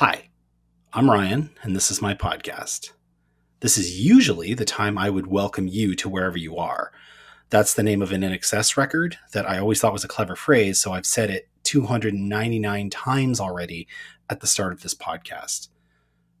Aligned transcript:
Hi, 0.00 0.30
I'm 0.94 1.10
Ryan, 1.10 1.50
and 1.62 1.76
this 1.76 1.90
is 1.90 2.00
my 2.00 2.14
podcast. 2.14 2.92
This 3.60 3.76
is 3.76 4.00
usually 4.00 4.54
the 4.54 4.64
time 4.64 4.96
I 4.96 5.10
would 5.10 5.26
welcome 5.26 5.68
you 5.68 5.94
to 5.96 6.08
wherever 6.08 6.38
you 6.38 6.56
are. 6.56 6.90
That's 7.50 7.74
the 7.74 7.82
name 7.82 8.00
of 8.00 8.10
an 8.10 8.22
INXS 8.22 8.78
record 8.78 9.18
that 9.32 9.46
I 9.46 9.58
always 9.58 9.78
thought 9.78 9.92
was 9.92 10.02
a 10.02 10.08
clever 10.08 10.36
phrase, 10.36 10.80
so 10.80 10.94
I've 10.94 11.04
said 11.04 11.28
it 11.28 11.50
299 11.64 12.88
times 12.88 13.40
already 13.40 13.86
at 14.30 14.40
the 14.40 14.46
start 14.46 14.72
of 14.72 14.80
this 14.80 14.94
podcast. 14.94 15.68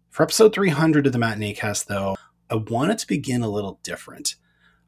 For 0.08 0.22
episode 0.22 0.54
300 0.54 1.06
of 1.06 1.12
the 1.12 1.18
Matinee 1.18 1.52
Cast, 1.52 1.86
though, 1.86 2.16
I 2.48 2.54
wanted 2.54 2.96
to 3.00 3.06
begin 3.06 3.42
a 3.42 3.50
little 3.50 3.78
different. 3.82 4.36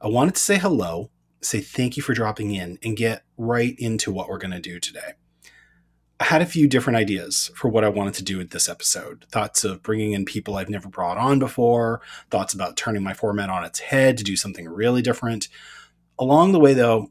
I 0.01 0.09
wanted 0.09 0.37
to 0.37 0.41
say 0.41 0.57
hello, 0.57 1.11
say 1.43 1.61
thank 1.61 1.99
you 1.99 2.03
for 2.03 2.15
dropping 2.15 2.55
in, 2.55 2.79
and 2.83 2.97
get 2.97 3.25
right 3.37 3.75
into 3.79 4.11
what 4.11 4.31
we're 4.31 4.39
going 4.39 4.53
to 4.53 4.61
do 4.61 4.81
today. 4.81 5.13
I 6.23 6.27
had 6.27 6.41
a 6.41 6.47
few 6.47 6.69
different 6.69 6.99
ideas 6.99 7.51
for 7.57 7.67
what 7.67 7.83
I 7.83 7.89
wanted 7.89 8.15
to 8.15 8.23
do 8.23 8.39
with 8.39 8.51
this 8.51 8.69
episode. 8.69 9.27
Thoughts 9.33 9.65
of 9.65 9.83
bringing 9.83 10.13
in 10.13 10.25
people 10.25 10.55
I've 10.55 10.71
never 10.71 10.89
brought 10.89 11.19
on 11.19 11.41
before, 11.41 12.01
thoughts 12.31 12.55
about 12.55 12.77
turning 12.77 13.03
my 13.03 13.13
format 13.13 13.51
on 13.51 13.65
its 13.65 13.81
head 13.81 14.17
to 14.19 14.23
do 14.23 14.37
something 14.37 14.69
really 14.69 15.03
different. 15.03 15.49
Along 16.21 16.53
the 16.53 16.61
way, 16.61 16.75
though, 16.75 17.09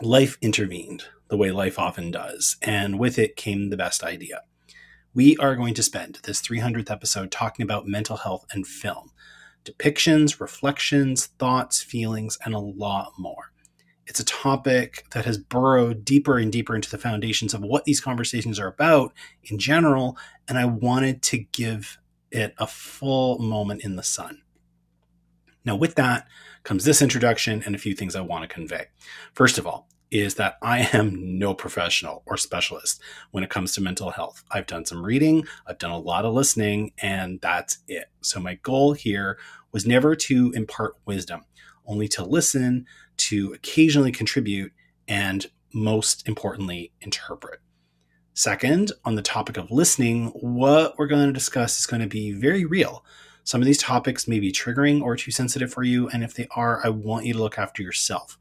life 0.00 0.38
intervened 0.40 1.04
the 1.28 1.36
way 1.36 1.50
life 1.50 1.78
often 1.78 2.10
does, 2.10 2.56
and 2.62 2.98
with 2.98 3.18
it 3.18 3.36
came 3.36 3.68
the 3.68 3.76
best 3.76 4.02
idea. 4.02 4.40
We 5.12 5.36
are 5.36 5.54
going 5.54 5.74
to 5.74 5.82
spend 5.82 6.20
this 6.22 6.40
300th 6.40 6.90
episode 6.90 7.30
talking 7.30 7.64
about 7.64 7.86
mental 7.86 8.16
health 8.16 8.46
and 8.50 8.66
film 8.66 9.10
depictions, 9.62 10.40
reflections, 10.40 11.26
thoughts, 11.26 11.82
feelings, 11.82 12.38
and 12.46 12.54
a 12.54 12.58
lot 12.58 13.12
more. 13.18 13.52
It's 14.06 14.20
a 14.20 14.24
topic 14.24 15.04
that 15.12 15.24
has 15.24 15.38
burrowed 15.38 16.04
deeper 16.04 16.38
and 16.38 16.52
deeper 16.52 16.74
into 16.74 16.90
the 16.90 16.98
foundations 16.98 17.54
of 17.54 17.62
what 17.62 17.84
these 17.84 18.00
conversations 18.00 18.58
are 18.58 18.68
about 18.68 19.12
in 19.44 19.58
general, 19.58 20.16
and 20.48 20.58
I 20.58 20.64
wanted 20.64 21.22
to 21.22 21.38
give 21.38 21.98
it 22.30 22.54
a 22.58 22.66
full 22.66 23.38
moment 23.38 23.82
in 23.82 23.96
the 23.96 24.02
sun. 24.02 24.42
Now, 25.64 25.74
with 25.74 25.96
that 25.96 26.28
comes 26.62 26.84
this 26.84 27.02
introduction 27.02 27.62
and 27.66 27.74
a 27.74 27.78
few 27.78 27.94
things 27.94 28.14
I 28.14 28.20
want 28.20 28.48
to 28.48 28.54
convey. 28.54 28.86
First 29.34 29.58
of 29.58 29.66
all, 29.66 29.88
is 30.12 30.36
that 30.36 30.56
I 30.62 30.88
am 30.92 31.38
no 31.38 31.54
professional 31.54 32.22
or 32.26 32.36
specialist 32.36 33.00
when 33.32 33.42
it 33.42 33.50
comes 33.50 33.74
to 33.74 33.80
mental 33.80 34.10
health. 34.10 34.44
I've 34.50 34.66
done 34.66 34.84
some 34.84 35.04
reading, 35.04 35.46
I've 35.66 35.78
done 35.78 35.90
a 35.90 35.98
lot 35.98 36.24
of 36.24 36.34
listening, 36.34 36.92
and 36.98 37.40
that's 37.40 37.78
it. 37.88 38.06
So, 38.20 38.38
my 38.38 38.54
goal 38.54 38.92
here 38.92 39.38
was 39.72 39.86
never 39.86 40.14
to 40.14 40.52
impart 40.52 40.94
wisdom, 41.04 41.42
only 41.86 42.08
to 42.08 42.24
listen, 42.24 42.86
to 43.16 43.52
occasionally 43.52 44.12
contribute, 44.12 44.72
and 45.08 45.46
most 45.72 46.26
importantly, 46.28 46.92
interpret. 47.00 47.60
Second, 48.34 48.92
on 49.04 49.14
the 49.14 49.22
topic 49.22 49.56
of 49.56 49.70
listening, 49.70 50.26
what 50.28 50.98
we're 50.98 51.06
going 51.06 51.26
to 51.26 51.32
discuss 51.32 51.78
is 51.78 51.86
going 51.86 52.02
to 52.02 52.08
be 52.08 52.32
very 52.32 52.64
real. 52.64 53.04
Some 53.44 53.62
of 53.62 53.66
these 53.66 53.78
topics 53.78 54.28
may 54.28 54.40
be 54.40 54.52
triggering 54.52 55.00
or 55.00 55.16
too 55.16 55.30
sensitive 55.30 55.72
for 55.72 55.82
you, 55.82 56.08
and 56.08 56.22
if 56.22 56.34
they 56.34 56.46
are, 56.54 56.84
I 56.84 56.90
want 56.90 57.26
you 57.26 57.32
to 57.32 57.38
look 57.38 57.58
after 57.58 57.82
yourself. 57.82 58.38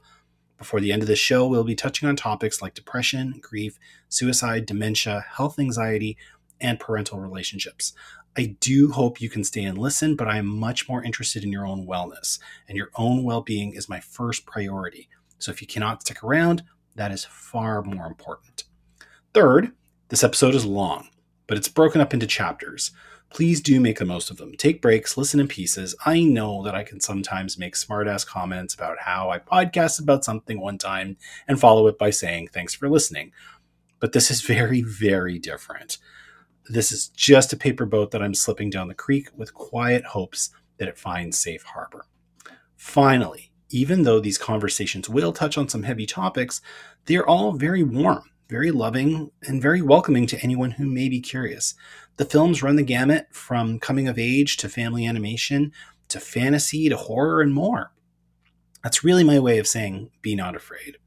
Before 0.58 0.80
the 0.80 0.92
end 0.92 1.02
of 1.02 1.08
the 1.08 1.16
show, 1.16 1.48
we'll 1.48 1.64
be 1.64 1.76
touching 1.76 2.09
on 2.09 2.16
topics 2.16 2.62
like 2.62 2.73
depression, 2.73 3.40
grief, 3.42 3.78
suicide, 4.09 4.66
dementia, 4.66 5.26
health 5.36 5.59
anxiety, 5.59 6.18
and 6.59 6.80
parental 6.80 7.20
relationships. 7.20 7.94
I 8.38 8.55
do 8.59 8.91
hope 8.91 9.22
you 9.22 9.30
can 9.30 9.44
stay 9.44 9.64
and 9.64 9.78
listen, 9.78 10.16
but 10.16 10.28
I 10.28 10.38
am 10.38 10.45
much 10.47 10.89
more 10.89 11.03
interested 11.03 11.44
in 11.44 11.52
your 11.52 11.66
own 11.66 11.88
wellness, 11.88 12.39
and 12.67 12.78
your 12.78 12.89
own 12.95 13.23
well 13.23 13.41
being 13.41 13.73
is 13.73 13.88
my 13.88 14.02
first 14.02 14.45
priority. 14.45 15.08
So 15.39 15.52
if 15.52 15.61
you 15.61 15.67
cannot 15.67 16.02
stick 16.02 16.23
around, 16.23 16.63
that 16.95 17.11
is 17.11 17.25
far 17.25 17.81
more 17.81 18.06
important. 18.06 18.66
Third, 19.33 19.72
this 20.09 20.23
episode 20.23 20.56
is 20.56 20.66
long, 20.66 21.09
but 21.47 21.58
it's 21.58 21.67
broken 21.67 22.02
up 22.02 22.13
into 22.13 22.28
chapters. 22.28 22.91
Please 23.30 23.61
do 23.61 23.80
make 23.80 24.00
the 24.00 24.06
most 24.06 24.30
of 24.30 24.38
them. 24.38 24.56
Take 24.56 24.81
breaks, 24.81 25.17
listen 25.17 25.39
in 25.39 25.47
pieces. 25.47 25.95
I 26.06 26.22
know 26.22 26.63
that 26.63 26.75
I 26.75 26.83
can 26.83 27.00
sometimes 27.02 27.58
make 27.58 27.75
smartass 27.75 28.25
comments 28.25 28.73
about 28.73 29.00
how 29.00 29.30
I 29.30 29.39
podcasted 29.39 30.03
about 30.03 30.24
something 30.24 30.59
one 30.59 30.78
time 30.78 31.18
and 31.47 31.59
follow 31.59 31.88
it 31.88 31.97
by 31.97 32.12
saying, 32.12 32.50
thanks 32.50 32.74
for 32.74 32.90
listening. 32.90 33.31
But 34.00 34.13
this 34.13 34.29
is 34.29 34.41
very, 34.56 34.81
very 34.81 35.40
different. 35.40 35.97
This 36.68 36.92
is 36.92 37.09
just 37.09 37.53
a 37.53 37.58
paper 37.58 37.86
boat 37.86 38.12
that 38.12 38.24
I'm 38.24 38.34
slipping 38.34 38.70
down 38.70 38.88
the 38.88 38.96
creek 38.96 39.30
with 39.36 39.53
quiet 39.53 40.03
hopes 40.03 40.50
that 40.78 40.88
it 40.88 40.98
finds 40.98 41.38
safe 41.38 41.64
harbor. 41.64 42.06
Finally, 42.76 43.52
even 43.70 44.03
though 44.03 44.20
these 44.20 44.38
conversations 44.38 45.09
will 45.09 45.31
touch 45.31 45.58
on 45.58 45.70
some 45.70 45.84
heavy 45.84 46.06
topics, 46.06 46.62
they 47.06 47.18
are 47.18 47.28
all 47.28 47.54
very 47.54 47.84
warm, 47.84 48.24
very 48.50 48.72
loving, 48.72 49.31
and 49.44 49.62
very 49.62 49.81
welcoming 49.81 50.25
to 50.28 50.40
anyone 50.42 50.72
who 50.72 50.86
may 50.86 51.08
be 51.08 51.20
curious. 51.20 51.75
The 52.18 52.25
films 52.25 52.64
run 52.64 52.78
the 52.78 52.84
gamut 52.84 53.28
from 53.31 53.80
coming 53.80 54.08
of 54.08 54.18
age 54.18 54.58
to 54.58 54.70
family 54.70 55.06
animation 55.06 55.72
to 56.08 56.20
fantasy 56.20 56.90
to 56.90 56.98
horror 56.98 57.42
and 57.42 57.54
more. 57.54 57.92
That's 58.84 59.04
really 59.04 59.24
my 59.24 59.40
way 59.40 59.58
of 59.58 59.68
saying 59.68 60.12
be 60.22 60.36
not 60.36 60.56
afraid. 60.56 60.98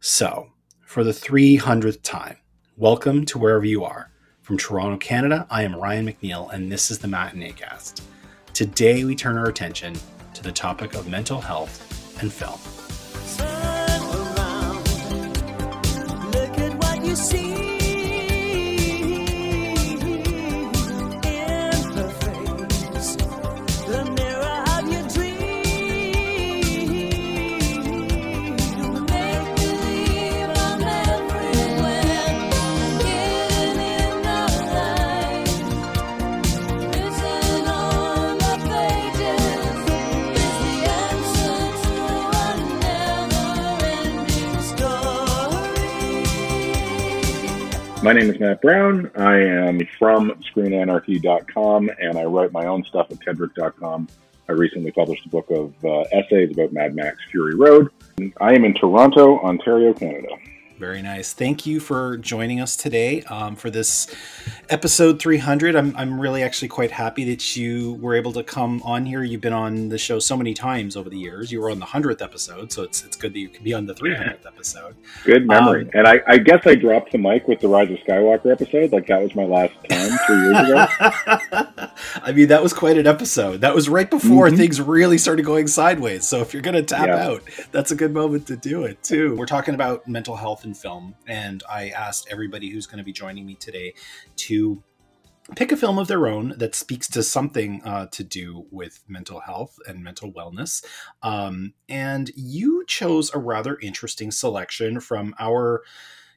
So, 0.00 0.48
for 0.84 1.04
the 1.04 1.12
300th 1.12 2.02
time, 2.02 2.38
Welcome 2.82 3.26
to 3.26 3.38
wherever 3.38 3.64
you 3.64 3.84
are. 3.84 4.10
From 4.40 4.58
Toronto, 4.58 4.96
Canada, 4.96 5.46
I 5.48 5.62
am 5.62 5.76
Ryan 5.76 6.04
McNeil, 6.04 6.52
and 6.52 6.72
this 6.72 6.90
is 6.90 6.98
the 6.98 7.06
Matinee 7.06 7.52
Cast. 7.52 8.02
Today, 8.54 9.04
we 9.04 9.14
turn 9.14 9.38
our 9.38 9.46
attention 9.46 9.94
to 10.34 10.42
the 10.42 10.50
topic 10.50 10.94
of 10.94 11.06
mental 11.06 11.40
health 11.40 11.78
and 12.20 12.32
film. 12.32 12.58
My 48.02 48.12
name 48.12 48.30
is 48.30 48.40
Matt 48.40 48.60
Brown. 48.60 49.12
I 49.14 49.36
am 49.36 49.78
from 49.96 50.32
ScreenAnarchy.com 50.52 51.88
and 52.00 52.18
I 52.18 52.24
write 52.24 52.50
my 52.50 52.66
own 52.66 52.82
stuff 52.82 53.06
at 53.12 53.20
Tedrick.com. 53.20 54.08
I 54.48 54.52
recently 54.52 54.90
published 54.90 55.24
a 55.26 55.28
book 55.28 55.48
of 55.50 55.72
uh, 55.84 56.00
essays 56.10 56.50
about 56.50 56.72
Mad 56.72 56.96
Max 56.96 57.18
Fury 57.30 57.54
Road. 57.54 57.90
I 58.40 58.54
am 58.54 58.64
in 58.64 58.74
Toronto, 58.74 59.38
Ontario, 59.44 59.94
Canada. 59.94 60.30
Very 60.82 61.00
nice. 61.00 61.32
Thank 61.32 61.64
you 61.64 61.78
for 61.78 62.16
joining 62.16 62.60
us 62.60 62.76
today 62.76 63.22
um, 63.30 63.54
for 63.54 63.70
this 63.70 64.12
episode 64.68 65.20
300. 65.20 65.76
I'm, 65.76 65.94
I'm 65.96 66.20
really 66.20 66.42
actually 66.42 66.66
quite 66.66 66.90
happy 66.90 67.22
that 67.30 67.54
you 67.54 67.92
were 68.00 68.14
able 68.14 68.32
to 68.32 68.42
come 68.42 68.82
on 68.82 69.06
here. 69.06 69.22
You've 69.22 69.40
been 69.40 69.52
on 69.52 69.90
the 69.90 69.96
show 69.96 70.18
so 70.18 70.36
many 70.36 70.54
times 70.54 70.96
over 70.96 71.08
the 71.08 71.16
years. 71.16 71.52
You 71.52 71.60
were 71.60 71.70
on 71.70 71.78
the 71.78 71.86
100th 71.86 72.20
episode, 72.20 72.72
so 72.72 72.82
it's, 72.82 73.04
it's 73.04 73.16
good 73.16 73.32
that 73.32 73.38
you 73.38 73.48
can 73.48 73.62
be 73.62 73.72
on 73.72 73.86
the 73.86 73.94
300th 73.94 74.44
episode. 74.44 74.96
Good 75.22 75.46
memory. 75.46 75.82
Um, 75.82 75.90
and 75.94 76.08
I, 76.08 76.20
I, 76.26 76.38
guess 76.38 76.66
I 76.66 76.74
dropped 76.74 77.12
the 77.12 77.18
mic 77.18 77.46
with 77.46 77.60
the 77.60 77.68
Rise 77.68 77.88
of 77.88 77.98
Skywalker 77.98 78.50
episode. 78.50 78.90
Like 78.90 79.06
that 79.06 79.22
was 79.22 79.36
my 79.36 79.44
last 79.44 79.74
time 79.88 80.18
three 80.26 80.42
years 80.42 80.68
ago. 80.68 80.86
I 82.24 82.32
mean, 82.34 82.48
that 82.48 82.60
was 82.60 82.72
quite 82.72 82.98
an 82.98 83.06
episode. 83.06 83.60
That 83.60 83.72
was 83.72 83.88
right 83.88 84.10
before 84.10 84.48
mm-hmm. 84.48 84.56
things 84.56 84.80
really 84.80 85.18
started 85.18 85.44
going 85.44 85.68
sideways. 85.68 86.26
So 86.26 86.40
if 86.40 86.52
you're 86.52 86.62
going 86.62 86.74
to 86.74 86.82
tap 86.82 87.06
yeah. 87.06 87.28
out, 87.28 87.42
that's 87.70 87.92
a 87.92 87.94
good 87.94 88.12
moment 88.12 88.48
to 88.48 88.56
do 88.56 88.82
it, 88.82 89.00
too. 89.04 89.36
We're 89.36 89.46
talking 89.46 89.74
about 89.74 90.08
mental 90.08 90.34
health 90.34 90.64
and 90.64 90.71
film. 90.74 91.14
And 91.26 91.62
I 91.70 91.88
asked 91.90 92.28
everybody 92.30 92.70
who's 92.70 92.86
going 92.86 92.98
to 92.98 93.04
be 93.04 93.12
joining 93.12 93.46
me 93.46 93.54
today 93.54 93.94
to 94.36 94.82
pick 95.56 95.72
a 95.72 95.76
film 95.76 95.98
of 95.98 96.08
their 96.08 96.26
own 96.26 96.54
that 96.58 96.74
speaks 96.74 97.08
to 97.08 97.22
something 97.22 97.82
uh, 97.84 98.06
to 98.12 98.22
do 98.22 98.66
with 98.70 99.02
mental 99.08 99.40
health 99.40 99.76
and 99.86 100.02
mental 100.02 100.32
wellness. 100.32 100.84
Um, 101.22 101.74
and 101.88 102.30
you 102.36 102.84
chose 102.86 103.34
a 103.34 103.38
rather 103.38 103.78
interesting 103.80 104.30
selection 104.30 105.00
from 105.00 105.34
our 105.38 105.82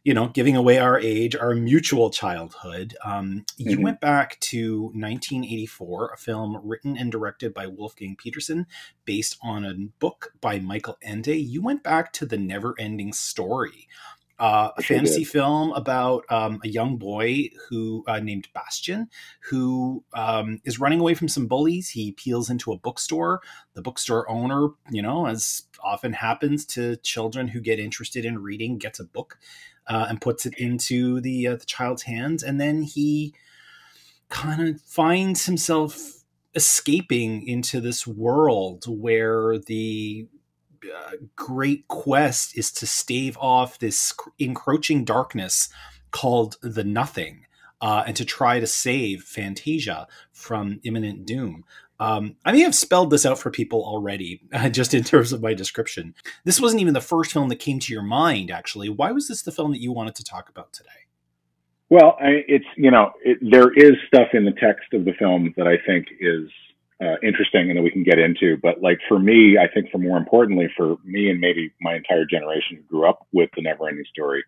you 0.05 0.13
know, 0.13 0.27
giving 0.27 0.55
away 0.55 0.77
our 0.77 0.99
age, 0.99 1.35
our 1.35 1.55
mutual 1.55 2.11
childhood. 2.11 2.95
Um, 3.03 3.43
mm-hmm. 3.59 3.71
You 3.71 3.81
went 3.81 3.99
back 3.99 4.39
to 4.41 4.83
1984, 4.93 6.11
a 6.13 6.17
film 6.17 6.61
written 6.63 6.95
and 6.95 7.11
directed 7.11 7.55
by 7.55 7.65
Wolfgang 7.65 8.15
Petersen, 8.15 8.67
based 9.05 9.35
on 9.41 9.65
a 9.65 9.73
book 9.73 10.33
by 10.39 10.59
Michael 10.59 10.99
Ende. 11.01 11.29
You 11.29 11.63
went 11.63 11.81
back 11.81 12.13
to 12.13 12.27
the 12.27 12.37
Never 12.37 12.75
Ending 12.77 13.13
Story, 13.13 13.87
uh, 14.37 14.71
a 14.77 14.81
fantasy 14.81 15.23
film 15.23 15.71
about 15.71 16.25
um, 16.29 16.59
a 16.63 16.67
young 16.67 16.97
boy 16.97 17.49
who 17.69 18.03
uh, 18.07 18.19
named 18.19 18.49
Bastian, 18.53 19.09
who 19.49 20.03
um, 20.13 20.59
is 20.65 20.79
running 20.79 20.99
away 20.99 21.13
from 21.13 21.27
some 21.29 21.47
bullies. 21.47 21.89
He 21.89 22.11
peels 22.11 22.49
into 22.49 22.71
a 22.71 22.77
bookstore. 22.77 23.41
The 23.73 23.81
bookstore 23.81 24.29
owner, 24.29 24.69
you 24.91 25.01
know, 25.01 25.27
as 25.27 25.63
often 25.83 26.13
happens 26.13 26.65
to 26.67 26.97
children 26.97 27.47
who 27.47 27.61
get 27.61 27.79
interested 27.79 28.25
in 28.25 28.41
reading, 28.41 28.77
gets 28.77 28.99
a 28.99 29.05
book 29.05 29.37
uh, 29.87 30.07
and 30.09 30.19
puts 30.19 30.45
it 30.45 30.55
into 30.57 31.21
the 31.21 31.47
uh, 31.47 31.55
the 31.55 31.65
child's 31.65 32.03
hands, 32.03 32.43
and 32.43 32.59
then 32.59 32.81
he 32.81 33.33
kind 34.29 34.67
of 34.67 34.81
finds 34.81 35.45
himself 35.45 36.23
escaping 36.55 37.47
into 37.47 37.79
this 37.81 38.07
world 38.07 38.85
where 38.87 39.57
the 39.59 40.27
great 41.35 41.87
quest 41.87 42.57
is 42.57 42.71
to 42.73 42.87
stave 42.87 43.37
off 43.39 43.79
this 43.79 44.13
encroaching 44.39 45.05
darkness 45.05 45.69
called 46.11 46.57
the 46.61 46.83
Nothing, 46.83 47.45
uh, 47.81 48.03
and 48.07 48.15
to 48.15 48.25
try 48.25 48.59
to 48.59 48.67
save 48.67 49.23
Fantasia 49.23 50.07
from 50.31 50.79
imminent 50.83 51.25
doom. 51.25 51.65
Um, 51.99 52.35
I 52.43 52.51
may 52.51 52.61
have 52.61 52.75
spelled 52.75 53.09
this 53.09 53.25
out 53.25 53.39
for 53.39 53.51
people 53.51 53.83
already, 53.83 54.41
uh, 54.53 54.69
just 54.69 54.93
in 54.93 55.03
terms 55.03 55.33
of 55.33 55.41
my 55.41 55.53
description. 55.53 56.15
This 56.43 56.59
wasn't 56.59 56.81
even 56.81 56.93
the 56.93 57.01
first 57.01 57.31
film 57.31 57.49
that 57.49 57.59
came 57.59 57.79
to 57.79 57.93
your 57.93 58.03
mind, 58.03 58.51
actually. 58.51 58.89
Why 58.89 59.11
was 59.11 59.27
this 59.27 59.41
the 59.41 59.51
film 59.51 59.71
that 59.71 59.81
you 59.81 59.91
wanted 59.91 60.15
to 60.15 60.23
talk 60.23 60.49
about 60.49 60.73
today? 60.73 60.89
Well, 61.89 62.17
I, 62.19 62.43
it's 62.47 62.65
you 62.75 62.89
know 62.89 63.11
it, 63.23 63.37
there 63.41 63.71
is 63.71 63.93
stuff 64.07 64.29
in 64.33 64.43
the 64.43 64.51
text 64.51 64.93
of 64.93 65.05
the 65.05 65.13
film 65.19 65.53
that 65.55 65.67
I 65.67 65.77
think 65.85 66.07
is 66.19 66.49
uh, 67.01 67.15
interesting 67.23 67.69
and 67.69 67.77
that 67.77 67.81
we 67.81 67.91
can 67.91 68.03
get 68.03 68.19
into. 68.19 68.57
But 68.61 68.81
like 68.81 68.99
for 69.07 69.19
me, 69.19 69.57
I 69.57 69.67
think 69.71 69.91
for 69.91 69.97
more 69.97 70.17
importantly, 70.17 70.67
for 70.75 70.97
me 71.03 71.29
and 71.29 71.39
maybe 71.39 71.71
my 71.81 71.95
entire 71.95 72.25
generation 72.25 72.77
who 72.77 72.83
grew 72.83 73.09
up 73.09 73.27
with 73.31 73.49
the 73.55 73.61
Never 73.61 73.87
Ending 73.87 74.05
Story, 74.11 74.43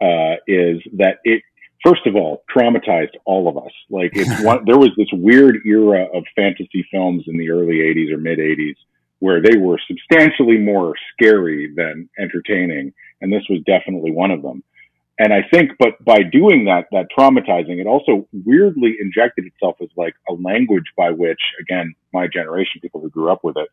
uh, 0.00 0.36
is 0.46 0.80
that 0.98 1.18
it 1.24 1.42
first 1.84 2.06
of 2.06 2.16
all 2.16 2.42
traumatized 2.54 3.14
all 3.24 3.48
of 3.48 3.56
us. 3.56 3.72
Like 3.90 4.10
it's 4.14 4.42
one, 4.44 4.64
there 4.64 4.78
was 4.78 4.90
this 4.96 5.08
weird 5.12 5.60
era 5.64 6.06
of 6.12 6.24
fantasy 6.34 6.86
films 6.90 7.24
in 7.26 7.38
the 7.38 7.50
early 7.50 7.76
'80s 7.76 8.12
or 8.12 8.18
mid 8.18 8.38
'80s 8.38 8.76
where 9.20 9.40
they 9.40 9.56
were 9.56 9.80
substantially 9.88 10.58
more 10.58 10.92
scary 11.12 11.72
than 11.74 12.08
entertaining, 12.18 12.92
and 13.22 13.32
this 13.32 13.44
was 13.48 13.60
definitely 13.64 14.10
one 14.10 14.30
of 14.30 14.42
them 14.42 14.62
and 15.18 15.32
I 15.32 15.42
think, 15.50 15.72
but 15.78 16.02
by 16.04 16.22
doing 16.22 16.66
that, 16.66 16.86
that 16.92 17.06
traumatizing, 17.16 17.80
it 17.80 17.86
also 17.86 18.28
weirdly 18.44 18.96
injected 19.00 19.46
itself 19.46 19.76
as 19.80 19.88
like 19.96 20.14
a 20.28 20.34
language 20.34 20.92
by 20.96 21.10
which, 21.10 21.40
again, 21.60 21.94
my 22.12 22.26
generation, 22.26 22.80
people 22.82 23.00
who 23.00 23.08
grew 23.08 23.30
up 23.30 23.42
with 23.42 23.56
it, 23.56 23.68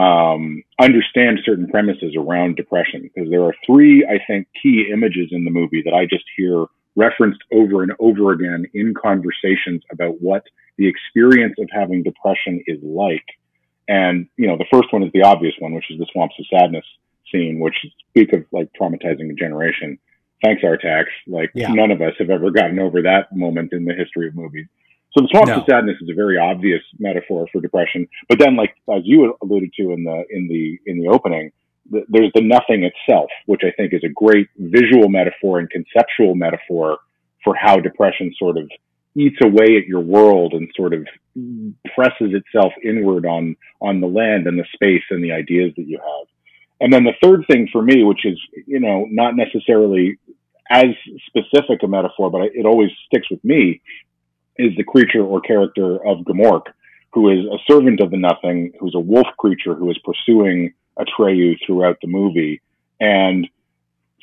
um, 0.00 0.62
understand 0.80 1.40
certain 1.44 1.68
premises 1.68 2.14
around 2.16 2.56
depression. 2.56 3.02
Because 3.02 3.28
there 3.30 3.42
are 3.42 3.54
three, 3.66 4.06
I 4.06 4.18
think, 4.26 4.48
key 4.62 4.88
images 4.90 5.28
in 5.30 5.44
the 5.44 5.50
movie 5.50 5.82
that 5.84 5.92
I 5.92 6.06
just 6.06 6.24
hear 6.36 6.64
referenced 6.96 7.40
over 7.52 7.82
and 7.82 7.92
over 8.00 8.32
again 8.32 8.64
in 8.72 8.94
conversations 8.94 9.82
about 9.92 10.20
what 10.20 10.42
the 10.78 10.88
experience 10.88 11.54
of 11.58 11.68
having 11.70 12.02
depression 12.02 12.62
is 12.66 12.78
like. 12.82 13.24
And, 13.88 14.26
you 14.36 14.46
know, 14.46 14.56
the 14.56 14.66
first 14.72 14.92
one 14.92 15.02
is 15.02 15.12
the 15.12 15.22
obvious 15.22 15.54
one, 15.58 15.74
which 15.74 15.90
is 15.90 15.98
the 15.98 16.06
swamps 16.12 16.34
of 16.38 16.46
sadness 16.46 16.84
scene, 17.30 17.60
which 17.60 17.74
speak 18.08 18.32
of 18.32 18.44
like 18.52 18.70
traumatizing 18.78 19.30
a 19.30 19.34
generation 19.34 19.98
thanks 20.44 20.62
Artax. 20.62 21.04
Like 21.26 21.50
yeah. 21.54 21.68
none 21.68 21.90
of 21.90 22.00
us 22.00 22.14
have 22.18 22.30
ever 22.30 22.50
gotten 22.50 22.78
over 22.78 23.02
that 23.02 23.34
moment 23.34 23.72
in 23.72 23.84
the 23.84 23.94
history 23.94 24.28
of 24.28 24.34
movies. 24.34 24.66
So 25.16 25.22
the 25.22 25.28
swamp 25.30 25.48
no. 25.48 25.60
of 25.60 25.64
sadness 25.68 25.96
is 26.02 26.08
a 26.10 26.14
very 26.14 26.38
obvious 26.38 26.82
metaphor 26.98 27.46
for 27.52 27.60
depression. 27.60 28.06
But 28.28 28.38
then, 28.38 28.56
like 28.56 28.74
as 28.94 29.02
you 29.04 29.36
alluded 29.42 29.72
to 29.80 29.92
in 29.92 30.04
the 30.04 30.24
in 30.30 30.48
the 30.48 30.78
in 30.86 31.00
the 31.02 31.08
opening, 31.08 31.50
the, 31.90 32.04
there's 32.08 32.30
the 32.34 32.42
nothing 32.42 32.84
itself, 32.84 33.30
which 33.46 33.62
I 33.64 33.70
think 33.76 33.94
is 33.94 34.02
a 34.04 34.12
great 34.12 34.48
visual 34.58 35.08
metaphor 35.08 35.58
and 35.58 35.68
conceptual 35.70 36.34
metaphor 36.34 36.98
for 37.42 37.54
how 37.54 37.76
depression 37.76 38.34
sort 38.38 38.58
of 38.58 38.70
eats 39.16 39.38
away 39.42 39.76
at 39.76 39.86
your 39.86 40.00
world 40.00 40.52
and 40.52 40.68
sort 40.76 40.92
of 40.92 41.06
presses 41.94 42.34
itself 42.34 42.72
inward 42.84 43.24
on 43.24 43.56
on 43.80 44.00
the 44.00 44.06
land 44.06 44.46
and 44.46 44.58
the 44.58 44.66
space 44.74 45.04
and 45.10 45.24
the 45.24 45.32
ideas 45.32 45.72
that 45.76 45.86
you 45.86 45.98
have. 45.98 46.28
And 46.80 46.92
then 46.92 47.04
the 47.04 47.14
third 47.22 47.44
thing 47.50 47.68
for 47.72 47.82
me, 47.82 48.04
which 48.04 48.24
is, 48.24 48.38
you 48.66 48.78
know, 48.78 49.06
not 49.10 49.34
necessarily 49.34 50.18
as 50.70 50.86
specific 51.26 51.82
a 51.82 51.88
metaphor, 51.88 52.30
but 52.30 52.42
it 52.42 52.66
always 52.66 52.90
sticks 53.06 53.30
with 53.30 53.42
me, 53.44 53.80
is 54.56 54.76
the 54.76 54.84
creature 54.84 55.22
or 55.22 55.40
character 55.40 56.04
of 56.04 56.18
Gmork, 56.18 56.66
who 57.12 57.30
is 57.30 57.46
a 57.46 57.58
servant 57.70 58.00
of 58.00 58.10
the 58.10 58.16
nothing, 58.16 58.72
who's 58.78 58.94
a 58.94 59.00
wolf 59.00 59.26
creature 59.38 59.74
who 59.74 59.90
is 59.90 59.98
pursuing 60.04 60.74
Atreyu 60.98 61.56
throughout 61.64 61.96
the 62.02 62.08
movie. 62.08 62.60
And 63.00 63.48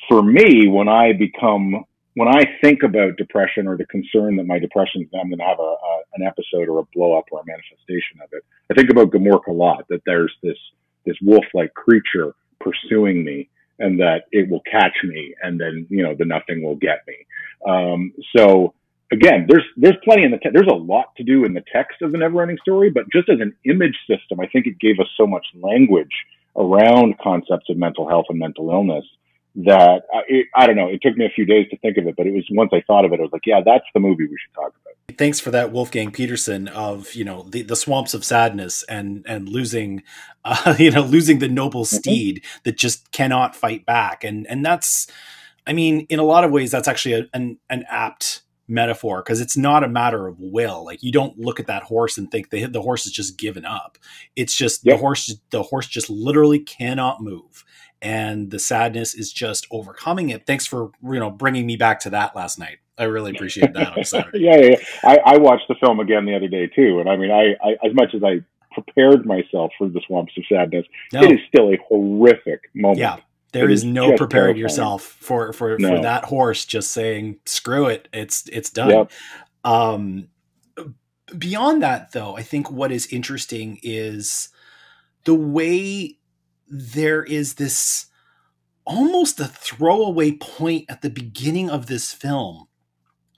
for 0.08 0.22
me, 0.22 0.68
when 0.68 0.88
I 0.88 1.12
become, 1.14 1.84
when 2.14 2.28
I 2.28 2.44
think 2.62 2.82
about 2.82 3.16
depression 3.16 3.66
or 3.66 3.76
the 3.76 3.86
concern 3.86 4.36
that 4.36 4.46
my 4.46 4.58
depression 4.58 5.02
is 5.02 5.08
I'm 5.14 5.30
going 5.30 5.38
to 5.38 5.44
have 5.44 5.58
a, 5.58 5.62
a, 5.62 6.02
an 6.14 6.26
episode 6.26 6.68
or 6.68 6.80
a 6.80 6.84
blow 6.94 7.18
up 7.18 7.24
or 7.32 7.40
a 7.40 7.46
manifestation 7.46 8.20
of 8.22 8.28
it, 8.32 8.44
I 8.70 8.74
think 8.74 8.90
about 8.90 9.10
Gmork 9.10 9.46
a 9.48 9.52
lot, 9.52 9.86
that 9.88 10.02
there's 10.06 10.32
this, 10.42 10.58
this 11.06 11.16
wolf-like 11.22 11.72
creature 11.74 12.34
pursuing 12.60 13.24
me 13.24 13.48
and 13.78 14.00
that 14.00 14.24
it 14.32 14.48
will 14.48 14.62
catch 14.70 14.96
me 15.04 15.34
and 15.42 15.60
then 15.60 15.86
you 15.90 16.02
know 16.02 16.14
the 16.14 16.24
nothing 16.24 16.62
will 16.62 16.76
get 16.76 17.02
me. 17.06 17.14
Um, 17.70 18.12
so 18.36 18.74
again 19.12 19.46
there's 19.48 19.64
there's 19.76 19.96
plenty 20.04 20.24
in 20.24 20.30
the 20.30 20.38
te- 20.38 20.50
there's 20.52 20.66
a 20.70 20.74
lot 20.74 21.14
to 21.16 21.22
do 21.22 21.44
in 21.44 21.54
the 21.54 21.62
text 21.72 22.02
of 22.02 22.12
the 22.12 22.18
never 22.18 22.42
ending 22.42 22.58
story 22.60 22.90
but 22.90 23.04
just 23.12 23.28
as 23.28 23.40
an 23.40 23.54
image 23.64 23.96
system 24.08 24.40
i 24.40 24.46
think 24.46 24.66
it 24.66 24.78
gave 24.80 24.98
us 24.98 25.06
so 25.16 25.26
much 25.26 25.46
language 25.54 26.10
around 26.56 27.16
concepts 27.18 27.68
of 27.68 27.76
mental 27.76 28.08
health 28.08 28.26
and 28.28 28.38
mental 28.38 28.70
illness 28.70 29.04
that 29.56 30.02
it, 30.28 30.46
I 30.54 30.66
don't 30.66 30.76
know. 30.76 30.88
It 30.88 31.00
took 31.02 31.16
me 31.16 31.24
a 31.24 31.30
few 31.30 31.46
days 31.46 31.66
to 31.70 31.78
think 31.78 31.96
of 31.96 32.06
it, 32.06 32.14
but 32.16 32.26
it 32.26 32.32
was 32.32 32.44
once 32.50 32.70
I 32.72 32.82
thought 32.86 33.04
of 33.04 33.12
it, 33.12 33.20
I 33.20 33.22
was 33.22 33.32
like, 33.32 33.46
yeah, 33.46 33.62
that's 33.64 33.86
the 33.94 34.00
movie 34.00 34.26
we 34.26 34.36
should 34.36 34.54
talk 34.54 34.74
about. 34.82 35.16
Thanks 35.18 35.40
for 35.40 35.50
that, 35.50 35.72
Wolfgang 35.72 36.10
Petersen, 36.10 36.68
of 36.68 37.14
you 37.14 37.24
know 37.24 37.46
the, 37.48 37.62
the 37.62 37.76
swamps 37.76 38.12
of 38.12 38.24
sadness 38.24 38.82
and 38.84 39.24
and 39.26 39.48
losing, 39.48 40.02
uh, 40.44 40.74
you 40.78 40.90
know, 40.90 41.02
losing 41.02 41.38
the 41.38 41.48
noble 41.48 41.84
mm-hmm. 41.84 41.96
steed 41.96 42.44
that 42.64 42.76
just 42.76 43.10
cannot 43.12 43.56
fight 43.56 43.86
back, 43.86 44.24
and 44.24 44.46
and 44.46 44.64
that's, 44.64 45.06
I 45.66 45.72
mean, 45.72 46.06
in 46.10 46.18
a 46.18 46.24
lot 46.24 46.44
of 46.44 46.50
ways, 46.50 46.70
that's 46.70 46.88
actually 46.88 47.14
a, 47.14 47.26
an 47.32 47.58
an 47.70 47.84
apt 47.88 48.42
metaphor 48.68 49.22
because 49.22 49.40
it's 49.40 49.56
not 49.56 49.84
a 49.84 49.88
matter 49.88 50.26
of 50.26 50.40
will 50.40 50.84
like 50.84 51.00
you 51.00 51.12
don't 51.12 51.38
look 51.38 51.60
at 51.60 51.68
that 51.68 51.84
horse 51.84 52.18
and 52.18 52.32
think 52.32 52.50
the, 52.50 52.64
the 52.66 52.82
horse 52.82 53.04
has 53.04 53.12
just 53.12 53.38
given 53.38 53.64
up 53.64 53.96
it's 54.34 54.56
just 54.56 54.84
yep. 54.84 54.96
the 54.96 55.00
horse 55.00 55.32
the 55.50 55.62
horse 55.62 55.86
just 55.86 56.10
literally 56.10 56.58
cannot 56.58 57.22
move 57.22 57.64
and 58.02 58.50
the 58.50 58.58
sadness 58.58 59.14
is 59.14 59.32
just 59.32 59.66
overcoming 59.70 60.30
it. 60.30 60.46
Thanks 60.46 60.66
for 60.66 60.90
you 61.02 61.18
know 61.18 61.30
bringing 61.30 61.66
me 61.66 61.76
back 61.76 62.00
to 62.00 62.10
that 62.10 62.36
last 62.36 62.58
night. 62.58 62.78
I 62.98 63.04
really 63.04 63.32
appreciate 63.32 63.74
that 63.74 63.96
on 63.96 64.04
Saturday. 64.04 64.40
yeah, 64.40 64.56
yeah, 64.56 64.76
I, 65.04 65.18
I, 65.34 65.36
watched 65.36 65.68
the 65.68 65.74
film 65.74 66.00
again 66.00 66.24
the 66.24 66.34
other 66.34 66.48
day 66.48 66.66
too, 66.66 66.98
and 67.00 67.08
I 67.08 67.16
mean, 67.16 67.30
I, 67.30 67.54
I 67.62 67.76
as 67.84 67.94
much 67.94 68.14
as 68.14 68.22
I 68.24 68.40
prepared 68.72 69.26
myself 69.26 69.72
for 69.76 69.88
the 69.88 70.00
swamps 70.06 70.32
of 70.36 70.44
sadness, 70.48 70.86
no. 71.12 71.22
it 71.22 71.32
is 71.32 71.40
still 71.48 71.72
a 71.72 71.76
horrific 71.88 72.60
moment. 72.74 72.98
Yeah, 72.98 73.16
there 73.52 73.68
is, 73.68 73.80
is, 73.80 73.84
no 73.84 74.16
preparing 74.16 74.56
yourself 74.56 75.02
for 75.02 75.52
for 75.52 75.78
no. 75.78 75.96
for 75.96 76.02
that 76.02 76.24
horse 76.24 76.64
just 76.64 76.92
saying 76.92 77.38
screw 77.44 77.86
it, 77.86 78.08
it's 78.12 78.48
it's 78.48 78.70
done. 78.70 78.90
Yep. 78.90 79.12
Um, 79.64 80.28
beyond 81.36 81.82
that, 81.82 82.12
though, 82.12 82.36
I 82.36 82.42
think 82.42 82.70
what 82.70 82.92
is 82.92 83.06
interesting 83.08 83.78
is 83.82 84.48
the 85.24 85.34
way 85.34 86.18
there 86.68 87.22
is 87.22 87.54
this 87.54 88.06
almost 88.84 89.40
a 89.40 89.46
throwaway 89.46 90.32
point 90.32 90.84
at 90.88 91.02
the 91.02 91.10
beginning 91.10 91.68
of 91.68 91.86
this 91.86 92.12
film 92.12 92.68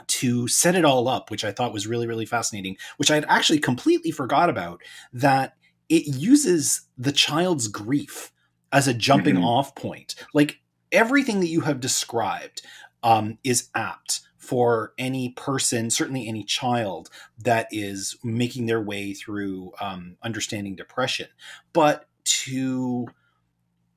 to 0.07 0.49
set 0.49 0.75
it 0.75 0.85
all 0.85 1.09
up, 1.09 1.31
which 1.31 1.45
I 1.45 1.53
thought 1.53 1.73
was 1.73 1.87
really, 1.87 2.07
really 2.07 2.27
fascinating, 2.27 2.77
which 2.97 3.11
I 3.11 3.15
had 3.15 3.27
actually 3.29 3.59
completely 3.59 4.11
forgot 4.11 4.49
about, 4.49 4.83
that 5.13 5.55
it 5.89 6.07
uses 6.07 6.83
the 6.97 7.13
child's 7.13 7.69
grief 7.69 8.33
as 8.73 8.89
a 8.89 8.95
jumping 8.95 9.37
mm-hmm. 9.37 9.45
off 9.45 9.75
point. 9.75 10.15
Like 10.35 10.61
everything 10.93 11.41
that 11.41 11.49
you 11.49 11.63
have 11.63 11.81
described 11.81 12.63
um, 13.03 13.39
is 13.45 13.69
apt 13.75 14.21
for 14.37 14.95
any 14.97 15.31
person, 15.31 15.91
certainly 15.91 16.27
any 16.27 16.43
child 16.43 17.11
that 17.39 17.69
is 17.71 18.17
making 18.25 18.67
their 18.67 18.81
way 18.81 19.13
through 19.13 19.73
um, 19.81 20.17
understanding 20.23 20.75
depression. 20.75 21.29
But 21.75 22.07
to 22.51 23.07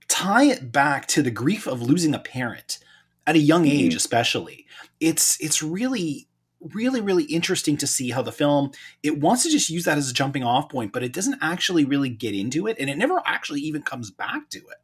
tie 0.07 0.43
it 0.43 0.71
back 0.71 1.07
to 1.07 1.21
the 1.21 1.31
grief 1.31 1.67
of 1.67 1.81
losing 1.81 2.13
a 2.13 2.19
parent 2.19 2.79
at 3.25 3.35
a 3.35 3.39
young 3.39 3.65
age 3.65 3.91
mm-hmm. 3.91 3.97
especially 3.97 4.65
it's 4.99 5.39
it's 5.39 5.63
really 5.63 6.27
really 6.73 7.01
really 7.01 7.23
interesting 7.23 7.77
to 7.77 7.87
see 7.87 8.11
how 8.11 8.21
the 8.21 8.31
film 8.31 8.71
it 9.03 9.19
wants 9.19 9.43
to 9.43 9.49
just 9.49 9.69
use 9.69 9.85
that 9.85 9.97
as 9.97 10.09
a 10.09 10.13
jumping 10.13 10.43
off 10.43 10.69
point 10.69 10.91
but 10.91 11.03
it 11.03 11.13
doesn't 11.13 11.39
actually 11.41 11.85
really 11.85 12.09
get 12.09 12.35
into 12.35 12.67
it 12.67 12.77
and 12.79 12.89
it 12.89 12.97
never 12.97 13.21
actually 13.25 13.61
even 13.61 13.81
comes 13.81 14.11
back 14.11 14.49
to 14.49 14.59
it 14.59 14.77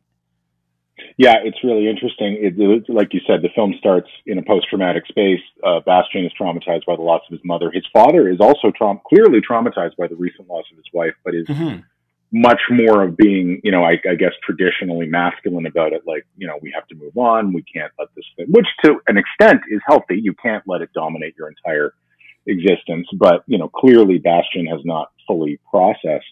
yeah, 1.17 1.35
it's 1.43 1.63
really 1.63 1.87
interesting. 1.87 2.37
It, 2.39 2.89
like 2.89 3.13
you 3.13 3.21
said, 3.27 3.41
the 3.41 3.49
film 3.55 3.73
starts 3.77 4.09
in 4.25 4.37
a 4.37 4.43
post-traumatic 4.43 5.05
space. 5.07 5.39
Uh, 5.63 5.79
Bastian 5.79 6.25
is 6.25 6.31
traumatized 6.39 6.85
by 6.85 6.95
the 6.95 7.01
loss 7.01 7.21
of 7.29 7.37
his 7.37 7.41
mother. 7.43 7.71
His 7.71 7.85
father 7.93 8.27
is 8.27 8.39
also 8.39 8.71
tra- 8.75 8.99
clearly 9.07 9.39
traumatized 9.39 9.95
by 9.95 10.07
the 10.07 10.15
recent 10.15 10.47
loss 10.47 10.65
of 10.71 10.77
his 10.77 10.85
wife, 10.93 11.13
but 11.23 11.35
is 11.35 11.47
mm-hmm 11.47 11.81
much 12.31 12.61
more 12.69 13.03
of 13.03 13.15
being, 13.15 13.61
you 13.63 13.71
know, 13.71 13.83
I, 13.83 13.97
I, 14.09 14.15
guess 14.15 14.33
traditionally 14.43 15.07
masculine 15.07 15.65
about 15.65 15.93
it. 15.93 16.01
Like, 16.05 16.25
you 16.37 16.45
know, 16.45 16.59
we 16.61 16.71
have 16.75 16.85
to 16.87 16.95
move 16.95 17.17
on. 17.17 17.53
We 17.53 17.63
can't 17.63 17.91
let 17.97 18.09
this 18.15 18.25
thing, 18.35 18.47
which 18.49 18.67
to 18.83 18.99
an 19.07 19.17
extent 19.17 19.61
is 19.69 19.79
healthy. 19.87 20.19
You 20.21 20.33
can't 20.33 20.63
let 20.67 20.81
it 20.81 20.89
dominate 20.93 21.35
your 21.37 21.47
entire 21.47 21.93
existence. 22.45 23.07
But, 23.17 23.43
you 23.47 23.57
know, 23.57 23.69
clearly 23.69 24.17
Bastian 24.17 24.65
has 24.67 24.81
not 24.83 25.11
fully 25.25 25.59
processed 25.69 26.25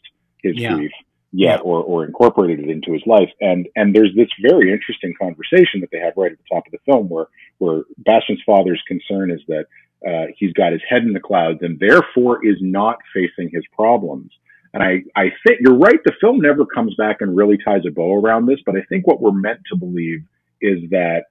his 0.43 0.55
yeah. 0.57 0.75
grief 0.75 0.91
yet 1.31 1.59
or, 1.63 1.81
or 1.81 2.05
incorporated 2.05 2.59
it 2.59 2.69
into 2.69 2.93
his 2.93 3.03
life. 3.05 3.29
And, 3.41 3.67
and 3.75 3.93
there's 3.93 4.15
this 4.15 4.29
very 4.41 4.71
interesting 4.71 5.13
conversation 5.19 5.81
that 5.81 5.89
they 5.91 5.99
have 5.99 6.13
right 6.15 6.31
at 6.31 6.37
the 6.37 6.55
top 6.55 6.65
of 6.65 6.71
the 6.71 6.79
film 6.85 7.09
where, 7.09 7.27
where 7.57 7.83
Bastian's 7.97 8.41
father's 8.45 8.81
concern 8.87 9.31
is 9.31 9.41
that, 9.47 9.65
uh, 10.05 10.27
he's 10.37 10.53
got 10.53 10.71
his 10.71 10.81
head 10.87 11.01
in 11.01 11.13
the 11.13 11.19
clouds 11.19 11.59
and 11.61 11.79
therefore 11.79 12.45
is 12.45 12.57
not 12.61 12.97
facing 13.13 13.49
his 13.51 13.63
problems. 13.73 14.31
And 14.75 14.83
I, 14.83 15.03
I 15.15 15.31
think 15.47 15.61
you're 15.61 15.77
right. 15.77 15.99
The 16.03 16.11
film 16.19 16.41
never 16.41 16.65
comes 16.65 16.93
back 16.95 17.21
and 17.21 17.35
really 17.35 17.57
ties 17.57 17.83
a 17.87 17.91
bow 17.91 18.19
around 18.19 18.45
this, 18.45 18.59
but 18.65 18.75
I 18.75 18.81
think 18.89 19.07
what 19.07 19.21
we're 19.21 19.31
meant 19.31 19.61
to 19.71 19.77
believe 19.77 20.21
is 20.59 20.89
that 20.89 21.23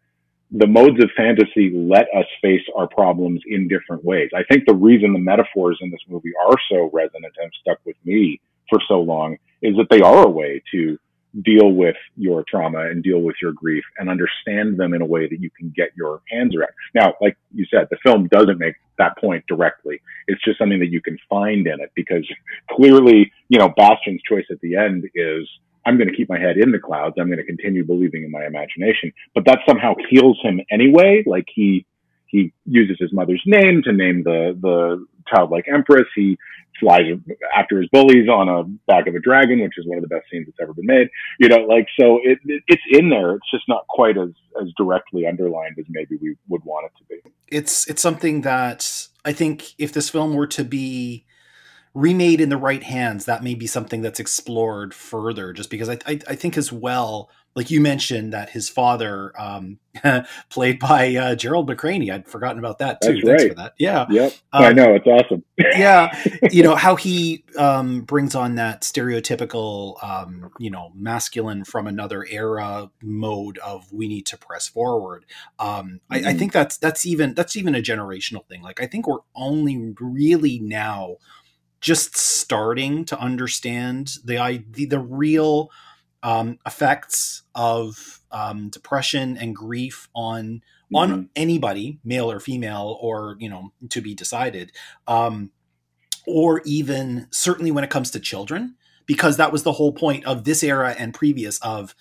the 0.50 0.66
modes 0.66 1.02
of 1.04 1.10
fantasy 1.14 1.70
let 1.74 2.06
us 2.16 2.24
face 2.40 2.62
our 2.74 2.88
problems 2.88 3.42
in 3.46 3.68
different 3.68 4.02
ways. 4.02 4.30
I 4.34 4.44
think 4.44 4.64
the 4.66 4.74
reason 4.74 5.12
the 5.12 5.18
metaphors 5.18 5.78
in 5.82 5.90
this 5.90 6.00
movie 6.08 6.32
are 6.48 6.56
so 6.70 6.88
resonant 6.90 7.34
and 7.38 7.52
stuck 7.60 7.78
with 7.84 7.96
me 8.06 8.40
for 8.70 8.78
so 8.88 9.00
long 9.00 9.36
is 9.60 9.76
that 9.76 9.88
they 9.90 10.00
are 10.00 10.26
a 10.26 10.30
way 10.30 10.62
to 10.72 10.98
deal 11.42 11.72
with 11.72 11.96
your 12.16 12.44
trauma 12.48 12.90
and 12.90 13.02
deal 13.02 13.20
with 13.20 13.36
your 13.42 13.52
grief 13.52 13.84
and 13.98 14.08
understand 14.08 14.78
them 14.78 14.94
in 14.94 15.02
a 15.02 15.06
way 15.06 15.28
that 15.28 15.40
you 15.40 15.50
can 15.50 15.72
get 15.74 15.90
your 15.96 16.22
hands 16.30 16.54
around. 16.56 16.70
Now, 16.94 17.14
like 17.20 17.36
you 17.52 17.66
said, 17.70 17.88
the 17.90 17.98
film 18.04 18.28
doesn't 18.28 18.58
make 18.58 18.76
that 18.98 19.18
point 19.18 19.44
directly. 19.48 20.00
It's 20.28 20.42
just 20.44 20.58
something 20.58 20.78
that 20.78 20.90
you 20.90 21.00
can 21.00 21.18
find 21.28 21.66
in 21.66 21.80
it 21.80 21.90
because 21.94 22.26
clearly, 22.70 23.32
you 23.48 23.58
know, 23.58 23.68
Bastian's 23.76 24.22
choice 24.28 24.46
at 24.50 24.60
the 24.60 24.76
end 24.76 25.04
is 25.14 25.48
I'm 25.86 25.98
going 25.98 26.08
to 26.08 26.16
keep 26.16 26.28
my 26.28 26.38
head 26.38 26.56
in 26.56 26.70
the 26.72 26.78
clouds. 26.78 27.16
I'm 27.18 27.26
going 27.26 27.38
to 27.38 27.44
continue 27.44 27.84
believing 27.84 28.24
in 28.24 28.30
my 28.30 28.46
imagination, 28.46 29.12
but 29.34 29.44
that 29.46 29.58
somehow 29.68 29.94
heals 30.08 30.38
him 30.42 30.60
anyway. 30.70 31.24
Like 31.26 31.46
he, 31.52 31.84
he 32.26 32.52
uses 32.64 32.96
his 32.98 33.12
mother's 33.12 33.42
name 33.46 33.82
to 33.84 33.92
name 33.92 34.22
the, 34.22 34.56
the 34.60 35.06
childlike 35.28 35.66
empress. 35.72 36.06
He 36.14 36.38
flies 36.78 37.02
after 37.56 37.80
his 37.80 37.88
bullies 37.90 38.28
on 38.28 38.48
a 38.48 38.64
back 38.90 39.06
of 39.06 39.14
a 39.14 39.20
dragon, 39.20 39.60
which 39.60 39.78
is 39.78 39.86
one 39.86 39.98
of 39.98 40.02
the 40.02 40.08
best 40.08 40.26
scenes 40.30 40.46
that's 40.46 40.58
ever 40.60 40.74
been 40.74 40.86
made. 40.86 41.08
You 41.38 41.48
know, 41.48 41.58
like 41.58 41.86
so 41.98 42.20
it, 42.22 42.38
it, 42.44 42.62
it's 42.66 42.82
in 42.90 43.10
there. 43.10 43.34
It's 43.36 43.50
just 43.50 43.64
not 43.68 43.86
quite 43.88 44.16
as 44.16 44.30
as 44.60 44.68
directly 44.76 45.26
underlined 45.26 45.76
as 45.78 45.86
maybe 45.88 46.16
we 46.20 46.36
would 46.48 46.64
want 46.64 46.86
it 46.86 46.92
to 46.98 47.04
be. 47.04 47.30
It's 47.48 47.88
it's 47.88 48.02
something 48.02 48.42
that 48.42 49.08
I 49.24 49.32
think 49.32 49.74
if 49.78 49.92
this 49.92 50.10
film 50.10 50.34
were 50.34 50.46
to 50.48 50.64
be 50.64 51.26
remade 51.94 52.40
in 52.40 52.48
the 52.48 52.56
right 52.56 52.82
hands, 52.82 53.24
that 53.24 53.44
may 53.44 53.54
be 53.54 53.66
something 53.66 54.02
that's 54.02 54.20
explored 54.20 54.94
further. 54.94 55.52
Just 55.52 55.70
because 55.70 55.88
I 55.88 55.98
I, 56.06 56.20
I 56.28 56.34
think 56.34 56.56
as 56.56 56.72
well 56.72 57.30
like 57.54 57.70
you 57.70 57.80
mentioned 57.80 58.32
that 58.32 58.50
his 58.50 58.68
father 58.68 59.32
um, 59.38 59.78
played 60.50 60.80
by 60.80 61.14
uh, 61.14 61.34
Gerald 61.36 61.68
McRaney. 61.68 62.12
I'd 62.12 62.26
forgotten 62.26 62.58
about 62.58 62.78
that 62.78 63.00
too. 63.00 63.14
That's 63.14 63.24
Thanks 63.24 63.42
right. 63.42 63.48
for 63.50 63.54
that. 63.54 63.74
Yeah. 63.78 64.06
Yep. 64.10 64.32
Um, 64.52 64.64
I 64.64 64.72
know. 64.72 64.94
It's 64.94 65.06
awesome. 65.06 65.44
yeah. 65.58 66.20
You 66.50 66.64
know, 66.64 66.74
how 66.74 66.96
he 66.96 67.44
um, 67.56 68.00
brings 68.02 68.34
on 68.34 68.56
that 68.56 68.82
stereotypical, 68.82 70.02
um, 70.02 70.50
you 70.58 70.70
know, 70.70 70.90
masculine 70.96 71.64
from 71.64 71.86
another 71.86 72.26
era 72.28 72.90
mode 73.02 73.58
of 73.58 73.92
we 73.92 74.08
need 74.08 74.26
to 74.26 74.36
press 74.36 74.66
forward. 74.66 75.24
Mm-hmm. 75.60 75.96
I, 76.10 76.16
I 76.16 76.20
mm-hmm. 76.20 76.38
think 76.38 76.52
that's, 76.52 76.76
that's 76.76 77.06
even, 77.06 77.34
that's 77.34 77.56
even 77.56 77.76
a 77.76 77.80
generational 77.80 78.46
thing. 78.46 78.62
Like, 78.62 78.82
I 78.82 78.86
think 78.86 79.06
we're 79.06 79.18
only 79.36 79.94
really 80.00 80.58
now 80.58 81.16
just 81.80 82.16
starting 82.16 83.04
to 83.04 83.18
understand 83.18 84.14
the, 84.24 84.64
the, 84.70 84.86
the 84.86 84.98
real, 84.98 85.70
um, 86.24 86.58
effects 86.66 87.42
of 87.54 88.20
um, 88.32 88.70
depression 88.70 89.36
and 89.36 89.54
grief 89.54 90.08
on 90.14 90.62
mm-hmm. 90.92 90.96
on 90.96 91.28
anybody, 91.36 92.00
male 92.02 92.30
or 92.30 92.40
female, 92.40 92.98
or 93.00 93.36
you 93.38 93.48
know, 93.48 93.72
to 93.90 94.00
be 94.00 94.14
decided, 94.14 94.72
um, 95.06 95.52
or 96.26 96.62
even 96.64 97.28
certainly 97.30 97.70
when 97.70 97.84
it 97.84 97.90
comes 97.90 98.10
to 98.10 98.18
children, 98.18 98.74
because 99.06 99.36
that 99.36 99.52
was 99.52 99.62
the 99.62 99.72
whole 99.72 99.92
point 99.92 100.24
of 100.24 100.44
this 100.44 100.64
era 100.64 100.96
and 100.98 101.14
previous 101.14 101.58
of 101.60 101.94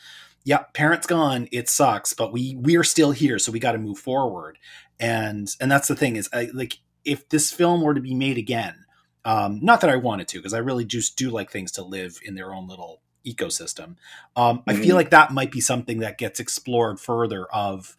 yeah 0.46 0.64
parents 0.74 1.08
gone 1.08 1.48
it 1.54 1.70
sucks 1.70 2.12
but 2.12 2.34
we 2.34 2.58
we 2.60 2.76
are 2.76 2.84
still 2.84 3.12
here 3.12 3.40
so 3.40 3.50
we 3.50 3.60
got 3.60 3.72
to 3.72 3.78
move 3.78 3.98
forward 3.98 4.58
and 5.00 5.56
and 5.62 5.72
that's 5.72 5.88
the 5.88 5.96
thing 5.96 6.18
is 6.18 6.28
I, 6.34 6.50
like 6.54 6.80
if 7.06 7.30
this 7.30 7.50
film 7.50 7.82
were 7.82 7.94
to 7.94 8.02
be 8.02 8.14
made 8.14 8.38
again 8.38 8.76
um 9.24 9.60
not 9.62 9.80
that 9.80 9.90
i 9.90 9.96
wanted 9.96 10.28
to 10.30 10.40
because 10.40 10.54
i 10.54 10.58
really 10.58 10.84
just 10.84 11.18
do 11.18 11.30
like 11.30 11.50
things 11.50 11.72
to 11.74 11.82
live 11.82 12.20
in 12.26 12.36
their 12.36 12.54
own 12.54 12.68
little 12.68 13.03
ecosystem. 13.26 13.96
Um, 14.36 14.60
mm-hmm. 14.60 14.70
I 14.70 14.74
feel 14.74 14.84
mm-hmm. 14.84 14.96
like 14.96 15.10
that 15.12 15.32
might 15.32 15.52
be 15.52 15.62
something 15.62 16.00
that 16.00 16.18
gets 16.18 16.40
explored 16.40 17.00
further 17.00 17.46
of 17.46 17.96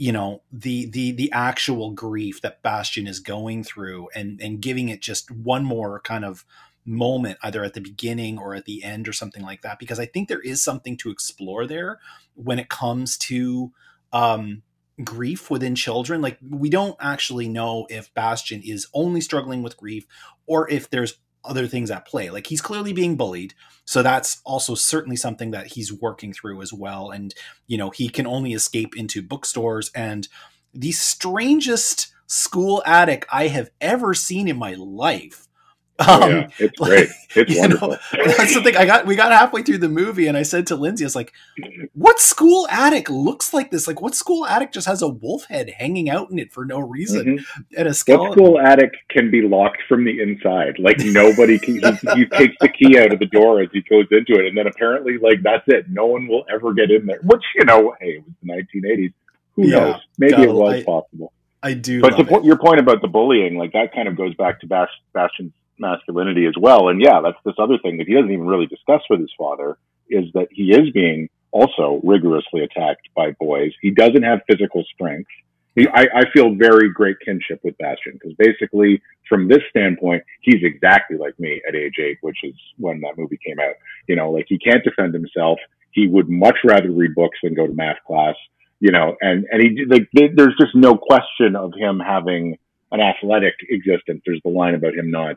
you 0.00 0.12
know 0.12 0.40
the 0.50 0.86
the 0.86 1.12
the 1.12 1.30
actual 1.30 1.90
grief 1.90 2.40
that 2.40 2.62
Bastian 2.62 3.06
is 3.06 3.20
going 3.20 3.62
through 3.62 4.08
and 4.14 4.40
and 4.40 4.60
giving 4.60 4.88
it 4.88 5.02
just 5.02 5.30
one 5.30 5.62
more 5.62 6.00
kind 6.00 6.24
of 6.24 6.46
moment 6.86 7.38
either 7.42 7.62
at 7.62 7.74
the 7.74 7.82
beginning 7.82 8.38
or 8.38 8.54
at 8.54 8.64
the 8.64 8.82
end 8.82 9.06
or 9.06 9.12
something 9.12 9.42
like 9.42 9.60
that 9.60 9.78
because 9.78 10.00
I 10.00 10.06
think 10.06 10.28
there 10.28 10.40
is 10.40 10.62
something 10.62 10.96
to 10.98 11.10
explore 11.10 11.66
there 11.66 12.00
when 12.34 12.58
it 12.58 12.70
comes 12.70 13.18
to 13.18 13.72
um 14.10 14.62
grief 15.04 15.50
within 15.50 15.74
children 15.74 16.22
like 16.22 16.38
we 16.48 16.70
don't 16.70 16.96
actually 16.98 17.48
know 17.48 17.86
if 17.90 18.12
Bastian 18.14 18.62
is 18.62 18.86
only 18.94 19.20
struggling 19.20 19.62
with 19.62 19.76
grief 19.76 20.06
or 20.46 20.68
if 20.70 20.88
there's 20.88 21.18
other 21.44 21.66
things 21.66 21.90
at 21.90 22.06
play. 22.06 22.30
Like 22.30 22.46
he's 22.46 22.60
clearly 22.60 22.92
being 22.92 23.16
bullied. 23.16 23.54
So 23.84 24.02
that's 24.02 24.40
also 24.44 24.74
certainly 24.74 25.16
something 25.16 25.50
that 25.52 25.68
he's 25.68 25.92
working 25.92 26.32
through 26.32 26.62
as 26.62 26.72
well. 26.72 27.10
And, 27.10 27.34
you 27.66 27.78
know, 27.78 27.90
he 27.90 28.08
can 28.08 28.26
only 28.26 28.52
escape 28.52 28.96
into 28.96 29.22
bookstores 29.22 29.90
and 29.94 30.28
the 30.72 30.92
strangest 30.92 32.12
school 32.26 32.82
attic 32.86 33.26
I 33.32 33.48
have 33.48 33.70
ever 33.80 34.14
seen 34.14 34.46
in 34.46 34.56
my 34.56 34.74
life 34.74 35.48
Oh, 36.06 36.22
um, 36.22 36.30
yeah. 36.30 36.48
It's 36.58 36.78
great. 36.78 37.08
It's 37.36 37.56
wonderful. 37.56 37.90
Know, 38.12 38.24
that's 38.36 38.54
the 38.54 38.60
thing. 38.60 38.76
I 38.76 38.84
got 38.84 39.06
we 39.06 39.14
got 39.14 39.30
halfway 39.30 39.62
through 39.62 39.78
the 39.78 39.88
movie, 39.88 40.26
and 40.26 40.36
I 40.36 40.42
said 40.42 40.66
to 40.66 40.74
Lindsay, 40.74 41.04
"I 41.04 41.06
was 41.06 41.14
like, 41.14 41.32
what 41.92 42.18
school 42.18 42.66
attic 42.68 43.08
looks 43.08 43.54
like 43.54 43.70
this? 43.70 43.86
Like, 43.86 44.00
what 44.00 44.16
school 44.16 44.44
attic 44.46 44.72
just 44.72 44.88
has 44.88 45.00
a 45.00 45.08
wolf 45.08 45.44
head 45.44 45.70
hanging 45.78 46.10
out 46.10 46.28
in 46.30 46.40
it 46.40 46.52
for 46.52 46.64
no 46.64 46.80
reason 46.80 47.38
mm-hmm. 47.38 47.74
and 47.78 47.86
a 47.86 47.94
skeleton? 47.94 48.30
What 48.30 48.36
school 48.36 48.60
attic 48.60 48.90
can 49.10 49.30
be 49.30 49.42
locked 49.42 49.82
from 49.88 50.04
the 50.04 50.20
inside? 50.20 50.80
Like 50.80 50.98
nobody 51.04 51.56
can. 51.56 51.76
he, 51.76 51.80
he 52.16 52.26
takes 52.26 52.56
the 52.60 52.68
key 52.68 52.98
out 52.98 53.12
of 53.12 53.20
the 53.20 53.26
door 53.26 53.62
as 53.62 53.68
he 53.72 53.80
goes 53.82 54.06
into 54.10 54.40
it, 54.40 54.46
and 54.46 54.56
then 54.56 54.66
apparently, 54.66 55.18
like 55.18 55.42
that's 55.44 55.64
it. 55.68 55.88
No 55.88 56.06
one 56.06 56.26
will 56.26 56.44
ever 56.52 56.74
get 56.74 56.90
in 56.90 57.06
there. 57.06 57.20
Which 57.22 57.44
you 57.54 57.64
know, 57.64 57.94
hey, 58.00 58.16
it 58.16 58.24
was 58.24 58.34
the 58.42 58.80
1980s. 58.80 59.12
Who 59.54 59.68
yeah, 59.68 59.78
knows? 59.78 60.00
Maybe 60.18 60.42
it 60.42 60.52
was 60.52 60.74
I, 60.74 60.82
possible. 60.82 61.32
I 61.62 61.74
do. 61.74 62.00
But 62.00 62.44
your 62.44 62.58
point 62.58 62.80
about 62.80 63.02
the 63.02 63.08
bullying, 63.08 63.56
like 63.56 63.72
that 63.72 63.94
kind 63.94 64.08
of 64.08 64.16
goes 64.16 64.34
back 64.34 64.60
to 64.60 64.66
Bastian's 64.66 65.52
masculinity 65.80 66.46
as 66.46 66.54
well. 66.60 66.88
And 66.88 67.00
yeah, 67.00 67.20
that's 67.22 67.38
this 67.44 67.56
other 67.58 67.78
thing 67.82 67.98
that 67.98 68.06
he 68.06 68.14
doesn't 68.14 68.30
even 68.30 68.46
really 68.46 68.66
discuss 68.66 69.02
with 69.08 69.20
his 69.20 69.32
father 69.36 69.78
is 70.08 70.24
that 70.34 70.48
he 70.50 70.70
is 70.70 70.90
being 70.92 71.28
also 71.52 72.00
rigorously 72.04 72.62
attacked 72.62 73.08
by 73.16 73.32
boys. 73.40 73.72
He 73.80 73.90
doesn't 73.90 74.22
have 74.22 74.40
physical 74.48 74.84
strength. 74.94 75.30
He, 75.76 75.86
I, 75.94 76.06
I 76.14 76.22
feel 76.32 76.54
very 76.54 76.92
great 76.92 77.16
kinship 77.24 77.60
with 77.62 77.78
Bastian 77.78 78.14
because 78.14 78.34
basically, 78.36 79.00
from 79.28 79.48
this 79.48 79.60
standpoint, 79.70 80.24
he's 80.40 80.62
exactly 80.62 81.16
like 81.16 81.38
me 81.38 81.62
at 81.66 81.76
age 81.76 81.94
eight, 82.00 82.18
which 82.22 82.38
is 82.42 82.54
when 82.76 83.00
that 83.00 83.16
movie 83.16 83.38
came 83.44 83.60
out. 83.60 83.74
You 84.08 84.16
know, 84.16 84.30
like 84.30 84.46
he 84.48 84.58
can't 84.58 84.82
defend 84.82 85.14
himself. 85.14 85.58
He 85.92 86.06
would 86.08 86.28
much 86.28 86.56
rather 86.64 86.90
read 86.90 87.14
books 87.14 87.38
than 87.42 87.54
go 87.54 87.66
to 87.66 87.72
math 87.72 87.98
class. 88.06 88.34
You 88.80 88.90
know, 88.90 89.16
and 89.20 89.46
and 89.50 89.62
he 89.62 89.84
like 89.84 90.08
there's 90.12 90.56
just 90.60 90.74
no 90.74 90.96
question 90.96 91.54
of 91.54 91.72
him 91.76 92.00
having 92.00 92.58
an 92.90 93.00
athletic 93.00 93.54
existence. 93.68 94.22
There's 94.26 94.40
the 94.42 94.50
line 94.50 94.74
about 94.74 94.94
him 94.94 95.10
not 95.10 95.36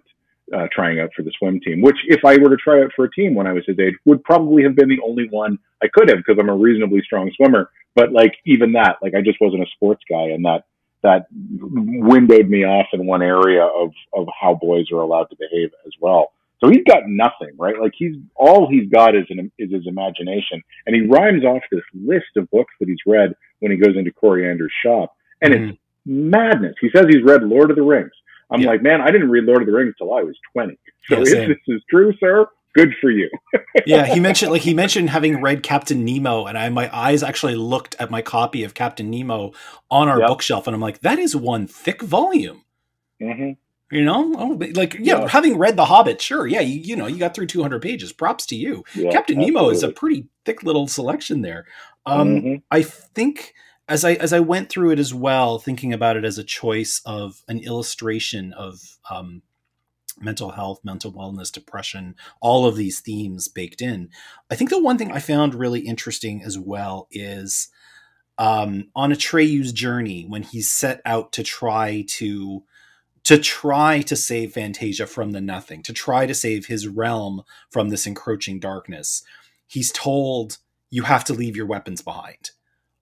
uh, 0.56 0.68
trying 0.72 1.00
out 1.00 1.12
for 1.16 1.24
the 1.24 1.32
swim 1.38 1.60
team, 1.60 1.82
which 1.82 1.98
if 2.08 2.26
I 2.26 2.38
were 2.38 2.50
to 2.50 2.58
try 2.58 2.82
out 2.82 2.92
for 2.96 3.06
a 3.06 3.12
team 3.12 3.36
when 3.36 3.48
I 3.48 3.54
was 3.54 3.64
his 3.66 3.80
age 3.80 3.96
would 4.06 4.24
probably 4.24 4.64
have 4.64 4.76
been 4.76 4.90
the 4.90 5.02
only 5.06 5.28
one 5.30 5.58
I 5.82 5.88
could 5.88 6.10
have 6.10 6.18
because 6.18 6.38
I'm 6.40 6.50
a 6.50 6.56
reasonably 6.56 7.02
strong 7.02 7.32
swimmer. 7.36 7.70
But 7.96 8.12
like 8.12 8.34
even 8.46 8.74
that, 8.74 8.98
like 9.02 9.14
I 9.16 9.22
just 9.22 9.40
wasn't 9.40 9.64
a 9.64 9.72
sports 9.76 10.04
guy 10.10 10.30
and 10.30 10.44
that, 10.46 10.66
that 11.04 11.28
windowed 11.32 12.50
me 12.50 12.64
off 12.64 12.88
in 12.94 13.06
one 13.06 13.22
area 13.22 13.64
of, 13.64 13.92
of 14.14 14.28
how 14.40 14.56
boys 14.56 14.92
are 14.92 15.02
allowed 15.02 15.26
to 15.26 15.36
behave 15.36 15.70
as 15.86 15.94
well. 16.00 16.32
So 16.64 16.70
he's 16.70 16.84
got 16.88 17.04
nothing, 17.08 17.56
right? 17.58 17.76
Like 17.78 17.92
he's 17.98 18.16
all 18.36 18.70
he's 18.70 18.90
got 18.90 19.16
is 19.16 19.26
an, 19.30 19.52
is 19.60 19.72
his 19.72 19.86
imagination, 19.86 20.64
and 20.86 20.96
he 20.96 21.02
rhymes 21.02 21.44
off 21.44 21.62
this 21.70 21.84
list 21.94 22.38
of 22.38 22.50
books 22.52 22.74
that 22.80 22.88
he's 22.88 23.00
read 23.06 23.34
when 23.60 23.74
he 23.74 23.78
goes 23.78 23.98
into 23.98 24.14
Koreander's 24.14 24.72
shop, 24.82 25.14
and 25.42 25.54
mm-hmm. 25.54 25.70
it's 25.72 25.80
madness. 26.06 26.76
He 26.80 26.90
says 26.96 27.08
he's 27.10 27.24
read 27.24 27.44
Lord 27.44 27.70
of 27.70 27.76
the 27.76 27.84
Rings. 27.84 28.14
I'm 28.54 28.62
yeah. 28.62 28.68
like, 28.68 28.84
man, 28.84 29.02
I 29.02 29.10
didn't 29.10 29.32
read 29.32 29.46
Lord 29.46 29.64
of 29.64 29.68
the 29.68 29.74
Rings 29.74 29.96
till 29.98 30.14
I 30.14 30.22
was 30.22 30.38
20. 30.54 30.78
So 31.10 31.18
yeah, 31.18 31.22
if 31.22 31.48
this 31.50 31.58
is 31.68 31.82
true, 31.90 32.14
sir, 32.20 32.48
good 32.76 32.94
for 33.02 33.10
you. 33.10 33.30
yeah, 33.86 34.06
he 34.06 34.20
mentioned 34.20 34.52
like 34.52 34.62
he 34.62 34.74
mentioned 34.74 35.10
having 35.10 35.42
read 35.42 35.64
Captain 35.64 36.06
Nemo, 36.06 36.46
and 36.46 36.58
I 36.58 36.70
my 36.70 36.96
eyes 36.96 37.24
actually 37.24 37.56
looked 37.56 37.96
at 38.00 38.12
my 38.12 38.22
copy 38.22 38.64
of 38.64 38.74
Captain 38.74 39.10
Nemo 39.10 39.52
on 39.90 40.08
our 40.08 40.20
yep. 40.20 40.28
bookshelf, 40.28 40.68
and 40.68 40.76
I'm 40.76 40.82
like, 40.82 41.02
that 41.02 41.20
is 41.20 41.36
one 41.36 41.68
thick 41.68 42.02
volume. 42.02 42.64
Mm-hmm. 43.22 43.52
You 43.96 44.06
know, 44.06 44.34
oh, 44.38 44.60
like 44.74 44.96
yeah, 44.96 45.20
yeah, 45.20 45.28
having 45.28 45.58
read 45.58 45.76
The 45.76 45.86
Hobbit, 45.86 46.22
sure, 46.22 46.48
yeah, 46.48 46.62
you, 46.62 46.80
you 46.80 46.96
know, 46.96 47.06
you 47.06 47.18
got 47.18 47.36
through 47.36 47.48
200 47.48 47.82
pages. 47.82 48.14
Props 48.14 48.46
to 48.48 48.56
you. 48.56 48.84
Yeah, 48.96 49.12
Captain 49.12 49.38
absolutely. 49.38 49.52
Nemo 49.54 49.70
is 49.70 49.84
a 49.84 49.92
pretty 49.92 50.28
thick 50.46 50.64
little 50.64 50.88
selection 50.88 51.42
there. 51.42 51.66
Um, 52.06 52.30
mm-hmm. 52.30 52.56
I 52.72 52.82
think 52.82 53.54
as 53.88 54.06
I 54.06 54.14
as 54.14 54.34
I 54.34 54.40
went 54.40 54.70
through 54.70 54.92
it 54.92 55.00
as 55.00 55.14
well, 55.14 55.60
thinking 55.60 55.94
about 55.94 56.18
it 56.18 56.26
as 56.26 56.38
a 56.38 56.44
choice 56.44 57.02
of 57.06 57.44
an 57.48 57.60
illustration 57.60 58.54
of 58.54 58.80
um, 59.10 59.42
mental 60.20 60.52
health, 60.52 60.80
mental 60.84 61.12
wellness, 61.12 61.52
depression, 61.52 62.16
all 62.42 62.66
of 62.66 62.76
these 62.76 63.00
themes 63.00 63.48
baked 63.48 63.82
in. 63.82 64.10
I 64.50 64.56
think 64.56 64.70
the 64.70 64.82
one 64.82 64.98
thing 64.98 65.12
I 65.12 65.20
found 65.20 65.56
really 65.56 65.82
interesting 65.82 66.44
as 66.44 66.58
well 66.58 67.08
is 67.12 67.70
um, 68.38 68.90
on 68.96 69.12
Atreyu's 69.12 69.74
journey 69.74 70.26
when 70.28 70.44
he's 70.44 70.72
set 70.72 71.02
out 71.06 71.32
to 71.34 71.44
try 71.44 72.06
to 72.10 72.64
to 73.24 73.38
try 73.38 74.02
to 74.02 74.18
save 74.18 74.54
Fantasia 74.54 75.08
from 75.08 75.32
the 75.32 75.40
nothing, 75.40 75.82
to 75.84 75.94
try 75.94 76.26
to 76.26 76.34
save 76.36 76.66
his 76.66 76.88
realm 76.88 77.44
from 77.70 77.90
this 77.90 78.06
encroaching 78.06 78.60
darkness. 78.60 79.24
He's 79.66 79.94
told 79.94 80.58
you 80.90 81.04
have 81.04 81.24
to 81.26 81.34
leave 81.34 81.56
your 81.56 81.66
weapons 81.66 82.02
behind. 82.02 82.52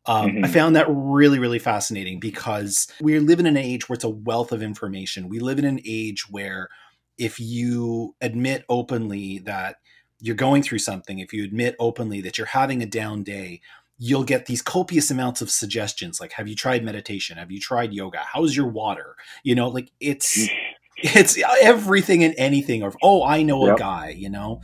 Um, 0.06 0.32
mm-hmm. 0.32 0.46
I 0.46 0.48
found 0.48 0.76
that 0.76 0.88
really, 0.90 1.40
really 1.40 1.60
fascinating 1.60 2.20
because 2.20 2.88
we 3.02 3.20
live 3.20 3.40
in 3.40 3.46
an 3.46 3.58
age 3.58 3.88
where 3.88 3.96
it's 3.96 4.04
a 4.04 4.10
wealth 4.10 4.52
of 4.52 4.64
information. 4.64 5.30
We 5.30 5.40
live 5.40 5.60
in 5.60 5.66
an 5.66 5.80
age 5.86 6.30
where 6.30 6.70
if 7.18 7.40
you 7.40 8.16
admit 8.20 8.66
openly 8.68 9.40
that 9.40 9.76
you're 10.20 10.36
going 10.36 10.64
through 10.64 10.80
something, 10.80 11.20
if 11.20 11.34
you 11.34 11.44
admit 11.44 11.76
openly 11.80 12.22
that 12.22 12.38
you're 12.38 12.48
having 12.48 12.82
a 12.82 12.88
down 12.88 13.24
day, 13.24 13.62
you'll 14.04 14.24
get 14.24 14.48
these 14.48 14.64
copious 14.64 15.12
amounts 15.12 15.44
of 15.44 15.52
suggestions 15.52 16.20
like 16.20 16.32
have 16.32 16.48
you 16.48 16.56
tried 16.56 16.84
meditation 16.84 17.38
have 17.38 17.52
you 17.52 17.60
tried 17.60 17.94
yoga 17.94 18.18
how's 18.18 18.56
your 18.56 18.68
water 18.68 19.16
you 19.44 19.54
know 19.54 19.68
like 19.68 19.92
it's 20.00 20.50
it's 20.98 21.38
everything 21.62 22.24
and 22.24 22.34
anything 22.36 22.82
of 22.82 22.98
oh 23.04 23.24
i 23.24 23.44
know 23.44 23.68
yep. 23.68 23.76
a 23.76 23.80
guy 23.80 24.10
you 24.10 24.28
know 24.28 24.60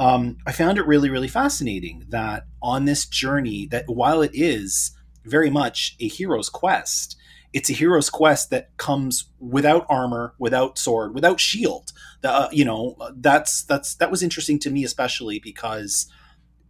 um, 0.00 0.36
i 0.46 0.52
found 0.52 0.78
it 0.78 0.86
really 0.86 1.08
really 1.08 1.28
fascinating 1.28 2.04
that 2.08 2.44
on 2.60 2.84
this 2.84 3.06
journey 3.06 3.66
that 3.70 3.84
while 3.86 4.22
it 4.22 4.32
is 4.34 4.90
very 5.24 5.50
much 5.50 5.96
a 6.00 6.08
hero's 6.08 6.48
quest 6.48 7.16
it's 7.52 7.70
a 7.70 7.72
hero's 7.72 8.10
quest 8.10 8.50
that 8.50 8.76
comes 8.76 9.26
without 9.38 9.86
armor 9.88 10.34
without 10.38 10.76
sword 10.78 11.14
without 11.14 11.38
shield 11.38 11.92
uh, 12.24 12.48
you 12.50 12.64
know 12.64 12.96
that's 13.16 13.62
that's 13.62 13.94
that 13.94 14.10
was 14.10 14.22
interesting 14.22 14.58
to 14.58 14.70
me 14.70 14.84
especially 14.84 15.38
because 15.38 16.10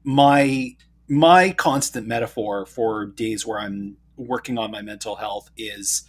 my 0.05 0.75
my 1.11 1.51
constant 1.51 2.07
metaphor 2.07 2.65
for 2.65 3.05
days 3.05 3.45
where 3.45 3.59
I'm 3.59 3.97
working 4.17 4.59
on 4.59 4.71
my 4.71 4.81
mental 4.81 5.17
health 5.17 5.51
is 5.57 6.05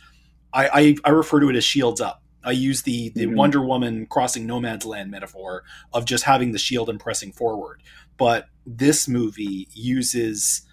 I, 0.54 0.68
I, 0.68 0.96
I 1.06 1.10
refer 1.10 1.40
to 1.40 1.50
it 1.50 1.56
as 1.56 1.64
shields 1.64 2.00
up. 2.00 2.21
I 2.44 2.52
use 2.52 2.82
the 2.82 3.10
the 3.10 3.26
mm-hmm. 3.26 3.36
Wonder 3.36 3.64
Woman 3.64 4.06
crossing 4.08 4.46
no 4.46 4.60
man's 4.60 4.86
land 4.86 5.12
metaphor 5.12 5.64
of 5.94 6.06
just 6.06 6.24
having 6.24 6.52
the 6.52 6.60
shield 6.60 6.90
and 6.90 7.00
pressing 7.00 7.32
forward. 7.32 7.82
But 8.18 8.48
this 8.66 9.08
movie 9.08 9.68
uses 9.74 10.64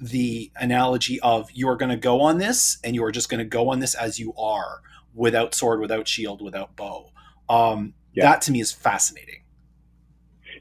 the 0.00 0.50
analogy 0.56 1.20
of 1.20 1.50
you 1.52 1.68
are 1.68 1.76
going 1.76 1.90
to 1.90 1.96
go 1.96 2.20
on 2.20 2.38
this 2.38 2.78
and 2.84 2.94
you 2.94 3.04
are 3.04 3.12
just 3.12 3.28
going 3.28 3.38
to 3.38 3.44
go 3.44 3.70
on 3.70 3.78
this 3.78 3.94
as 3.94 4.18
you 4.18 4.34
are 4.36 4.80
without 5.14 5.54
sword, 5.54 5.80
without 5.80 6.08
shield, 6.08 6.42
without 6.42 6.76
bow. 6.76 7.10
Um, 7.48 7.94
yeah. 8.12 8.24
That 8.24 8.42
to 8.42 8.52
me 8.52 8.60
is 8.60 8.72
fascinating. 8.72 9.42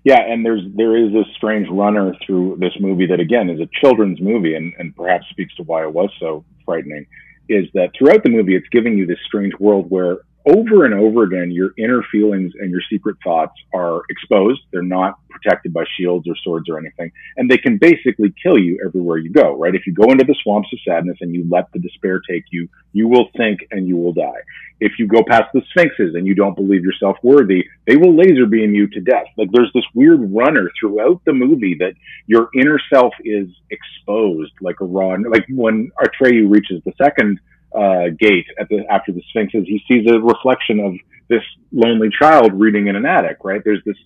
Yeah, 0.04 0.20
and 0.20 0.46
there's 0.46 0.64
there 0.76 0.98
is 0.98 1.14
this 1.14 1.28
strange 1.36 1.68
runner 1.70 2.14
through 2.26 2.58
this 2.60 2.74
movie 2.80 3.06
that 3.06 3.20
again 3.20 3.50
is 3.50 3.60
a 3.62 3.70
children's 3.80 4.20
movie, 4.20 4.56
and 4.56 4.74
and 4.78 4.96
perhaps 4.96 5.26
speaks 5.30 5.56
to 5.56 5.64
why 5.64 5.84
it 5.84 5.94
was 5.94 6.10
so 6.20 6.44
frightening. 6.66 7.06
Is 7.48 7.68
that 7.74 7.92
throughout 7.98 8.24
the 8.24 8.30
movie, 8.30 8.56
it's 8.56 8.68
giving 8.70 8.98
you 8.98 9.06
this 9.06 9.20
strange 9.26 9.54
world 9.60 9.90
where 9.90 10.20
over 10.46 10.84
and 10.84 10.94
over 10.94 11.24
again, 11.24 11.52
your 11.52 11.72
inner 11.78 12.04
feelings 12.12 12.54
and 12.60 12.70
your 12.70 12.82
secret 12.92 13.16
thoughts 13.24 13.54
are 13.74 14.02
exposed. 14.10 14.62
They're 14.72 14.82
not 14.82 15.18
protected 15.30 15.74
by 15.74 15.86
shields 15.98 16.28
or 16.28 16.36
swords 16.44 16.70
or 16.70 16.78
anything. 16.78 17.12
And 17.38 17.50
they 17.50 17.58
can 17.58 17.78
basically 17.78 18.34
kill 18.44 18.58
you 18.58 18.80
everywhere 18.86 19.18
you 19.18 19.32
go, 19.32 19.58
right? 19.58 19.74
If 19.74 19.88
you 19.88 19.94
go 19.94 20.12
into 20.12 20.26
the 20.26 20.36
swamps 20.44 20.70
of 20.74 20.80
sadness 20.86 21.18
and 21.22 21.34
you 21.34 21.48
let 21.50 21.72
the 21.72 21.80
despair 21.80 22.22
take 22.30 22.44
you, 22.52 22.68
you 22.92 23.08
will 23.08 23.30
sink 23.38 23.60
and 23.72 23.88
you 23.88 23.96
will 23.96 24.14
die. 24.14 24.42
If 24.82 24.94
you 25.00 25.08
go 25.08 25.24
past 25.26 25.46
the 25.54 25.62
sphinxes 25.70 26.16
and 26.16 26.28
you 26.28 26.36
don't 26.36 26.56
believe 26.56 26.84
yourself 26.84 27.18
worthy, 27.24 27.64
they 27.88 27.96
will 27.96 28.16
laser 28.16 28.46
beam 28.46 28.74
you 28.74 28.88
to 28.88 29.00
death. 29.00 29.28
Like 29.38 29.50
there's 29.54 29.72
this 29.74 29.86
weird 29.96 30.34
runner 30.34 30.70
throughout 30.78 31.22
the 31.26 31.34
movie 31.34 31.76
that 31.80 31.94
your 32.28 32.50
inner 32.54 32.80
self 32.94 33.14
is 33.24 33.48
exposed 33.70 34.52
like 34.60 34.82
a 34.82 34.86
raw, 34.86 35.16
like 35.30 35.46
when 35.50 35.90
Atreyu 36.04 36.52
reaches 36.52 36.82
the 36.84 36.94
second 37.02 37.40
uh, 37.76 38.10
gate 38.20 38.46
at 38.60 38.70
the 38.70 38.84
after 38.90 39.12
the 39.12 39.22
Sphinxes, 39.30 39.66
he 39.66 39.82
sees 39.88 40.10
a 40.10 40.20
reflection 40.20 40.80
of 40.80 40.94
this 41.30 41.44
lonely 41.72 42.10
child 42.10 42.54
reading 42.54 42.88
in 42.88 42.96
an 42.96 43.06
attic. 43.06 43.38
Right? 43.44 43.62
There's 43.64 43.84
this 43.86 43.98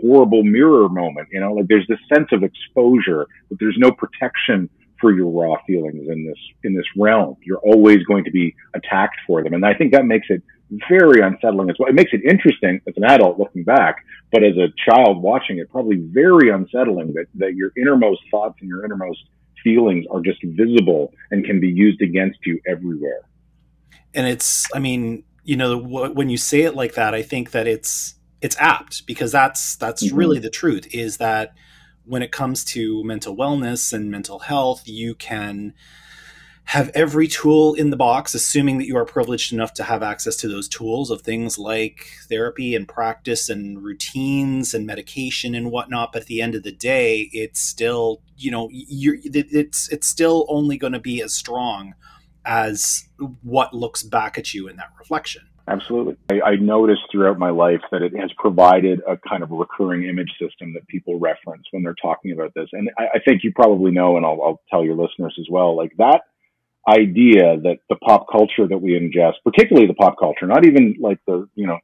horrible 0.00 0.42
mirror 0.42 0.88
moment. 0.88 1.28
You 1.32 1.40
know, 1.40 1.52
like 1.54 1.68
there's 1.68 1.86
this 1.88 1.98
sense 2.12 2.28
of 2.32 2.42
exposure, 2.42 3.26
but 3.48 3.58
there's 3.58 3.76
no 3.78 3.90
protection 3.90 4.68
for 5.00 5.12
your 5.12 5.30
raw 5.30 5.56
feelings 5.66 6.08
in 6.08 6.26
this 6.26 6.38
in 6.64 6.74
this 6.74 6.86
realm. 6.96 7.36
You're 7.42 7.58
always 7.58 8.02
going 8.04 8.24
to 8.24 8.30
be 8.30 8.54
attacked 8.74 9.16
for 9.26 9.42
them, 9.42 9.54
and 9.54 9.64
I 9.64 9.74
think 9.74 9.92
that 9.92 10.04
makes 10.04 10.26
it 10.30 10.42
very 10.88 11.20
unsettling 11.20 11.70
as 11.70 11.76
well. 11.78 11.88
It 11.88 11.94
makes 11.94 12.12
it 12.12 12.22
interesting 12.24 12.80
as 12.88 12.94
an 12.96 13.04
adult 13.04 13.38
looking 13.38 13.62
back, 13.62 14.04
but 14.32 14.42
as 14.42 14.56
a 14.56 14.68
child 14.88 15.22
watching 15.22 15.58
it, 15.58 15.70
probably 15.70 15.96
very 15.96 16.50
unsettling 16.50 17.12
that 17.14 17.26
that 17.36 17.54
your 17.54 17.72
innermost 17.76 18.22
thoughts 18.30 18.56
and 18.60 18.68
your 18.68 18.84
innermost 18.84 19.20
feelings 19.66 20.06
are 20.12 20.20
just 20.20 20.38
visible 20.44 21.12
and 21.32 21.44
can 21.44 21.58
be 21.58 21.68
used 21.68 22.00
against 22.00 22.38
you 22.46 22.60
everywhere. 22.68 23.22
And 24.14 24.24
it's, 24.28 24.64
I 24.72 24.78
mean, 24.78 25.24
you 25.42 25.56
know, 25.56 25.76
when 25.78 26.28
you 26.28 26.36
say 26.36 26.62
it 26.62 26.76
like 26.76 26.94
that, 26.94 27.14
I 27.14 27.22
think 27.22 27.50
that 27.50 27.66
it's 27.66 28.14
it's 28.40 28.56
apt 28.60 29.06
because 29.06 29.32
that's 29.32 29.74
that's 29.76 30.04
mm-hmm. 30.04 30.16
really 30.16 30.38
the 30.38 30.50
truth. 30.50 30.86
Is 30.94 31.16
that 31.16 31.54
when 32.04 32.22
it 32.22 32.30
comes 32.30 32.64
to 32.64 33.02
mental 33.02 33.36
wellness 33.36 33.92
and 33.92 34.08
mental 34.08 34.38
health, 34.38 34.82
you 34.86 35.16
can 35.16 35.74
have 36.66 36.90
every 36.94 37.28
tool 37.28 37.74
in 37.74 37.90
the 37.90 37.96
box, 37.96 38.34
assuming 38.34 38.78
that 38.78 38.86
you 38.86 38.96
are 38.96 39.04
privileged 39.04 39.52
enough 39.52 39.72
to 39.74 39.84
have 39.84 40.02
access 40.02 40.34
to 40.34 40.48
those 40.48 40.68
tools 40.68 41.10
of 41.10 41.22
things 41.22 41.58
like 41.58 42.08
therapy 42.28 42.74
and 42.74 42.88
practice 42.88 43.48
and 43.48 43.84
routines 43.84 44.74
and 44.74 44.84
medication 44.84 45.54
and 45.54 45.70
whatnot. 45.70 46.12
But 46.12 46.22
at 46.22 46.28
the 46.28 46.42
end 46.42 46.56
of 46.56 46.64
the 46.64 46.72
day, 46.72 47.30
it's 47.32 47.60
still, 47.60 48.20
you 48.36 48.50
know, 48.50 48.68
you're, 48.72 49.16
it's 49.22 49.88
it's 49.92 50.08
still 50.08 50.44
only 50.48 50.76
going 50.76 50.92
to 50.92 50.98
be 50.98 51.22
as 51.22 51.32
strong 51.32 51.94
as 52.44 53.08
what 53.42 53.72
looks 53.72 54.02
back 54.02 54.36
at 54.36 54.52
you 54.52 54.66
in 54.66 54.76
that 54.76 54.90
reflection. 54.98 55.42
Absolutely. 55.68 56.16
I, 56.30 56.40
I, 56.40 56.56
noticed 56.56 57.02
throughout 57.10 57.40
my 57.40 57.50
life 57.50 57.80
that 57.90 58.00
it 58.00 58.16
has 58.16 58.30
provided 58.38 59.00
a 59.08 59.16
kind 59.28 59.42
of 59.42 59.50
recurring 59.50 60.04
image 60.04 60.30
system 60.40 60.72
that 60.74 60.86
people 60.86 61.18
reference 61.18 61.64
when 61.72 61.82
they're 61.82 61.96
talking 62.00 62.30
about 62.30 62.54
this. 62.54 62.68
And 62.72 62.88
I, 62.96 63.06
I 63.14 63.18
think 63.18 63.42
you 63.42 63.52
probably 63.52 63.90
know, 63.90 64.16
and 64.16 64.24
I'll, 64.24 64.40
I'll 64.42 64.60
tell 64.70 64.84
your 64.84 64.94
listeners 64.94 65.36
as 65.40 65.46
well, 65.50 65.76
like 65.76 65.90
that 65.98 66.20
idea 66.88 67.58
that 67.62 67.78
the 67.88 67.96
pop 67.96 68.26
culture 68.30 68.66
that 68.68 68.78
we 68.78 68.92
ingest, 68.92 69.34
particularly 69.44 69.86
the 69.86 69.94
pop 69.94 70.16
culture, 70.18 70.46
not 70.46 70.66
even 70.66 70.94
like 71.00 71.18
the, 71.26 71.48
you 71.54 71.66
know, 71.66 71.78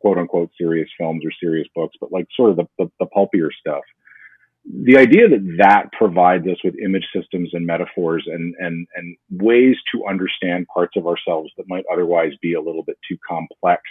quote 0.00 0.18
unquote 0.18 0.50
serious 0.58 0.88
films 0.98 1.24
or 1.24 1.30
serious 1.40 1.68
books, 1.74 1.96
but 2.00 2.12
like 2.12 2.26
sort 2.36 2.50
of 2.50 2.56
the, 2.56 2.66
the, 2.78 2.90
the 3.00 3.06
pulpier 3.06 3.50
stuff. 3.58 3.82
The 4.64 4.96
idea 4.96 5.28
that 5.28 5.56
that 5.58 5.90
provides 5.92 6.46
us 6.46 6.58
with 6.62 6.74
image 6.78 7.06
systems 7.14 7.50
and 7.52 7.66
metaphors 7.66 8.24
and, 8.26 8.54
and, 8.58 8.86
and 8.94 9.16
ways 9.30 9.76
to 9.92 10.06
understand 10.06 10.66
parts 10.72 10.96
of 10.96 11.06
ourselves 11.06 11.50
that 11.56 11.68
might 11.68 11.84
otherwise 11.92 12.32
be 12.40 12.54
a 12.54 12.60
little 12.60 12.84
bit 12.84 12.96
too 13.08 13.16
complex 13.28 13.82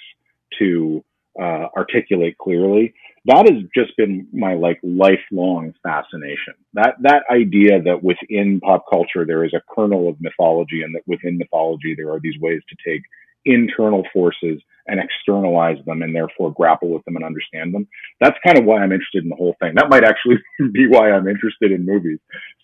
to 0.59 1.03
uh, 1.39 1.67
articulate 1.77 2.37
clearly 2.37 2.93
that 3.25 3.47
has 3.47 3.63
just 3.75 3.95
been 3.97 4.27
my 4.33 4.55
like 4.55 4.79
lifelong 4.81 5.73
fascination. 5.83 6.55
That 6.73 6.95
that 7.01 7.23
idea 7.31 7.81
that 7.83 8.03
within 8.03 8.59
pop 8.61 8.85
culture 8.91 9.25
there 9.25 9.43
is 9.43 9.53
a 9.53 9.61
kernel 9.73 10.09
of 10.09 10.19
mythology, 10.19 10.81
and 10.81 10.95
that 10.95 11.03
within 11.05 11.37
mythology 11.37 11.93
there 11.95 12.11
are 12.11 12.19
these 12.19 12.39
ways 12.39 12.61
to 12.69 12.89
take 12.89 13.01
internal 13.45 14.03
forces 14.13 14.61
and 14.87 14.99
externalize 14.99 15.77
them, 15.85 16.01
and 16.01 16.15
therefore 16.15 16.51
grapple 16.53 16.89
with 16.89 17.05
them 17.05 17.15
and 17.15 17.23
understand 17.23 17.73
them. 17.73 17.87
That's 18.19 18.37
kind 18.45 18.57
of 18.57 18.65
why 18.65 18.77
I'm 18.77 18.91
interested 18.91 19.23
in 19.23 19.29
the 19.29 19.35
whole 19.35 19.55
thing. 19.59 19.73
That 19.75 19.89
might 19.89 20.03
actually 20.03 20.37
be 20.73 20.87
why 20.87 21.11
I'm 21.11 21.27
interested 21.27 21.71
in 21.71 21.85
movies. 21.85 22.17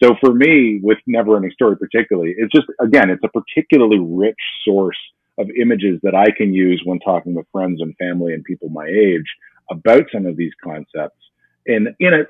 So 0.03 0.15
for 0.19 0.33
me, 0.33 0.79
with 0.81 0.97
Never 1.05 1.35
Ending 1.35 1.51
Story 1.51 1.77
particularly, 1.77 2.33
it's 2.35 2.51
just 2.51 2.65
again, 2.81 3.11
it's 3.11 3.23
a 3.23 3.29
particularly 3.29 3.99
rich 3.99 4.41
source 4.65 4.97
of 5.37 5.49
images 5.51 5.99
that 6.03 6.15
I 6.15 6.31
can 6.35 6.53
use 6.53 6.81
when 6.85 6.99
talking 6.99 7.35
with 7.35 7.45
friends 7.51 7.81
and 7.81 7.95
family 7.97 8.33
and 8.33 8.43
people 8.43 8.69
my 8.69 8.87
age 8.87 9.25
about 9.69 10.03
some 10.11 10.25
of 10.25 10.37
these 10.37 10.53
concepts 10.63 11.17
in 11.65 11.93
in 11.99 12.13
a, 12.13 12.23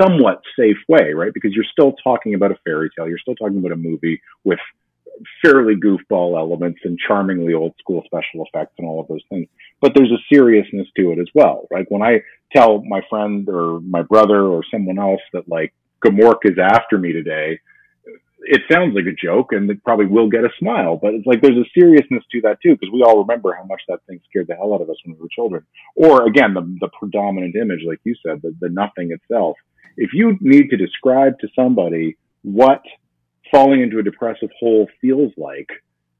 somewhat 0.00 0.40
safe 0.58 0.76
way, 0.88 1.12
right? 1.12 1.34
Because 1.34 1.52
you're 1.52 1.64
still 1.70 1.94
talking 2.02 2.34
about 2.34 2.52
a 2.52 2.58
fairy 2.64 2.90
tale, 2.96 3.08
you're 3.08 3.18
still 3.18 3.34
talking 3.34 3.58
about 3.58 3.72
a 3.72 3.76
movie 3.76 4.20
with 4.44 4.60
fairly 5.42 5.74
goofball 5.74 6.38
elements 6.38 6.80
and 6.84 6.98
charmingly 6.98 7.54
old 7.54 7.74
school 7.78 8.02
special 8.04 8.44
effects 8.44 8.74
and 8.78 8.86
all 8.86 9.00
of 9.00 9.08
those 9.08 9.22
things. 9.28 9.48
But 9.80 9.92
there's 9.94 10.12
a 10.12 10.34
seriousness 10.34 10.86
to 10.96 11.12
it 11.12 11.18
as 11.18 11.28
well. 11.34 11.66
Like 11.70 11.86
when 11.90 12.02
I 12.02 12.20
tell 12.54 12.82
my 12.84 13.00
friend 13.08 13.48
or 13.48 13.80
my 13.80 14.02
brother 14.02 14.42
or 14.46 14.62
someone 14.70 14.98
else 14.98 15.20
that 15.32 15.48
like 15.48 15.74
Gmork 16.04 16.40
is 16.44 16.58
after 16.58 16.98
me 16.98 17.12
today, 17.12 17.58
it 18.48 18.62
sounds 18.70 18.94
like 18.94 19.06
a 19.06 19.12
joke 19.12 19.52
and 19.52 19.68
it 19.70 19.82
probably 19.84 20.06
will 20.06 20.28
get 20.28 20.44
a 20.44 20.50
smile, 20.58 20.96
but 20.96 21.14
it's 21.14 21.26
like 21.26 21.42
there's 21.42 21.58
a 21.58 21.70
seriousness 21.78 22.24
to 22.32 22.40
that 22.42 22.58
too, 22.62 22.76
because 22.76 22.92
we 22.92 23.02
all 23.02 23.18
remember 23.18 23.54
how 23.54 23.64
much 23.64 23.82
that 23.88 24.00
thing 24.06 24.20
scared 24.28 24.46
the 24.48 24.54
hell 24.54 24.72
out 24.74 24.80
of 24.80 24.90
us 24.90 24.96
when 25.04 25.16
we 25.16 25.20
were 25.20 25.28
children. 25.28 25.64
Or 25.96 26.26
again, 26.26 26.54
the, 26.54 26.62
the 26.80 26.88
predominant 26.98 27.56
image, 27.56 27.80
like 27.86 28.00
you 28.04 28.14
said, 28.24 28.42
the, 28.42 28.54
the 28.60 28.68
nothing 28.68 29.10
itself. 29.10 29.56
If 29.96 30.10
you 30.12 30.38
need 30.40 30.70
to 30.70 30.76
describe 30.76 31.38
to 31.40 31.48
somebody 31.54 32.16
what 32.42 32.82
falling 33.50 33.82
into 33.82 33.98
a 33.98 34.02
depressive 34.02 34.50
hole 34.58 34.88
feels 35.00 35.32
like, 35.36 35.68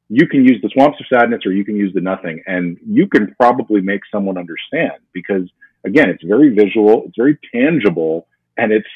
you 0.08 0.26
can 0.28 0.44
use 0.44 0.60
the 0.62 0.70
swamps 0.72 0.98
of 1.00 1.06
sadness 1.06 1.42
or 1.44 1.52
you 1.52 1.64
can 1.64 1.76
use 1.76 1.92
the 1.94 2.00
nothing 2.00 2.42
and 2.46 2.78
you 2.86 3.08
can 3.08 3.34
probably 3.38 3.80
make 3.80 4.02
someone 4.10 4.38
understand 4.38 5.02
because 5.12 5.50
again, 5.84 6.08
it's 6.08 6.22
very 6.22 6.54
visual, 6.54 7.04
it's 7.06 7.16
very 7.16 7.38
tangible 7.54 8.28
and 8.56 8.72
it's 8.72 8.88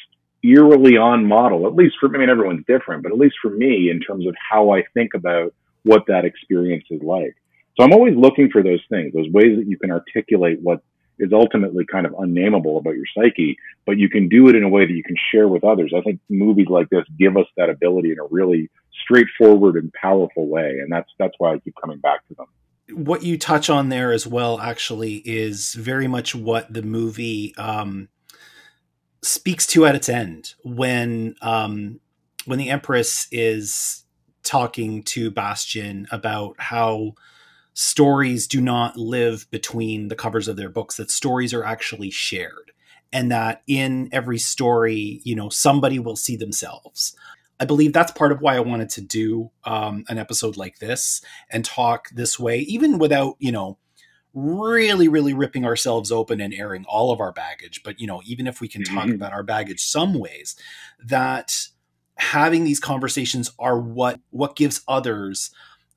eerily 0.42 0.96
on 0.96 1.26
model, 1.26 1.66
at 1.66 1.74
least 1.74 1.96
for, 2.00 2.14
I 2.14 2.18
mean, 2.18 2.30
everyone's 2.30 2.64
different, 2.66 3.02
but 3.02 3.12
at 3.12 3.18
least 3.18 3.36
for 3.42 3.50
me 3.50 3.90
in 3.90 4.00
terms 4.00 4.26
of 4.26 4.34
how 4.50 4.72
I 4.72 4.84
think 4.94 5.14
about 5.14 5.54
what 5.82 6.04
that 6.08 6.24
experience 6.24 6.84
is 6.90 7.02
like. 7.02 7.36
So 7.76 7.84
I'm 7.84 7.92
always 7.92 8.16
looking 8.16 8.50
for 8.50 8.62
those 8.62 8.82
things, 8.88 9.12
those 9.12 9.30
ways 9.30 9.58
that 9.58 9.66
you 9.66 9.78
can 9.78 9.90
articulate 9.90 10.60
what 10.60 10.82
is 11.18 11.32
ultimately 11.32 11.84
kind 11.84 12.06
of 12.06 12.14
unnameable 12.18 12.78
about 12.78 12.94
your 12.94 13.04
psyche, 13.14 13.56
but 13.86 13.98
you 13.98 14.08
can 14.08 14.28
do 14.28 14.48
it 14.48 14.56
in 14.56 14.64
a 14.64 14.68
way 14.68 14.86
that 14.86 14.92
you 14.92 15.02
can 15.02 15.16
share 15.30 15.48
with 15.48 15.62
others. 15.64 15.92
I 15.96 16.00
think 16.00 16.18
movies 16.28 16.66
like 16.68 16.88
this 16.88 17.04
give 17.18 17.36
us 17.36 17.46
that 17.56 17.68
ability 17.68 18.12
in 18.12 18.18
a 18.18 18.24
really 18.30 18.70
straightforward 19.02 19.76
and 19.76 19.92
powerful 19.92 20.48
way, 20.48 20.78
and 20.82 20.90
that's 20.90 21.10
that's 21.18 21.34
why 21.38 21.52
I 21.52 21.58
keep 21.58 21.74
coming 21.80 21.98
back 21.98 22.26
to 22.28 22.34
them. 22.34 22.46
What 23.04 23.22
you 23.22 23.38
touch 23.38 23.70
on 23.70 23.88
there 23.88 24.12
as 24.12 24.26
well, 24.26 24.58
actually, 24.58 25.16
is 25.16 25.74
very 25.74 26.08
much 26.08 26.34
what 26.34 26.72
the 26.72 26.82
movie 26.82 27.54
um, 27.56 28.08
speaks 29.22 29.66
to 29.66 29.86
at 29.86 29.94
its 29.94 30.08
end 30.08 30.54
when 30.64 31.34
um, 31.42 32.00
when 32.46 32.58
the 32.58 32.70
Empress 32.70 33.28
is 33.30 34.04
talking 34.42 35.02
to 35.02 35.30
Bastian 35.30 36.06
about 36.10 36.56
how 36.58 37.12
stories 37.74 38.46
do 38.46 38.60
not 38.60 38.96
live 38.96 39.46
between 39.50 40.08
the 40.08 40.16
covers 40.16 40.48
of 40.48 40.56
their 40.56 40.68
books 40.68 40.96
that 40.96 41.10
stories 41.10 41.54
are 41.54 41.64
actually 41.64 42.10
shared 42.10 42.72
and 43.12 43.30
that 43.30 43.62
in 43.66 44.08
every 44.12 44.38
story 44.38 45.20
you 45.24 45.34
know 45.34 45.48
somebody 45.48 45.98
will 45.98 46.16
see 46.16 46.36
themselves. 46.36 47.14
I 47.58 47.66
believe 47.66 47.92
that's 47.92 48.12
part 48.12 48.32
of 48.32 48.40
why 48.40 48.56
i 48.56 48.60
wanted 48.60 48.88
to 48.90 49.02
do 49.02 49.50
um, 49.64 50.04
an 50.08 50.16
episode 50.16 50.56
like 50.56 50.78
this 50.78 51.20
and 51.50 51.62
talk 51.62 52.08
this 52.10 52.40
way 52.40 52.60
even 52.60 52.98
without 52.98 53.36
you 53.38 53.52
know 53.52 53.76
really 54.34 55.08
really 55.08 55.34
ripping 55.34 55.64
ourselves 55.64 56.12
open 56.12 56.40
and 56.40 56.54
airing 56.54 56.84
all 56.88 57.10
of 57.10 57.20
our 57.20 57.32
baggage 57.32 57.82
but 57.82 57.98
you 58.00 58.06
know 58.06 58.20
even 58.24 58.46
if 58.46 58.60
we 58.60 58.68
can 58.68 58.84
talk 58.84 59.04
mm-hmm. 59.04 59.14
about 59.14 59.32
our 59.32 59.42
baggage 59.42 59.80
some 59.80 60.14
ways 60.14 60.56
that 61.04 61.66
having 62.16 62.64
these 62.64 62.80
conversations 62.80 63.50
are 63.58 63.78
what 63.78 64.20
what 64.30 64.54
gives 64.54 64.82
others 64.86 65.50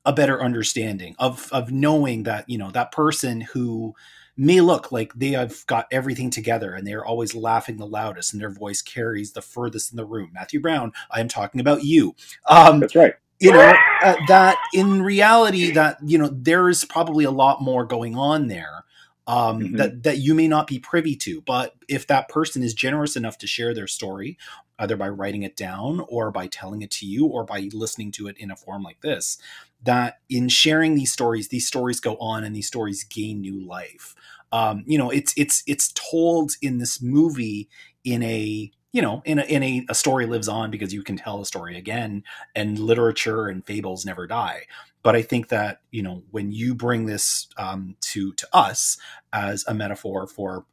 a 0.04 0.12
better 0.12 0.42
understanding 0.42 1.14
of 1.18 1.48
of 1.52 1.70
knowing 1.70 2.24
that 2.24 2.48
you 2.48 2.58
know 2.58 2.70
that 2.70 2.92
person 2.92 3.40
who 3.40 3.94
may 4.36 4.60
look 4.60 4.90
like 4.90 5.12
they 5.14 5.30
have 5.30 5.64
got 5.66 5.86
everything 5.90 6.30
together 6.30 6.74
and 6.74 6.86
they're 6.86 7.04
always 7.04 7.34
laughing 7.34 7.76
the 7.76 7.86
loudest 7.86 8.32
and 8.32 8.42
their 8.42 8.50
voice 8.50 8.82
carries 8.82 9.32
the 9.32 9.42
furthest 9.42 9.92
in 9.92 9.96
the 9.96 10.04
room. 10.04 10.30
Matthew 10.34 10.60
Brown, 10.60 10.92
I 11.10 11.20
am 11.20 11.28
talking 11.28 11.60
about 11.60 11.84
you. 11.84 12.14
Um, 12.48 12.80
That's 12.80 12.96
right. 12.96 13.14
You 13.40 13.52
know 13.52 13.74
uh, 14.02 14.16
that 14.28 14.56
in 14.72 15.02
reality, 15.02 15.72
that 15.72 15.98
you 16.04 16.18
know 16.18 16.28
there 16.28 16.68
is 16.68 16.84
probably 16.84 17.24
a 17.24 17.30
lot 17.30 17.60
more 17.60 17.84
going 17.84 18.16
on 18.16 18.48
there 18.48 18.84
um, 19.26 19.60
mm-hmm. 19.60 19.76
that 19.76 20.02
that 20.02 20.18
you 20.18 20.34
may 20.34 20.48
not 20.48 20.66
be 20.66 20.78
privy 20.78 21.16
to. 21.16 21.40
But 21.40 21.74
if 21.88 22.06
that 22.06 22.28
person 22.28 22.62
is 22.62 22.74
generous 22.74 23.16
enough 23.16 23.38
to 23.38 23.46
share 23.46 23.74
their 23.74 23.86
story, 23.86 24.38
either 24.78 24.96
by 24.96 25.08
writing 25.08 25.42
it 25.42 25.56
down 25.56 26.04
or 26.08 26.30
by 26.30 26.46
telling 26.46 26.82
it 26.82 26.90
to 26.92 27.06
you 27.06 27.26
or 27.26 27.44
by 27.44 27.68
listening 27.72 28.12
to 28.12 28.26
it 28.26 28.36
in 28.38 28.50
a 28.50 28.56
form 28.56 28.82
like 28.82 29.00
this, 29.00 29.38
that 29.82 30.18
in 30.28 30.48
sharing 30.48 30.94
these 30.94 31.12
stories, 31.12 31.48
these 31.48 31.66
stories 31.66 32.00
go 32.00 32.16
on 32.16 32.44
and 32.44 32.54
these 32.54 32.66
stories 32.66 33.04
gain 33.04 33.40
new 33.40 33.60
life. 33.64 34.14
Um, 34.52 34.84
you 34.86 34.98
know, 34.98 35.10
it's 35.10 35.34
it's 35.36 35.62
it's 35.66 35.92
told 35.92 36.52
in 36.62 36.78
this 36.78 37.02
movie 37.02 37.68
in 38.04 38.22
a 38.22 38.70
you 38.94 39.02
know 39.02 39.20
in 39.26 39.40
a, 39.40 39.42
in 39.42 39.62
a, 39.62 39.84
a 39.90 39.94
story 39.94 40.24
lives 40.24 40.48
on 40.48 40.70
because 40.70 40.94
you 40.94 41.02
can 41.02 41.16
tell 41.16 41.42
a 41.42 41.46
story 41.46 41.76
again 41.76 42.22
and 42.54 42.78
literature 42.78 43.48
and 43.48 43.66
fables 43.66 44.06
never 44.06 44.26
die 44.26 44.62
but 45.02 45.16
i 45.16 45.20
think 45.20 45.48
that 45.48 45.80
you 45.90 46.02
know 46.02 46.22
when 46.30 46.52
you 46.52 46.74
bring 46.74 47.04
this 47.04 47.48
um, 47.58 47.96
to 48.00 48.32
to 48.34 48.46
us 48.54 48.96
as 49.32 49.64
a 49.66 49.74
metaphor 49.74 50.26
for 50.26 50.64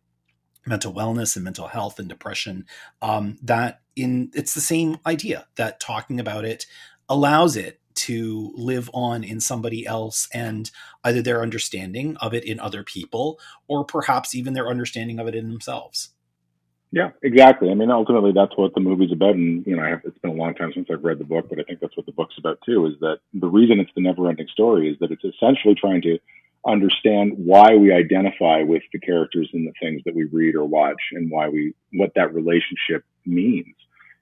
mental 0.66 0.94
wellness 0.94 1.36
and 1.36 1.44
mental 1.44 1.68
health 1.68 1.98
and 2.00 2.08
depression 2.08 2.66
um, 3.02 3.38
that 3.42 3.82
in 3.96 4.32
it's 4.34 4.54
the 4.54 4.62
same 4.62 4.98
idea 5.06 5.48
that 5.56 5.80
talking 5.80 6.20
about 6.20 6.46
it 6.46 6.68
allows 7.10 7.58
it 7.58 7.82
to 7.94 8.54
live 8.56 8.90
on 8.94 9.24
in 9.24 9.42
somebody 9.42 9.86
else 9.86 10.30
and 10.34 10.72
either 11.04 11.22
their 11.22 11.42
understanding 11.42 12.16
of 12.18 12.34
it 12.34 12.46
in 12.46 12.60
other 12.60 12.84
people 12.84 13.38
or 13.68 13.84
perhaps 13.84 14.34
even 14.34 14.54
their 14.54 14.70
understanding 14.70 15.20
of 15.20 15.28
it 15.28 15.36
in 15.36 15.50
themselves. 15.50 16.11
Yeah, 16.94 17.12
exactly. 17.24 17.70
I 17.72 17.74
mean, 17.74 17.90
ultimately, 17.90 18.34
that's 18.36 18.56
what 18.58 18.74
the 18.74 18.82
movie's 18.82 19.14
about. 19.14 19.36
And, 19.36 19.66
you 19.66 19.78
know, 19.78 19.84
have, 19.84 20.02
it's 20.04 20.18
been 20.18 20.32
a 20.32 20.34
long 20.34 20.54
time 20.56 20.72
since 20.74 20.90
I've 20.92 21.04
read 21.04 21.20
the 21.20 21.24
book, 21.24 21.48
but 21.50 21.58
I 21.58 21.64
think 21.64 21.80
that's 21.80 21.96
what 21.96 22.06
the 22.06 22.12
book's 22.12 22.36
about 22.38 22.60
too, 22.66 22.86
is 22.86 22.94
that 23.00 23.20
the 23.34 23.48
reason 23.48 23.80
it's 23.80 23.92
the 23.96 24.02
never 24.02 24.28
ending 24.28 24.48
story 24.52 24.90
is 24.90 24.98
that 25.00 25.12
it's 25.12 25.24
essentially 25.24 25.74
trying 25.74 26.02
to 26.02 26.20
understand 26.68 27.34
why 27.38 27.76
we 27.76 27.94
identify 27.94 28.62
with 28.62 28.84
the 28.92 29.00
characters 29.00 29.50
and 29.54 29.66
the 29.66 29.74
things 29.82 30.02
that 30.06 30.14
we 30.14 30.26
read 30.26 30.56
or 30.56 30.66
watch 30.66 31.02
and 31.14 31.32
why 31.32 31.48
we, 31.48 31.74
what 31.94 32.12
that 32.16 32.34
relationship 32.34 33.06
means, 33.26 33.74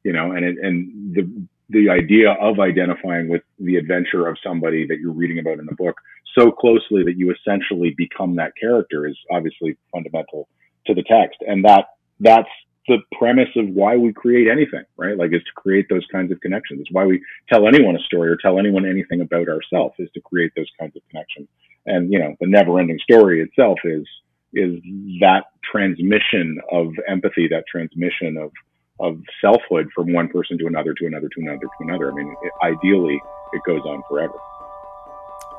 you 0.03 0.13
know, 0.13 0.31
and, 0.31 0.45
it, 0.45 0.57
and 0.61 1.15
the, 1.15 1.47
the 1.69 1.89
idea 1.89 2.31
of 2.33 2.59
identifying 2.59 3.29
with 3.29 3.41
the 3.59 3.77
adventure 3.77 4.27
of 4.27 4.37
somebody 4.43 4.85
that 4.87 4.99
you're 4.99 5.11
reading 5.11 5.39
about 5.39 5.59
in 5.59 5.65
the 5.65 5.75
book 5.75 5.95
so 6.37 6.51
closely 6.51 7.03
that 7.03 7.17
you 7.17 7.33
essentially 7.33 7.95
become 7.97 8.35
that 8.35 8.53
character 8.59 9.07
is 9.07 9.17
obviously 9.31 9.75
fundamental 9.91 10.47
to 10.85 10.93
the 10.93 11.03
text. 11.03 11.39
And 11.47 11.65
that, 11.65 11.85
that's 12.19 12.49
the 12.87 12.97
premise 13.17 13.49
of 13.55 13.69
why 13.69 13.95
we 13.95 14.11
create 14.11 14.47
anything, 14.49 14.83
right? 14.97 15.15
Like 15.15 15.31
is 15.33 15.43
to 15.43 15.51
create 15.55 15.87
those 15.89 16.05
kinds 16.11 16.31
of 16.31 16.41
connections. 16.41 16.81
It's 16.81 16.91
why 16.91 17.05
we 17.05 17.21
tell 17.47 17.67
anyone 17.67 17.95
a 17.95 17.99
story 17.99 18.29
or 18.29 18.35
tell 18.35 18.57
anyone 18.57 18.85
anything 18.85 19.21
about 19.21 19.47
ourselves 19.47 19.93
is 19.99 20.09
to 20.15 20.21
create 20.21 20.51
those 20.55 20.69
kinds 20.79 20.95
of 20.95 21.03
connections. 21.09 21.47
And, 21.85 22.11
you 22.11 22.19
know, 22.19 22.35
the 22.39 22.47
never 22.47 22.79
ending 22.79 22.99
story 22.99 23.41
itself 23.41 23.77
is, 23.83 24.05
is 24.53 24.81
that 25.21 25.45
transmission 25.71 26.59
of 26.71 26.87
empathy, 27.07 27.47
that 27.49 27.65
transmission 27.71 28.37
of, 28.37 28.51
of 28.99 29.21
selfhood 29.39 29.89
from 29.93 30.11
one 30.11 30.27
person 30.27 30.57
to 30.57 30.65
another 30.65 30.93
to 30.95 31.05
another 31.05 31.29
to 31.29 31.41
another 31.41 31.59
to 31.59 31.69
another. 31.81 32.11
I 32.11 32.15
mean, 32.15 32.35
it, 32.41 32.51
ideally, 32.63 33.21
it 33.53 33.61
goes 33.65 33.81
on 33.81 34.01
forever. 34.09 34.33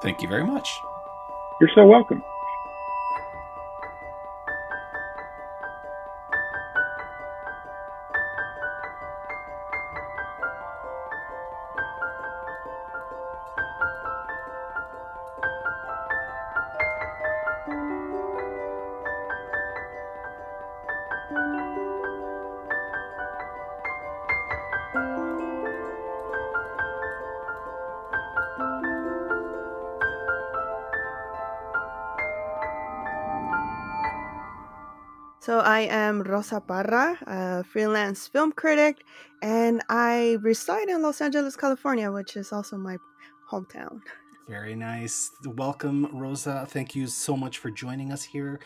Thank 0.03 0.21
you 0.21 0.29
very 0.29 0.45
much. 0.45 0.69
You're 1.61 1.71
so 1.75 1.87
welcome. 1.87 2.23
Rosa 36.41 36.59
Parra, 36.59 37.19
a 37.27 37.63
freelance 37.65 38.27
film 38.27 38.51
critic, 38.53 39.05
and 39.43 39.83
I 39.91 40.39
reside 40.41 40.89
in 40.89 41.03
Los 41.03 41.21
Angeles, 41.21 41.55
California, 41.55 42.11
which 42.11 42.35
is 42.35 42.51
also 42.51 42.79
my 42.79 42.97
hometown. 43.51 44.01
Very 44.49 44.75
nice. 44.75 45.33
Welcome, 45.45 46.09
Rosa. 46.15 46.67
Thank 46.67 46.95
you 46.95 47.09
so 47.09 47.37
much 47.37 47.59
for 47.59 47.71
joining 47.71 48.11
us 48.11 48.23
here 48.23 48.59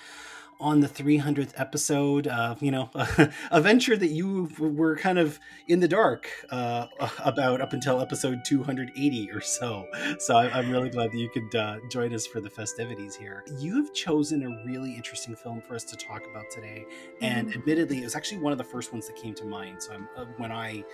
on 0.61 0.81
the 0.81 0.89
300th 0.89 1.53
episode 1.57 2.27
of 2.27 2.63
you 2.63 2.71
know 2.71 2.91
a 3.51 3.61
venture 3.61 3.97
that 3.97 4.09
you 4.09 4.51
were 4.59 4.97
kind 4.97 5.19
of 5.19 5.39
in 5.69 5.81
the 5.81 5.89
dark 5.89 6.29
uh, 6.51 6.87
about 7.25 7.61
up 7.61 7.73
until 7.73 8.01
episode 8.01 8.41
280 8.45 9.31
or 9.33 9.41
so. 9.41 9.87
So 10.19 10.37
i'm 10.37 10.71
really 10.71 10.91
glad 10.91 11.13
that 11.13 11.19
you 11.19 11.29
could 11.29 11.55
uh, 11.55 11.79
join 11.91 12.15
us 12.15 12.27
for 12.27 12.41
the 12.41 12.51
festivities 12.51 13.15
here. 13.15 13.45
You 13.59 13.77
have 13.77 13.93
chosen 13.93 14.43
a 14.43 14.65
really 14.67 14.95
interesting 14.95 15.35
film 15.35 15.61
for 15.61 15.75
us 15.75 15.85
to 15.85 15.97
talk 15.97 16.23
about 16.31 16.51
today. 16.51 16.85
And 17.21 17.49
mm-hmm. 17.49 17.61
admittedly 17.61 17.99
it 17.99 18.05
was 18.05 18.15
actually 18.15 18.39
one 18.39 18.53
of 18.53 18.59
the 18.59 18.65
first 18.65 18.93
ones 18.93 19.07
that 19.07 19.17
came 19.17 19.35
to 19.35 19.45
mind. 19.45 19.83
So 19.83 19.95
uh, 20.17 20.25
when 20.37 20.53
i 20.53 20.85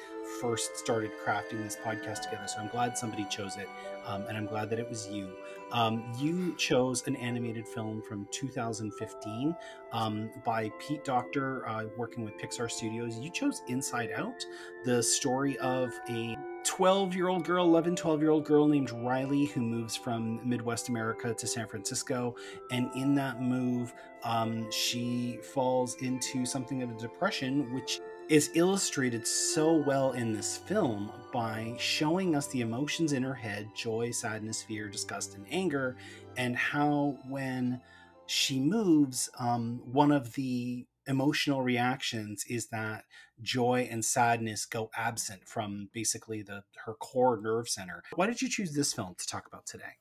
first 0.40 0.77
started 0.77 1.11
crafting 1.25 1.62
this 1.62 1.77
podcast 1.85 2.23
together 2.23 2.47
so 2.47 2.59
i'm 2.59 2.69
glad 2.69 2.97
somebody 2.97 3.25
chose 3.31 3.57
it 3.57 3.69
um, 4.07 4.25
and 4.29 4.37
i'm 4.37 4.47
glad 4.47 4.71
that 4.71 4.79
it 4.79 4.88
was 4.88 5.09
you 5.09 5.29
um, 5.73 6.03
you 6.19 6.55
chose 6.57 7.07
an 7.07 7.16
animated 7.16 7.66
film 7.66 8.03
from 8.03 8.27
2015 8.31 9.55
um, 9.93 10.31
by 10.45 10.71
Pete 10.81 11.05
Docter, 11.05 11.66
uh, 11.69 11.85
working 11.97 12.25
with 12.25 12.37
Pixar 12.38 12.71
Studios. 12.71 13.19
You 13.19 13.31
chose 13.31 13.62
Inside 13.69 14.11
Out, 14.16 14.45
the 14.85 15.03
story 15.03 15.57
of 15.59 15.93
a 16.09 16.37
12 16.64 17.14
year 17.14 17.29
old 17.29 17.45
girl, 17.45 17.64
11, 17.64 17.97
12 17.97 18.21
year 18.21 18.31
old 18.31 18.45
girl 18.45 18.66
named 18.66 18.90
Riley 18.90 19.47
who 19.47 19.61
moves 19.61 19.97
from 19.97 20.40
Midwest 20.47 20.88
America 20.88 21.33
to 21.33 21.47
San 21.47 21.66
Francisco. 21.66 22.35
And 22.71 22.90
in 22.95 23.14
that 23.14 23.40
move, 23.40 23.95
um, 24.25 24.71
she 24.71 25.38
falls 25.43 25.95
into 26.03 26.45
something 26.45 26.83
of 26.83 26.90
a 26.90 26.95
depression, 26.95 27.73
which 27.73 28.01
is 28.31 28.49
illustrated 28.55 29.27
so 29.27 29.75
well 29.75 30.12
in 30.12 30.33
this 30.33 30.57
film 30.57 31.11
by 31.33 31.75
showing 31.81 32.37
us 32.37 32.47
the 32.47 32.61
emotions 32.61 33.12
in 33.12 33.25
her 33.25 33.35
head 33.35 33.69
joy, 33.75 34.12
sadness, 34.12 34.62
fear, 34.62 34.88
disgust, 34.88 35.35
and 35.35 35.45
anger, 35.51 35.97
and 36.37 36.57
how 36.57 37.19
when 37.29 37.81
she 38.27 38.61
moves, 38.61 39.29
um, 39.40 39.83
one 39.85 40.12
of 40.12 40.33
the 40.35 40.87
emotional 41.09 41.61
reactions 41.61 42.45
is 42.49 42.69
that 42.69 43.03
joy 43.43 43.88
and 43.90 44.05
sadness 44.05 44.64
go 44.64 44.93
absent 44.97 45.45
from 45.49 45.88
basically 45.93 46.40
the 46.40 46.62
her 46.85 46.95
core 46.95 47.40
nerve 47.43 47.69
center. 47.69 48.01
Why 48.14 48.29
did 48.29 48.40
you 48.40 48.49
choose 48.49 48.73
this 48.73 48.93
film 48.93 49.16
to 49.19 49.27
talk 49.27 49.49
about 49.49 49.66
today? 49.66 49.99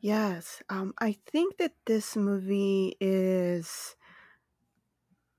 Yes, 0.00 0.62
um, 0.68 0.92
I 0.98 1.16
think 1.24 1.56
that 1.56 1.72
this 1.86 2.14
movie 2.14 2.94
is 3.00 3.96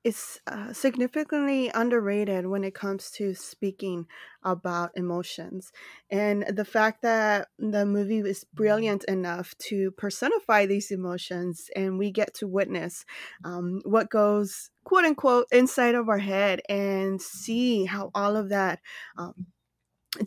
is 0.06 0.40
uh, 0.46 0.72
significantly 0.72 1.72
underrated 1.74 2.46
when 2.46 2.64
it 2.64 2.76
comes 2.76 3.10
to 3.10 3.34
speaking 3.34 4.06
about 4.44 4.92
emotions. 4.96 5.72
And 6.12 6.46
the 6.48 6.64
fact 6.64 7.02
that 7.02 7.48
the 7.58 7.88
movie 7.88 8.20
is 8.20 8.46
brilliant 8.54 9.04
enough 9.06 9.58
to 9.70 9.90
personify 9.98 10.68
these 10.68 10.92
emotions 10.92 11.72
and 11.76 11.98
we 11.98 12.12
get 12.12 12.36
to 12.36 12.48
witness 12.48 13.04
um, 13.44 13.82
what 13.84 14.12
goes, 14.12 14.70
quote 14.84 15.06
unquote, 15.06 15.48
inside 15.52 15.96
of 15.96 16.08
our 16.08 16.20
head 16.20 16.62
and 16.70 17.20
see 17.20 17.86
how 17.86 18.12
all 18.14 18.36
of 18.36 18.50
that 18.50 18.82
um, 19.18 19.48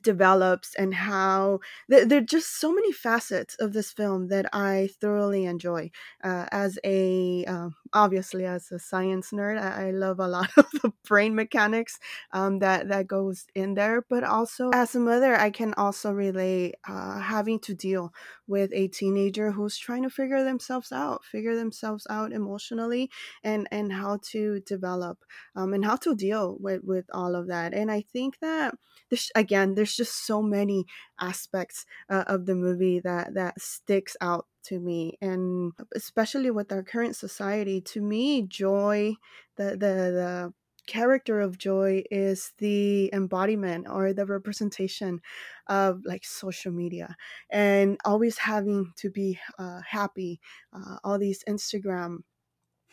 develops 0.03 0.75
and 0.75 0.95
how 0.95 1.61
th- 1.91 2.09
there 2.09 2.19
are 2.19 2.25
just 2.25 2.59
so 2.61 2.73
many 2.73 2.93
facets 2.93 3.55
of 3.57 3.73
this 3.73 3.93
film 3.93 4.29
that 4.29 4.47
I 4.53 4.89
thoroughly 5.01 5.45
enjoy. 5.45 5.91
Uh, 6.23 6.47
as 6.51 6.79
a 6.85 7.45
um, 7.47 7.75
obviously 7.93 8.45
as 8.45 8.71
a 8.73 8.79
science 8.79 9.31
nerd, 9.33 9.61
I, 9.61 9.89
I, 9.89 9.91
love 9.91 10.21
a 10.21 10.29
lot 10.29 10.51
of 10.57 10.67
the 10.83 10.93
brain 11.07 11.35
mechanics 11.35 11.99
um, 12.33 12.59
that 12.61 12.89
that 12.89 13.07
goes 13.07 13.47
in 13.55 13.75
there. 13.75 14.05
But 14.09 14.25
also 14.25 14.71
as 14.75 14.95
a 14.95 15.01
mother, 15.01 15.37
I 15.37 15.51
can 15.51 15.75
also 15.75 16.13
relate 16.13 16.77
uh, 16.89 17.21
having 17.21 17.59
to 17.61 17.75
deal 17.75 18.13
with 18.47 18.71
a 18.73 18.89
teenager 18.89 19.51
who's 19.51 19.77
trying 19.77 20.03
to 20.03 20.11
figure 20.11 20.45
themselves 20.45 20.93
out, 20.93 21.25
figure 21.25 21.55
themselves 21.55 22.07
out 22.11 22.33
emotionally, 22.33 23.11
and 23.43 23.69
and 23.71 23.93
how 23.93 24.19
to 24.31 24.61
develop 24.61 25.19
um, 25.57 25.75
and 25.75 25.85
how 25.85 25.97
to 25.97 26.15
deal 26.15 26.57
with 26.61 26.83
with 26.85 27.07
all 27.13 27.35
of 27.35 27.49
that. 27.49 27.75
And 27.75 27.91
I 27.91 28.03
think 28.13 28.39
that 28.41 28.75
this 29.11 29.31
again 29.35 29.75
there's 29.75 29.97
just 29.97 30.27
so 30.27 30.43
many 30.43 30.87
aspects 31.21 31.87
uh, 32.09 32.25
of 32.27 32.47
the 32.47 32.55
movie 32.55 33.01
that 33.01 33.35
that 33.35 33.61
sticks 33.61 34.17
out 34.21 34.47
to 34.69 34.79
me 34.79 35.17
and 35.21 35.73
especially 35.95 36.51
with 36.51 36.71
our 36.73 36.83
current 36.83 37.17
society 37.17 37.81
to 37.81 38.01
me 38.01 38.43
joy 38.43 39.15
the 39.57 39.71
the 39.71 39.95
the 40.21 40.53
character 40.87 41.41
of 41.41 41.59
joy 41.59 42.03
is 42.11 42.55
the 42.59 43.13
embodiment 43.13 43.87
or 43.91 44.15
the 44.15 44.25
representation 44.25 45.21
of 45.69 46.01
like 46.07 46.25
social 46.25 46.73
media 46.73 47.15
and 47.51 47.99
always 48.07 48.39
having 48.39 48.91
to 48.97 49.11
be 49.11 49.39
uh, 49.59 49.81
happy 49.87 50.41
uh, 50.73 50.97
all 51.05 51.19
these 51.19 51.45
instagram 51.47 52.19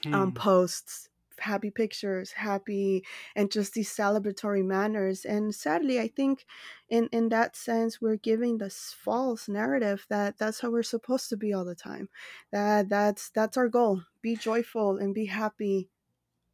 um, 0.06 0.30
hmm. 0.30 0.30
posts 0.32 1.10
happy 1.40 1.72
pictures, 1.72 2.32
happy, 2.34 3.04
and 3.36 3.52
just 3.52 3.74
these 3.74 3.94
celebratory 3.96 4.64
manners. 4.66 5.26
And 5.26 5.54
sadly, 5.54 6.00
I 6.00 6.08
think 6.08 6.46
in 6.90 7.08
in 7.12 7.30
that 7.30 7.56
sense, 7.56 8.02
we're 8.02 8.16
giving 8.18 8.58
this 8.58 8.96
false 8.98 9.48
narrative 9.48 10.06
that 10.10 10.38
that's 10.38 10.60
how 10.62 10.72
we're 10.72 10.84
supposed 10.84 11.30
to 11.30 11.38
be 11.38 11.54
all 11.54 11.66
the 11.66 11.76
time. 11.76 12.10
That 12.52 12.90
that's 12.90 13.30
that's 13.30 13.58
our 13.58 13.70
goal: 13.70 14.04
be 14.22 14.36
joyful 14.36 14.98
and 14.98 15.14
be 15.14 15.26
happy 15.26 15.90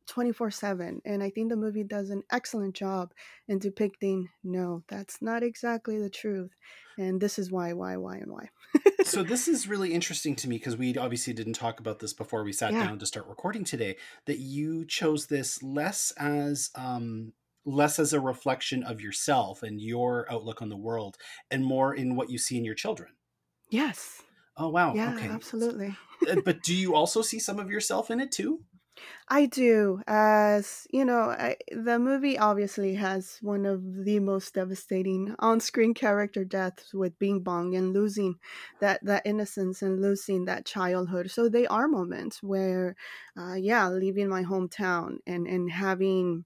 24 0.08 0.52
7 0.52 1.02
and 1.06 1.24
i 1.24 1.30
think 1.30 1.50
the 1.50 1.56
movie 1.56 1.84
does 1.84 2.10
an 2.10 2.24
excellent 2.32 2.76
job 2.76 3.12
in 3.48 3.60
depicting 3.60 4.28
no 4.44 4.84
that's 4.88 5.22
not 5.22 5.44
exactly 5.44 6.00
the 6.00 6.10
truth 6.10 6.52
and 6.98 7.20
this 7.20 7.40
is 7.40 7.52
why 7.52 7.74
why 7.74 7.98
why 7.98 8.18
and 8.18 8.32
why. 8.32 8.50
So 9.04 9.24
this 9.24 9.48
is 9.48 9.68
really 9.68 9.94
interesting 9.94 10.36
to 10.38 10.50
me 10.50 10.58
because 10.58 10.78
we 10.78 10.96
obviously 10.98 11.34
didn't 11.34 11.54
talk 11.54 11.80
about 11.80 12.00
this 12.00 12.14
before 12.14 12.44
we 12.44 12.54
sat 12.54 12.74
yeah. 12.74 12.86
down 12.86 13.00
to 13.00 13.06
start 13.06 13.28
recording 13.28 13.64
today 13.64 13.98
that 14.26 14.40
you 14.40 14.86
chose 14.86 15.28
this 15.28 15.62
less 15.64 16.12
as 16.18 16.70
um 16.76 17.34
less 17.66 18.00
as 18.00 18.14
a 18.14 18.20
reflection 18.20 18.84
of 18.84 19.02
yourself 19.02 19.62
and 19.64 19.82
your 19.82 20.26
outlook 20.32 20.62
on 20.62 20.70
the 20.70 20.78
world 20.78 21.18
and 21.50 21.64
more 21.64 21.94
in 21.94 22.16
what 22.16 22.30
you 22.30 22.38
see 22.38 22.58
in 22.58 22.66
your 22.66 22.76
children. 22.76 23.12
Yes. 23.70 24.22
Oh 24.58 24.70
wow. 24.70 24.94
Yeah 24.94 25.14
okay. 25.14 25.28
Absolutely. 25.28 25.96
but 26.44 26.62
do 26.64 26.76
you 26.76 26.96
also 26.96 27.22
see 27.22 27.40
some 27.40 27.60
of 27.60 27.70
yourself 27.70 28.12
in 28.12 28.20
it 28.20 28.32
too 28.32 28.62
I 29.28 29.46
do, 29.46 30.02
as 30.08 30.88
you 30.92 31.06
know, 31.06 31.30
I, 31.32 31.58
the 31.72 31.98
movie 32.00 32.38
obviously 32.38 32.96
has 32.96 33.38
one 33.42 33.66
of 33.66 34.04
the 34.06 34.20
most 34.20 34.54
devastating 34.54 35.36
on-screen 35.40 35.94
character 35.94 36.44
deaths 36.46 36.94
with 36.94 37.18
Bing 37.20 37.42
Bong 37.42 37.76
and 37.76 37.94
losing 37.94 38.36
that 38.80 39.04
that 39.06 39.24
innocence 39.26 39.82
and 39.82 40.02
losing 40.02 40.46
that 40.46 40.66
childhood. 40.66 41.32
So 41.32 41.50
they 41.50 41.66
are 41.68 41.88
moments 41.88 42.44
where, 42.44 42.96
uh, 43.38 43.54
yeah, 43.54 43.88
leaving 43.90 44.30
my 44.30 44.44
hometown 44.44 45.20
and 45.26 45.48
and 45.48 45.72
having 45.72 46.46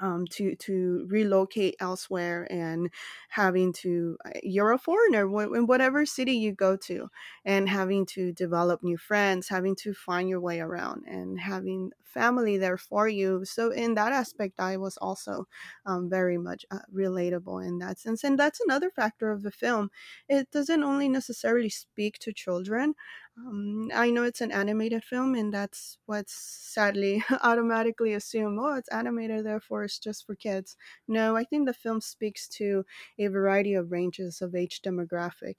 um, 0.00 0.26
to 0.26 0.56
to 0.56 1.06
relocate 1.08 1.76
elsewhere 1.80 2.46
and 2.50 2.90
having 3.28 3.72
to 3.72 4.16
uh, 4.24 4.30
you're 4.42 4.72
a 4.72 4.78
foreigner 4.78 5.22
in 5.56 5.66
whatever 5.66 6.04
city 6.04 6.32
you 6.32 6.52
go 6.52 6.76
to 6.76 7.08
and 7.44 7.68
having 7.68 8.06
to 8.06 8.32
develop 8.32 8.82
new 8.82 8.96
friends 8.96 9.48
having 9.48 9.76
to 9.76 9.94
find 9.94 10.28
your 10.28 10.40
way 10.40 10.60
around 10.60 11.04
and 11.06 11.38
having 11.40 11.90
family 12.04 12.56
there 12.56 12.78
for 12.78 13.08
you. 13.08 13.44
So 13.44 13.70
in 13.70 13.94
that 13.94 14.12
aspect 14.12 14.60
i 14.60 14.76
was 14.76 14.96
also 14.98 15.46
um, 15.86 16.08
very 16.08 16.38
much 16.38 16.64
uh, 16.70 16.78
relatable 16.92 17.66
in 17.66 17.78
that 17.78 17.98
sense. 17.98 18.22
And 18.24 18.38
that's 18.38 18.60
another 18.60 18.90
factor 18.90 19.30
of 19.30 19.42
the 19.42 19.50
film. 19.50 19.90
It 20.28 20.50
doesn't 20.50 20.82
only 20.84 21.08
necessarily 21.08 21.68
speak 21.70 22.18
to 22.20 22.32
children 22.32 22.94
um, 23.36 23.90
I 23.92 24.10
know 24.10 24.22
it's 24.22 24.40
an 24.40 24.52
animated 24.52 25.02
film, 25.02 25.34
and 25.34 25.52
that's 25.52 25.98
what's 26.06 26.34
sadly 26.34 27.24
automatically 27.42 28.14
assumed. 28.14 28.58
Oh, 28.60 28.76
it's 28.76 28.88
animated, 28.90 29.44
therefore 29.44 29.84
it's 29.84 29.98
just 29.98 30.26
for 30.26 30.34
kids. 30.34 30.76
No, 31.08 31.36
I 31.36 31.44
think 31.44 31.66
the 31.66 31.74
film 31.74 32.00
speaks 32.00 32.48
to 32.50 32.84
a 33.18 33.26
variety 33.26 33.74
of 33.74 33.90
ranges 33.90 34.40
of 34.40 34.54
age 34.54 34.82
demographic. 34.82 35.54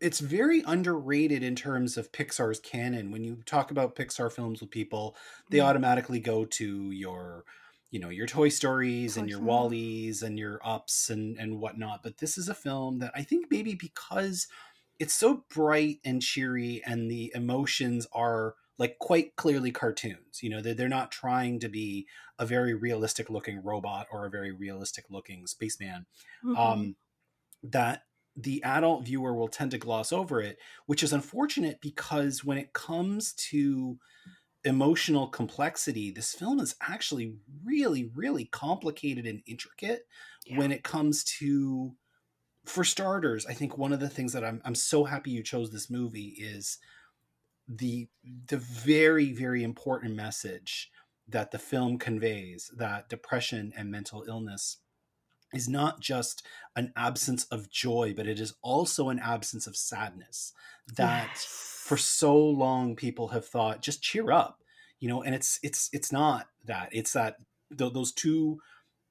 It's 0.00 0.20
very 0.20 0.62
underrated 0.66 1.42
in 1.42 1.56
terms 1.56 1.96
of 1.96 2.12
Pixar's 2.12 2.60
canon. 2.60 3.10
When 3.10 3.24
you 3.24 3.42
talk 3.44 3.70
about 3.70 3.96
Pixar 3.96 4.32
films 4.32 4.60
with 4.60 4.70
people, 4.70 5.16
they 5.50 5.58
mm. 5.58 5.64
automatically 5.64 6.20
go 6.20 6.44
to 6.44 6.90
your 6.92 7.44
you 7.90 7.98
know 7.98 8.10
your 8.10 8.26
toy 8.26 8.48
stories 8.48 9.14
toy 9.14 9.20
and 9.20 9.30
your 9.30 9.40
wallies 9.40 10.22
and 10.22 10.38
your 10.38 10.60
ups 10.62 11.08
and 11.08 11.38
and 11.38 11.58
whatnot 11.58 12.02
but 12.02 12.18
this 12.18 12.36
is 12.36 12.48
a 12.48 12.54
film 12.54 12.98
that 12.98 13.10
i 13.14 13.22
think 13.22 13.46
maybe 13.50 13.74
because 13.74 14.46
it's 14.98 15.14
so 15.14 15.44
bright 15.54 15.98
and 16.04 16.22
cheery 16.22 16.82
and 16.84 17.10
the 17.10 17.32
emotions 17.34 18.06
are 18.12 18.54
like 18.78 18.98
quite 18.98 19.36
clearly 19.36 19.70
cartoons 19.70 20.42
you 20.42 20.50
know 20.50 20.60
they're, 20.60 20.74
they're 20.74 20.88
not 20.88 21.10
trying 21.10 21.58
to 21.60 21.68
be 21.68 22.06
a 22.38 22.46
very 22.46 22.74
realistic 22.74 23.30
looking 23.30 23.62
robot 23.62 24.06
or 24.10 24.26
a 24.26 24.30
very 24.30 24.52
realistic 24.52 25.04
looking 25.10 25.46
spaceman 25.46 26.06
mm-hmm. 26.44 26.56
um, 26.56 26.96
that 27.62 28.02
the 28.36 28.62
adult 28.62 29.04
viewer 29.04 29.34
will 29.34 29.48
tend 29.48 29.70
to 29.70 29.78
gloss 29.78 30.12
over 30.12 30.40
it 30.40 30.58
which 30.86 31.02
is 31.02 31.12
unfortunate 31.12 31.80
because 31.80 32.44
when 32.44 32.58
it 32.58 32.72
comes 32.72 33.32
to 33.32 33.98
emotional 34.64 35.28
complexity 35.28 36.10
this 36.10 36.34
film 36.34 36.60
is 36.60 36.74
actually 36.80 37.34
really 37.64 38.10
really 38.14 38.44
complicated 38.46 39.26
and 39.26 39.40
intricate 39.46 40.02
yeah. 40.46 40.58
when 40.58 40.72
it 40.72 40.82
comes 40.82 41.24
to 41.24 41.92
for 42.68 42.84
starters, 42.84 43.46
I 43.46 43.54
think 43.54 43.78
one 43.78 43.92
of 43.92 44.00
the 44.00 44.08
things 44.08 44.32
that 44.32 44.44
I'm 44.44 44.60
I'm 44.64 44.74
so 44.74 45.04
happy 45.04 45.30
you 45.30 45.42
chose 45.42 45.70
this 45.70 45.90
movie 45.90 46.34
is 46.38 46.78
the 47.68 48.08
the 48.46 48.56
very 48.56 49.32
very 49.32 49.62
important 49.62 50.14
message 50.14 50.90
that 51.28 51.50
the 51.50 51.58
film 51.58 51.98
conveys 51.98 52.70
that 52.76 53.08
depression 53.08 53.72
and 53.76 53.90
mental 53.90 54.24
illness 54.26 54.78
is 55.52 55.68
not 55.68 56.00
just 56.00 56.46
an 56.76 56.92
absence 56.96 57.44
of 57.46 57.70
joy 57.70 58.14
but 58.16 58.26
it 58.26 58.40
is 58.40 58.54
also 58.62 59.10
an 59.10 59.18
absence 59.18 59.66
of 59.66 59.76
sadness 59.76 60.52
that 60.96 61.28
yes. 61.32 61.44
for 61.84 61.98
so 61.98 62.36
long 62.36 62.96
people 62.96 63.28
have 63.28 63.44
thought 63.46 63.82
just 63.82 64.02
cheer 64.02 64.32
up 64.32 64.62
you 64.98 65.08
know 65.08 65.22
and 65.22 65.34
it's 65.34 65.60
it's 65.62 65.90
it's 65.92 66.10
not 66.10 66.46
that 66.64 66.88
it's 66.92 67.12
that 67.12 67.36
th- 67.76 67.92
those 67.92 68.12
two 68.12 68.58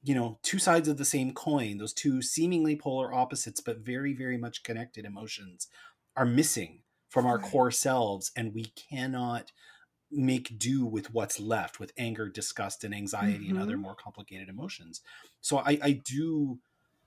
you 0.08 0.16
know 0.16 0.40
two 0.42 0.58
sides 0.58 0.88
of 0.88 0.98
the 0.98 1.06
same 1.06 1.34
coin 1.34 1.78
those 1.78 1.94
two 1.94 2.22
seemingly 2.22 2.76
polar 2.76 3.14
opposites 3.14 3.60
but 3.60 3.80
very 3.80 4.14
very 4.14 4.38
much 4.38 4.64
connected 4.64 5.06
emotions 5.06 5.68
are 6.16 6.26
missing 6.26 6.80
from 7.10 7.26
our 7.26 7.38
core 7.38 7.72
selves 7.72 8.32
and 8.36 8.54
we 8.54 8.72
cannot 8.90 9.52
make 10.10 10.58
do 10.58 10.86
with 10.86 11.14
what's 11.14 11.40
left 11.40 11.80
with 11.80 11.92
anger 11.98 12.30
disgust 12.30 12.86
and 12.86 12.96
anxiety 12.96 13.46
mm-hmm. 13.46 13.56
and 13.56 13.60
other 13.60 13.74
mm-hmm. 13.74 13.82
more 13.82 13.96
complicated 13.96 14.48
emotions 14.48 15.02
so 15.42 15.58
i 15.58 15.78
i 15.84 15.92
do 16.06 16.58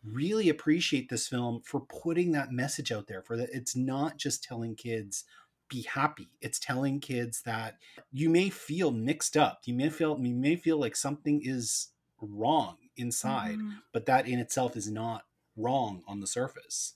really 0.05 0.49
appreciate 0.49 1.09
this 1.09 1.27
film 1.27 1.61
for 1.65 1.81
putting 1.81 2.33
that 2.33 2.53
message 2.53 2.93
out 2.93 3.07
there 3.07 3.23
for 3.23 3.37
that 3.37 3.49
it's 3.53 3.75
not 3.75 4.19
just 4.19 4.45
telling 4.45 4.75
kids 4.75 5.25
be 5.71 5.83
happy 5.83 6.29
it's 6.43 6.59
telling 6.59 7.01
kids 7.01 7.43
that 7.47 7.77
you 8.13 8.29
may 8.29 8.51
feel 8.51 8.91
mixed 8.91 9.37
up 9.37 9.61
you 9.65 9.75
may 9.75 9.89
feel 9.89 10.19
you 10.21 10.35
may 10.35 10.57
feel 10.57 10.79
like 10.79 10.97
something 10.97 11.41
is 11.43 11.89
wrong 12.23 12.77
inside 12.97 13.59
mm-hmm. 13.59 13.71
but 13.93 14.07
that 14.07 14.27
in 14.27 14.39
itself 14.39 14.77
is 14.77 14.91
not 14.91 15.25
wrong 15.57 16.03
on 16.07 16.21
the 16.21 16.27
surface 16.27 16.95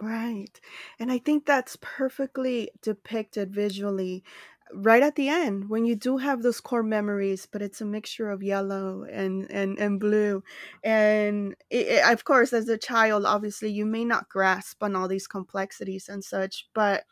Right. 0.00 0.60
And 0.98 1.12
I 1.12 1.18
think 1.18 1.46
that's 1.46 1.78
perfectly 1.80 2.70
depicted 2.82 3.54
visually 3.54 4.24
right 4.74 5.02
at 5.02 5.16
the 5.16 5.28
end 5.28 5.68
when 5.68 5.84
you 5.84 5.94
do 5.94 6.16
have 6.16 6.42
those 6.42 6.60
core 6.60 6.82
memories 6.82 7.46
but 7.50 7.60
it's 7.60 7.80
a 7.82 7.84
mixture 7.84 8.30
of 8.30 8.42
yellow 8.42 9.04
and 9.10 9.50
and 9.50 9.78
and 9.78 10.00
blue 10.00 10.42
and 10.82 11.54
it, 11.68 11.86
it, 11.88 12.10
of 12.10 12.24
course 12.24 12.52
as 12.52 12.68
a 12.68 12.78
child 12.78 13.26
obviously 13.26 13.70
you 13.70 13.84
may 13.84 14.04
not 14.04 14.28
grasp 14.28 14.82
on 14.82 14.96
all 14.96 15.08
these 15.08 15.26
complexities 15.26 16.08
and 16.08 16.24
such 16.24 16.68
but 16.74 17.04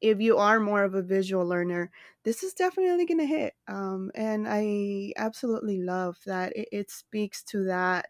if 0.00 0.20
you 0.20 0.36
are 0.36 0.60
more 0.60 0.84
of 0.84 0.94
a 0.94 1.02
visual 1.02 1.46
learner 1.46 1.90
this 2.24 2.42
is 2.42 2.52
definitely 2.52 3.06
going 3.06 3.18
to 3.18 3.26
hit 3.26 3.54
um, 3.68 4.10
and 4.14 4.46
i 4.48 5.12
absolutely 5.16 5.78
love 5.80 6.16
that 6.26 6.56
it, 6.56 6.68
it 6.72 6.90
speaks 6.90 7.42
to 7.42 7.64
that. 7.64 8.08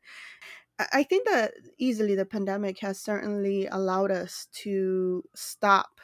I 0.93 1.03
think 1.03 1.27
that 1.27 1.55
easily 1.79 2.15
the 2.15 2.25
pandemic 2.25 2.79
has 2.81 3.01
certainly 3.01 3.67
allowed 3.67 4.11
us 4.13 4.47
to 4.63 5.25
stop 5.35 6.01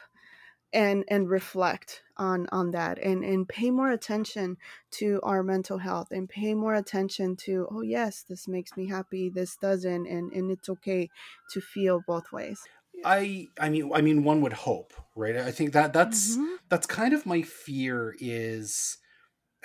and 0.73 1.05
and 1.07 1.29
reflect 1.29 2.01
on 2.17 2.47
on 2.51 2.71
that 2.71 2.97
and 2.99 3.23
and 3.23 3.47
pay 3.47 3.71
more 3.71 3.91
attention 3.91 4.57
to 4.91 5.21
our 5.23 5.41
mental 5.43 5.77
health 5.77 6.09
and 6.11 6.27
pay 6.27 6.53
more 6.53 6.75
attention 6.75 7.37
to 7.37 7.67
oh 7.71 7.81
yes 7.81 8.25
this 8.27 8.47
makes 8.47 8.75
me 8.75 8.87
happy 8.89 9.29
this 9.29 9.55
doesn't 9.55 10.05
and 10.07 10.33
and 10.33 10.51
it's 10.51 10.67
okay 10.67 11.09
to 11.49 11.61
feel 11.61 12.01
both 12.05 12.31
ways 12.33 12.59
i 13.05 13.47
i 13.59 13.69
mean 13.69 13.91
i 13.93 14.01
mean 14.01 14.23
one 14.23 14.41
would 14.41 14.53
hope 14.53 14.93
right 15.15 15.37
i 15.37 15.51
think 15.51 15.71
that 15.73 15.93
that's 15.93 16.35
mm-hmm. 16.35 16.55
that's 16.69 16.87
kind 16.87 17.13
of 17.13 17.25
my 17.25 17.41
fear 17.41 18.15
is 18.19 18.97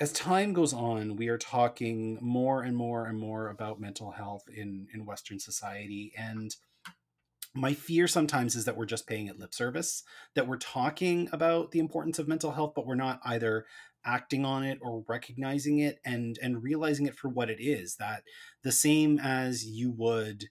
as 0.01 0.11
time 0.11 0.51
goes 0.51 0.73
on, 0.73 1.15
we 1.15 1.27
are 1.27 1.37
talking 1.37 2.17
more 2.21 2.63
and 2.63 2.75
more 2.75 3.05
and 3.05 3.19
more 3.19 3.49
about 3.49 3.79
mental 3.79 4.09
health 4.09 4.41
in 4.51 4.87
in 4.91 5.05
Western 5.05 5.39
society, 5.39 6.11
and 6.17 6.55
my 7.53 7.75
fear 7.75 8.07
sometimes 8.07 8.55
is 8.55 8.65
that 8.65 8.75
we're 8.75 8.87
just 8.87 9.05
paying 9.05 9.27
it 9.27 9.37
lip 9.37 9.53
service, 9.53 10.03
that 10.33 10.47
we're 10.47 10.57
talking 10.57 11.29
about 11.31 11.69
the 11.69 11.77
importance 11.77 12.17
of 12.17 12.27
mental 12.27 12.53
health, 12.53 12.73
but 12.75 12.87
we're 12.87 12.95
not 12.95 13.19
either 13.25 13.65
acting 14.03 14.43
on 14.43 14.63
it 14.63 14.79
or 14.81 15.05
recognizing 15.07 15.77
it 15.77 15.99
and 16.03 16.39
and 16.41 16.63
realizing 16.63 17.05
it 17.05 17.15
for 17.15 17.29
what 17.29 17.51
it 17.51 17.61
is. 17.61 17.97
That 17.97 18.23
the 18.63 18.71
same 18.71 19.19
as 19.19 19.65
you 19.65 19.91
would 19.91 20.45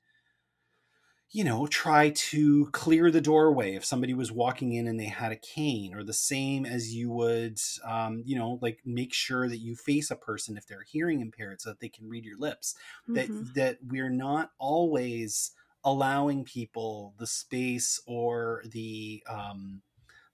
you 1.33 1.45
know, 1.45 1.67
try 1.67 2.11
to 2.11 2.67
clear 2.73 3.11
the 3.11 3.21
doorway 3.21 3.75
if 3.75 3.85
somebody 3.85 4.15
was 4.15 4.33
walking 4.33 4.73
in 4.73 4.89
and 4.89 4.99
they 4.99 5.05
had 5.05 5.31
a 5.31 5.37
cane, 5.37 5.95
or 5.95 6.03
the 6.03 6.13
same 6.13 6.67
as 6.67 6.93
you 6.93 7.09
would, 7.11 7.59
um, 7.85 8.23
you 8.27 8.37
know, 8.37 8.59
like 8.61 8.81
make 8.85 9.15
sure 9.15 9.49
that 9.49 9.59
you 9.59 9.77
face 9.77 10.11
a 10.11 10.17
person 10.17 10.57
if 10.57 10.67
they're 10.67 10.83
hearing 10.83 11.21
impaired 11.21 11.61
so 11.61 11.71
that 11.71 11.79
they 11.81 11.89
can 11.89 12.09
read 12.09 12.25
your 12.25 12.39
lips. 12.39 12.75
Mm-hmm. 13.09 13.15
That 13.15 13.55
that 13.55 13.79
we're 13.87 14.11
not 14.11 14.51
always 14.59 15.53
allowing 15.85 16.45
people 16.45 17.15
the 17.19 17.27
space 17.27 18.01
or 18.07 18.63
the 18.67 19.23
um, 19.29 19.83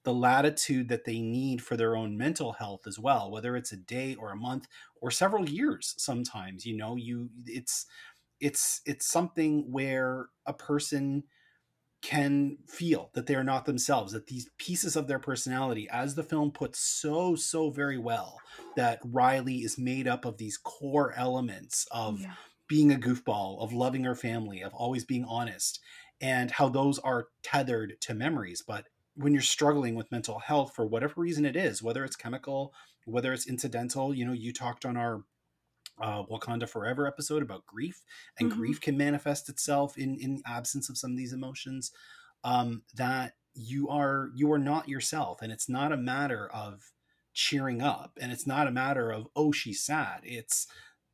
the 0.05 0.15
latitude 0.15 0.89
that 0.89 1.05
they 1.05 1.21
need 1.21 1.61
for 1.63 1.77
their 1.77 1.97
own 1.97 2.17
mental 2.17 2.53
health 2.53 2.87
as 2.87 2.99
well, 2.99 3.31
whether 3.31 3.57
it's 3.57 3.73
a 3.73 3.77
day 3.77 4.15
or 4.15 4.31
a 4.31 4.37
month 4.37 4.67
or 5.01 5.11
several 5.11 5.49
years. 5.49 5.95
Sometimes, 5.99 6.65
you 6.65 6.77
know, 6.77 6.97
you 6.97 7.29
it's 7.45 7.87
it's 8.41 8.81
it's 8.85 9.11
something 9.11 9.71
where 9.71 10.27
a 10.47 10.53
person 10.53 11.25
can 12.03 12.59
feel 12.69 13.11
that 13.15 13.27
they 13.27 13.35
are 13.35 13.43
not 13.43 13.65
themselves 13.65 14.13
that 14.13 14.27
these 14.27 14.49
pieces 14.59 14.97
of 14.97 15.09
their 15.09 15.19
personality 15.19 15.89
as 15.91 16.15
the 16.15 16.23
film 16.23 16.51
puts 16.51 16.79
so 16.79 17.35
so 17.35 17.71
very 17.71 17.99
well 17.99 18.39
that 18.77 19.01
riley 19.05 19.57
is 19.57 19.79
made 19.79 20.07
up 20.07 20.25
of 20.25 20.37
these 20.37 20.59
core 20.59 21.13
elements 21.17 21.87
of 21.91 22.21
yeah. 22.21 22.35
being 22.69 22.93
a 22.93 22.97
goofball 22.97 23.61
of 23.61 23.73
loving 23.73 24.05
her 24.05 24.15
family 24.15 24.63
of 24.63 24.75
always 24.75 25.05
being 25.05 25.25
honest 25.25 25.81
and 26.21 26.51
how 26.53 26.69
those 26.69 26.99
are 27.01 27.29
tethered 27.43 27.95
to 28.01 28.15
memories 28.15 28.63
but 28.67 28.85
when 29.15 29.33
you're 29.33 29.43
struggling 29.43 29.95
with 29.95 30.13
mental 30.13 30.39
health 30.39 30.73
for 30.77 30.87
whatever 30.87 31.21
reason 31.21 31.47
it 31.47 31.57
is 31.57 31.83
whether 31.83 32.05
it's 32.05 32.17
chemical 32.17 32.73
whether 33.07 33.33
it's 33.33 33.49
incidental 33.49 34.15
you 34.15 34.25
know 34.25 34.33
you 34.33 34.53
talked 34.53 34.85
on 34.85 34.97
our 34.97 35.23
uh, 36.01 36.23
Wakanda 36.25 36.69
Forever 36.69 37.07
episode 37.07 37.43
about 37.43 37.67
grief, 37.67 38.03
and 38.39 38.51
mm-hmm. 38.51 38.59
grief 38.59 38.81
can 38.81 38.97
manifest 38.97 39.49
itself 39.49 39.97
in 39.97 40.17
in 40.17 40.43
absence 40.47 40.89
of 40.89 40.99
some 40.99 41.13
of 41.13 41.17
these 41.17 41.33
emotions. 41.33 41.93
Um, 42.45 42.83
that 42.95 43.35
you 43.55 43.89
are 43.89 44.31
you 44.35 44.53
are 44.53 44.59
not 44.59 44.89
yourself, 44.89 45.43
and 45.43 45.53
it's 45.53 45.69
not 45.69 45.93
a 45.93 45.97
matter 45.97 46.49
of 46.53 46.93
cheering 47.33 47.83
up, 47.83 48.19
and 48.21 48.33
it's 48.33 48.47
not 48.47 48.67
a 48.67 48.73
matter 48.73 49.11
of 49.11 49.29
oh 49.35 49.53
she's 49.53 49.83
sad. 49.83 50.21
It's 50.23 50.67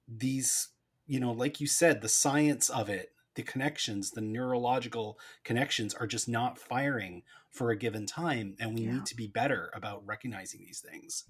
these 0.08 0.68
you 1.06 1.20
know 1.20 1.32
like 1.32 1.60
you 1.60 1.66
said 1.66 2.00
the 2.00 2.08
science 2.08 2.68
of 2.68 2.88
it 2.88 3.10
the 3.34 3.42
connections 3.42 4.10
the 4.10 4.20
neurological 4.20 5.18
connections 5.44 5.94
are 5.94 6.06
just 6.06 6.28
not 6.28 6.58
firing 6.58 7.22
for 7.50 7.70
a 7.70 7.76
given 7.76 8.06
time 8.06 8.54
and 8.60 8.74
we 8.74 8.82
yeah. 8.82 8.94
need 8.94 9.06
to 9.06 9.16
be 9.16 9.26
better 9.26 9.70
about 9.74 10.04
recognizing 10.06 10.60
these 10.64 10.80
things 10.80 11.24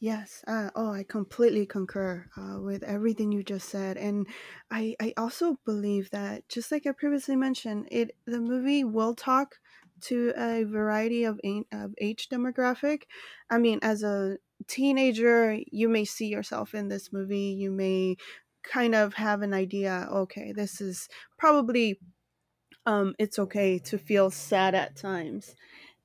Yes. 0.00 0.44
Uh, 0.46 0.70
oh, 0.74 0.92
I 0.92 1.02
completely 1.04 1.66
concur 1.66 2.28
uh, 2.36 2.60
with 2.60 2.82
everything 2.82 3.32
you 3.32 3.42
just 3.42 3.68
said, 3.68 3.96
and 3.96 4.26
I 4.70 4.94
I 5.00 5.14
also 5.16 5.56
believe 5.64 6.10
that 6.10 6.48
just 6.48 6.70
like 6.70 6.86
I 6.86 6.92
previously 6.92 7.36
mentioned, 7.36 7.88
it 7.90 8.16
the 8.26 8.40
movie 8.40 8.84
will 8.84 9.14
talk 9.14 9.56
to 10.02 10.32
a 10.36 10.64
variety 10.64 11.24
of, 11.24 11.40
of 11.72 11.94
age 12.00 12.28
demographic. 12.28 13.04
I 13.50 13.58
mean, 13.58 13.78
as 13.82 14.02
a 14.02 14.38
teenager, 14.66 15.58
you 15.72 15.88
may 15.88 16.04
see 16.04 16.26
yourself 16.26 16.74
in 16.74 16.88
this 16.88 17.12
movie. 17.12 17.54
You 17.58 17.70
may 17.70 18.16
kind 18.62 18.94
of 18.94 19.14
have 19.14 19.42
an 19.42 19.54
idea. 19.54 20.06
Okay, 20.10 20.52
this 20.52 20.80
is 20.80 21.08
probably 21.38 21.98
um, 22.86 23.14
it's 23.18 23.38
okay 23.38 23.78
to 23.78 23.98
feel 23.98 24.30
sad 24.30 24.74
at 24.74 24.96
times 24.96 25.54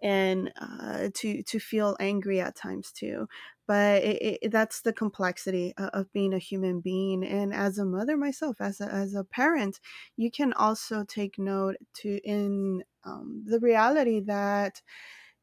and 0.02 0.52
uh, 0.60 1.10
to 1.14 1.44
to 1.44 1.60
feel 1.60 1.98
angry 2.00 2.40
at 2.40 2.56
times 2.56 2.92
too 2.92 3.28
but 3.70 4.04
it, 4.04 4.40
it, 4.42 4.52
that's 4.52 4.82
the 4.82 4.92
complexity 4.92 5.76
of, 5.78 5.90
of, 5.90 6.12
being 6.12 6.34
a 6.34 6.40
human 6.40 6.82
being 6.82 7.24
and 7.24 7.54
as 7.54 7.78
a 7.78 7.86
mother 7.86 8.18
myself 8.18 8.56
as 8.60 8.82
a, 8.82 8.86
as 8.86 9.14
a 9.14 9.24
parent 9.24 9.80
you 10.18 10.32
can 10.32 10.52
also 10.54 11.04
take 11.04 11.38
note 11.38 11.76
to 11.94 12.20
in 12.24 12.84
um, 13.06 13.44
the 13.46 13.60
reality 13.60 14.22
that 14.22 14.82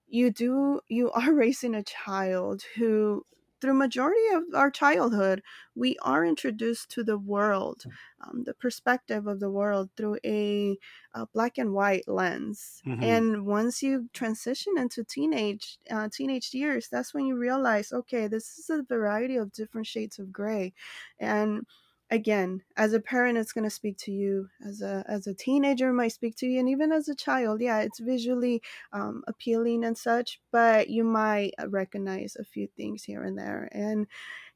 you 0.08 0.32
do 0.32 0.80
you 0.88 1.10
are 1.12 1.32
raising 1.44 1.76
a 1.76 1.84
child 1.84 2.62
who 2.74 3.22
through 3.60 3.74
majority 3.74 4.28
of 4.34 4.42
our 4.54 4.70
childhood 4.70 5.42
we 5.74 5.96
are 6.02 6.24
introduced 6.24 6.90
to 6.90 7.02
the 7.02 7.18
world 7.18 7.84
um, 8.22 8.44
the 8.44 8.54
perspective 8.54 9.26
of 9.26 9.40
the 9.40 9.50
world 9.50 9.90
through 9.96 10.18
a, 10.24 10.76
a 11.14 11.26
black 11.26 11.58
and 11.58 11.72
white 11.72 12.06
lens. 12.08 12.82
Mm-hmm. 12.86 13.02
and 13.02 13.46
once 13.46 13.82
you 13.82 14.08
transition 14.12 14.74
into 14.78 15.04
teenage 15.04 15.78
uh, 15.90 16.08
teenage 16.12 16.52
years 16.54 16.88
that's 16.90 17.12
when 17.12 17.26
you 17.26 17.36
realize 17.36 17.92
okay 17.92 18.26
this 18.26 18.58
is 18.58 18.70
a 18.70 18.82
variety 18.82 19.36
of 19.36 19.52
different 19.52 19.86
shades 19.86 20.18
of 20.18 20.32
gray. 20.32 20.72
And 21.18 21.66
again 22.10 22.62
as 22.76 22.92
a 22.92 23.00
parent 23.00 23.36
it's 23.36 23.52
going 23.52 23.64
to 23.64 23.70
speak 23.70 23.96
to 23.98 24.12
you 24.12 24.48
as 24.64 24.80
a 24.80 25.04
as 25.08 25.26
a 25.26 25.34
teenager 25.34 25.92
might 25.92 26.12
speak 26.12 26.36
to 26.36 26.46
you 26.46 26.60
and 26.60 26.68
even 26.68 26.92
as 26.92 27.08
a 27.08 27.14
child 27.16 27.60
yeah 27.60 27.80
it's 27.80 27.98
visually 27.98 28.62
um, 28.92 29.24
appealing 29.26 29.84
and 29.84 29.98
such 29.98 30.40
but 30.52 30.88
you 30.88 31.02
might 31.02 31.52
recognize 31.68 32.36
a 32.36 32.44
few 32.44 32.68
things 32.68 33.02
here 33.04 33.24
and 33.24 33.36
there 33.38 33.68
and 33.72 34.06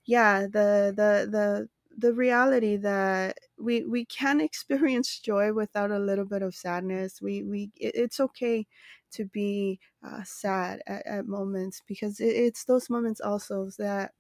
yeah 0.05 0.43
the 0.43 0.93
the 0.97 1.29
the 1.31 1.69
the 1.97 2.15
reality 2.15 2.77
that 2.77 3.39
we 3.59 3.85
we 3.85 4.05
can 4.05 4.41
experience 4.43 5.19
joy 5.19 5.53
without 5.53 5.91
a 5.91 5.99
little 5.99 6.25
bit 6.25 6.41
of 6.43 6.55
sadness. 6.55 7.21
We 7.21 7.43
we 7.43 7.73
it, 7.77 7.95
it's 7.95 8.21
okay 8.21 8.67
to 9.13 9.25
be 9.25 9.81
uh, 10.03 10.23
sad 10.25 10.83
at, 10.87 11.05
at 11.07 11.27
moments 11.27 11.83
because 11.87 12.21
it, 12.21 12.29
it's 12.37 12.65
those 12.65 12.89
moments 12.89 13.21
also 13.21 13.71
that 13.79 14.15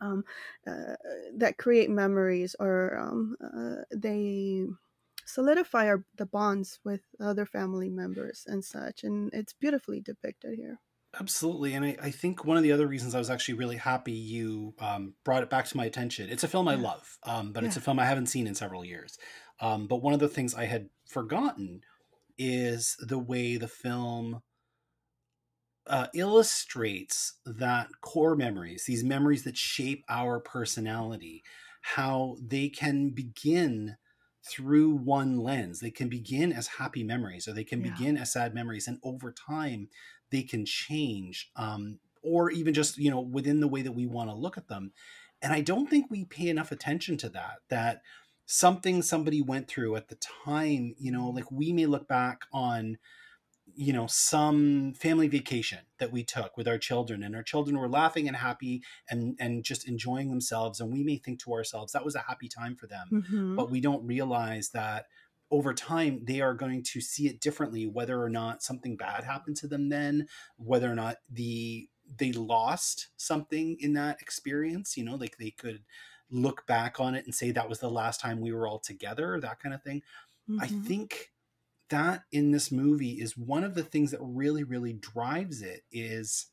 um, 0.00 0.24
uh, 0.66 0.94
that 1.36 1.58
create 1.58 1.90
memories 1.90 2.56
or 2.58 2.98
um, 2.98 3.36
uh, 3.42 3.82
they 3.94 4.66
solidify 5.26 5.86
our, 5.86 6.04
the 6.16 6.26
bonds 6.26 6.80
with 6.84 7.02
other 7.20 7.46
family 7.46 7.88
members 7.88 8.44
and 8.46 8.64
such. 8.64 9.04
And 9.04 9.30
it's 9.32 9.52
beautifully 9.52 10.00
depicted 10.00 10.56
here. 10.56 10.80
Absolutely. 11.18 11.74
And 11.74 11.84
I, 11.84 11.96
I 12.00 12.10
think 12.10 12.44
one 12.44 12.56
of 12.56 12.62
the 12.62 12.72
other 12.72 12.86
reasons 12.86 13.14
I 13.14 13.18
was 13.18 13.30
actually 13.30 13.54
really 13.54 13.76
happy 13.76 14.12
you 14.12 14.74
um, 14.78 15.14
brought 15.24 15.42
it 15.42 15.50
back 15.50 15.66
to 15.66 15.76
my 15.76 15.84
attention, 15.84 16.30
it's 16.30 16.44
a 16.44 16.48
film 16.48 16.68
I 16.68 16.76
love, 16.76 17.18
um, 17.24 17.52
but 17.52 17.62
yeah. 17.62 17.68
it's 17.68 17.76
a 17.76 17.80
film 17.80 17.98
I 17.98 18.04
haven't 18.04 18.26
seen 18.26 18.46
in 18.46 18.54
several 18.54 18.84
years. 18.84 19.18
Um, 19.60 19.88
but 19.88 20.02
one 20.02 20.14
of 20.14 20.20
the 20.20 20.28
things 20.28 20.54
I 20.54 20.66
had 20.66 20.88
forgotten 21.06 21.80
is 22.38 22.96
the 23.00 23.18
way 23.18 23.56
the 23.56 23.68
film 23.68 24.40
uh, 25.86 26.06
illustrates 26.14 27.34
that 27.44 27.88
core 28.00 28.36
memories, 28.36 28.84
these 28.86 29.04
memories 29.04 29.44
that 29.44 29.56
shape 29.56 30.04
our 30.08 30.40
personality, 30.40 31.42
how 31.82 32.36
they 32.40 32.68
can 32.68 33.10
begin 33.10 33.96
through 34.46 34.94
one 34.94 35.38
lens. 35.38 35.80
They 35.80 35.90
can 35.90 36.08
begin 36.08 36.52
as 36.52 36.66
happy 36.66 37.02
memories 37.02 37.46
or 37.46 37.52
they 37.52 37.64
can 37.64 37.84
yeah. 37.84 37.92
begin 37.92 38.16
as 38.16 38.32
sad 38.32 38.54
memories. 38.54 38.88
And 38.88 38.98
over 39.02 39.32
time, 39.32 39.88
they 40.30 40.42
can 40.42 40.64
change 40.64 41.50
um, 41.56 41.98
or 42.22 42.50
even 42.50 42.74
just, 42.74 42.98
you 42.98 43.10
know, 43.10 43.20
within 43.20 43.60
the 43.60 43.68
way 43.68 43.82
that 43.82 43.92
we 43.92 44.06
want 44.06 44.30
to 44.30 44.36
look 44.36 44.56
at 44.56 44.68
them. 44.68 44.92
And 45.42 45.52
I 45.52 45.60
don't 45.60 45.88
think 45.88 46.10
we 46.10 46.24
pay 46.24 46.48
enough 46.48 46.70
attention 46.70 47.16
to 47.18 47.28
that, 47.30 47.58
that 47.68 48.02
something 48.46 49.02
somebody 49.02 49.40
went 49.40 49.68
through 49.68 49.96
at 49.96 50.08
the 50.08 50.16
time, 50.16 50.94
you 50.98 51.10
know, 51.12 51.28
like 51.30 51.50
we 51.50 51.72
may 51.72 51.86
look 51.86 52.06
back 52.08 52.42
on 52.52 52.98
you 53.74 53.92
know 53.92 54.06
some 54.06 54.92
family 54.94 55.28
vacation 55.28 55.80
that 55.98 56.12
we 56.12 56.24
took 56.24 56.56
with 56.56 56.68
our 56.68 56.78
children 56.78 57.22
and 57.22 57.34
our 57.34 57.42
children 57.42 57.78
were 57.78 57.88
laughing 57.88 58.28
and 58.28 58.36
happy 58.36 58.82
and 59.08 59.36
and 59.40 59.64
just 59.64 59.88
enjoying 59.88 60.30
themselves 60.30 60.80
and 60.80 60.92
we 60.92 61.02
may 61.02 61.16
think 61.16 61.40
to 61.40 61.52
ourselves 61.52 61.92
that 61.92 62.04
was 62.04 62.14
a 62.14 62.24
happy 62.28 62.48
time 62.48 62.76
for 62.76 62.86
them 62.86 63.06
mm-hmm. 63.12 63.56
but 63.56 63.70
we 63.70 63.80
don't 63.80 64.06
realize 64.06 64.70
that 64.70 65.06
over 65.50 65.74
time 65.74 66.20
they 66.24 66.40
are 66.40 66.54
going 66.54 66.82
to 66.82 67.00
see 67.00 67.26
it 67.26 67.40
differently 67.40 67.86
whether 67.86 68.22
or 68.22 68.30
not 68.30 68.62
something 68.62 68.96
bad 68.96 69.24
happened 69.24 69.56
to 69.56 69.66
them 69.66 69.88
then 69.88 70.26
whether 70.56 70.90
or 70.90 70.94
not 70.94 71.16
the 71.30 71.88
they 72.18 72.32
lost 72.32 73.08
something 73.16 73.76
in 73.80 73.92
that 73.92 74.20
experience 74.20 74.96
you 74.96 75.04
know 75.04 75.14
like 75.14 75.36
they 75.38 75.50
could 75.50 75.82
look 76.30 76.66
back 76.66 77.00
on 77.00 77.14
it 77.14 77.24
and 77.24 77.34
say 77.34 77.50
that 77.50 77.68
was 77.68 77.80
the 77.80 77.90
last 77.90 78.20
time 78.20 78.40
we 78.40 78.52
were 78.52 78.66
all 78.66 78.78
together 78.78 79.38
that 79.40 79.60
kind 79.60 79.74
of 79.74 79.82
thing 79.82 80.02
mm-hmm. 80.48 80.60
i 80.60 80.66
think 80.66 81.30
that 81.90 82.24
in 82.32 82.50
this 82.52 82.72
movie 82.72 83.20
is 83.20 83.36
one 83.36 83.64
of 83.64 83.74
the 83.74 83.84
things 83.84 84.10
that 84.10 84.20
really 84.22 84.64
really 84.64 84.92
drives 84.92 85.62
it 85.62 85.84
is 85.90 86.46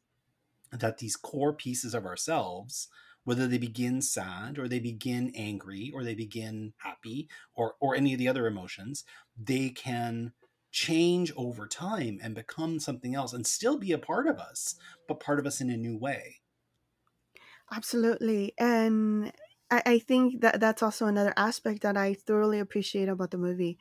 that 0.71 0.97
these 0.97 1.15
core 1.15 1.53
pieces 1.53 1.93
of 1.93 2.05
ourselves 2.05 2.89
whether 3.23 3.47
they 3.47 3.57
begin 3.57 4.01
sad 4.01 4.57
or 4.57 4.67
they 4.69 4.79
begin 4.79 5.31
angry 5.35 5.91
or 5.93 6.03
they 6.03 6.15
begin 6.15 6.73
happy 6.79 7.29
or 7.55 7.75
or 7.79 7.95
any 7.95 8.13
of 8.13 8.19
the 8.19 8.27
other 8.27 8.47
emotions 8.47 9.03
they 9.37 9.69
can 9.69 10.33
change 10.71 11.31
over 11.37 11.67
time 11.67 12.19
and 12.21 12.35
become 12.35 12.79
something 12.79 13.15
else 13.15 13.33
and 13.33 13.47
still 13.47 13.77
be 13.77 13.91
a 13.91 13.97
part 13.97 14.27
of 14.27 14.37
us 14.39 14.75
but 15.07 15.19
part 15.19 15.39
of 15.39 15.45
us 15.47 15.61
in 15.61 15.69
a 15.69 15.77
new 15.77 15.97
way. 15.97 16.41
Absolutely. 17.71 18.53
And 18.57 19.31
I, 19.69 19.83
I 19.85 19.99
think 19.99 20.41
that 20.41 20.59
that's 20.59 20.81
also 20.83 21.05
another 21.07 21.33
aspect 21.37 21.81
that 21.81 21.97
I 21.97 22.13
thoroughly 22.13 22.59
appreciate 22.59 23.09
about 23.09 23.31
the 23.31 23.37
movie 23.37 23.77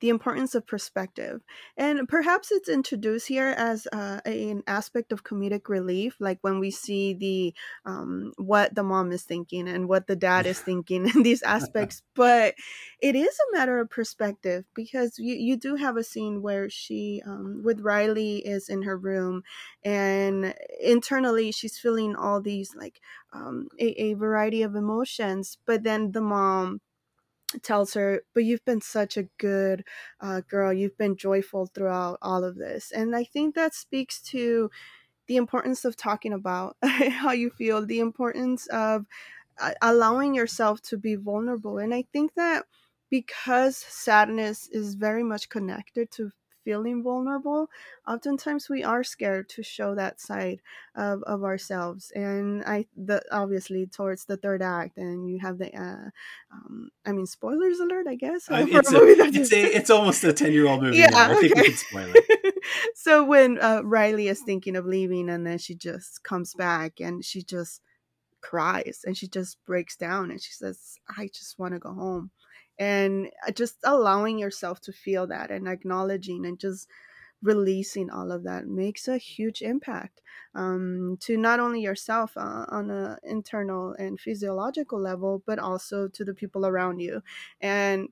the 0.00 0.08
importance 0.08 0.54
of 0.54 0.66
perspective. 0.66 1.42
And 1.76 2.08
perhaps 2.08 2.50
it's 2.52 2.68
introduced 2.68 3.28
here 3.28 3.54
as 3.56 3.86
uh, 3.92 4.20
an 4.24 4.62
aspect 4.66 5.12
of 5.12 5.24
comedic 5.24 5.68
relief, 5.68 6.16
like 6.20 6.38
when 6.42 6.60
we 6.60 6.70
see 6.70 7.14
the 7.14 7.54
um, 7.84 8.32
what 8.36 8.74
the 8.74 8.82
mom 8.82 9.12
is 9.12 9.24
thinking 9.24 9.68
and 9.68 9.88
what 9.88 10.06
the 10.06 10.16
dad 10.16 10.46
is 10.46 10.60
thinking 10.68 11.08
in 11.08 11.22
these 11.22 11.42
aspects. 11.58 12.02
but 12.14 12.54
it 13.00 13.14
is 13.14 13.36
a 13.48 13.56
matter 13.56 13.78
of 13.78 13.90
perspective 13.90 14.64
because 14.74 15.18
you, 15.18 15.34
you 15.34 15.56
do 15.56 15.76
have 15.76 15.96
a 15.96 16.04
scene 16.04 16.42
where 16.42 16.68
she, 16.68 17.22
um, 17.26 17.62
with 17.64 17.80
Riley, 17.80 18.38
is 18.38 18.68
in 18.68 18.82
her 18.82 18.96
room 18.96 19.42
and 19.84 20.54
internally 20.80 21.52
she's 21.52 21.78
feeling 21.78 22.16
all 22.16 22.40
these 22.40 22.74
like 22.74 23.00
um, 23.32 23.68
a, 23.78 23.86
a 24.02 24.14
variety 24.14 24.62
of 24.62 24.74
emotions. 24.74 25.58
But 25.64 25.84
then 25.84 26.12
the 26.12 26.20
mom 26.20 26.80
tells 27.62 27.94
her, 27.94 28.22
But 28.34 28.44
you've 28.44 28.64
been 28.64 28.80
such 28.80 29.16
a 29.16 29.28
good 29.38 29.84
uh, 30.20 30.42
girl. 30.48 30.72
You've 30.72 30.98
been 30.98 31.16
joyful 31.16 31.66
throughout 31.66 32.18
all 32.22 32.44
of 32.44 32.56
this. 32.56 32.90
And 32.90 33.14
I 33.16 33.24
think 33.24 33.54
that 33.54 33.74
speaks 33.74 34.20
to 34.22 34.70
the 35.26 35.36
importance 35.36 35.84
of 35.84 35.96
talking 35.96 36.32
about 36.32 36.76
how 36.82 37.32
you 37.32 37.50
feel, 37.50 37.84
the 37.84 38.00
importance 38.00 38.66
of 38.68 39.06
uh, 39.60 39.72
allowing 39.82 40.34
yourself 40.34 40.80
to 40.82 40.96
be 40.96 41.14
vulnerable. 41.14 41.78
And 41.78 41.94
I 41.94 42.04
think 42.12 42.34
that 42.34 42.64
because 43.10 43.76
sadness 43.76 44.68
is 44.68 44.94
very 44.94 45.22
much 45.22 45.48
connected 45.48 46.10
to 46.12 46.30
feeling 46.68 47.02
vulnerable, 47.02 47.70
oftentimes 48.06 48.68
we 48.68 48.84
are 48.84 49.02
scared 49.02 49.48
to 49.48 49.62
show 49.62 49.94
that 49.94 50.20
side 50.20 50.60
of, 50.94 51.22
of 51.22 51.42
ourselves. 51.42 52.12
And 52.14 52.62
I, 52.66 52.84
the 52.94 53.22
obviously 53.32 53.86
towards 53.86 54.26
the 54.26 54.36
third 54.36 54.60
act, 54.60 54.98
and 54.98 55.30
you 55.30 55.38
have 55.40 55.56
the, 55.56 55.74
uh, 55.74 56.10
um, 56.52 56.90
I 57.06 57.12
mean, 57.12 57.24
spoilers 57.24 57.80
alert, 57.80 58.06
I 58.06 58.16
guess. 58.16 58.50
Uh, 58.50 58.66
it's, 58.68 58.92
a, 58.92 58.98
it's, 59.00 59.52
a, 59.52 59.76
it's 59.76 59.88
almost 59.88 60.22
a 60.24 60.34
ten 60.34 60.52
year 60.52 60.68
old 60.68 60.82
movie. 60.82 60.98
Yeah, 60.98 61.08
now. 61.08 61.30
I 61.30 61.40
think 61.40 61.54
we 61.54 61.62
can 61.62 61.76
spoil 61.76 62.12
it. 62.14 62.54
so 62.94 63.24
when 63.24 63.58
uh, 63.58 63.80
Riley 63.82 64.28
is 64.28 64.42
thinking 64.42 64.76
of 64.76 64.84
leaving, 64.84 65.30
and 65.30 65.46
then 65.46 65.56
she 65.56 65.74
just 65.74 66.22
comes 66.22 66.52
back, 66.52 67.00
and 67.00 67.24
she 67.24 67.42
just 67.42 67.80
cries 68.40 69.00
and 69.04 69.16
she 69.16 69.26
just 69.26 69.58
breaks 69.66 69.96
down 69.96 70.30
and 70.30 70.40
she 70.40 70.52
says 70.52 70.94
i 71.16 71.28
just 71.34 71.58
want 71.58 71.74
to 71.74 71.80
go 71.80 71.92
home 71.92 72.30
and 72.78 73.30
uh, 73.46 73.50
just 73.50 73.78
allowing 73.84 74.38
yourself 74.38 74.80
to 74.82 74.92
feel 74.92 75.26
that 75.26 75.50
and 75.50 75.68
acknowledging 75.68 76.46
and 76.46 76.58
just 76.58 76.88
releasing 77.42 78.10
all 78.10 78.32
of 78.32 78.42
that 78.42 78.66
makes 78.66 79.06
a 79.06 79.16
huge 79.16 79.62
impact 79.62 80.20
um, 80.54 81.16
to 81.20 81.36
not 81.36 81.60
only 81.60 81.80
yourself 81.80 82.36
uh, 82.36 82.66
on 82.68 82.90
an 82.90 83.16
internal 83.22 83.92
and 83.92 84.18
physiological 84.20 85.00
level 85.00 85.42
but 85.46 85.58
also 85.58 86.08
to 86.08 86.24
the 86.24 86.34
people 86.34 86.66
around 86.66 86.98
you. 86.98 87.22
And 87.60 88.08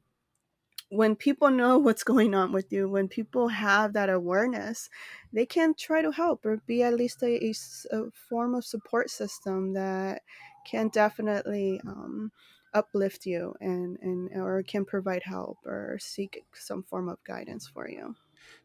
when 0.88 1.16
people 1.16 1.50
know 1.50 1.78
what's 1.80 2.04
going 2.04 2.34
on 2.34 2.52
with 2.52 2.72
you 2.72 2.88
when 2.88 3.08
people 3.08 3.48
have 3.48 3.92
that 3.92 4.08
awareness 4.08 4.88
they 5.32 5.46
can 5.46 5.74
try 5.74 6.02
to 6.02 6.12
help 6.12 6.44
or 6.46 6.58
be 6.58 6.82
at 6.82 6.94
least 6.94 7.22
a, 7.22 7.44
a, 7.44 7.54
a 7.92 8.10
form 8.12 8.54
of 8.54 8.64
support 8.64 9.10
system 9.10 9.72
that 9.72 10.22
can 10.64 10.88
definitely 10.88 11.80
um, 11.86 12.32
uplift 12.76 13.26
you 13.26 13.54
and 13.60 13.98
and 14.02 14.30
or 14.34 14.62
can 14.62 14.84
provide 14.84 15.22
help 15.22 15.58
or 15.64 15.98
seek 16.00 16.44
some 16.54 16.82
form 16.82 17.08
of 17.08 17.22
guidance 17.24 17.66
for 17.66 17.88
you 17.88 18.14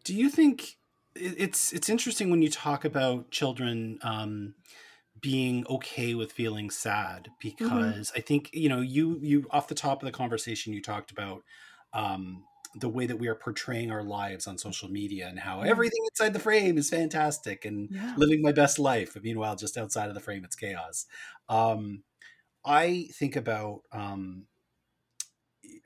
do 0.03 0.13
you 0.13 0.29
think 0.29 0.77
it's 1.15 1.71
it's 1.71 1.89
interesting 1.89 2.29
when 2.29 2.41
you 2.41 2.49
talk 2.49 2.85
about 2.85 3.31
children 3.31 3.99
um, 4.01 4.53
being 5.19 5.65
okay 5.69 6.13
with 6.13 6.31
feeling 6.31 6.69
sad 6.69 7.23
mm-hmm. 7.23 7.33
because 7.41 8.09
mm-hmm. 8.09 8.17
i 8.17 8.21
think 8.21 8.49
you 8.53 8.69
know 8.69 8.81
you 8.81 9.17
you 9.21 9.45
off 9.51 9.67
the 9.67 9.75
top 9.75 10.01
of 10.01 10.05
the 10.05 10.11
conversation 10.11 10.73
you 10.73 10.81
talked 10.81 11.11
about 11.11 11.43
um, 11.93 12.43
the 12.75 12.89
way 12.89 13.05
that 13.05 13.17
we 13.17 13.27
are 13.27 13.35
portraying 13.35 13.91
our 13.91 14.03
lives 14.03 14.47
on 14.47 14.57
social 14.57 14.89
media 14.89 15.27
and 15.27 15.39
how 15.39 15.61
everything 15.61 15.99
inside 16.05 16.33
the 16.33 16.39
frame 16.39 16.77
is 16.77 16.89
fantastic 16.89 17.65
and 17.65 17.89
yeah. 17.91 18.13
living 18.15 18.41
my 18.41 18.53
best 18.53 18.79
life. 18.79 19.17
Meanwhile, 19.21 19.57
just 19.57 19.77
outside 19.77 20.07
of 20.07 20.13
the 20.13 20.21
frame, 20.21 20.45
it's 20.45 20.55
chaos. 20.55 21.05
Um, 21.49 22.03
I 22.65 23.09
think 23.13 23.35
about 23.35 23.81
um, 23.91 24.45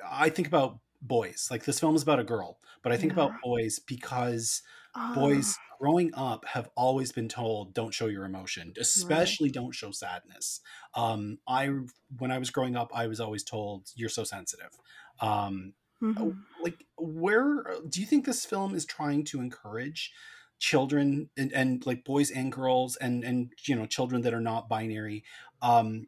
I 0.10 0.30
think 0.30 0.48
about 0.48 0.80
boys. 1.02 1.48
Like 1.52 1.66
this 1.66 1.80
film 1.80 1.96
is 1.96 2.04
about 2.04 2.20
a 2.20 2.24
girl, 2.24 2.60
but 2.84 2.92
I 2.92 2.98
think 2.98 3.14
yeah. 3.16 3.26
about 3.26 3.42
boys 3.44 3.80
because 3.80 4.62
oh. 4.96 5.16
boys 5.16 5.58
growing 5.80 6.12
up 6.16 6.46
have 6.46 6.70
always 6.76 7.12
been 7.12 7.30
told 7.30 7.74
don't 7.74 7.94
show 7.94 8.08
your 8.08 8.26
emotion, 8.26 8.74
especially 8.80 9.50
right. 9.50 9.54
don't 9.54 9.76
show 9.76 9.92
sadness. 9.92 10.62
Um, 10.94 11.40
I 11.48 11.70
when 12.18 12.32
I 12.32 12.38
was 12.38 12.50
growing 12.50 12.76
up, 12.76 12.92
I 12.94 13.08
was 13.08 13.20
always 13.20 13.44
told 13.44 13.90
you're 13.96 14.10
so 14.10 14.24
sensitive. 14.24 14.72
Um, 15.20 15.74
mm-hmm. 16.02 16.32
Like, 16.62 16.86
where 16.98 17.64
do 17.88 18.02
you 18.02 18.08
think 18.08 18.26
this 18.26 18.46
film 18.46 18.76
is 18.76 18.86
trying 18.86 19.24
to 19.26 19.40
encourage? 19.40 20.12
children 20.58 21.30
and, 21.36 21.52
and 21.52 21.86
like 21.86 22.06
boys 22.06 22.32
and 22.32 22.50
girls 22.50 22.96
and 22.96 23.26
and 23.26 23.52
you 23.68 23.76
know 23.76 23.86
children 23.86 24.22
that 24.22 24.34
are 24.34 24.40
not 24.40 24.70
binary 24.70 25.22
um 25.62 26.08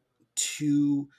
to 0.58 1.10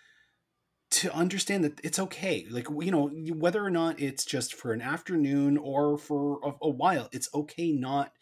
to 0.90 1.14
understand 1.14 1.64
that 1.64 1.80
it's 1.84 1.98
okay. 1.98 2.46
Like 2.50 2.68
you 2.80 2.90
know 2.90 3.08
whether 3.34 3.64
or 3.64 3.70
not 3.70 4.00
it's 4.00 4.24
just 4.24 4.54
for 4.54 4.72
an 4.72 4.80
afternoon 4.80 5.58
or 5.58 5.98
for 5.98 6.40
a, 6.42 6.52
a, 6.62 6.70
while 6.70 7.08
it's 7.12 7.28
okay 7.34 7.72
not 7.72 8.12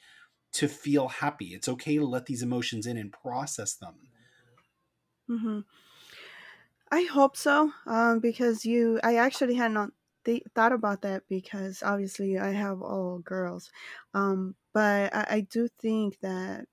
to 0.54 0.68
feel 0.68 1.08
happy. 1.08 1.46
It's 1.54 1.68
okay 1.68 1.96
to 1.96 2.04
let 2.04 2.26
these 2.26 2.42
emotions 2.42 2.86
in 2.86 2.96
and 2.96 3.12
process 3.12 3.74
them. 3.74 3.94
Mm-hmm. 5.28 5.58
i 6.92 7.02
hope 7.02 7.36
so 7.36 7.72
um, 7.84 8.20
because 8.20 8.64
you 8.64 9.00
i 9.02 9.16
actually 9.16 9.54
had 9.54 9.72
not 9.72 9.90
th- 10.24 10.44
thought 10.54 10.70
about 10.70 11.02
that 11.02 11.24
because 11.28 11.82
obviously 11.82 12.38
i 12.38 12.52
have 12.52 12.80
all 12.80 13.18
girls. 13.18 13.72
Um, 14.14 14.54
but 14.72 15.12
I, 15.12 15.26
I 15.30 15.40
do 15.40 15.66
think 15.80 16.20
that 16.20 16.66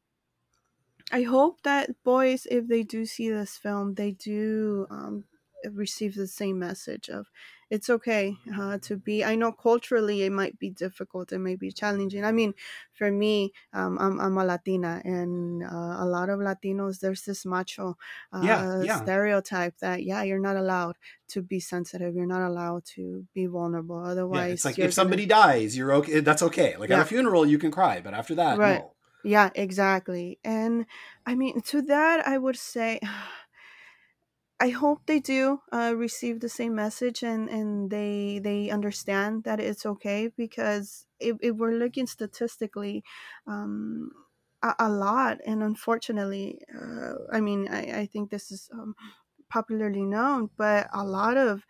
I 1.11 1.23
hope 1.23 1.61
that 1.63 2.03
boys, 2.03 2.47
if 2.49 2.67
they 2.67 2.83
do 2.83 3.05
see 3.05 3.29
this 3.29 3.57
film, 3.57 3.95
they 3.95 4.11
do 4.11 4.87
um, 4.89 5.25
receive 5.71 6.15
the 6.15 6.27
same 6.27 6.59
message 6.59 7.09
of 7.09 7.27
it's 7.69 7.89
okay 7.89 8.37
uh, 8.55 8.77
to 8.83 8.97
be. 8.97 9.23
I 9.23 9.35
know 9.35 9.51
culturally 9.51 10.21
it 10.21 10.31
might 10.31 10.59
be 10.59 10.69
difficult, 10.69 11.31
it 11.31 11.39
may 11.39 11.55
be 11.55 11.71
challenging. 11.71 12.23
I 12.23 12.31
mean, 12.31 12.53
for 12.93 13.11
me, 13.11 13.51
um, 13.73 13.97
I'm, 13.99 14.19
I'm 14.19 14.37
a 14.37 14.45
Latina, 14.45 15.01
and 15.03 15.63
uh, 15.63 15.95
a 15.99 16.05
lot 16.05 16.29
of 16.29 16.39
Latinos, 16.39 16.99
there's 16.99 17.23
this 17.23 17.45
macho 17.45 17.97
uh, 18.31 18.41
yeah, 18.43 18.81
yeah. 18.83 19.01
stereotype 19.01 19.77
that 19.79 20.03
yeah, 20.03 20.21
you're 20.21 20.37
not 20.37 20.55
allowed 20.55 20.97
to 21.29 21.41
be 21.41 21.59
sensitive, 21.59 22.13
you're 22.13 22.27
not 22.27 22.47
allowed 22.47 22.85
to 22.95 23.25
be 23.33 23.47
vulnerable. 23.47 24.03
Otherwise, 24.03 24.47
yeah, 24.47 24.53
it's 24.53 24.65
like 24.65 24.79
if 24.79 24.93
somebody 24.93 25.25
gonna... 25.25 25.41
dies, 25.41 25.75
you're 25.75 25.93
okay. 25.93 26.19
That's 26.19 26.43
okay. 26.43 26.75
Like 26.77 26.91
at 26.91 26.99
a 26.99 27.05
funeral, 27.05 27.45
you 27.45 27.57
can 27.57 27.71
cry, 27.71 28.01
but 28.01 28.13
after 28.13 28.35
that, 28.35 28.59
right. 28.59 28.81
no 28.81 28.93
Yeah, 29.23 29.49
exactly. 29.55 30.39
And 30.43 30.85
I 31.25 31.35
mean, 31.35 31.61
to 31.61 31.81
that, 31.83 32.27
I 32.27 32.37
would 32.37 32.57
say, 32.57 32.99
I 34.59 34.69
hope 34.69 35.05
they 35.05 35.19
do 35.19 35.61
uh, 35.73 35.93
receive 35.95 36.39
the 36.39 36.47
same 36.49 36.75
message 36.75 37.21
and, 37.23 37.49
and 37.49 37.89
they 37.89 38.39
they 38.39 38.69
understand 38.69 39.43
that 39.43 39.59
it's 39.59 39.85
okay 39.85 40.27
because 40.29 41.05
if, 41.19 41.37
if 41.41 41.55
we're 41.55 41.73
looking 41.77 42.07
statistically, 42.07 43.03
um, 43.47 44.11
a, 44.61 44.73
a 44.79 44.89
lot 44.89 45.39
and 45.45 45.61
unfortunately, 45.63 46.61
uh, 46.73 47.15
I 47.31 47.41
mean, 47.41 47.67
I, 47.67 48.01
I 48.01 48.05
think 48.05 48.29
this 48.29 48.51
is 48.51 48.69
um, 48.71 48.95
popularly 49.49 50.03
known, 50.05 50.49
but 50.57 50.87
a 50.93 51.03
lot 51.03 51.37
of 51.37 51.65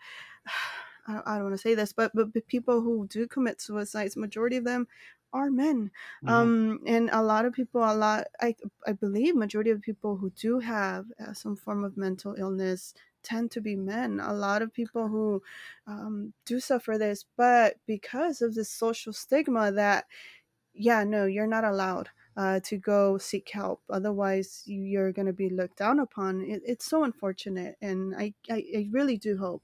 I 1.07 1.35
don't, 1.35 1.43
want 1.43 1.53
to 1.55 1.57
say 1.57 1.75
this, 1.75 1.93
but 1.93 2.11
but 2.13 2.33
people 2.47 2.81
who 2.81 3.07
do 3.07 3.27
commit 3.27 3.59
suicides, 3.61 4.15
majority 4.15 4.57
of 4.57 4.63
them 4.65 4.87
are 5.33 5.49
men. 5.51 5.91
Mhm. 6.21 6.53
Um, 6.53 6.79
and 6.85 7.09
a 7.11 7.21
lot 7.23 7.45
of 7.45 7.53
people, 7.53 7.81
a 7.81 7.95
lot, 7.95 8.27
I 8.39 8.55
I 8.87 8.93
believe, 8.93 9.35
majority 9.35 9.71
of 9.71 9.81
people 9.81 10.17
who 10.17 10.29
do 10.31 10.59
have 10.59 11.07
uh, 11.19 11.33
some 11.33 11.55
form 11.55 11.83
of 11.83 11.97
mental 11.97 12.35
illness 12.37 12.93
tend 13.23 13.51
to 13.51 13.61
be 13.61 13.75
men. 13.75 14.19
A 14.19 14.33
lot 14.33 14.61
of 14.61 14.73
people 14.73 15.07
who 15.07 15.41
um, 15.87 16.33
do 16.45 16.59
suffer 16.59 16.97
this, 16.97 17.25
but 17.37 17.77
because 17.85 18.41
of 18.41 18.53
the 18.55 18.65
social 18.65 19.13
stigma 19.13 19.71
that, 19.71 20.05
yeah, 20.73 21.03
no, 21.03 21.25
you're 21.25 21.47
not 21.47 21.63
allowed. 21.65 22.09
Uh, 22.35 22.59
to 22.61 22.77
go 22.77 23.17
seek 23.19 23.49
help 23.51 23.83
otherwise 23.89 24.63
you, 24.65 24.81
you're 24.81 25.11
going 25.11 25.27
to 25.27 25.33
be 25.33 25.49
looked 25.49 25.77
down 25.77 25.99
upon 25.99 26.41
it, 26.43 26.63
it's 26.65 26.85
so 26.85 27.03
unfortunate 27.03 27.77
and 27.81 28.15
I, 28.15 28.33
I, 28.49 28.65
I 28.75 28.89
really 28.91 29.17
do 29.17 29.37
hope 29.37 29.63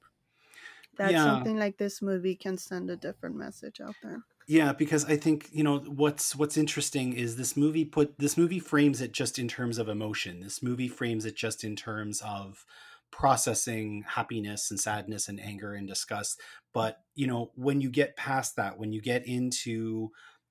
that 0.97 1.17
Yeah. 1.17 1.19
something 1.19 1.57
like 1.57 1.77
this 1.77 2.01
movie 2.01 2.35
can 2.35 2.57
send 2.57 2.89
a 2.89 2.97
different 2.97 3.35
message 3.35 3.81
out 3.81 3.97
there. 4.01 4.23
Yeah, 4.49 4.73
because 4.73 5.05
I 5.05 5.15
think 5.15 5.47
you 5.51 5.63
know 5.63 5.77
what's 5.77 6.35
what's 6.35 6.57
interesting 6.57 7.13
is 7.13 7.35
this 7.35 7.55
movie 7.55 7.85
put 7.85 8.17
this 8.17 8.35
movie 8.35 8.59
frames 8.59 8.99
it 8.99 9.11
just 9.11 9.37
in 9.37 9.47
terms 9.47 9.77
of 9.77 9.87
emotion. 9.87 10.39
This 10.39 10.63
movie 10.63 10.87
frames 10.87 11.23
it 11.25 11.35
just 11.35 11.63
in 11.63 11.75
terms 11.75 12.19
of 12.25 12.65
processing 13.11 14.05
happiness 14.07 14.71
and 14.71 14.79
sadness 14.79 15.27
and 15.29 15.39
anger 15.39 15.75
and 15.75 15.87
disgust. 15.87 16.41
But 16.73 16.97
you 17.13 17.27
know 17.27 17.51
when 17.53 17.79
you 17.79 17.91
get 17.91 18.15
past 18.17 18.55
that, 18.55 18.79
when 18.79 18.91
you 18.91 19.03
get 19.03 19.27
into 19.27 20.09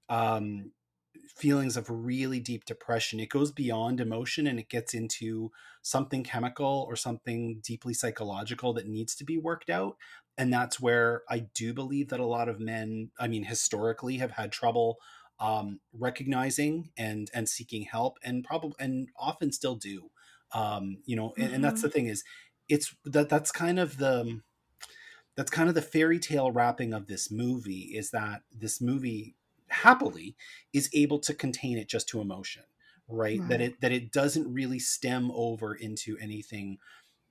um, 0.09 0.70
feelings 1.39 1.76
of 1.76 1.89
really 1.89 2.41
deep 2.41 2.64
depression, 2.64 3.20
it 3.20 3.28
goes 3.30 3.53
beyond 3.53 4.01
emotion 4.01 4.47
and 4.47 4.59
it 4.59 4.68
gets 4.68 4.95
into 4.95 5.51
something 5.82 6.24
chemical 6.24 6.84
or 6.89 6.97
something 6.97 7.61
deeply 7.61 7.95
psychological 7.95 8.72
that 8.74 8.86
needs 8.86 9.14
to 9.16 9.24
be 9.24 9.39
worked 9.39 9.70
out 9.70 9.97
and 10.36 10.53
that's 10.53 10.78
where 10.80 11.22
I 11.28 11.41
do 11.41 11.74
believe 11.74 12.09
that 12.11 12.20
a 12.20 12.26
lot 12.26 12.49
of 12.49 12.61
men, 12.61 13.11
I 13.18 13.26
mean, 13.28 13.45
historically, 13.45 14.18
have 14.18 14.32
had 14.32 14.53
trouble 14.53 14.99
um, 15.41 15.80
recognizing 15.93 16.91
and 16.97 17.30
and 17.34 17.49
seeking 17.49 17.82
help, 17.82 18.18
and 18.22 18.45
probably 18.45 18.76
and 18.78 19.09
often 19.16 19.53
still 19.53 19.74
do. 19.76 20.11
Um, 20.53 21.03
you 21.05 21.16
know, 21.16 21.34
and, 21.39 21.55
and 21.55 21.64
that's 21.64 21.80
the 21.82 21.89
Mhm. 21.89 21.91
thing 21.91 22.07
is, 22.07 22.24
it's 22.68 22.95
that 23.05 23.28
that's 23.28 23.51
kind 23.51 23.78
of 23.78 23.99
the 23.99 24.41
that's 25.36 25.51
kind 25.51 25.68
of 25.68 25.74
the 25.74 25.82
fairy 25.82 26.18
tale 26.18 26.51
wrapping 26.51 26.93
of 26.93 27.07
this 27.07 27.30
movie 27.30 27.93
is 27.97 28.11
that 28.11 28.43
this 28.53 28.80
movie 28.80 29.36
happily 29.83 30.37
is 30.72 30.91
able 30.95 31.18
to 31.20 31.35
contain 31.35 31.79
it 31.79 31.89
just 31.89 32.09
to 32.09 32.20
emotion 32.20 32.64
right? 33.11 33.41
That 33.49 33.62
it 33.62 33.81
that 33.81 33.91
it 33.91 34.12
doesn't 34.12 34.53
really 34.53 34.79
stem 34.79 35.31
over 35.31 35.74
into 35.74 36.18
anything 36.18 36.79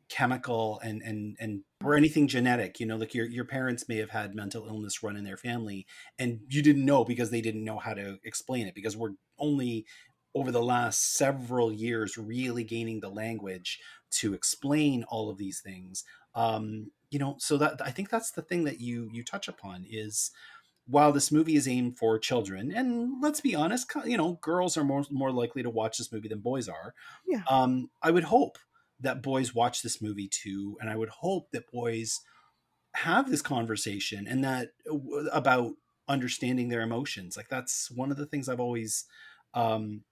chemical 0.09 0.79
and 0.83 1.01
and 1.01 1.35
and 1.39 1.63
or 1.83 1.95
anything 1.95 2.29
genetic 2.29 2.79
you 2.79 2.85
know 2.85 2.95
like 2.95 3.13
your 3.13 3.25
your 3.25 3.43
parents 3.43 3.89
may 3.89 3.97
have 3.97 4.11
had 4.11 4.33
mental 4.33 4.65
illness 4.65 5.03
run 5.03 5.17
in 5.17 5.25
their 5.25 5.35
family 5.35 5.85
and 6.17 6.39
you 6.47 6.61
didn't 6.61 6.85
know 6.85 7.03
because 7.03 7.29
they 7.29 7.41
didn't 7.41 7.65
know 7.65 7.77
how 7.77 7.93
to 7.93 8.17
explain 8.23 8.67
it 8.67 8.73
because 8.73 8.95
we're 8.95 9.15
only 9.37 9.85
over 10.33 10.49
the 10.49 10.63
last 10.63 11.15
several 11.15 11.73
years 11.73 12.17
really 12.17 12.63
gaining 12.63 13.01
the 13.01 13.09
language 13.09 13.81
to 14.09 14.33
explain 14.33 15.03
all 15.05 15.29
of 15.29 15.37
these 15.37 15.59
things. 15.59 16.05
Um 16.35 16.91
you 17.09 17.19
know 17.19 17.35
so 17.39 17.57
that 17.57 17.81
i 17.81 17.89
think 17.89 18.09
that's 18.09 18.31
the 18.31 18.41
thing 18.41 18.65
that 18.65 18.81
you 18.81 19.09
you 19.13 19.23
touch 19.23 19.47
upon 19.47 19.85
is 19.89 20.31
while 20.87 21.11
this 21.11 21.31
movie 21.31 21.55
is 21.55 21.67
aimed 21.67 21.97
for 21.97 22.17
children 22.17 22.71
and 22.71 23.21
let's 23.21 23.41
be 23.41 23.53
honest 23.55 23.91
you 24.05 24.17
know 24.17 24.33
girls 24.41 24.77
are 24.77 24.83
more 24.83 25.03
more 25.11 25.31
likely 25.31 25.61
to 25.63 25.69
watch 25.69 25.97
this 25.97 26.11
movie 26.11 26.27
than 26.29 26.39
boys 26.39 26.67
are 26.69 26.93
Yeah. 27.25 27.43
um, 27.49 27.89
I 28.01 28.11
would 28.11 28.25
hope 28.25 28.57
that 28.99 29.21
boys 29.21 29.53
watch 29.53 29.81
this 29.83 30.01
movie 30.01 30.27
too, 30.27 30.77
and 30.81 30.89
I 30.89 30.95
would 30.95 31.09
hope 31.09 31.51
that 31.51 31.71
boys 31.71 32.19
have 32.95 33.29
this 33.29 33.41
conversation 33.41 34.27
and 34.27 34.43
that 34.43 34.71
about 35.31 35.73
understanding 36.07 36.69
their 36.69 36.81
emotions. 36.81 37.37
Like 37.37 37.49
that's 37.49 37.91
one 37.91 38.11
of 38.11 38.17
the 38.17 38.25
things 38.25 38.49
I've 38.49 38.59
always 38.59 39.05
um, 39.53 40.03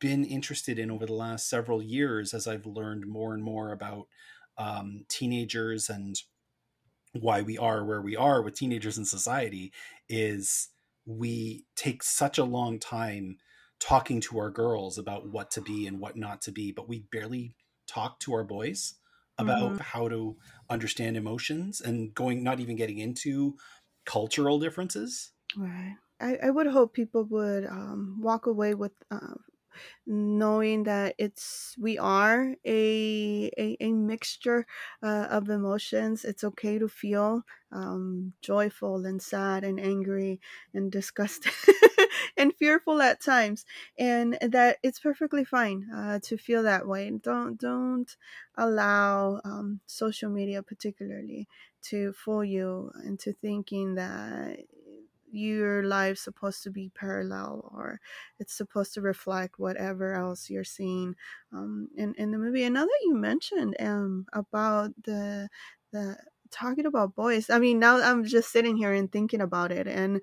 been 0.00 0.24
interested 0.24 0.78
in 0.78 0.90
over 0.90 1.06
the 1.06 1.12
last 1.14 1.48
several 1.48 1.82
years 1.82 2.34
as 2.34 2.46
I've 2.46 2.66
learned 2.66 3.06
more 3.06 3.34
and 3.34 3.42
more 3.42 3.72
about 3.72 4.08
um, 4.58 5.04
teenagers 5.08 5.88
and 5.88 6.16
why 7.12 7.42
we 7.42 7.58
are 7.58 7.84
where 7.84 8.00
we 8.02 8.16
are 8.16 8.42
with 8.42 8.54
teenagers 8.54 8.98
in 8.98 9.04
society 9.04 9.72
is 10.08 10.68
we 11.04 11.66
take 11.76 12.02
such 12.02 12.38
a 12.38 12.44
long 12.44 12.78
time 12.78 13.36
talking 13.78 14.20
to 14.20 14.38
our 14.38 14.50
girls 14.50 14.96
about 14.98 15.28
what 15.28 15.50
to 15.50 15.60
be 15.60 15.86
and 15.86 15.98
what 16.00 16.16
not 16.16 16.40
to 16.42 16.52
be 16.52 16.72
but 16.72 16.88
we 16.88 17.00
barely 17.12 17.54
talk 17.86 18.18
to 18.20 18.32
our 18.32 18.44
boys 18.44 18.94
about 19.38 19.74
Mhm. 19.74 19.80
how 19.80 20.08
to 20.08 20.36
understand 20.70 21.16
emotions 21.16 21.80
and 21.80 22.14
going 22.14 22.42
not 22.42 22.60
even 22.60 22.76
getting 22.76 22.98
into 22.98 23.56
cultural 24.04 24.58
differences 24.58 25.32
Right. 25.54 25.96
I, 26.20 26.36
I 26.36 26.50
would 26.50 26.66
hope 26.66 26.94
people 26.94 27.24
would 27.24 27.66
um, 27.66 28.20
walk 28.20 28.46
away 28.46 28.74
with 28.74 28.92
uh, 29.10 29.34
knowing 30.06 30.84
that 30.84 31.14
it's 31.18 31.76
we 31.78 31.98
are 31.98 32.54
a 32.64 33.50
a, 33.58 33.76
a 33.80 33.92
mixture 33.92 34.66
uh, 35.02 35.26
of 35.30 35.48
emotions. 35.48 36.24
It's 36.24 36.44
okay 36.44 36.78
to 36.78 36.88
feel 36.88 37.42
um, 37.70 38.34
joyful 38.40 39.06
and 39.06 39.20
sad 39.22 39.64
and 39.64 39.80
angry 39.80 40.40
and 40.74 40.90
disgusted 40.92 41.52
and 42.36 42.54
fearful 42.54 43.00
at 43.00 43.20
times, 43.20 43.64
and 43.98 44.38
that 44.40 44.78
it's 44.82 45.00
perfectly 45.00 45.44
fine 45.44 45.88
uh, 45.94 46.18
to 46.24 46.36
feel 46.36 46.62
that 46.62 46.86
way. 46.86 47.10
Don't 47.10 47.58
don't 47.58 48.16
allow 48.56 49.40
um, 49.44 49.80
social 49.86 50.30
media, 50.30 50.62
particularly, 50.62 51.48
to 51.82 52.12
fool 52.12 52.44
you 52.44 52.90
into 53.04 53.32
thinking 53.32 53.94
that 53.94 54.60
your 55.32 55.82
life's 55.82 56.22
supposed 56.22 56.62
to 56.64 56.70
be 56.70 56.90
parallel 56.94 57.70
or 57.74 58.00
it's 58.38 58.54
supposed 58.54 58.94
to 58.94 59.00
reflect 59.00 59.58
whatever 59.58 60.14
else 60.14 60.50
you're 60.50 60.64
seeing 60.64 61.14
um, 61.52 61.88
in, 61.96 62.14
in 62.18 62.30
the 62.30 62.38
movie. 62.38 62.64
And 62.64 62.74
now 62.74 62.84
that 62.84 63.00
you 63.04 63.14
mentioned 63.14 63.76
um, 63.80 64.26
about 64.32 64.90
the 65.04 65.48
the 65.92 66.16
talking 66.50 66.86
about 66.86 67.14
boys, 67.14 67.50
I 67.50 67.58
mean, 67.58 67.78
now 67.78 67.96
I'm 68.00 68.24
just 68.24 68.52
sitting 68.52 68.76
here 68.76 68.92
and 68.92 69.10
thinking 69.10 69.40
about 69.40 69.72
it, 69.72 69.86
and 69.86 70.20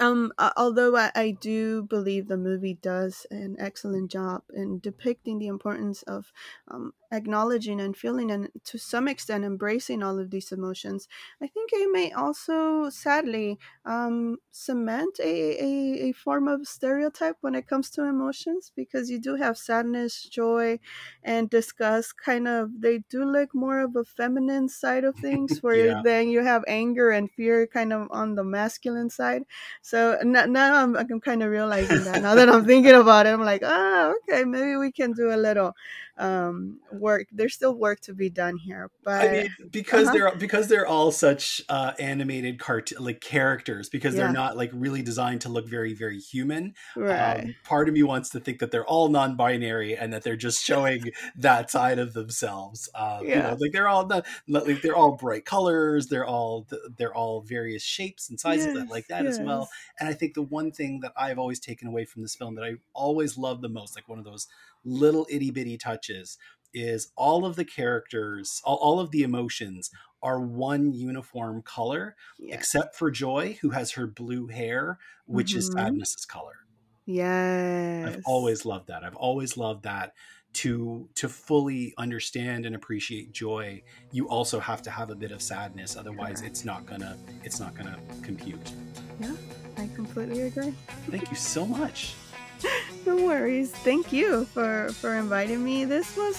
um, 0.00 0.32
although 0.56 0.96
I, 0.96 1.12
I 1.14 1.30
do 1.32 1.82
believe 1.84 2.26
the 2.28 2.36
movie 2.38 2.74
does 2.74 3.26
an 3.30 3.56
excellent 3.58 4.10
job 4.10 4.42
in 4.52 4.80
depicting 4.80 5.38
the 5.38 5.46
importance 5.46 6.02
of 6.04 6.32
um, 6.68 6.94
acknowledging 7.12 7.80
and 7.80 7.96
feeling 7.96 8.30
and 8.30 8.50
to 8.64 8.78
some 8.78 9.08
extent 9.08 9.44
embracing 9.44 10.02
all 10.02 10.18
of 10.18 10.30
these 10.30 10.52
emotions, 10.52 11.06
I 11.40 11.48
think 11.48 11.70
it 11.72 11.90
may 11.92 12.12
also 12.12 12.88
sadly 12.88 13.58
um, 13.84 14.38
cement 14.50 15.18
a, 15.20 15.24
a, 15.62 16.08
a 16.08 16.12
form 16.12 16.48
of 16.48 16.66
stereotype 16.66 17.36
when 17.42 17.54
it 17.54 17.66
comes 17.66 17.90
to 17.90 18.04
emotions 18.04 18.72
because 18.74 19.10
you 19.10 19.18
do 19.18 19.34
have 19.36 19.58
sadness, 19.58 20.22
joy, 20.22 20.78
and 21.22 21.50
disgust 21.50 22.16
kind 22.16 22.48
of, 22.48 22.80
they 22.80 22.98
do 22.98 23.24
look 23.24 23.54
more 23.54 23.80
of 23.80 23.96
a 23.96 24.04
feminine 24.04 24.68
side 24.68 25.04
of 25.04 25.16
things, 25.18 25.58
where 25.62 25.94
yeah 25.94 26.02
then 26.02 26.28
you 26.28 26.42
have 26.42 26.64
anger 26.66 27.10
and 27.10 27.30
fear 27.30 27.66
kind 27.66 27.92
of 27.92 28.08
on 28.10 28.34
the 28.34 28.44
masculine 28.44 29.10
side. 29.10 29.44
So 29.90 30.18
now, 30.22 30.44
now 30.46 30.84
I'm, 30.84 30.96
I'm 30.96 31.20
kind 31.20 31.42
of 31.42 31.50
realizing 31.50 32.04
that 32.04 32.22
now 32.22 32.36
that 32.36 32.48
I'm 32.48 32.64
thinking 32.64 32.94
about 32.94 33.26
it, 33.26 33.30
I'm 33.30 33.40
like, 33.40 33.62
ah, 33.64 34.12
okay, 34.22 34.44
maybe 34.44 34.76
we 34.76 34.92
can 34.92 35.14
do 35.14 35.34
a 35.34 35.36
little 35.36 35.74
um, 36.20 36.78
work. 36.92 37.26
There's 37.32 37.54
still 37.54 37.74
work 37.74 38.00
to 38.02 38.14
be 38.14 38.28
done 38.28 38.58
here, 38.58 38.90
I 39.06 39.28
mean, 39.28 39.48
because 39.70 40.08
uh-huh, 40.08 40.16
they're 40.16 40.36
because 40.36 40.68
they're 40.68 40.86
all 40.86 41.10
such 41.10 41.62
uh, 41.68 41.92
animated 41.98 42.58
cartoon 42.60 43.02
like 43.02 43.20
characters, 43.20 43.88
because 43.88 44.14
they're 44.14 44.30
not 44.30 44.56
like 44.56 44.70
really 44.74 45.02
designed 45.02 45.40
to 45.40 45.48
look 45.48 45.66
very 45.66 45.94
very 45.94 46.18
human. 46.18 46.74
right, 46.94 47.44
Um, 47.44 47.54
part 47.64 47.88
of 47.88 47.94
me 47.94 48.02
wants 48.02 48.28
to 48.30 48.40
think 48.40 48.58
that 48.58 48.70
they're 48.70 48.86
all 48.86 49.08
non-binary 49.08 49.96
and 49.96 50.12
that 50.12 50.22
they're 50.22 50.36
just 50.36 50.62
showing 50.62 51.10
that 51.36 51.70
side 51.70 51.98
of 51.98 52.12
themselves. 52.12 52.88
Um, 52.94 53.22
you 53.22 53.30
know, 53.30 53.34
yeah, 53.34 53.56
like 53.58 53.72
they're 53.72 53.88
all 53.88 54.06
not, 54.06 54.26
like 54.46 54.82
they're 54.82 54.96
all 54.96 55.16
bright 55.16 55.46
colors. 55.46 56.08
They're 56.08 56.26
all 56.26 56.66
they're 56.98 57.14
all 57.14 57.40
various 57.40 57.82
shapes 57.82 58.28
and 58.28 58.38
sizes 58.38 58.74
that 58.74 58.90
like 58.90 59.06
yes, 59.08 59.22
that 59.22 59.26
as 59.26 59.40
well. 59.40 59.69
And 59.98 60.08
I 60.08 60.12
think 60.12 60.34
the 60.34 60.42
one 60.42 60.72
thing 60.72 61.00
that 61.00 61.12
I've 61.16 61.38
always 61.38 61.60
taken 61.60 61.88
away 61.88 62.04
from 62.04 62.22
this 62.22 62.34
film 62.34 62.54
that 62.56 62.64
I 62.64 62.74
always 62.94 63.38
love 63.38 63.60
the 63.60 63.68
most, 63.68 63.96
like 63.96 64.08
one 64.08 64.18
of 64.18 64.24
those 64.24 64.48
little 64.84 65.26
itty 65.30 65.50
bitty 65.50 65.78
touches, 65.78 66.38
is 66.72 67.10
all 67.16 67.44
of 67.44 67.56
the 67.56 67.64
characters, 67.64 68.62
all, 68.64 68.76
all 68.76 69.00
of 69.00 69.10
the 69.10 69.22
emotions 69.22 69.90
are 70.22 70.40
one 70.40 70.92
uniform 70.92 71.62
color, 71.62 72.14
yes. 72.38 72.58
except 72.58 72.94
for 72.94 73.10
Joy, 73.10 73.58
who 73.62 73.70
has 73.70 73.92
her 73.92 74.06
blue 74.06 74.46
hair, 74.48 74.98
which 75.26 75.54
is 75.54 75.68
Mm-hmm. 75.70 75.78
sadness's 75.78 76.26
color. 76.26 76.58
Yes. 77.06 78.06
I've 78.08 78.22
always 78.24 78.64
loved 78.64 78.88
that. 78.88 79.02
I've 79.02 79.16
always 79.16 79.56
loved 79.56 79.82
that 79.82 80.12
to 80.52 81.08
to 81.14 81.28
fully 81.28 81.94
understand 81.98 82.66
and 82.66 82.74
appreciate 82.74 83.32
joy, 83.32 83.82
you 84.12 84.28
also 84.28 84.58
have 84.60 84.82
to 84.82 84.90
have 84.90 85.10
a 85.10 85.14
bit 85.14 85.30
of 85.30 85.40
sadness 85.40 85.96
otherwise 85.96 86.42
it's 86.42 86.64
not 86.64 86.86
going 86.86 87.00
to 87.00 87.16
it's 87.44 87.60
not 87.60 87.74
going 87.74 87.86
to 87.86 87.98
compute. 88.22 88.72
Yeah, 89.20 89.34
I 89.76 89.88
completely 89.94 90.42
agree. 90.42 90.74
Thank 91.08 91.30
you 91.30 91.36
so 91.36 91.64
much. 91.64 92.14
no 93.06 93.16
worries. 93.16 93.70
Thank 93.70 94.12
you 94.12 94.44
for 94.46 94.88
for 94.94 95.14
inviting 95.16 95.64
me. 95.64 95.84
This 95.84 96.16
was 96.16 96.36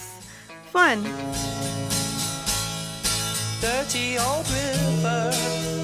fun. 0.71 1.03
Dirty 3.61 4.17
old 4.17 4.49
river, 4.49 5.31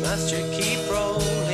must 0.02 0.34
you 0.34 0.44
keep 0.52 0.90
rolling, 0.90 1.47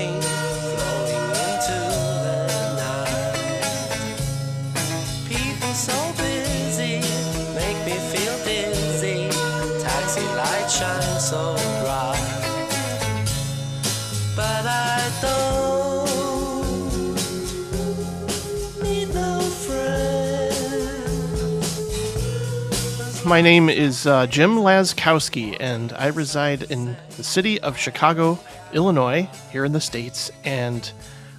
My 23.34 23.42
name 23.42 23.68
is 23.68 24.06
uh, 24.06 24.28
Jim 24.28 24.58
Laczkowski, 24.58 25.58
and 25.60 25.92
I 25.94 26.10
reside 26.10 26.70
in 26.72 26.96
the 27.18 27.24
city 27.24 27.60
of 27.62 27.76
Chicago, 27.76 28.38
Illinois, 28.74 29.28
here 29.52 29.66
in 29.66 29.72
the 29.72 29.82
States. 29.82 30.30
And 30.44 30.92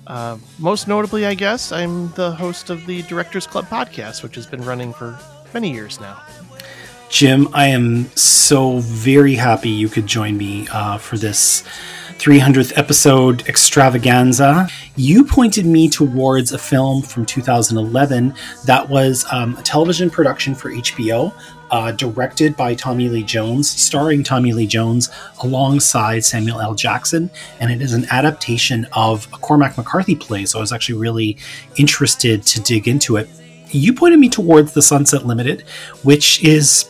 uh, 0.08 0.38
most 0.58 0.88
notably, 0.88 1.24
I 1.24 1.34
guess, 1.34 1.70
I'm 1.70 2.10
the 2.14 2.32
host 2.32 2.68
of 2.68 2.84
the 2.86 3.02
Directors 3.02 3.46
Club 3.46 3.66
podcast, 3.66 4.24
which 4.24 4.34
has 4.34 4.44
been 4.44 4.64
running 4.64 4.92
for 4.92 5.16
many 5.52 5.72
years 5.72 6.00
now. 6.00 6.20
Jim, 7.10 7.46
I 7.52 7.68
am 7.68 8.06
so 8.16 8.80
very 8.80 9.36
happy 9.36 9.70
you 9.70 9.88
could 9.88 10.08
join 10.08 10.36
me 10.36 10.66
uh, 10.72 10.98
for 10.98 11.16
this 11.16 11.62
300th 12.18 12.72
episode 12.76 13.46
extravaganza. 13.48 14.68
You 14.96 15.24
pointed 15.24 15.66
me 15.66 15.88
towards 15.88 16.52
a 16.52 16.58
film 16.58 17.02
from 17.02 17.26
2011 17.26 18.34
that 18.64 18.88
was 18.88 19.26
um, 19.30 19.56
a 19.56 19.62
television 19.62 20.08
production 20.08 20.54
for 20.54 20.70
HBO, 20.70 21.32
uh, 21.70 21.92
directed 21.92 22.56
by 22.56 22.74
Tommy 22.74 23.08
Lee 23.08 23.22
Jones, 23.22 23.68
starring 23.68 24.22
Tommy 24.22 24.52
Lee 24.52 24.66
Jones 24.66 25.10
alongside 25.42 26.24
Samuel 26.24 26.60
L. 26.60 26.74
Jackson, 26.74 27.30
and 27.60 27.70
it 27.70 27.82
is 27.82 27.92
an 27.92 28.06
adaptation 28.10 28.86
of 28.92 29.26
a 29.32 29.38
Cormac 29.38 29.76
McCarthy 29.76 30.14
play. 30.14 30.46
So 30.46 30.58
I 30.58 30.60
was 30.60 30.72
actually 30.72 30.98
really 30.98 31.36
interested 31.76 32.42
to 32.44 32.60
dig 32.60 32.88
into 32.88 33.16
it. 33.16 33.28
You 33.70 33.92
pointed 33.92 34.20
me 34.20 34.28
towards 34.28 34.72
The 34.72 34.82
Sunset 34.82 35.26
Limited, 35.26 35.62
which 36.04 36.42
is 36.44 36.88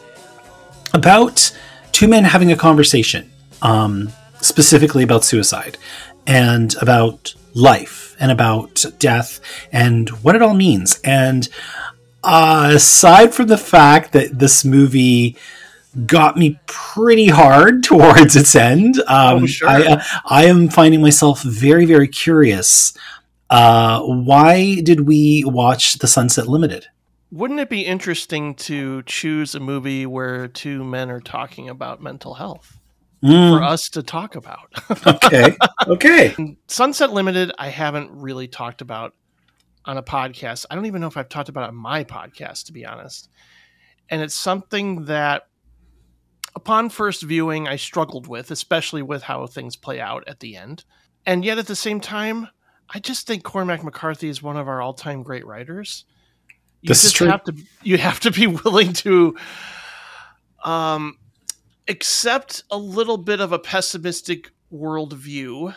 about 0.93 1.57
two 1.93 2.09
men 2.09 2.25
having 2.25 2.53
a 2.53 2.57
conversation. 2.57 3.31
Um, 3.63 4.13
specifically 4.45 5.03
about 5.03 5.25
suicide 5.25 5.79
and 6.27 6.75
about 6.81 7.35
life 7.55 8.17
and 8.19 8.31
about 8.31 8.85
death 8.99 9.41
and 9.73 10.09
what 10.23 10.37
it 10.37 10.43
all 10.43 10.55
means. 10.55 11.01
And 11.05 11.49
uh, 12.23 12.73
aside 12.75 13.35
from 13.35 13.47
the 13.47 13.59
fact 13.59 14.13
that 14.13 14.39
this 14.39 14.65
movie 14.65 15.37
got 16.07 16.37
me 16.37 16.59
pretty 16.67 17.29
hard 17.29 17.83
towards 17.85 18.37
its 18.37 18.55
end, 18.55 18.99
um, 19.07 19.45
oh, 19.45 19.47
sure. 19.47 19.69
I, 19.69 19.83
uh, 19.83 20.03
I, 20.25 20.45
am 20.47 20.69
finding 20.69 21.01
myself 21.01 21.43
very, 21.43 21.87
very 21.87 22.09
curious. 22.09 22.97
Uh, 23.51 24.01
why 24.01 24.81
did 24.81 25.07
we 25.07 25.45
watch 25.47 25.99
The 25.99 26.09
Sunset 26.09 26.49
Limited? 26.49 26.87
Wouldn't 27.31 27.61
it 27.61 27.69
be 27.69 27.83
interesting 27.83 28.55
to 28.55 29.03
choose 29.03 29.55
a 29.55 29.61
movie 29.61 30.07
where 30.07 30.49
two 30.49 30.83
men 30.85 31.11
are 31.11 31.21
talking 31.21 31.69
about 31.69 32.03
mental 32.03 32.35
health? 32.35 32.79
Mm. 33.25 33.57
for 33.57 33.63
us 33.63 33.89
to 33.91 34.03
talk 34.03 34.37
about. 34.37 34.73
okay. 35.07 35.57
Okay. 35.87 36.57
Sunset 36.69 37.13
Limited, 37.13 37.53
I 37.59 37.69
haven't 37.69 38.11
really 38.13 38.49
talked 38.49 38.81
about 38.81 39.15
on 39.85 39.97
a 39.97 40.03
podcast. 40.03 40.67
I 40.71 40.75
don't 40.75 40.87
even 40.87 41.01
know 41.01 41.07
if 41.07 41.17
I've 41.17 41.29
talked 41.29 41.49
about 41.49 41.65
it 41.65 41.69
on 41.69 41.77
my 41.77 42.05
podcast, 42.05 42.67
to 42.67 42.73
be 42.73 42.85
honest. 42.85 43.29
And 44.11 44.23
it's 44.23 44.35
something 44.35 45.07
that, 45.07 45.49
upon 46.55 46.91
first 46.91 47.23
viewing, 47.23 47.67
I 47.67 47.77
struggled 47.77 48.27
with, 48.27 48.51
especially 48.51 49.03
with 49.03 49.23
how 49.23 49.47
things 49.47 49.77
play 49.77 50.01
out 50.01 50.25
at 50.27 50.41
the 50.41 50.57
end. 50.57 50.85
And 51.27 51.45
yet, 51.45 51.59
at 51.59 51.67
the 51.67 51.77
same 51.77 52.01
time, 52.01 52.49
I 52.91 52.99
just 52.99 53.27
think 53.27 53.45
Cormac 53.45 53.83
McCarthy 53.83 54.29
is 54.29 54.43
one 54.43 54.57
of 54.59 54.69
our 54.69 54.83
all-time 54.83 55.23
great 55.23 55.47
writers. 55.47 56.05
You 56.83 56.89
this 56.89 57.03
just 57.03 57.19
have 57.19 57.43
to 57.45 57.55
you 57.83 57.97
have 57.97 58.21
to 58.21 58.31
be 58.31 58.47
willing 58.65 58.93
to 58.93 59.37
um 60.63 61.17
accept 61.89 62.65
a 62.71 62.79
little 62.79 63.19
bit 63.19 63.41
of 63.41 63.53
a 63.53 63.59
pessimistic 63.59 64.51
worldview. 64.73 65.75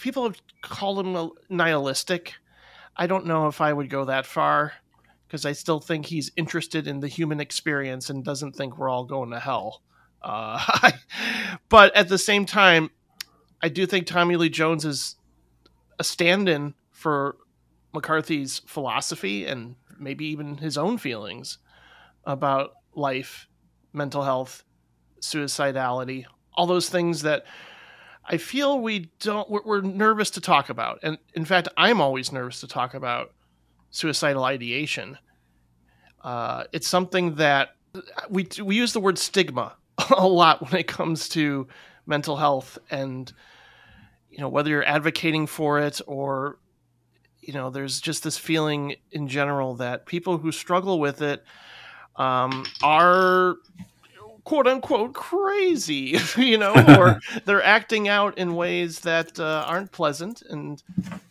People 0.00 0.24
have 0.24 0.40
called 0.62 1.04
him 1.04 1.30
nihilistic. 1.48 2.34
I 2.96 3.06
don't 3.06 3.26
know 3.26 3.46
if 3.46 3.60
I 3.60 3.72
would 3.72 3.90
go 3.90 4.06
that 4.06 4.26
far 4.26 4.72
because 5.26 5.44
I 5.44 5.52
still 5.52 5.80
think 5.80 6.06
he's 6.06 6.30
interested 6.36 6.86
in 6.86 7.00
the 7.00 7.08
human 7.08 7.40
experience 7.40 8.10
and 8.10 8.24
doesn't 8.24 8.56
think 8.56 8.78
we're 8.78 8.88
all 8.88 9.04
going 9.04 9.30
to 9.30 9.40
hell. 9.40 9.82
Uh, 10.22 10.92
but 11.68 11.94
at 11.94 12.08
the 12.08 12.18
same 12.18 12.46
time, 12.46 12.90
I 13.62 13.68
do 13.68 13.86
think 13.86 14.06
Tommy 14.06 14.36
Lee 14.36 14.48
Jones 14.48 14.84
is 14.84 15.16
a 15.98 16.04
stand 16.04 16.48
in 16.48 16.74
for 16.90 17.36
McCarthy's 17.92 18.60
philosophy 18.66 19.46
and 19.46 19.76
maybe 19.98 20.26
even 20.26 20.58
his 20.58 20.76
own 20.76 20.98
feelings 20.98 21.58
about 22.24 22.72
life, 22.94 23.48
mental 23.92 24.22
health, 24.22 24.64
suicidality, 25.20 26.24
all 26.54 26.66
those 26.66 26.88
things 26.88 27.22
that 27.22 27.44
I 28.28 28.38
feel 28.38 28.80
we 28.80 29.10
don't, 29.20 29.48
we're, 29.48 29.80
nervous 29.82 30.30
to 30.30 30.40
talk 30.40 30.68
about. 30.68 30.98
And 31.02 31.18
in 31.34 31.44
fact, 31.44 31.68
I'm 31.76 32.00
always 32.00 32.32
nervous 32.32 32.60
to 32.60 32.66
talk 32.66 32.94
about 32.94 33.32
suicidal 33.90 34.44
ideation. 34.44 35.16
Uh, 36.24 36.64
it's 36.72 36.88
something 36.88 37.36
that 37.36 37.76
we, 38.28 38.48
we 38.62 38.74
use 38.74 38.92
the 38.92 39.00
word 39.00 39.16
stigma 39.16 39.76
a 40.16 40.26
lot 40.26 40.60
when 40.60 40.80
it 40.80 40.88
comes 40.88 41.28
to 41.30 41.68
mental 42.06 42.36
health 42.36 42.78
and, 42.90 43.32
you 44.30 44.38
know, 44.38 44.48
whether 44.48 44.70
you're 44.70 44.84
advocating 44.84 45.46
for 45.46 45.78
it 45.78 46.00
or, 46.06 46.58
you 47.40 47.52
know, 47.52 47.70
there's 47.70 48.00
just 48.00 48.24
this 48.24 48.36
feeling 48.36 48.96
in 49.12 49.28
general 49.28 49.76
that 49.76 50.04
people 50.04 50.38
who 50.38 50.50
struggle 50.50 50.98
with 50.98 51.22
it 51.22 51.44
um, 52.16 52.66
are 52.82 53.56
quote 54.46 54.68
unquote 54.68 55.12
crazy, 55.12 56.16
you 56.38 56.56
know, 56.56 56.72
or 56.98 57.20
they're 57.44 57.62
acting 57.62 58.08
out 58.08 58.38
in 58.38 58.54
ways 58.54 59.00
that 59.00 59.38
uh, 59.38 59.64
aren't 59.66 59.92
pleasant. 59.92 60.40
And 60.48 60.82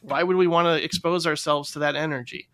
why 0.01 0.21
would 0.21 0.35
we 0.35 0.45
want 0.45 0.67
to 0.67 0.83
expose 0.83 1.25
ourselves 1.25 1.71
to 1.71 1.79
that 1.79 1.95
energy? 1.95 2.49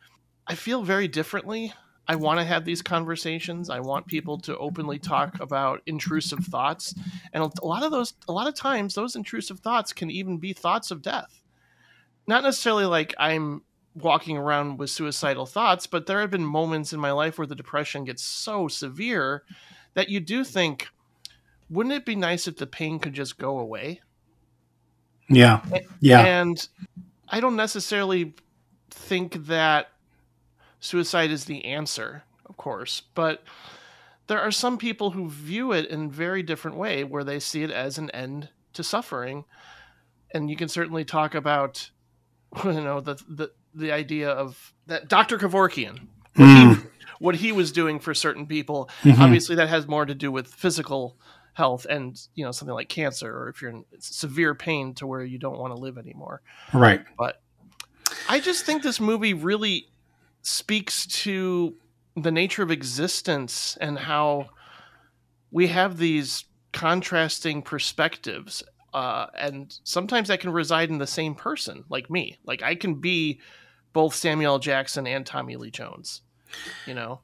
I 0.47 0.55
feel 0.55 0.83
very 0.83 1.09
differently. 1.09 1.73
I 2.07 2.15
want 2.15 2.39
to 2.39 2.45
have 2.45 2.63
these 2.63 2.81
conversations. 2.81 3.69
I 3.69 3.79
want 3.79 4.05
people 4.05 4.37
to 4.39 4.57
openly 4.57 4.99
talk 4.99 5.39
about 5.39 5.81
intrusive 5.85 6.45
thoughts. 6.45 6.93
And 7.33 7.43
a 7.43 7.65
lot 7.65 7.83
of 7.83 7.91
those, 7.91 8.13
a 8.27 8.31
lot 8.31 8.47
of 8.47 8.55
times, 8.55 8.93
those 8.93 9.15
intrusive 9.15 9.59
thoughts 9.59 9.93
can 9.93 10.11
even 10.11 10.37
be 10.37 10.53
thoughts 10.53 10.91
of 10.91 11.01
death. 11.01 11.41
Not 12.27 12.43
necessarily 12.43 12.85
like 12.85 13.15
I'm 13.17 13.63
walking 13.95 14.37
around 14.37 14.77
with 14.77 14.89
suicidal 14.89 15.45
thoughts, 15.45 15.87
but 15.87 16.05
there 16.05 16.21
have 16.21 16.31
been 16.31 16.45
moments 16.45 16.93
in 16.93 16.99
my 16.99 17.11
life 17.11 17.37
where 17.37 17.47
the 17.47 17.55
depression 17.55 18.03
gets 18.03 18.23
so 18.23 18.67
severe 18.67 19.43
that 19.93 20.09
you 20.09 20.19
do 20.19 20.43
think, 20.43 20.87
wouldn't 21.69 21.93
it 21.93 22.05
be 22.05 22.15
nice 22.15 22.47
if 22.47 22.57
the 22.57 22.67
pain 22.67 22.99
could 22.99 23.13
just 23.13 23.37
go 23.37 23.59
away? 23.59 24.01
Yeah. 25.29 25.61
Yeah. 25.99 26.19
And 26.21 26.67
I 27.27 27.39
don't 27.39 27.55
necessarily 27.55 28.35
think 28.89 29.45
that 29.47 29.87
suicide 30.79 31.31
is 31.31 31.45
the 31.45 31.65
answer, 31.65 32.23
of 32.45 32.57
course, 32.57 33.01
but 33.15 33.43
there 34.27 34.41
are 34.41 34.51
some 34.51 34.77
people 34.77 35.11
who 35.11 35.29
view 35.29 35.71
it 35.71 35.87
in 35.87 36.05
a 36.05 36.09
very 36.09 36.43
different 36.43 36.77
way 36.77 37.03
where 37.03 37.23
they 37.23 37.39
see 37.39 37.63
it 37.63 37.71
as 37.71 37.97
an 37.97 38.09
end 38.11 38.49
to 38.73 38.83
suffering. 38.83 39.45
And 40.33 40.49
you 40.49 40.55
can 40.55 40.67
certainly 40.67 41.05
talk 41.05 41.35
about 41.35 41.89
you 42.65 42.73
know 42.73 42.99
the 42.99 43.15
the, 43.29 43.51
the 43.73 43.91
idea 43.91 44.29
of 44.29 44.73
that 44.87 45.07
Dr. 45.07 45.37
Kevorkian. 45.37 46.07
Mm 46.35 46.90
what 47.21 47.35
he 47.35 47.51
was 47.51 47.71
doing 47.71 47.99
for 47.99 48.13
certain 48.13 48.47
people. 48.47 48.89
Mm-hmm. 49.03 49.21
Obviously, 49.21 49.55
that 49.55 49.69
has 49.69 49.87
more 49.87 50.05
to 50.05 50.15
do 50.15 50.31
with 50.31 50.47
physical 50.47 51.17
health 51.53 51.85
and 51.89 52.19
you 52.33 52.43
know 52.45 52.51
something 52.51 52.73
like 52.73 52.89
cancer, 52.89 53.31
or 53.31 53.49
if 53.49 53.61
you're 53.61 53.71
in 53.71 53.85
severe 53.99 54.55
pain 54.55 54.93
to 54.95 55.07
where 55.07 55.23
you 55.23 55.37
don't 55.37 55.59
want 55.59 55.73
to 55.73 55.79
live 55.79 55.97
anymore. 55.97 56.41
Right. 56.73 57.03
But 57.17 57.41
I 58.27 58.39
just 58.39 58.65
think 58.65 58.83
this 58.83 58.99
movie 58.99 59.33
really 59.33 59.87
speaks 60.41 61.05
to 61.05 61.75
the 62.15 62.31
nature 62.31 62.63
of 62.63 62.71
existence 62.71 63.77
and 63.79 63.97
how 63.97 64.47
we 65.51 65.67
have 65.67 65.97
these 65.97 66.45
contrasting 66.73 67.61
perspectives 67.61 68.63
uh, 68.93 69.27
and 69.37 69.77
sometimes 69.83 70.27
that 70.29 70.39
can 70.39 70.51
reside 70.51 70.89
in 70.89 70.97
the 70.97 71.07
same 71.07 71.35
person 71.35 71.83
like 71.89 72.09
me 72.09 72.37
like 72.45 72.61
i 72.63 72.75
can 72.75 72.95
be 72.95 73.39
both 73.93 74.15
Samuel 74.15 74.59
Jackson 74.59 75.05
and 75.07 75.25
Tommy 75.25 75.55
Lee 75.55 75.71
Jones. 75.71 76.21
You 76.85 76.93
know, 76.93 77.21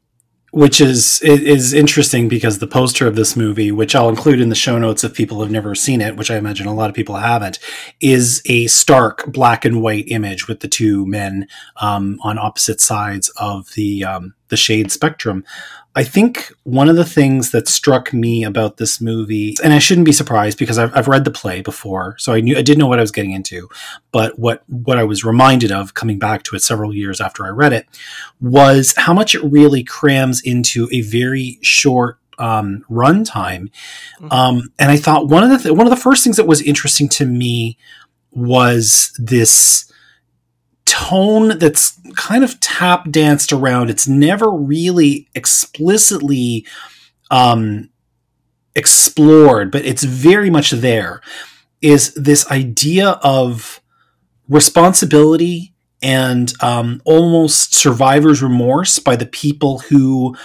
which 0.51 0.79
is 0.79 1.21
is 1.21 1.73
interesting 1.73 2.27
because 2.27 2.59
the 2.59 2.67
poster 2.67 3.05
of 3.05 3.15
this 3.15 3.35
movie, 3.35 3.71
which 3.71 3.95
I'll 3.95 4.09
include 4.09 4.39
in 4.39 4.49
the 4.49 4.55
show 4.55 4.77
notes 4.77 5.03
if 5.03 5.13
people 5.13 5.41
have 5.41 5.51
never 5.51 5.75
seen 5.75 6.01
it, 6.01 6.15
which 6.15 6.31
I 6.31 6.37
imagine 6.37 6.67
a 6.67 6.73
lot 6.73 6.89
of 6.89 6.95
people 6.95 7.15
haven't, 7.15 7.59
is 7.99 8.41
a 8.45 8.67
stark 8.67 9.25
black 9.27 9.65
and 9.65 9.81
white 9.81 10.05
image 10.07 10.47
with 10.47 10.61
the 10.61 10.67
two 10.67 11.05
men 11.05 11.47
um, 11.81 12.17
on 12.23 12.39
opposite 12.39 12.79
sides 12.79 13.29
of 13.37 13.73
the 13.75 14.03
um, 14.03 14.35
the 14.49 14.57
shade 14.57 14.91
spectrum. 14.91 15.43
I 15.95 16.03
think 16.03 16.53
one 16.63 16.89
of 16.89 16.95
the 16.95 17.03
things 17.03 17.49
that 17.51 17.67
struck 17.67 18.13
me 18.13 18.43
about 18.43 18.77
this 18.77 19.01
movie, 19.01 19.55
and 19.63 19.73
I 19.73 19.79
shouldn't 19.79 20.05
be 20.05 20.11
surprised 20.11 20.59
because 20.59 20.77
I've, 20.77 20.95
I've 20.95 21.07
read 21.07 21.25
the 21.25 21.31
play 21.31 21.61
before, 21.61 22.15
so 22.19 22.33
I 22.33 22.39
knew 22.39 22.55
I 22.55 22.61
did 22.61 22.77
know 22.77 22.85
what 22.85 22.99
I 22.99 23.01
was 23.01 23.11
getting 23.11 23.31
into. 23.31 23.67
But 24.11 24.37
what 24.37 24.63
what 24.69 24.99
I 24.99 25.03
was 25.03 25.23
reminded 25.23 25.71
of 25.71 25.95
coming 25.95 26.19
back 26.19 26.43
to 26.43 26.55
it 26.55 26.61
several 26.61 26.93
years 26.93 27.19
after 27.19 27.47
I 27.47 27.49
read 27.49 27.73
it 27.73 27.87
was 28.39 28.93
how 28.95 29.13
much 29.13 29.33
it 29.33 29.43
really 29.43 29.83
crams 29.83 30.39
into 30.43 30.87
a 30.91 31.01
very 31.01 31.57
short 31.63 32.19
um, 32.37 32.85
runtime. 32.91 33.71
Mm-hmm. 34.19 34.31
Um, 34.31 34.73
and 34.77 34.91
I 34.91 34.97
thought 34.97 35.29
one 35.29 35.43
of 35.43 35.49
the 35.49 35.57
th- 35.57 35.75
one 35.75 35.87
of 35.87 35.91
the 35.91 35.97
first 35.97 36.23
things 36.23 36.37
that 36.37 36.45
was 36.45 36.61
interesting 36.61 37.09
to 37.09 37.25
me 37.25 37.77
was 38.31 39.13
this 39.17 39.91
tone 40.97 41.59
that's 41.59 41.99
kind 42.15 42.43
of 42.43 42.59
tap 42.59 43.09
danced 43.11 43.53
around. 43.53 43.89
It's 43.89 44.07
never 44.07 44.49
really 44.49 45.27
explicitly 45.35 46.65
um, 47.29 47.89
explored, 48.75 49.71
but 49.71 49.85
it's 49.85 50.03
very 50.03 50.49
much 50.49 50.71
there. 50.71 51.21
Is 51.81 52.13
this 52.15 52.49
idea 52.49 53.19
of 53.21 53.79
responsibility 54.49 55.75
and 56.01 56.51
um, 56.63 57.01
almost 57.05 57.75
survivor's 57.75 58.41
remorse 58.41 58.97
by 58.97 59.15
the 59.15 59.25
people 59.25 59.79
who 59.79 60.35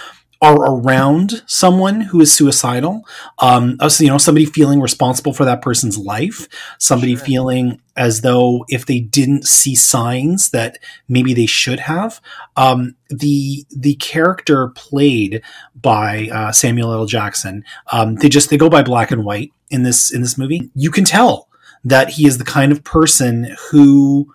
are 0.43 0.57
around 0.57 1.41
someone 1.47 2.01
who 2.01 2.19
is 2.19 2.33
suicidal. 2.33 3.07
Um, 3.39 3.77
you 3.99 4.07
know, 4.09 4.17
somebody 4.17 4.45
feeling 4.45 4.81
responsible 4.81 5.31
for 5.31 5.45
that 5.45 5.61
person's 5.61 5.97
life, 5.97 6.49
somebody 6.79 7.15
sure. 7.15 7.25
feeling 7.25 7.81
as 7.95 8.21
though 8.21 8.65
if 8.67 8.85
they 8.85 8.99
didn't 8.99 9.47
see 9.47 9.73
signs 9.73 10.49
that 10.49 10.79
maybe 11.07 11.33
they 11.33 11.45
should 11.45 11.79
have. 11.79 12.19
Um, 12.57 12.95
the 13.09 13.65
the 13.69 13.95
character 13.95 14.67
played 14.69 15.41
by 15.81 16.27
uh, 16.33 16.51
Samuel 16.51 16.91
L. 16.91 17.05
Jackson, 17.05 17.63
um, 17.93 18.15
they 18.15 18.27
just 18.27 18.49
they 18.49 18.57
go 18.57 18.69
by 18.69 18.83
black 18.83 19.11
and 19.11 19.23
white 19.23 19.53
in 19.69 19.83
this 19.83 20.13
in 20.13 20.21
this 20.21 20.37
movie. 20.37 20.69
You 20.75 20.91
can 20.91 21.05
tell 21.05 21.47
that 21.85 22.09
he 22.09 22.27
is 22.27 22.37
the 22.37 22.43
kind 22.43 22.73
of 22.73 22.83
person 22.83 23.55
who 23.69 24.33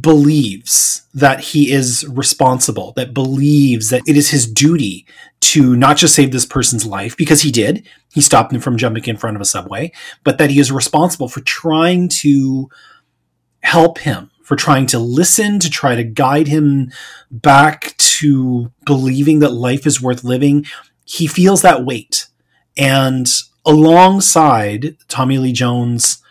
believes 0.00 1.06
that 1.14 1.40
he 1.40 1.70
is 1.70 2.04
responsible, 2.08 2.92
that 2.96 3.14
believes 3.14 3.90
that 3.90 4.02
it 4.06 4.16
is 4.16 4.30
his 4.30 4.50
duty 4.50 5.06
to 5.40 5.76
not 5.76 5.96
just 5.96 6.14
save 6.14 6.32
this 6.32 6.46
person's 6.46 6.84
life, 6.84 7.16
because 7.16 7.42
he 7.42 7.52
did, 7.52 7.86
he 8.12 8.20
stopped 8.20 8.52
him 8.52 8.60
from 8.60 8.76
jumping 8.76 9.04
in 9.04 9.16
front 9.16 9.36
of 9.36 9.40
a 9.40 9.46
subway, 9.46 9.92
but 10.24 10.38
that 10.38 10.50
he 10.50 10.58
is 10.58 10.72
responsible 10.72 11.28
for 11.28 11.40
trying 11.40 12.08
to 12.08 12.68
help 13.60 13.98
him, 13.98 14.30
for 14.42 14.56
trying 14.56 14.86
to 14.86 14.98
listen, 14.98 15.60
to 15.60 15.70
try 15.70 15.94
to 15.94 16.04
guide 16.04 16.48
him 16.48 16.90
back 17.30 17.96
to 17.98 18.72
believing 18.84 19.38
that 19.38 19.52
life 19.52 19.86
is 19.86 20.02
worth 20.02 20.24
living. 20.24 20.66
He 21.04 21.26
feels 21.26 21.62
that 21.62 21.84
weight. 21.84 22.26
And 22.76 23.28
alongside 23.64 24.96
Tommy 25.08 25.38
Lee 25.38 25.52
Jones' 25.52 26.22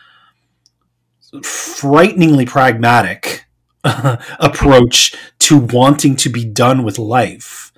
frighteningly 1.42 2.46
pragmatic 2.46 3.45
approach 4.40 5.16
to 5.40 5.58
wanting 5.58 6.16
to 6.18 6.30
be 6.30 6.44
done 6.44 6.84
with 6.84 6.98
life. 6.98 7.72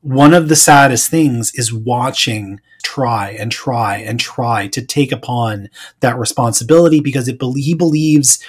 One 0.00 0.34
of 0.34 0.48
the 0.48 0.56
saddest 0.56 1.10
things 1.10 1.52
is 1.54 1.72
watching 1.72 2.60
try 2.82 3.30
and 3.30 3.50
try 3.50 3.96
and 3.98 4.18
try 4.18 4.66
to 4.68 4.84
take 4.84 5.12
upon 5.12 5.68
that 6.00 6.18
responsibility 6.18 7.00
because 7.00 7.28
it 7.28 7.38
he 7.56 7.74
believes 7.74 8.42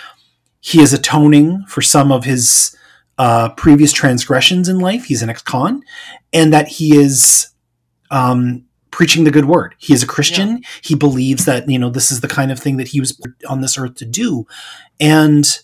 he 0.62 0.82
is 0.82 0.94
atoning 0.94 1.64
for 1.68 1.82
some 1.82 2.12
of 2.12 2.24
his 2.26 2.76
uh, 3.18 3.50
previous 3.50 3.92
transgressions 3.92 4.70
in 4.70 4.80
life. 4.80 5.06
He's 5.06 5.22
an 5.22 5.30
ex-con, 5.30 5.84
and 6.34 6.54
that 6.54 6.68
he 6.68 6.96
is 6.96 7.50
um, 8.12 8.66
preaching 8.92 9.24
the 9.24 9.32
good 9.32 9.46
word. 9.46 9.76
He 9.78 9.94
is 9.94 10.04
a 10.04 10.08
Christian. 10.08 10.50
Yeah. 10.50 10.70
He 10.82 10.96
believes 10.96 11.46
that 11.46 11.70
you 11.70 11.78
know 11.78 11.90
this 11.90 12.12
is 12.12 12.22
the 12.22 12.28
kind 12.28 12.52
of 12.52 12.60
thing 12.60 12.78
that 12.78 12.90
he 12.90 13.00
was 13.00 13.20
on 13.48 13.62
this 13.62 13.78
earth 13.78 13.96
to 13.96 14.06
do, 14.06 14.48
and 15.00 15.60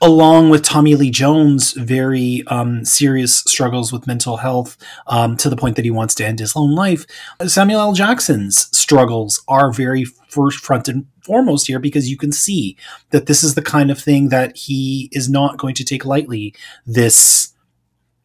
along 0.00 0.50
with 0.50 0.62
Tommy 0.62 0.94
Lee 0.94 1.10
Jones' 1.10 1.72
very 1.72 2.42
um, 2.48 2.84
serious 2.84 3.38
struggles 3.38 3.92
with 3.92 4.06
mental 4.06 4.38
health 4.38 4.76
um, 5.06 5.36
to 5.38 5.48
the 5.48 5.56
point 5.56 5.76
that 5.76 5.84
he 5.84 5.90
wants 5.90 6.14
to 6.16 6.26
end 6.26 6.38
his 6.38 6.54
own 6.56 6.74
life, 6.74 7.06
Samuel 7.46 7.80
L. 7.80 7.92
Jackson's 7.92 8.68
struggles 8.76 9.42
are 9.48 9.72
very 9.72 10.04
first 10.04 10.58
front 10.58 10.88
and 10.88 11.06
foremost 11.22 11.66
here 11.66 11.78
because 11.78 12.10
you 12.10 12.16
can 12.16 12.32
see 12.32 12.76
that 13.10 13.26
this 13.26 13.42
is 13.42 13.54
the 13.54 13.62
kind 13.62 13.90
of 13.90 13.98
thing 13.98 14.28
that 14.28 14.56
he 14.56 15.08
is 15.12 15.28
not 15.28 15.56
going 15.56 15.74
to 15.74 15.84
take 15.84 16.04
lightly. 16.04 16.54
This 16.84 17.52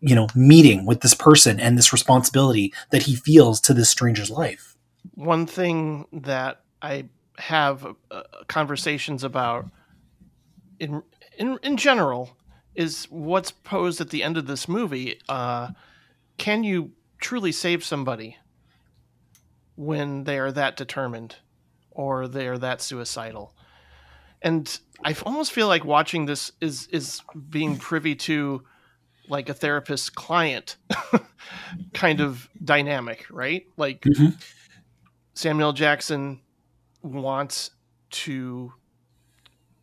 you 0.01 0.15
know 0.15 0.27
meeting 0.35 0.85
with 0.85 1.01
this 1.01 1.13
person 1.13 1.59
and 1.59 1.77
this 1.77 1.93
responsibility 1.93 2.73
that 2.89 3.03
he 3.03 3.15
feels 3.15 3.61
to 3.61 3.73
this 3.73 3.89
stranger's 3.89 4.31
life. 4.31 4.75
One 5.15 5.45
thing 5.45 6.05
that 6.11 6.61
I 6.81 7.05
have 7.37 7.95
uh, 8.09 8.23
conversations 8.47 9.23
about 9.23 9.67
in 10.79 11.03
in 11.41 11.57
in 11.63 11.75
general 11.75 12.37
is 12.75 13.05
what's 13.09 13.51
posed 13.51 13.99
at 13.99 14.11
the 14.11 14.23
end 14.23 14.37
of 14.37 14.45
this 14.45 14.67
movie. 14.67 15.19
Uh, 15.27 15.69
can 16.37 16.63
you 16.63 16.91
truly 17.19 17.51
save 17.51 17.83
somebody 17.83 18.37
when 19.75 20.23
they 20.23 20.39
are 20.39 20.51
that 20.51 20.77
determined 20.77 21.35
or 21.89 22.27
they 22.27 22.47
are 22.47 22.57
that 22.59 22.81
suicidal? 22.81 23.53
And 24.41 24.79
I 25.03 25.15
almost 25.25 25.51
feel 25.51 25.67
like 25.67 25.83
watching 25.83 26.27
this 26.27 26.51
is 26.61 26.87
is 26.87 27.21
being 27.49 27.77
privy 27.77 28.15
to 28.15 28.63
like 29.27 29.49
a 29.49 29.53
therapist 29.53 30.13
client 30.15 30.77
kind 31.93 32.21
of 32.21 32.49
dynamic, 32.63 33.25
right? 33.31 33.65
Like 33.77 34.01
mm-hmm. 34.01 34.29
Samuel 35.33 35.73
Jackson 35.73 36.41
wants 37.01 37.71
to 38.11 38.73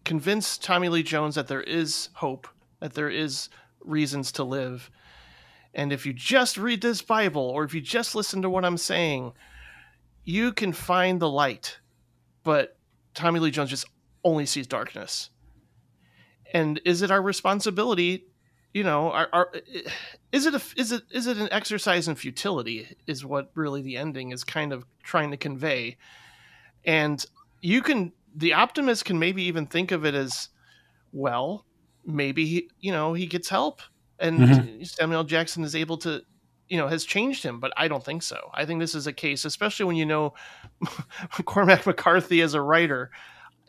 convince 0.09 0.56
Tommy 0.56 0.88
Lee 0.88 1.02
Jones 1.02 1.34
that 1.34 1.48
there 1.48 1.62
is 1.62 2.09
hope, 2.14 2.48
that 2.80 2.94
there 2.94 3.11
is 3.11 3.50
reasons 3.80 4.32
to 4.32 4.42
live. 4.42 4.90
And 5.74 5.92
if 5.92 6.06
you 6.06 6.14
just 6.14 6.56
read 6.56 6.80
this 6.80 7.02
Bible 7.02 7.42
or 7.42 7.62
if 7.62 7.74
you 7.74 7.82
just 7.82 8.14
listen 8.14 8.40
to 8.40 8.48
what 8.48 8.64
I'm 8.64 8.78
saying, 8.78 9.34
you 10.24 10.54
can 10.54 10.72
find 10.72 11.20
the 11.20 11.28
light. 11.28 11.78
But 12.42 12.78
Tommy 13.12 13.38
Lee 13.38 13.50
Jones 13.50 13.68
just 13.68 13.84
only 14.24 14.46
sees 14.46 14.66
darkness. 14.66 15.28
And 16.54 16.80
is 16.86 17.02
it 17.02 17.11
our 17.11 17.20
responsibility, 17.20 18.24
you 18.72 18.84
know, 18.84 19.12
our, 19.12 19.28
our, 19.34 19.52
is 20.32 20.46
it 20.46 20.54
a, 20.54 20.62
is 20.74 20.90
it 20.90 21.02
is 21.11 21.26
it 21.26 21.36
an 21.36 21.50
exercise 21.52 22.09
in 22.09 22.14
futility 22.14 22.96
is 23.06 23.26
what 23.26 23.50
really 23.54 23.82
the 23.82 23.98
ending 23.98 24.30
is 24.30 24.42
kind 24.42 24.72
of 24.72 24.86
trying 25.02 25.32
to 25.32 25.36
convey. 25.36 25.98
And 26.86 27.22
you 27.61 27.82
can 27.82 28.12
the 28.39 28.55
optimist 28.55 29.05
can 29.05 29.18
maybe 29.18 29.43
even 29.45 29.66
think 29.66 29.91
of 29.91 30.05
it 30.05 30.14
as 30.14 30.49
well 31.12 31.64
maybe 32.05 32.47
he, 32.47 32.70
you 32.80 32.93
know 32.93 33.12
he 33.12 33.26
gets 33.26 33.49
help 33.49 33.80
and 34.18 34.39
mm-hmm. 34.39 34.82
samuel 34.84 35.24
jackson 35.24 35.64
is 35.64 35.74
able 35.74 35.97
to 35.97 36.22
you 36.68 36.76
know 36.76 36.86
has 36.86 37.05
changed 37.05 37.43
him 37.43 37.61
but 37.61 37.72
i 37.76 37.89
don't 37.89 38.05
think 38.05 38.22
so. 38.22 38.51
I 38.53 38.66
think 38.66 38.80
this 38.80 38.95
is 38.95 39.07
a 39.07 39.12
case 39.12 39.45
especially 39.45 39.86
when 39.86 39.97
you 39.97 40.07
know 40.07 40.34
cormac 41.45 41.86
mccarthy 41.86 42.43
as 42.43 42.55
a 42.55 42.61
writer 42.61 43.11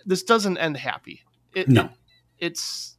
this 0.05 0.23
doesn't 0.23 0.57
end 0.57 0.77
happy. 0.77 1.21
It, 1.53 1.67
no. 1.67 1.83
it, 1.85 1.91
it's 2.39 2.97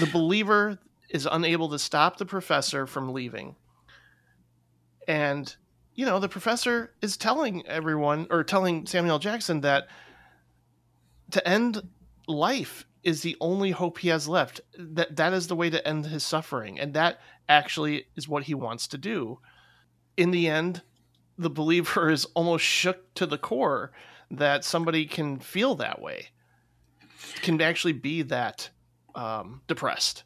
the 0.00 0.06
believer 0.06 0.78
is 1.10 1.28
unable 1.30 1.68
to 1.70 1.78
stop 1.78 2.16
the 2.16 2.26
professor 2.26 2.86
from 2.86 3.12
leaving. 3.12 3.56
And 5.06 5.54
you 5.94 6.04
know, 6.04 6.18
the 6.18 6.28
professor 6.28 6.92
is 7.00 7.16
telling 7.16 7.66
everyone 7.66 8.26
or 8.30 8.42
telling 8.42 8.86
Samuel 8.86 9.18
Jackson 9.18 9.60
that 9.60 9.86
to 11.30 11.46
end 11.48 11.82
life 12.26 12.84
is 13.02 13.22
the 13.22 13.36
only 13.40 13.70
hope 13.70 13.98
he 13.98 14.08
has 14.08 14.26
left. 14.26 14.60
That 14.78 15.16
that 15.16 15.32
is 15.32 15.46
the 15.46 15.56
way 15.56 15.70
to 15.70 15.86
end 15.86 16.06
his 16.06 16.24
suffering, 16.24 16.80
and 16.80 16.94
that 16.94 17.20
actually 17.48 18.06
is 18.16 18.28
what 18.28 18.44
he 18.44 18.54
wants 18.54 18.88
to 18.88 18.98
do. 18.98 19.38
In 20.16 20.30
the 20.30 20.48
end, 20.48 20.82
the 21.38 21.50
believer 21.50 22.10
is 22.12 22.24
almost 22.34 22.64
shook 22.64 23.14
to 23.14 23.26
the 23.26 23.38
core 23.38 23.92
that 24.30 24.64
somebody 24.64 25.06
can 25.06 25.38
feel 25.38 25.76
that 25.76 26.00
way, 26.00 26.28
can 27.42 27.60
actually 27.60 27.92
be 27.92 28.22
that 28.22 28.70
um, 29.14 29.60
depressed. 29.68 30.24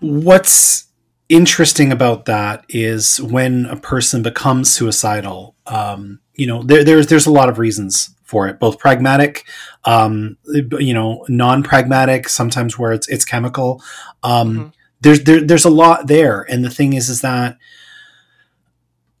What's 0.00 0.88
interesting 1.28 1.92
about 1.92 2.24
that 2.26 2.64
is 2.68 3.20
when 3.20 3.66
a 3.66 3.76
person 3.76 4.22
becomes 4.22 4.72
suicidal. 4.72 5.54
Um, 5.66 6.20
you 6.34 6.46
know, 6.46 6.62
there, 6.62 6.84
there's 6.84 7.06
there's 7.08 7.26
a 7.26 7.32
lot 7.32 7.48
of 7.48 7.58
reasons 7.58 8.14
for 8.24 8.48
it, 8.48 8.58
both 8.58 8.78
pragmatic, 8.78 9.44
um, 9.84 10.36
you 10.78 10.92
know, 10.92 11.24
non-pragmatic, 11.28 12.28
sometimes 12.28 12.78
where 12.78 12.92
it's 12.92 13.08
it's 13.08 13.24
chemical. 13.24 13.82
Um, 14.22 14.54
mm-hmm. 14.54 14.68
There's 15.00 15.24
there, 15.24 15.40
there's 15.40 15.64
a 15.64 15.70
lot 15.70 16.06
there, 16.06 16.42
and 16.42 16.64
the 16.64 16.70
thing 16.70 16.92
is, 16.92 17.08
is 17.08 17.20
that 17.20 17.56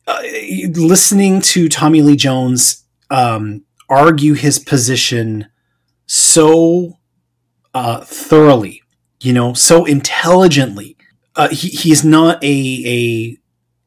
uh, 0.06 0.22
listening 0.74 1.40
to 1.40 1.68
Tommy 1.68 2.02
Lee 2.02 2.16
Jones 2.16 2.84
um, 3.10 3.64
argue 3.88 4.34
his 4.34 4.58
position 4.58 5.48
so 6.06 6.98
uh, 7.74 8.00
thoroughly, 8.00 8.82
you 9.20 9.32
know, 9.32 9.52
so 9.52 9.84
intelligently. 9.84 10.95
Uh, 11.36 11.48
he, 11.48 11.68
he's 11.68 12.04
not 12.04 12.42
a, 12.42 12.82
a 12.86 13.38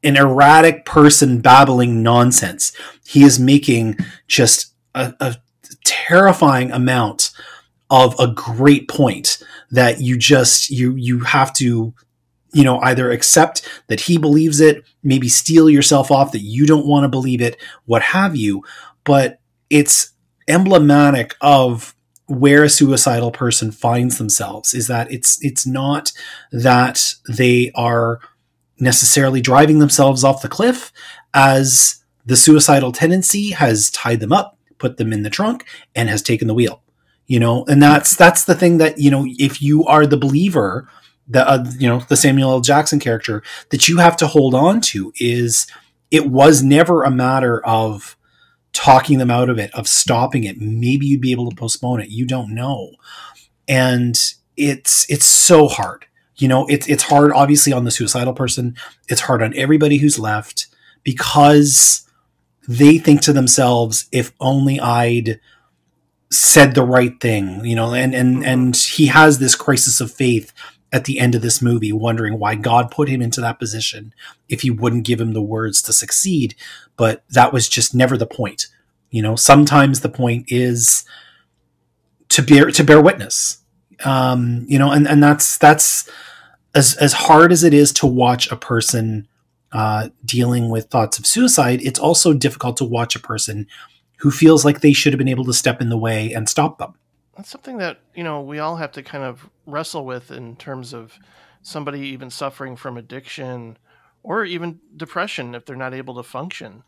an 0.08 0.16
erratic 0.16 0.86
person 0.86 1.42
babbling 1.42 2.02
nonsense. 2.04 2.72
He 3.06 3.24
is 3.24 3.40
making 3.40 3.98
just 4.28 4.74
a, 4.96 5.14
a 5.20 5.36
terrifying 5.84 6.72
amount 6.72 7.32
of 7.90 8.18
a 8.20 8.28
great 8.28 8.88
point 8.88 9.44
that 9.72 10.02
you 10.02 10.18
just 10.18 10.70
you 10.70 10.96
you 10.96 11.20
have 11.22 11.54
to 11.54 11.94
you 12.54 12.64
know 12.64 12.80
either 12.82 13.12
accept 13.12 13.68
that 13.88 14.02
he 14.02 14.18
believes 14.18 14.60
it 14.60 14.84
maybe 15.04 15.28
steel 15.30 15.70
yourself 15.70 16.12
off 16.12 16.32
that 16.32 16.42
you 16.42 16.66
don't 16.66 16.86
want 16.86 17.04
to 17.04 17.10
believe 17.10 17.42
it 17.42 17.58
what 17.86 18.02
have 18.02 18.36
you 18.36 18.64
but 19.04 19.40
it's 19.70 20.12
emblematic 20.48 21.36
of 21.42 21.96
where 22.30 22.64
a 22.64 22.70
suicidal 22.70 23.32
person 23.32 23.72
finds 23.72 24.18
themselves 24.18 24.74
is 24.74 24.88
that 24.88 25.12
it's 25.12 25.44
it's 25.44 25.66
not 25.66 26.12
that 26.52 27.16
they 27.28 27.72
are 27.76 28.20
necessarily 28.80 29.42
driving 29.42 29.80
themselves 29.80 30.24
off 30.24 30.42
the 30.42 30.48
cliff 30.48 30.92
as 31.34 32.04
the 32.26 32.38
suicidal 32.38 32.92
tendency 32.92 33.52
has 33.52 33.90
tied 33.90 34.20
them 34.20 34.32
up 34.32 34.58
put 34.78 34.98
them 34.98 35.12
in 35.12 35.24
the 35.24 35.30
trunk 35.30 35.66
and 35.96 36.08
has 36.08 36.22
taken 36.22 36.48
the 36.48 36.54
wheel 36.54 36.84
you 37.26 37.40
know 37.40 37.66
and 37.66 37.82
that's 37.82 38.16
that's 38.16 38.46
the 38.46 38.56
thing 38.56 38.78
that 38.78 39.00
you 39.00 39.10
know 39.10 39.26
if 39.38 39.62
you 39.62 39.84
are 39.86 40.06
the 40.06 40.18
believer 40.18 40.88
the 41.30 41.48
uh, 41.48 41.66
you 41.78 41.88
know 41.88 42.00
the 42.10 42.18
Samuel 42.18 42.52
L. 42.52 42.62
Jackson 42.62 43.00
character 43.00 43.44
that 43.70 43.88
you 43.88 43.98
have 43.98 44.18
to 44.18 44.28
hold 44.28 44.56
on 44.56 44.82
to 44.82 45.14
is 45.20 45.68
it 46.12 46.28
was 46.28 46.64
never 46.64 47.04
a 47.04 47.12
matter 47.12 47.64
of 47.66 48.18
talking 48.74 49.18
them 49.18 49.32
out 49.32 49.50
of 49.50 49.60
it, 49.60 49.74
of 49.74 49.88
stopping 49.88 50.44
it. 50.44 50.60
Maybe 50.60 51.06
you'd 51.06 51.22
be 51.22 51.32
able 51.32 51.50
to 51.50 51.56
postpone 51.56 52.02
it. 52.02 52.10
You 52.10 52.26
don't 52.26 52.54
know. 52.54 52.92
And 53.68 54.18
it's 54.58 55.10
it's 55.10 55.26
so 55.26 55.68
hard. 55.68 56.06
You 56.38 56.48
know, 56.48 56.66
it's 56.68 56.88
it's 56.88 57.04
hard 57.04 57.32
obviously 57.34 57.74
on 57.74 57.84
the 57.84 57.92
suicidal 57.92 58.34
person. 58.34 58.76
It's 59.08 59.22
hard 59.22 59.44
on 59.44 59.56
everybody 59.56 59.98
who's 59.98 60.20
left 60.20 60.68
because 61.04 62.08
they 62.68 62.98
think 62.98 63.22
to 63.22 63.34
themselves, 63.34 64.08
if 64.12 64.32
only 64.40 64.80
I'd 64.80 65.40
said 66.32 66.76
the 66.76 66.86
right 66.86 67.20
thing, 67.20 67.66
you 67.66 67.76
know, 67.76 67.94
and 67.94 68.14
and 68.14 68.38
mm-hmm. 68.38 68.46
and 68.46 68.76
he 68.76 69.08
has 69.08 69.40
this 69.40 69.56
crisis 69.56 70.00
of 70.00 70.12
faith 70.12 70.54
at 70.92 71.06
the 71.06 71.20
end 71.20 71.36
of 71.36 71.42
this 71.42 71.62
movie, 71.62 71.92
wondering 71.92 72.40
why 72.40 72.56
God 72.56 72.92
put 72.92 73.10
him 73.10 73.22
into 73.22 73.42
that 73.42 73.60
position 73.60 74.14
if 74.48 74.62
he 74.62 74.72
wouldn't 74.72 75.06
give 75.06 75.22
him 75.22 75.34
the 75.34 75.42
words 75.42 75.82
to 75.84 75.94
succeed. 75.94 76.56
But 76.98 77.24
that 77.30 77.54
was 77.54 77.70
just 77.70 77.94
never 77.94 78.18
the 78.18 78.26
point. 78.26 78.68
You 79.12 79.22
know, 79.22 79.36
sometimes 79.36 80.02
the 80.02 80.10
point 80.10 80.46
is 80.48 81.06
to 82.30 82.42
bear 82.42 82.72
to 82.72 82.84
bear 82.84 83.02
witness. 83.02 83.60
Um, 84.06 84.66
you 84.68 84.80
know, 84.80 84.92
and, 84.92 85.08
and 85.08 85.22
that's 85.22 85.58
that's 85.58 86.10
as 86.74 86.96
as 86.98 87.14
hard 87.14 87.52
as 87.52 87.64
it 87.64 87.74
is 87.74 87.92
to 87.94 88.08
watch 88.08 88.52
a 88.52 88.56
person 88.56 89.28
uh, 89.72 90.10
dealing 90.26 90.70
with 90.70 90.86
thoughts 90.86 91.20
of 91.20 91.28
suicide, 91.28 91.82
it's 91.84 92.00
also 92.00 92.34
difficult 92.34 92.78
to 92.78 92.86
watch 92.86 93.16
a 93.16 93.20
person 93.20 93.68
who 94.18 94.32
feels 94.32 94.66
like 94.66 94.82
they 94.82 94.94
should 94.94 95.14
have 95.14 95.18
been 95.18 95.28
able 95.28 95.46
to 95.46 95.54
step 95.54 95.82
in 95.82 95.90
the 95.90 95.98
way 95.98 96.34
and 96.34 96.50
stop 96.50 96.80
them 96.80 96.96
that's 97.40 97.52
something 97.52 97.78
that 97.78 98.00
you 98.14 98.24
know 98.24 98.42
we 98.42 98.60
all 98.60 98.76
have 98.76 98.92
to 98.92 99.02
kind 99.02 99.24
of 99.24 99.50
wrestle 99.72 100.06
with 100.06 100.32
in 100.32 100.56
terms 100.56 100.94
of 100.94 101.18
somebody 101.62 102.02
even 102.02 102.30
suffering 102.30 102.76
from 102.76 102.98
addiction 102.98 103.78
or 104.24 104.46
even 104.46 104.80
depression 104.96 105.56
if 105.56 105.66
they're 105.66 105.76
not 105.76 105.94
able 105.94 106.16
to 106.16 106.24
function. 106.24 106.84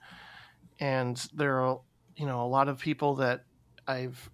And 0.80 1.18
there 1.34 1.62
are 1.62 1.82
you 2.16 2.26
know 2.26 2.44
a 2.44 2.48
lot 2.48 2.68
of 2.68 2.78
people 2.78 3.16
that 3.16 3.46
i've 3.88 4.30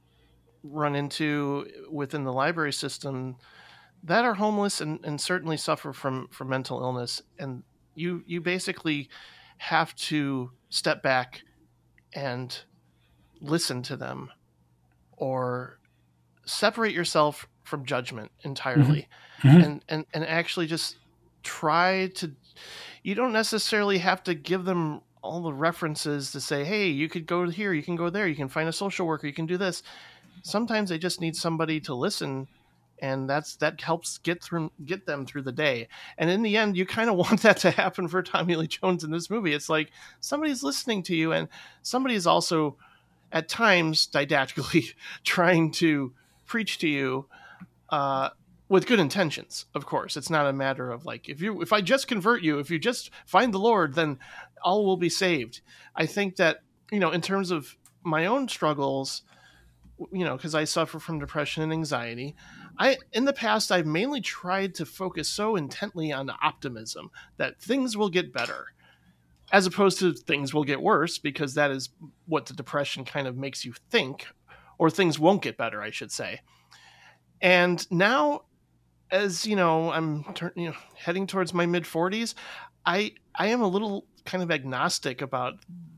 run 0.63 0.95
into 0.95 1.65
within 1.91 2.23
the 2.23 2.33
library 2.33 2.73
system 2.73 3.35
that 4.03 4.25
are 4.25 4.35
homeless 4.35 4.81
and, 4.81 4.99
and 5.03 5.19
certainly 5.19 5.57
suffer 5.57 5.93
from 5.93 6.27
from 6.31 6.49
mental 6.49 6.81
illness. 6.81 7.21
And 7.39 7.63
you 7.95 8.23
you 8.25 8.41
basically 8.41 9.09
have 9.57 9.95
to 9.95 10.51
step 10.69 11.01
back 11.01 11.41
and 12.13 12.57
listen 13.41 13.81
to 13.83 13.97
them 13.97 14.29
or 15.11 15.79
separate 16.45 16.93
yourself 16.93 17.47
from 17.68 17.86
judgment 17.86 18.32
entirely 18.43 19.07
mm-hmm. 19.39 19.47
mm-hmm. 19.47 19.61
and, 19.61 19.86
and 19.89 20.05
and 20.13 20.26
actually 20.26 20.65
just 20.65 20.95
try 21.43 22.07
to 22.15 22.32
you 23.03 23.13
don't 23.13 23.34
necessarily 23.34 23.97
have 23.97 24.24
to 24.24 24.34
give 24.34 24.65
them 24.65 25.01
all 25.22 25.41
the 25.41 25.53
references 25.53 26.32
to 26.32 26.39
say 26.39 26.63
hey 26.63 26.88
you 26.88 27.09
could 27.09 27.26
go 27.26 27.49
here 27.49 27.74
you 27.74 27.84
can 27.84 27.95
go 27.95 28.09
there 28.09 28.28
you 28.28 28.36
can 28.36 28.47
find 28.47 28.70
a 28.70 28.74
social 28.74 29.05
worker 29.05 29.28
you 29.28 29.34
can 29.34 29.45
do 29.45 29.57
this 29.57 29.84
sometimes 30.43 30.89
they 30.89 30.97
just 30.97 31.20
need 31.20 31.36
somebody 31.36 31.80
to 31.80 31.93
listen 31.93 32.47
and 32.99 33.30
that's 33.30 33.57
that 33.57 33.80
helps 33.82 34.18
get 34.20 34.41
through 34.41 34.72
get 34.86 35.05
them 35.05 35.26
through 35.26 35.41
the 35.41 35.51
day 35.51 35.88
and 36.18 36.30
in 36.30 36.41
the 36.41 36.55
end 36.55 36.78
you 36.78 36.86
kind 36.86 37.09
of 37.09 37.15
want 37.24 37.41
that 37.41 37.57
to 37.57 37.70
happen 37.72 38.07
for 38.07 38.24
tommy 38.24 38.55
lee 38.55 38.68
jones 38.68 39.03
in 39.03 39.11
this 39.11 39.30
movie 39.30 39.53
it's 39.53 39.70
like 39.70 39.91
somebody's 40.22 40.63
listening 40.63 41.03
to 41.03 41.15
you 41.15 41.34
and 41.34 41.49
somebody's 41.82 42.26
also 42.26 42.78
at 43.32 43.49
times 43.49 44.07
didactically 44.07 44.93
trying 45.24 45.70
to 45.70 46.13
preach 46.45 46.78
to 46.80 46.88
you 46.88 47.26
uh, 47.89 48.29
with 48.69 48.88
good 48.88 48.99
intentions. 48.99 49.65
Of 49.73 49.85
course, 49.85 50.17
it's 50.17 50.29
not 50.29 50.47
a 50.47 50.53
matter 50.53 50.91
of 50.91 51.05
like 51.05 51.29
if 51.29 51.41
you 51.41 51.61
if 51.61 51.71
I 51.73 51.81
just 51.81 52.07
convert 52.07 52.41
you, 52.41 52.59
if 52.59 52.69
you 52.69 52.79
just 52.79 53.11
find 53.25 53.53
the 53.53 53.59
Lord, 53.59 53.95
then 53.95 54.19
all 54.61 54.85
will 54.85 54.97
be 54.97 55.09
saved. 55.09 55.61
I 55.95 56.05
think 56.05 56.35
that 56.38 56.59
you 56.91 56.99
know, 56.99 57.11
in 57.11 57.21
terms 57.21 57.51
of 57.51 57.75
my 58.03 58.25
own 58.25 58.47
struggles, 58.47 59.23
you 60.11 60.23
know, 60.23 60.35
because 60.35 60.55
I 60.55 60.63
suffer 60.63 60.99
from 60.99 61.19
depression 61.19 61.63
and 61.63 61.73
anxiety. 61.73 62.35
I 62.79 62.97
in 63.11 63.25
the 63.25 63.33
past 63.33 63.71
I've 63.71 63.88
mainly 63.88 64.21
tried 64.21 64.75
to 64.75 64.85
focus 64.85 65.27
so 65.27 65.55
intently 65.55 66.11
on 66.11 66.31
optimism 66.43 67.09
that 67.38 67.59
things 67.59 67.97
will 67.97 68.09
get 68.09 68.31
better 68.31 68.67
as 69.51 69.65
opposed 69.65 69.99
to 69.99 70.13
things 70.13 70.53
will 70.53 70.63
get 70.63 70.81
worse 70.81 71.17
because 71.17 71.53
that 71.53 71.71
is 71.71 71.89
what 72.27 72.45
the 72.45 72.53
depression 72.53 73.05
kind 73.05 73.27
of 73.27 73.38
makes 73.38 73.63
you 73.65 73.73
think 73.89 74.27
or 74.77 74.89
things 74.89 75.17
won't 75.17 75.41
get 75.41 75.57
better, 75.57 75.81
I 75.81 75.89
should 75.89 76.11
say. 76.11 76.41
And 77.41 77.89
now, 77.91 78.43
as 79.11 79.45
you 79.45 79.55
know, 79.55 79.91
I'm 79.91 80.23
turning 80.33 80.65
you 80.65 80.69
know 80.71 80.77
heading 80.95 81.27
towards 81.27 81.53
my 81.53 81.65
mid 81.65 81.83
40s. 81.83 82.33
I 82.85 83.13
I 83.35 83.47
am 83.47 83.61
a 83.61 83.67
little 83.67 84.05
kind 84.25 84.43
of 84.43 84.51
agnostic 84.51 85.21
about 85.21 85.55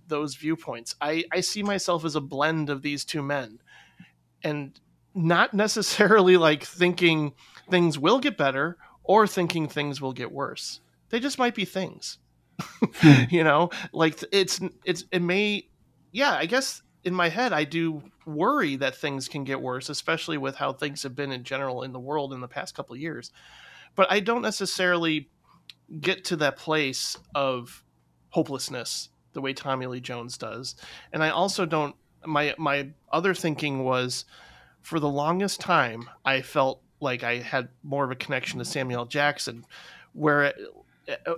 those 0.07 0.35
viewpoints. 0.35 0.95
I 1.01 1.25
I 1.31 1.41
see 1.41 1.63
myself 1.63 2.05
as 2.05 2.15
a 2.15 2.21
blend 2.21 2.69
of 2.69 2.81
these 2.81 3.05
two 3.05 3.21
men, 3.21 3.59
and 4.43 4.79
not 5.15 5.53
necessarily 5.53 6.37
like 6.37 6.63
thinking 6.63 7.33
things 7.69 7.97
will 7.97 8.19
get 8.19 8.37
better 8.37 8.77
or 9.03 9.27
thinking 9.27 9.67
things 9.67 10.01
will 10.01 10.13
get 10.13 10.31
worse. 10.31 10.81
They 11.09 11.19
just 11.19 11.39
might 11.39 11.55
be 11.55 11.65
things. 11.65 12.17
Hmm. 12.81 13.23
you 13.29 13.43
know, 13.43 13.69
like 13.93 14.21
it's 14.31 14.59
it's 14.83 15.05
it 15.11 15.21
may 15.21 15.69
yeah, 16.11 16.33
I 16.33 16.45
guess 16.45 16.81
in 17.03 17.13
my 17.13 17.29
head, 17.29 17.53
I 17.53 17.63
do 17.63 18.03
worry 18.25 18.75
that 18.77 18.95
things 18.95 19.27
can 19.27 19.43
get 19.43 19.61
worse, 19.61 19.89
especially 19.89 20.37
with 20.37 20.55
how 20.55 20.73
things 20.73 21.03
have 21.03 21.15
been 21.15 21.31
in 21.31 21.43
general 21.43 21.83
in 21.83 21.93
the 21.93 21.99
world 21.99 22.33
in 22.33 22.41
the 22.41 22.47
past 22.47 22.75
couple 22.75 22.93
of 22.93 23.01
years. 23.01 23.31
But 23.95 24.11
I 24.11 24.19
don't 24.19 24.41
necessarily 24.41 25.29
get 26.01 26.25
to 26.25 26.35
that 26.37 26.57
place 26.57 27.17
of 27.33 27.83
hopelessness 28.29 29.09
the 29.33 29.41
way 29.41 29.53
Tommy 29.53 29.85
Lee 29.87 30.01
Jones 30.01 30.37
does. 30.37 30.75
And 31.13 31.23
I 31.23 31.29
also 31.29 31.65
don't 31.65 31.95
my 32.25 32.53
my 32.57 32.89
other 33.11 33.33
thinking 33.33 33.83
was 33.83 34.25
for 34.81 34.99
the 34.99 35.09
longest 35.09 35.59
time 35.61 36.09
I 36.25 36.41
felt 36.41 36.81
like 36.99 37.23
I 37.23 37.37
had 37.37 37.69
more 37.81 38.03
of 38.03 38.11
a 38.11 38.15
connection 38.15 38.59
to 38.59 38.65
Samuel 38.65 39.05
Jackson 39.05 39.65
where 40.13 40.53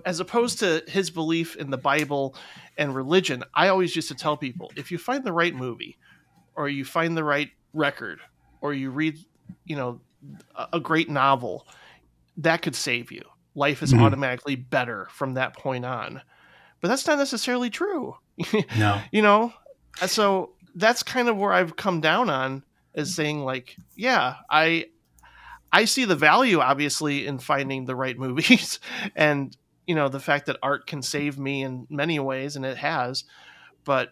as 0.05 0.19
opposed 0.19 0.59
to 0.59 0.83
his 0.87 1.09
belief 1.09 1.55
in 1.55 1.69
the 1.69 1.77
Bible 1.77 2.35
and 2.77 2.95
religion, 2.95 3.43
I 3.53 3.67
always 3.69 3.95
used 3.95 4.07
to 4.09 4.15
tell 4.15 4.37
people 4.37 4.71
if 4.75 4.91
you 4.91 4.97
find 4.97 5.23
the 5.23 5.33
right 5.33 5.55
movie, 5.55 5.97
or 6.55 6.67
you 6.67 6.85
find 6.85 7.15
the 7.15 7.23
right 7.23 7.49
record, 7.73 8.19
or 8.61 8.73
you 8.73 8.91
read, 8.91 9.17
you 9.65 9.75
know, 9.75 10.01
a 10.71 10.79
great 10.79 11.09
novel, 11.09 11.67
that 12.37 12.61
could 12.61 12.75
save 12.75 13.11
you. 13.11 13.23
Life 13.55 13.83
is 13.83 13.93
mm-hmm. 13.93 14.03
automatically 14.03 14.55
better 14.55 15.07
from 15.11 15.33
that 15.35 15.55
point 15.55 15.85
on. 15.85 16.21
But 16.79 16.87
that's 16.87 17.05
not 17.07 17.17
necessarily 17.17 17.69
true. 17.69 18.15
No. 18.77 18.99
you 19.11 19.21
know, 19.21 19.53
so 20.07 20.53
that's 20.73 21.03
kind 21.03 21.29
of 21.29 21.37
where 21.37 21.53
I've 21.53 21.75
come 21.75 22.01
down 22.01 22.29
on 22.29 22.63
is 22.93 23.13
saying 23.13 23.43
like, 23.43 23.75
yeah, 23.95 24.35
I 24.49 24.87
I 25.71 25.85
see 25.85 26.05
the 26.05 26.15
value 26.15 26.59
obviously 26.59 27.27
in 27.27 27.39
finding 27.39 27.85
the 27.85 27.95
right 27.95 28.17
movies 28.17 28.79
and 29.15 29.55
you 29.87 29.95
know 29.95 30.09
the 30.09 30.19
fact 30.19 30.45
that 30.45 30.57
art 30.61 30.87
can 30.87 31.01
save 31.01 31.37
me 31.37 31.63
in 31.63 31.87
many 31.89 32.19
ways 32.19 32.55
and 32.55 32.65
it 32.65 32.77
has 32.77 33.23
but 33.83 34.11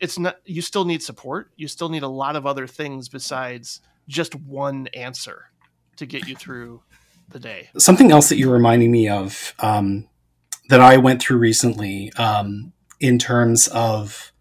it's 0.00 0.18
not 0.18 0.36
you 0.44 0.62
still 0.62 0.84
need 0.84 1.02
support. 1.02 1.50
You 1.56 1.68
still 1.68 1.88
need 1.88 2.02
a 2.02 2.08
lot 2.08 2.36
of 2.36 2.46
other 2.46 2.66
things 2.66 3.08
besides 3.08 3.80
just 4.08 4.34
one 4.34 4.88
answer 4.88 5.50
to 5.96 6.06
get 6.06 6.28
you 6.28 6.36
through 6.36 6.82
the 7.28 7.40
day. 7.40 7.70
Something 7.78 8.12
else 8.12 8.28
that 8.28 8.36
you're 8.36 8.52
reminding 8.52 8.90
me 8.90 9.08
of 9.08 9.54
um, 9.58 10.08
that 10.68 10.80
i 10.80 10.96
went 10.96 11.20
through 11.22 11.38
recently 11.38 12.12
um, 12.14 12.72
in 13.00 13.18
terms 13.18 13.68
of 13.68 14.32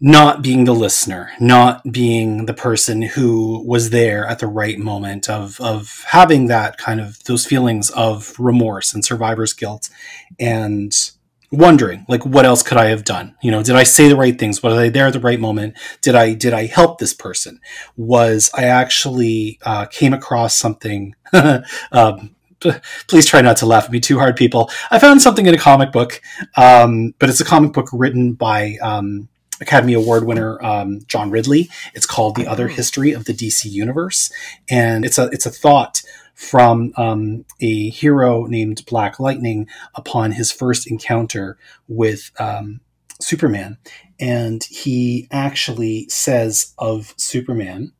not 0.00 0.42
being 0.42 0.64
the 0.64 0.74
listener, 0.74 1.30
not 1.38 1.92
being 1.92 2.46
the 2.46 2.54
person 2.54 3.02
who 3.02 3.62
was 3.66 3.90
there 3.90 4.26
at 4.26 4.38
the 4.38 4.46
right 4.46 4.78
moment 4.78 5.28
of 5.28 5.60
of 5.60 6.04
having 6.08 6.46
that 6.46 6.78
kind 6.78 7.00
of 7.00 7.22
those 7.24 7.44
feelings 7.44 7.90
of 7.90 8.34
remorse 8.38 8.94
and 8.94 9.04
survivor's 9.04 9.52
guilt 9.52 9.90
and 10.38 11.10
wondering 11.52 12.06
like 12.08 12.24
what 12.24 12.46
else 12.46 12.62
could 12.62 12.78
I 12.78 12.86
have 12.86 13.04
done? 13.04 13.36
You 13.42 13.50
know, 13.50 13.62
did 13.62 13.76
I 13.76 13.82
say 13.82 14.08
the 14.08 14.16
right 14.16 14.38
things? 14.38 14.62
Was 14.62 14.74
I 14.74 14.88
there 14.88 15.08
at 15.08 15.12
the 15.12 15.20
right 15.20 15.40
moment? 15.40 15.76
Did 16.00 16.14
I 16.14 16.32
did 16.32 16.54
I 16.54 16.66
help 16.66 16.98
this 16.98 17.12
person? 17.12 17.60
Was 17.96 18.50
I 18.54 18.64
actually 18.64 19.58
uh, 19.64 19.84
came 19.86 20.14
across 20.14 20.56
something 20.56 21.14
um, 21.92 22.34
please 23.08 23.26
try 23.26 23.40
not 23.40 23.56
to 23.58 23.66
laugh 23.66 23.84
at 23.84 23.90
me 23.90 24.00
too 24.00 24.18
hard, 24.18 24.36
people. 24.36 24.70
I 24.90 24.98
found 24.98 25.22
something 25.22 25.46
in 25.46 25.54
a 25.54 25.58
comic 25.58 25.92
book, 25.92 26.20
um, 26.56 27.14
but 27.18 27.28
it's 27.28 27.40
a 27.40 27.44
comic 27.44 27.72
book 27.72 27.88
written 27.92 28.34
by 28.34 28.76
um, 28.82 29.29
Academy 29.60 29.92
Award 29.94 30.24
winner 30.24 30.62
um, 30.64 31.00
John 31.06 31.30
Ridley. 31.30 31.68
It's 31.94 32.06
called 32.06 32.36
The 32.36 32.46
Other 32.46 32.68
History 32.68 33.12
of 33.12 33.24
the 33.24 33.34
DC 33.34 33.70
Universe, 33.70 34.32
and 34.68 35.04
it's 35.04 35.18
a 35.18 35.24
it's 35.32 35.46
a 35.46 35.50
thought 35.50 36.02
from 36.34 36.92
um, 36.96 37.44
a 37.60 37.90
hero 37.90 38.46
named 38.46 38.84
Black 38.86 39.20
Lightning 39.20 39.68
upon 39.94 40.32
his 40.32 40.50
first 40.50 40.90
encounter 40.90 41.58
with 41.86 42.30
um, 42.38 42.80
Superman, 43.20 43.76
and 44.18 44.64
he 44.64 45.28
actually 45.30 46.08
says 46.08 46.72
of 46.78 47.14
Superman. 47.16 47.92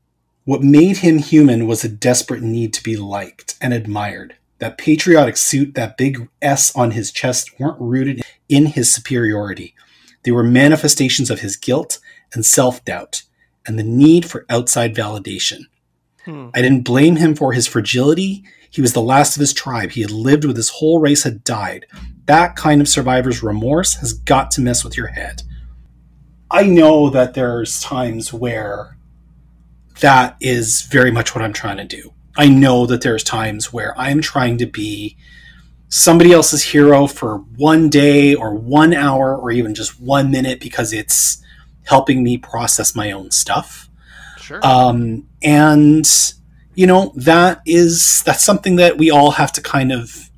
What 0.45 0.63
made 0.63 0.99
him 0.99 1.19
human 1.19 1.67
was 1.67 1.85
a 1.85 1.89
desperate 1.89 2.43
need 2.43 2.73
to 2.75 2.83
be 2.83 2.97
liked 2.97 3.57
and 3.61 3.75
admired. 3.75 4.37
That 4.59 4.79
patriotic 4.79 5.37
suit, 5.37 5.75
that 5.75 5.97
big 5.97 6.29
S 6.41 6.75
on 6.75 6.93
his 6.93 7.13
chest 7.13 7.59
weren't 7.59 7.81
rooted 7.81 8.23
in 8.49 8.67
his 8.67 8.93
superiority. 8.93 9.75
They 10.23 10.31
were 10.31 10.43
manifestations 10.43 11.31
of 11.31 11.41
his 11.41 11.57
guilt 11.57 11.99
and 12.33 12.45
self 12.45 12.85
doubt 12.85 13.23
and 13.67 13.79
the 13.79 13.85
need 13.85 14.25
for 14.25 14.47
outside 14.49 14.95
validation. 14.95 15.63
Hmm. 16.25 16.49
I 16.55 16.63
didn't 16.63 16.85
blame 16.85 17.17
him 17.17 17.35
for 17.35 17.53
his 17.53 17.67
fragility. 17.67 18.45
He 18.71 18.81
was 18.81 18.93
the 18.93 19.03
last 19.03 19.37
of 19.37 19.41
his 19.41 19.53
tribe. 19.53 19.91
He 19.91 20.01
had 20.03 20.11
lived 20.11 20.45
with 20.45 20.57
his 20.57 20.69
whole 20.69 21.01
race 21.01 21.25
had 21.25 21.43
died. 21.45 21.87
That 22.27 22.57
kind 22.57 22.81
of 22.81 22.89
survivor's 22.89 23.43
remorse 23.43 23.95
has 23.95 24.13
got 24.13 24.51
to 24.53 24.61
mess 24.61 24.85
with 24.85 24.97
your 24.97 25.09
head. 25.09 25.43
I 26.51 26.65
know 26.65 27.11
that 27.11 27.35
there's 27.35 27.81
times 27.81 28.33
where 28.33 28.97
that 30.01 30.37
is 30.41 30.83
very 30.83 31.11
much 31.11 31.35
what 31.35 31.43
I'm 31.43 31.53
trying 31.53 31.77
to 31.77 31.85
do. 31.85 32.13
I 32.37 32.49
know 32.49 32.87
that 32.87 33.03
there's 33.03 33.25
times 33.25 33.73
where 33.73 33.99
I'm 33.99 34.21
trying 34.21 34.59
to 34.59 34.67
be 34.67 35.17
somebody 35.91 36.33
else's 36.33 36.63
hero 36.63 37.07
for 37.07 37.39
one 37.57 37.91
day 37.91 38.35
or 38.35 38.55
one 38.55 38.95
hour 38.95 39.37
or 39.37 39.51
even 39.51 39.75
just 39.75 40.01
one 40.01 40.31
minute 40.31 40.61
because 40.61 40.93
it's 40.93 41.43
helping 41.85 42.23
me 42.23 42.39
process 42.39 42.95
my 42.95 43.11
own 43.11 43.31
stuff. 43.31 43.91
Sure. 44.39 44.65
Um, 44.65 45.29
and 45.43 46.09
you 46.75 46.87
know 46.87 47.13
that 47.17 47.61
is 47.67 48.23
that's 48.23 48.43
something 48.43 48.77
that 48.77 48.97
we 48.97 49.11
all 49.11 49.33
have 49.33 49.53
to 49.53 49.61
kind 49.61 49.93
of 49.93 50.31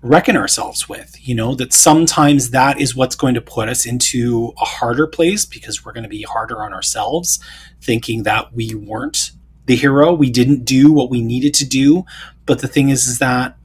reckon 0.00 0.36
ourselves 0.36 0.88
with. 0.88 1.16
You 1.20 1.34
know 1.34 1.54
that 1.54 1.74
sometimes 1.74 2.50
that 2.50 2.80
is 2.80 2.96
what's 2.96 3.16
going 3.16 3.34
to 3.34 3.42
put 3.42 3.68
us 3.68 3.84
into 3.84 4.54
a 4.60 4.64
harder 4.64 5.06
place 5.06 5.44
because 5.44 5.84
we're 5.84 5.92
going 5.92 6.04
to 6.04 6.08
be 6.08 6.22
harder 6.22 6.62
on 6.62 6.72
ourselves, 6.72 7.38
thinking 7.82 8.22
that 8.22 8.54
we 8.54 8.74
weren't 8.74 9.32
the 9.66 9.76
hero, 9.76 10.14
we 10.14 10.30
didn't 10.30 10.64
do 10.64 10.92
what 10.92 11.10
we 11.10 11.20
needed 11.20 11.52
to 11.54 11.66
do. 11.66 12.04
But 12.46 12.60
the 12.60 12.68
thing 12.68 12.88
is, 12.88 13.06
is 13.06 13.18
that 13.18 13.56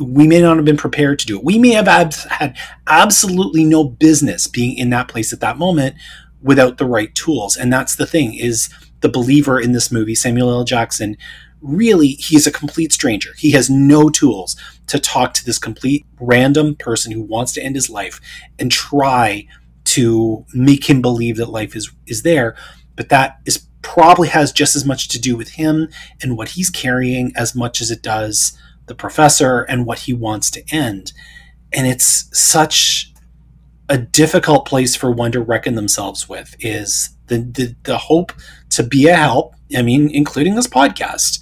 we 0.00 0.26
may 0.26 0.40
not 0.40 0.56
have 0.56 0.64
been 0.64 0.76
prepared 0.76 1.18
to 1.18 1.26
do 1.26 1.38
it. 1.38 1.44
We 1.44 1.58
may 1.58 1.70
have 1.70 1.86
had 1.86 2.56
absolutely 2.86 3.64
no 3.64 3.84
business 3.84 4.46
being 4.46 4.76
in 4.76 4.90
that 4.90 5.08
place 5.08 5.32
at 5.32 5.40
that 5.40 5.58
moment 5.58 5.96
without 6.42 6.78
the 6.78 6.86
right 6.86 7.14
tools. 7.14 7.56
And 7.56 7.72
that's 7.72 7.94
the 7.94 8.06
thing 8.06 8.34
is 8.34 8.70
the 9.00 9.08
believer 9.08 9.60
in 9.60 9.72
this 9.72 9.92
movie, 9.92 10.14
Samuel 10.14 10.50
L. 10.50 10.64
Jackson, 10.64 11.16
really 11.60 12.08
he's 12.08 12.46
a 12.46 12.52
complete 12.52 12.92
stranger. 12.92 13.30
He 13.36 13.50
has 13.50 13.68
no 13.68 14.08
tools 14.08 14.56
to 14.86 14.98
talk 14.98 15.34
to 15.34 15.44
this 15.44 15.58
complete 15.58 16.06
random 16.18 16.74
person 16.76 17.12
who 17.12 17.22
wants 17.22 17.52
to 17.52 17.62
end 17.62 17.74
his 17.74 17.90
life 17.90 18.20
and 18.58 18.72
try 18.72 19.46
to 19.84 20.46
make 20.54 20.88
him 20.88 21.02
believe 21.02 21.36
that 21.36 21.50
life 21.50 21.76
is 21.76 21.90
is 22.06 22.22
there. 22.22 22.56
But 22.96 23.10
that 23.10 23.38
is 23.44 23.66
probably 23.82 24.28
has 24.28 24.52
just 24.52 24.76
as 24.76 24.84
much 24.84 25.08
to 25.08 25.20
do 25.20 25.36
with 25.36 25.50
him 25.50 25.88
and 26.22 26.36
what 26.36 26.50
he's 26.50 26.70
carrying 26.70 27.32
as 27.34 27.54
much 27.54 27.80
as 27.80 27.90
it 27.90 28.02
does 28.02 28.58
the 28.90 28.94
professor 28.96 29.60
and 29.60 29.86
what 29.86 30.00
he 30.00 30.12
wants 30.12 30.50
to 30.50 30.64
end. 30.74 31.12
And 31.72 31.86
it's 31.86 32.28
such 32.36 33.14
a 33.88 33.96
difficult 33.96 34.66
place 34.66 34.96
for 34.96 35.12
one 35.12 35.30
to 35.30 35.40
reckon 35.40 35.76
themselves 35.76 36.28
with 36.28 36.56
is 36.58 37.10
the, 37.28 37.38
the, 37.38 37.76
the 37.84 37.98
hope 37.98 38.32
to 38.70 38.82
be 38.82 39.06
a 39.06 39.14
help. 39.14 39.54
I 39.76 39.82
mean, 39.82 40.10
including 40.10 40.56
this 40.56 40.66
podcast, 40.66 41.40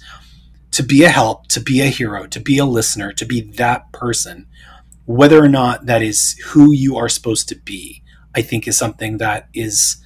to 0.71 0.83
be 0.83 1.03
a 1.03 1.09
help, 1.09 1.47
to 1.47 1.59
be 1.59 1.81
a 1.81 1.87
hero, 1.87 2.27
to 2.27 2.39
be 2.39 2.59
a 2.59 2.65
listener, 2.65 3.11
to 3.13 3.25
be 3.25 3.41
that 3.41 3.91
person, 3.91 4.45
whether 5.05 5.43
or 5.43 5.49
not 5.49 5.87
that 5.87 6.03
is 6.03 6.37
who 6.45 6.71
you 6.71 6.97
are 6.97 7.09
supposed 7.09 7.49
to 7.49 7.55
be, 7.55 8.03
I 8.35 8.43
think 8.43 8.67
is 8.67 8.77
something 8.77 9.17
that 9.17 9.49
is 9.55 9.97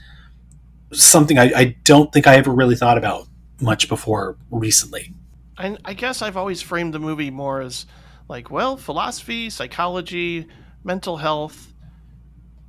something 0.94 1.38
I, 1.38 1.52
I 1.54 1.76
don't 1.84 2.14
think 2.14 2.26
I 2.26 2.38
ever 2.38 2.52
really 2.52 2.78
thought 2.78 2.98
about 2.98 3.28
much 3.60 3.90
before 3.90 4.38
recently. 4.50 5.14
I, 5.58 5.78
I 5.86 5.94
guess 5.94 6.22
I've 6.22 6.38
always 6.38 6.62
framed 6.62 6.94
the 6.94 7.00
movie 7.00 7.32
more 7.32 7.62
as 7.62 7.86
like, 8.28 8.50
well, 8.50 8.78
philosophy, 8.78 9.50
psychology, 9.50 10.48
mental 10.84 11.18
health, 11.18 11.74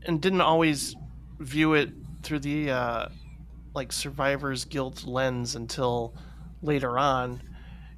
and 0.07 0.20
didn't 0.20 0.43
always 0.43 0.95
view 1.39 1.74
it 1.74 1.91
through 2.22 2.41
the 2.41 2.70
uh, 2.70 3.09
like 3.74 3.93
survivor's 3.93 4.64
guilt 4.64 5.05
lens 5.05 5.57
until 5.57 6.14
later 6.62 6.99
on, 6.99 7.43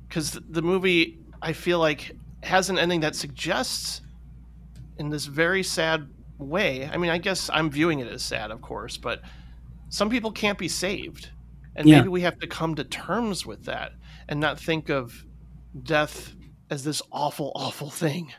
because 0.09 0.32
the 0.49 0.62
movie 0.62 1.18
I 1.43 1.53
feel 1.53 1.78
like 1.78 2.16
has 2.43 2.70
an 2.70 2.78
ending 2.78 3.01
that 3.01 3.14
suggests 3.14 4.03
in 4.99 5.11
this 5.11 5.26
very 5.26 5.62
sad 5.62 6.09
way. 6.39 6.89
I 6.93 6.97
mean, 6.97 7.11
I 7.11 7.18
guess 7.18 7.51
I'm 7.53 7.70
viewing 7.70 7.99
it 8.01 8.09
as 8.09 8.22
sad, 8.22 8.51
of 8.51 8.61
course, 8.61 8.97
but 8.97 9.22
some 9.89 10.11
people 10.11 10.32
can't 10.32 10.59
be 10.59 10.68
saved, 10.68 11.30
and 11.74 11.89
yeah. 11.89 11.99
maybe 11.99 12.09
we 12.09 12.22
have 12.22 12.39
to 12.41 12.47
come 12.47 12.74
to 12.76 12.84
terms 12.84 13.45
with 13.45 13.64
that 13.64 13.93
and 14.29 14.41
not 14.41 14.59
think 14.59 14.89
of 14.89 15.24
death 15.83 16.35
as 16.70 16.85
this 16.85 17.03
awful, 17.12 17.53
awful 17.55 17.91
thing. 17.91 18.33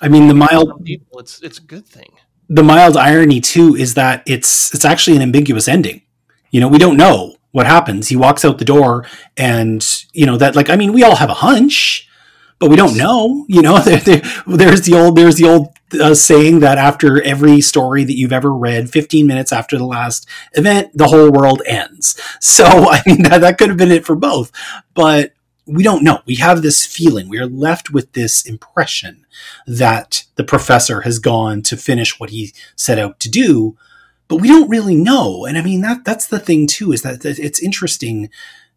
I 0.00 0.08
mean, 0.08 0.28
the 0.28 0.34
mild 0.34 0.84
people, 0.84 1.18
it's 1.18 1.40
it's 1.42 1.58
a 1.58 1.62
good 1.62 1.86
thing. 1.86 2.12
The 2.48 2.62
mild 2.62 2.96
irony 2.96 3.40
too 3.40 3.74
is 3.74 3.94
that 3.94 4.22
it's 4.26 4.74
it's 4.74 4.84
actually 4.84 5.16
an 5.16 5.22
ambiguous 5.22 5.68
ending. 5.68 6.02
You 6.50 6.60
know, 6.60 6.68
we 6.68 6.78
don't 6.78 6.96
know 6.96 7.36
what 7.52 7.66
happens. 7.66 8.08
He 8.08 8.16
walks 8.16 8.44
out 8.44 8.58
the 8.58 8.64
door, 8.64 9.06
and 9.36 9.84
you 10.12 10.26
know 10.26 10.36
that 10.36 10.54
like 10.54 10.68
I 10.68 10.76
mean, 10.76 10.92
we 10.92 11.02
all 11.02 11.16
have 11.16 11.30
a 11.30 11.34
hunch, 11.34 12.08
but 12.58 12.70
we 12.70 12.76
don't 12.76 12.96
know. 12.96 13.44
You 13.48 13.62
know, 13.62 13.78
there, 13.84 14.00
there, 14.00 14.22
there's 14.46 14.82
the 14.82 14.94
old 14.94 15.16
there's 15.16 15.36
the 15.36 15.48
old 15.48 15.68
uh, 16.00 16.14
saying 16.14 16.60
that 16.60 16.78
after 16.78 17.22
every 17.22 17.60
story 17.60 18.04
that 18.04 18.16
you've 18.16 18.32
ever 18.32 18.52
read, 18.52 18.90
15 18.90 19.26
minutes 19.26 19.52
after 19.52 19.78
the 19.78 19.86
last 19.86 20.26
event, 20.52 20.90
the 20.94 21.08
whole 21.08 21.30
world 21.30 21.62
ends. 21.66 22.20
So, 22.40 22.64
I 22.66 23.02
mean, 23.06 23.22
that, 23.22 23.40
that 23.40 23.58
could 23.58 23.68
have 23.68 23.78
been 23.78 23.90
it 23.90 24.04
for 24.04 24.14
both. 24.14 24.52
But 24.92 25.32
we 25.66 25.82
don't 25.82 26.04
know. 26.04 26.20
We 26.26 26.36
have 26.36 26.62
this 26.62 26.84
feeling. 26.84 27.28
We 27.28 27.38
are 27.38 27.46
left 27.46 27.90
with 27.90 28.12
this 28.12 28.44
impression 28.46 29.24
that 29.66 30.24
the 30.36 30.44
professor 30.44 31.00
has 31.02 31.18
gone 31.18 31.62
to 31.62 31.76
finish 31.76 32.20
what 32.20 32.30
he 32.30 32.52
set 32.76 32.98
out 32.98 33.18
to 33.20 33.30
do, 33.30 33.76
but 34.28 34.40
we 34.40 34.48
don't 34.48 34.68
really 34.68 34.94
know. 34.94 35.46
And 35.46 35.56
I 35.56 35.62
mean, 35.62 35.80
that 35.80 36.04
that's 36.04 36.26
the 36.26 36.38
thing 36.38 36.66
too, 36.66 36.92
is 36.92 37.02
that, 37.02 37.22
that 37.22 37.38
it's 37.38 37.62
interesting 37.62 38.28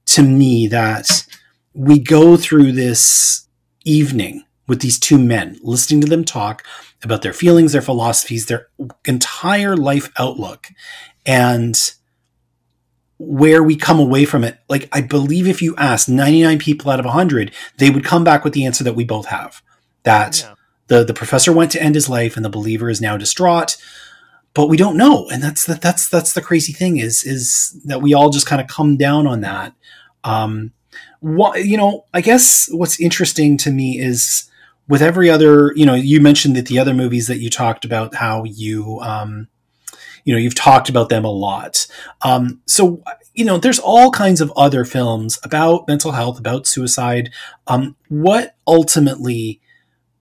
to 0.08 0.24
me 0.24 0.68
that 0.68 1.26
we 1.74 2.00
go 2.00 2.38
through 2.38 2.72
this 2.72 3.47
evening 3.88 4.44
with 4.68 4.82
these 4.82 5.00
two 5.00 5.18
men, 5.18 5.58
listening 5.62 6.02
to 6.02 6.08
them 6.08 6.26
talk 6.26 6.64
about 7.04 7.22
their 7.22 7.34
feelings, 7.34 7.72
their 7.72 7.82
philosophies, 7.82 8.46
their 8.46 8.68
entire 9.06 9.78
life 9.78 10.12
outlook, 10.18 10.68
and 11.26 11.94
where 13.18 13.64
we 13.64 13.76
come 13.76 14.00
away 14.00 14.26
from 14.26 14.44
it. 14.44 14.60
Like, 14.68 14.90
I 14.92 15.02
believe 15.02 15.48
if 15.48 15.62
you 15.62 15.76
ask 15.78 16.08
99 16.08 16.60
people 16.60 16.92
out 16.92 17.00
of 17.00 17.06
100, 17.06 17.52
they 17.78 17.90
would 17.90 18.04
come 18.04 18.24
back 18.24 18.44
with 18.44 18.54
the 18.54 18.66
answer 18.66 18.84
that 18.84 18.96
we 18.96 19.06
both 19.06 19.28
have 19.28 19.62
that 20.04 20.40
yeah. 20.40 20.54
the, 20.88 21.04
the 21.04 21.14
professor 21.14 21.52
went 21.52 21.72
to 21.72 21.82
end 21.82 21.96
his 21.96 22.10
life 22.10 22.36
and 22.36 22.46
the 22.46 22.50
believer 22.50 22.90
is 22.90 23.02
now 23.02 23.18
distraught. 23.18 23.78
But 24.54 24.70
we 24.70 24.78
don't 24.78 24.98
know, 24.98 25.28
and 25.30 25.44
that's 25.44 25.66
the, 25.66 25.76
that's 25.76 26.10
that's 26.10 26.34
the 26.34 26.42
crazy 26.42 26.74
thing 26.74 26.98
is 26.98 27.24
is 27.24 27.80
that 27.86 28.02
we 28.02 28.16
all 28.16 28.32
just 28.32 28.48
kind 28.48 28.60
of 28.60 28.68
come 28.68 28.98
down 28.98 29.28
on 29.28 29.42
that. 29.42 29.74
Um, 30.24 30.72
what 31.20 31.66
you 31.66 31.78
know, 31.78 32.06
I 32.14 32.22
guess 32.22 32.70
what's 32.72 33.00
interesting 33.00 33.58
to 33.60 33.72
me 33.72 34.00
is 34.00 34.50
with 34.88 35.02
every 35.02 35.30
other, 35.30 35.74
you 35.76 35.86
know, 35.86 35.94
you 35.94 36.22
mentioned 36.22 36.56
that 36.56 36.68
the 36.68 36.80
other 36.80 36.94
movies 36.94 37.28
that 37.28 37.40
you 37.40 37.50
talked 37.50 37.84
about 37.84 38.16
how 38.16 38.44
you 38.46 39.00
um, 39.02 39.48
you 40.24 40.34
know 40.34 40.40
you've 40.40 40.56
talked 40.56 40.90
about 40.90 41.10
them 41.10 41.26
a 41.26 41.32
lot. 41.32 41.88
Um, 42.22 42.62
so 42.66 43.02
you 43.34 43.46
know, 43.46 43.58
there's 43.58 43.80
all 43.80 44.12
kinds 44.12 44.42
of 44.42 44.52
other 44.58 44.84
films 44.84 45.40
about 45.44 45.88
mental 45.88 46.12
health, 46.12 46.40
about 46.40 46.68
suicide. 46.68 47.32
Um, 47.68 47.96
what 48.10 48.56
ultimately 48.66 49.62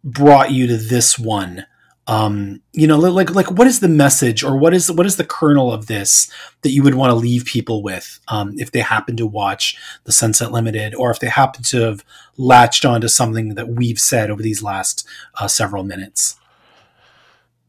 brought 0.04 0.52
you 0.52 0.66
to 0.66 0.76
this 0.76 1.18
one? 1.18 1.66
Um, 2.08 2.62
you 2.72 2.86
know, 2.86 2.98
like 2.98 3.34
like 3.34 3.50
what 3.50 3.66
is 3.66 3.80
the 3.80 3.88
message, 3.88 4.44
or 4.44 4.56
what 4.56 4.72
is 4.72 4.90
what 4.92 5.06
is 5.06 5.16
the 5.16 5.24
kernel 5.24 5.72
of 5.72 5.86
this 5.86 6.30
that 6.62 6.70
you 6.70 6.82
would 6.84 6.94
want 6.94 7.10
to 7.10 7.16
leave 7.16 7.44
people 7.44 7.82
with 7.82 8.20
um, 8.28 8.54
if 8.58 8.70
they 8.70 8.80
happen 8.80 9.16
to 9.16 9.26
watch 9.26 9.76
the 10.04 10.12
Sunset 10.12 10.52
Limited, 10.52 10.94
or 10.94 11.10
if 11.10 11.18
they 11.18 11.28
happen 11.28 11.64
to 11.64 11.80
have 11.80 12.04
latched 12.36 12.84
onto 12.84 13.08
something 13.08 13.54
that 13.54 13.68
we've 13.68 13.98
said 13.98 14.30
over 14.30 14.42
these 14.42 14.62
last 14.62 15.06
uh, 15.40 15.48
several 15.48 15.82
minutes? 15.82 16.36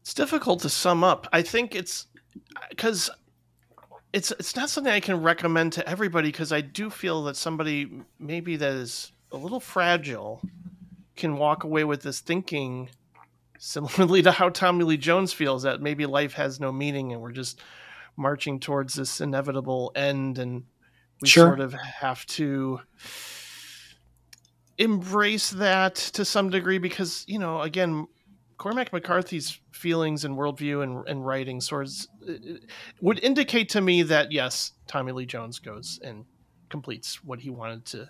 It's 0.02 0.14
difficult 0.14 0.60
to 0.60 0.68
sum 0.68 1.02
up. 1.02 1.26
I 1.32 1.42
think 1.42 1.74
it's 1.74 2.06
because 2.70 3.10
it's 4.12 4.30
it's 4.32 4.56
not 4.56 4.70
something 4.70 4.92
I 4.92 5.00
can 5.00 5.22
recommend 5.22 5.72
to 5.74 5.88
everybody 5.88 6.28
because 6.28 6.52
I 6.52 6.60
do 6.60 6.90
feel 6.90 7.24
that 7.24 7.36
somebody 7.36 7.90
maybe 8.18 8.56
that 8.56 8.72
is 8.72 9.12
a 9.32 9.36
little 9.36 9.60
fragile 9.60 10.40
can 11.16 11.36
walk 11.36 11.64
away 11.64 11.84
with 11.84 12.02
this 12.02 12.20
thinking 12.20 12.88
similarly 13.58 14.22
to 14.22 14.32
how 14.32 14.48
Tommy 14.48 14.84
Lee 14.84 14.96
Jones 14.96 15.32
feels 15.32 15.62
that 15.64 15.80
maybe 15.82 16.06
life 16.06 16.34
has 16.34 16.60
no 16.60 16.72
meaning 16.72 17.12
and 17.12 17.20
we're 17.20 17.32
just 17.32 17.60
marching 18.16 18.58
towards 18.60 18.94
this 18.94 19.20
inevitable 19.20 19.92
end 19.94 20.38
and 20.38 20.64
we 21.20 21.28
Sure. 21.28 21.48
sort 21.48 21.60
of 21.60 21.72
have 21.72 22.24
to 22.26 22.80
embrace 24.78 25.50
that 25.50 25.94
to 25.96 26.24
some 26.24 26.50
degree 26.50 26.78
because 26.78 27.24
you 27.26 27.38
know 27.38 27.62
again 27.62 28.06
Cormac 28.56 28.92
McCarthy's 28.92 29.60
feelings 29.72 30.24
and 30.24 30.36
worldview 30.36 30.82
and, 30.82 31.06
and 31.08 31.24
writing 31.24 31.60
sort 31.60 31.86
of 31.86 31.92
uh, 32.28 32.32
would 33.00 33.22
indicate 33.22 33.68
to 33.70 33.80
me 33.80 34.02
that 34.02 34.32
yes, 34.32 34.72
Tommy 34.88 35.12
Lee 35.12 35.26
Jones 35.26 35.60
goes 35.60 36.00
and 36.02 36.24
completes 36.68 37.22
what 37.22 37.38
he 37.38 37.50
wanted 37.50 37.84
to, 37.86 38.08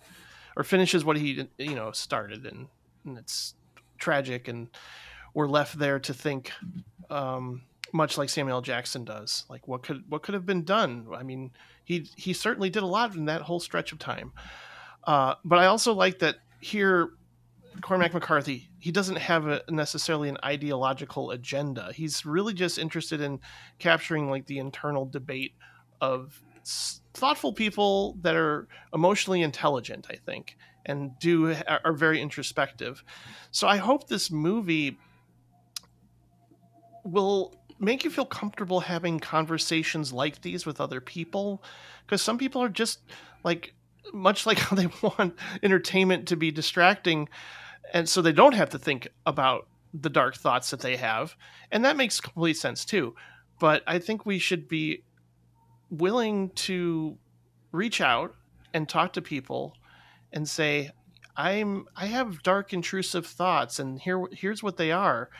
or 0.56 0.64
finishes 0.64 1.04
what 1.04 1.18
he 1.18 1.46
you 1.58 1.74
know 1.74 1.92
started, 1.92 2.46
and, 2.46 2.68
and 3.04 3.18
it's 3.18 3.54
tragic, 3.98 4.48
and 4.48 4.68
we're 5.34 5.48
left 5.48 5.78
there 5.78 5.98
to 6.00 6.14
think, 6.14 6.52
um, 7.10 7.62
much 7.92 8.18
like 8.18 8.28
Samuel 8.28 8.60
Jackson 8.60 9.04
does, 9.04 9.44
like 9.48 9.66
what 9.66 9.82
could 9.82 10.04
what 10.08 10.22
could 10.22 10.34
have 10.34 10.46
been 10.46 10.64
done. 10.64 11.06
I 11.14 11.22
mean, 11.22 11.52
he 11.84 12.10
he 12.16 12.32
certainly 12.32 12.70
did 12.70 12.82
a 12.82 12.86
lot 12.86 13.14
in 13.14 13.26
that 13.26 13.42
whole 13.42 13.60
stretch 13.60 13.92
of 13.92 13.98
time, 13.98 14.32
uh, 15.04 15.34
but 15.44 15.58
I 15.58 15.66
also 15.66 15.94
like 15.94 16.18
that 16.20 16.36
here 16.60 17.10
Cormac 17.80 18.14
McCarthy, 18.14 18.68
he 18.78 18.90
doesn't 18.90 19.16
have 19.16 19.46
a, 19.46 19.62
necessarily 19.68 20.28
an 20.28 20.38
ideological 20.44 21.30
agenda. 21.30 21.92
He's 21.94 22.24
really 22.26 22.54
just 22.54 22.78
interested 22.78 23.20
in 23.20 23.40
capturing 23.78 24.30
like 24.30 24.46
the 24.46 24.58
internal 24.58 25.06
debate 25.06 25.54
of 26.00 26.40
thoughtful 27.14 27.52
people 27.52 28.16
that 28.22 28.36
are 28.36 28.68
emotionally 28.92 29.42
intelligent, 29.42 30.06
I 30.10 30.16
think, 30.16 30.56
and 30.86 31.18
do 31.18 31.54
are 31.84 31.92
very 31.92 32.20
introspective. 32.20 33.02
So 33.50 33.66
I 33.68 33.76
hope 33.76 34.08
this 34.08 34.30
movie 34.30 34.98
will 37.10 37.54
make 37.78 38.04
you 38.04 38.10
feel 38.10 38.26
comfortable 38.26 38.80
having 38.80 39.20
conversations 39.20 40.12
like 40.12 40.42
these 40.42 40.66
with 40.66 40.80
other 40.80 41.00
people 41.00 41.62
because 42.04 42.20
some 42.20 42.38
people 42.38 42.62
are 42.62 42.68
just 42.68 43.00
like 43.44 43.74
much 44.12 44.46
like 44.46 44.58
how 44.66 44.76
they 44.76 44.88
want 45.02 45.34
entertainment 45.62 46.28
to 46.28 46.36
be 46.36 46.50
distracting 46.50 47.28
and 47.92 48.08
so 48.08 48.20
they 48.20 48.32
don't 48.32 48.54
have 48.54 48.70
to 48.70 48.78
think 48.78 49.08
about 49.24 49.66
the 49.94 50.10
dark 50.10 50.36
thoughts 50.36 50.70
that 50.70 50.80
they 50.80 50.96
have 50.96 51.36
and 51.70 51.84
that 51.84 51.96
makes 51.96 52.20
complete 52.20 52.56
sense 52.56 52.84
too. 52.84 53.14
But 53.60 53.82
i 53.86 53.98
think 53.98 54.26
we 54.26 54.38
should 54.38 54.68
be 54.68 55.04
willing 55.90 56.50
to 56.50 57.16
reach 57.72 58.00
out 58.00 58.34
and 58.74 58.88
talk 58.88 59.14
to 59.14 59.22
people 59.22 59.74
and 60.32 60.48
say 60.48 60.90
i'm 61.36 61.86
i 61.96 62.06
have 62.06 62.42
dark 62.42 62.72
intrusive 62.72 63.26
thoughts 63.26 63.78
and 63.78 64.00
here 64.00 64.24
here's 64.32 64.62
what 64.62 64.76
they 64.76 64.92
are 64.92 65.30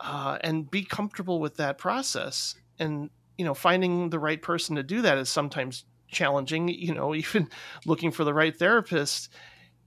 uh, 0.00 0.38
and 0.42 0.70
be 0.70 0.82
comfortable 0.84 1.40
with 1.40 1.56
that 1.56 1.78
process 1.78 2.54
and 2.78 3.10
you 3.38 3.44
know 3.44 3.54
finding 3.54 4.10
the 4.10 4.18
right 4.18 4.40
person 4.42 4.76
to 4.76 4.82
do 4.82 5.02
that 5.02 5.18
is 5.18 5.28
sometimes 5.28 5.84
challenging 6.08 6.68
you 6.68 6.94
know 6.94 7.14
even 7.22 7.48
looking 7.86 8.10
for 8.10 8.24
the 8.24 8.34
right 8.34 8.56
therapist 8.58 9.28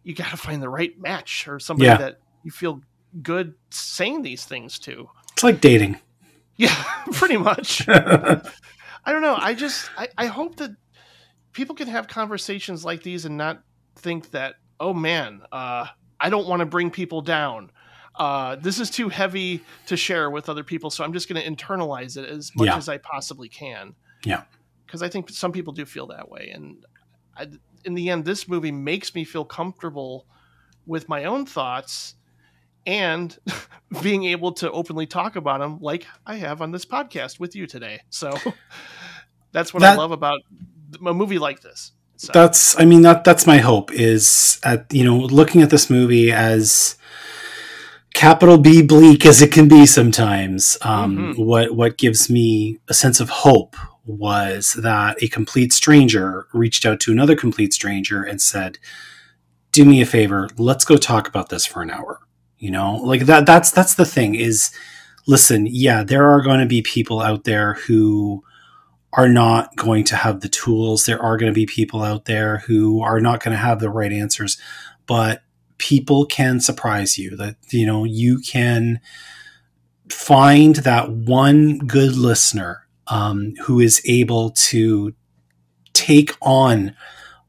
you 0.03 0.14
got 0.14 0.30
to 0.32 0.38
find 0.38 0.61
the 0.61 0.70
right 0.70 0.99
match 0.99 1.47
or 1.47 1.59
somebody 1.59 1.88
Yeah. 1.88 1.97
that 1.97 2.20
you 2.43 2.51
feel 2.51 2.82
good 3.22 3.53
saying 3.70 4.22
these 4.24 4.45
things 4.45 4.80
to 4.80 5.09
It's 5.34 5.43
like 5.43 5.61
dating. 5.61 5.99
yeah 6.55 6.84
pretty 7.14 7.38
much 7.38 7.88
i 7.89 8.41
don't 9.11 9.22
know 9.22 9.36
i 9.38 9.53
just 9.53 9.89
I, 9.97 10.07
I 10.18 10.26
hope 10.28 10.55
that 10.57 10.72
people 11.53 11.76
can 11.76 11.88
have 11.88 12.07
conversations 12.07 12.84
like 12.86 13.03
these 13.03 13.26
and 13.26 13.38
not 13.38 13.61
think 13.95 14.32
that 14.32 14.55
oh 14.80 14.93
man 14.93 15.41
uh, 15.51 15.86
i 16.20 16.30
don't 16.30 16.47
want 16.47 16.61
to 16.61 16.66
bring 16.66 16.89
people 16.91 17.22
down 17.22 17.72
uh, 18.16 18.55
this 18.57 18.80
is 18.80 18.89
too 18.91 19.09
heavy 19.09 19.61
to 19.88 19.97
share 19.97 20.30
with 20.30 20.49
other 20.49 20.64
people 20.64 20.89
so 20.89 21.03
i'm 21.03 21.14
just 21.14 21.28
going 21.28 21.41
to 21.41 21.49
internalize 21.66 22.16
it 22.18 22.30
as 22.30 22.51
much 22.55 22.68
Yeah. 22.68 22.78
as 22.78 22.88
i 22.89 22.97
possibly 22.97 23.49
can 23.49 23.95
Yeah. 24.24 24.43
because 24.86 25.01
i 25.01 25.09
think 25.09 25.30
some 25.30 25.51
people 25.51 25.74
do 25.74 25.86
feel 25.86 26.07
that 26.07 26.30
way 26.30 26.51
and 26.53 26.86
I, 27.36 27.47
in 27.86 27.95
the 27.95 28.09
end 28.09 28.26
this 28.26 28.47
movie 28.47 28.72
makes 28.72 29.14
me 29.16 29.24
feel 29.24 29.45
comfortable 29.45 30.28
with 30.86 31.09
my 31.09 31.26
own 31.26 31.45
thoughts 31.45 32.16
and 32.86 33.38
being 34.03 34.26
able 34.26 34.51
to 34.53 34.70
openly 34.72 35.07
talk 35.07 35.36
about 35.36 35.59
them 35.61 35.80
like 35.82 36.05
i 36.26 36.36
have 36.36 36.61
on 36.61 36.72
this 36.72 36.86
podcast 36.86 37.39
with 37.39 37.55
you 37.55 37.66
today 37.66 38.01
so 38.09 38.38
that's 39.51 39.74
what 39.74 39.84
i 39.84 39.95
love 39.95 40.11
about 40.11 40.41
a 41.05 41.14
movie 41.14 41.39
like 41.39 41.61
this 41.61 41.93
so, 42.18 42.32
that's 42.34 42.80
i 42.80 42.86
mean 42.86 43.01
that 43.01 43.24
that's 43.24 43.47
my 43.47 43.57
hope 43.57 43.91
is 43.91 44.59
at 44.64 44.93
you 44.93 45.03
know 45.03 45.18
looking 45.18 45.61
at 45.61 45.70
this 45.72 45.89
movie 45.89 46.32
as 46.32 46.95
capital 48.14 48.57
b 48.57 48.82
bleak 48.82 49.26
as 49.26 49.41
it 49.41 49.51
can 49.51 49.68
be 49.68 49.86
sometimes 49.86 50.78
um, 50.82 51.18
Mhm. 51.18 51.45
what 51.45 51.76
what 51.76 51.97
gives 51.97 52.30
me 52.30 52.80
a 52.88 52.93
sense 52.93 53.20
of 53.20 53.30
hope 53.30 53.76
was 54.05 54.74
that 54.82 55.22
a 55.24 55.28
complete 55.28 55.74
stranger 55.74 56.47
reached 56.53 56.86
out 56.86 56.99
to 56.99 57.11
another 57.11 57.36
complete 57.36 57.74
stranger 57.74 58.22
and 58.24 58.41
said 58.41 58.78
do 59.72 59.84
me 59.86 60.01
a 60.01 60.05
favor 60.05 60.47
let's 60.57 60.86
go 60.86 60.95
talk 60.97 61.28
about 61.28 61.49
this 61.49 61.66
for 61.66 61.82
an 61.82 61.89
hour 61.89 62.20
you 62.59 62.70
know 62.70 62.95
like 62.97 63.26
that 63.26 63.45
that's 63.45 63.72
that's 63.72 63.95
the 63.95 64.05
thing 64.05 64.36
is 64.36 64.72
listen 65.26 65.66
yeah 65.66 66.03
there 66.03 66.28
are 66.30 66.41
going 66.41 66.59
to 66.59 66.66
be 66.66 66.82
people 66.82 67.20
out 67.22 67.45
there 67.45 67.76
who 67.88 68.43
are 69.14 69.30
not 69.30 69.76
going 69.76 70.03
to 70.03 70.16
have 70.16 70.41
the 70.41 70.49
tools. 70.49 71.05
There 71.05 71.22
are 71.22 71.38
going 71.38 71.51
to 71.51 71.55
be 71.55 71.68
people 71.68 72.01
out 72.01 72.26
there 72.26 72.64
who 72.66 73.03
are 73.03 73.22
not 73.22 73.43
going 73.43 73.51
to 73.51 73.61
have 73.61 73.80
the 73.80 73.91
right 73.91 74.11
answers, 74.11 74.57
but 75.05 75.43
people 75.84 76.26
can 76.26 76.62
surprise 76.62 77.18
you. 77.18 77.36
That 77.36 77.58
you 77.70 77.86
know 77.86 78.06
you 78.06 78.40
can 78.40 79.02
find 80.10 80.78
that 80.78 81.12
one 81.12 81.80
good 81.80 82.16
listener 82.16 82.88
um, 83.08 83.54
who 83.64 83.82
is 83.82 84.02
able 84.06 84.52
to 84.52 85.14
take 85.92 86.32
on 86.42 86.96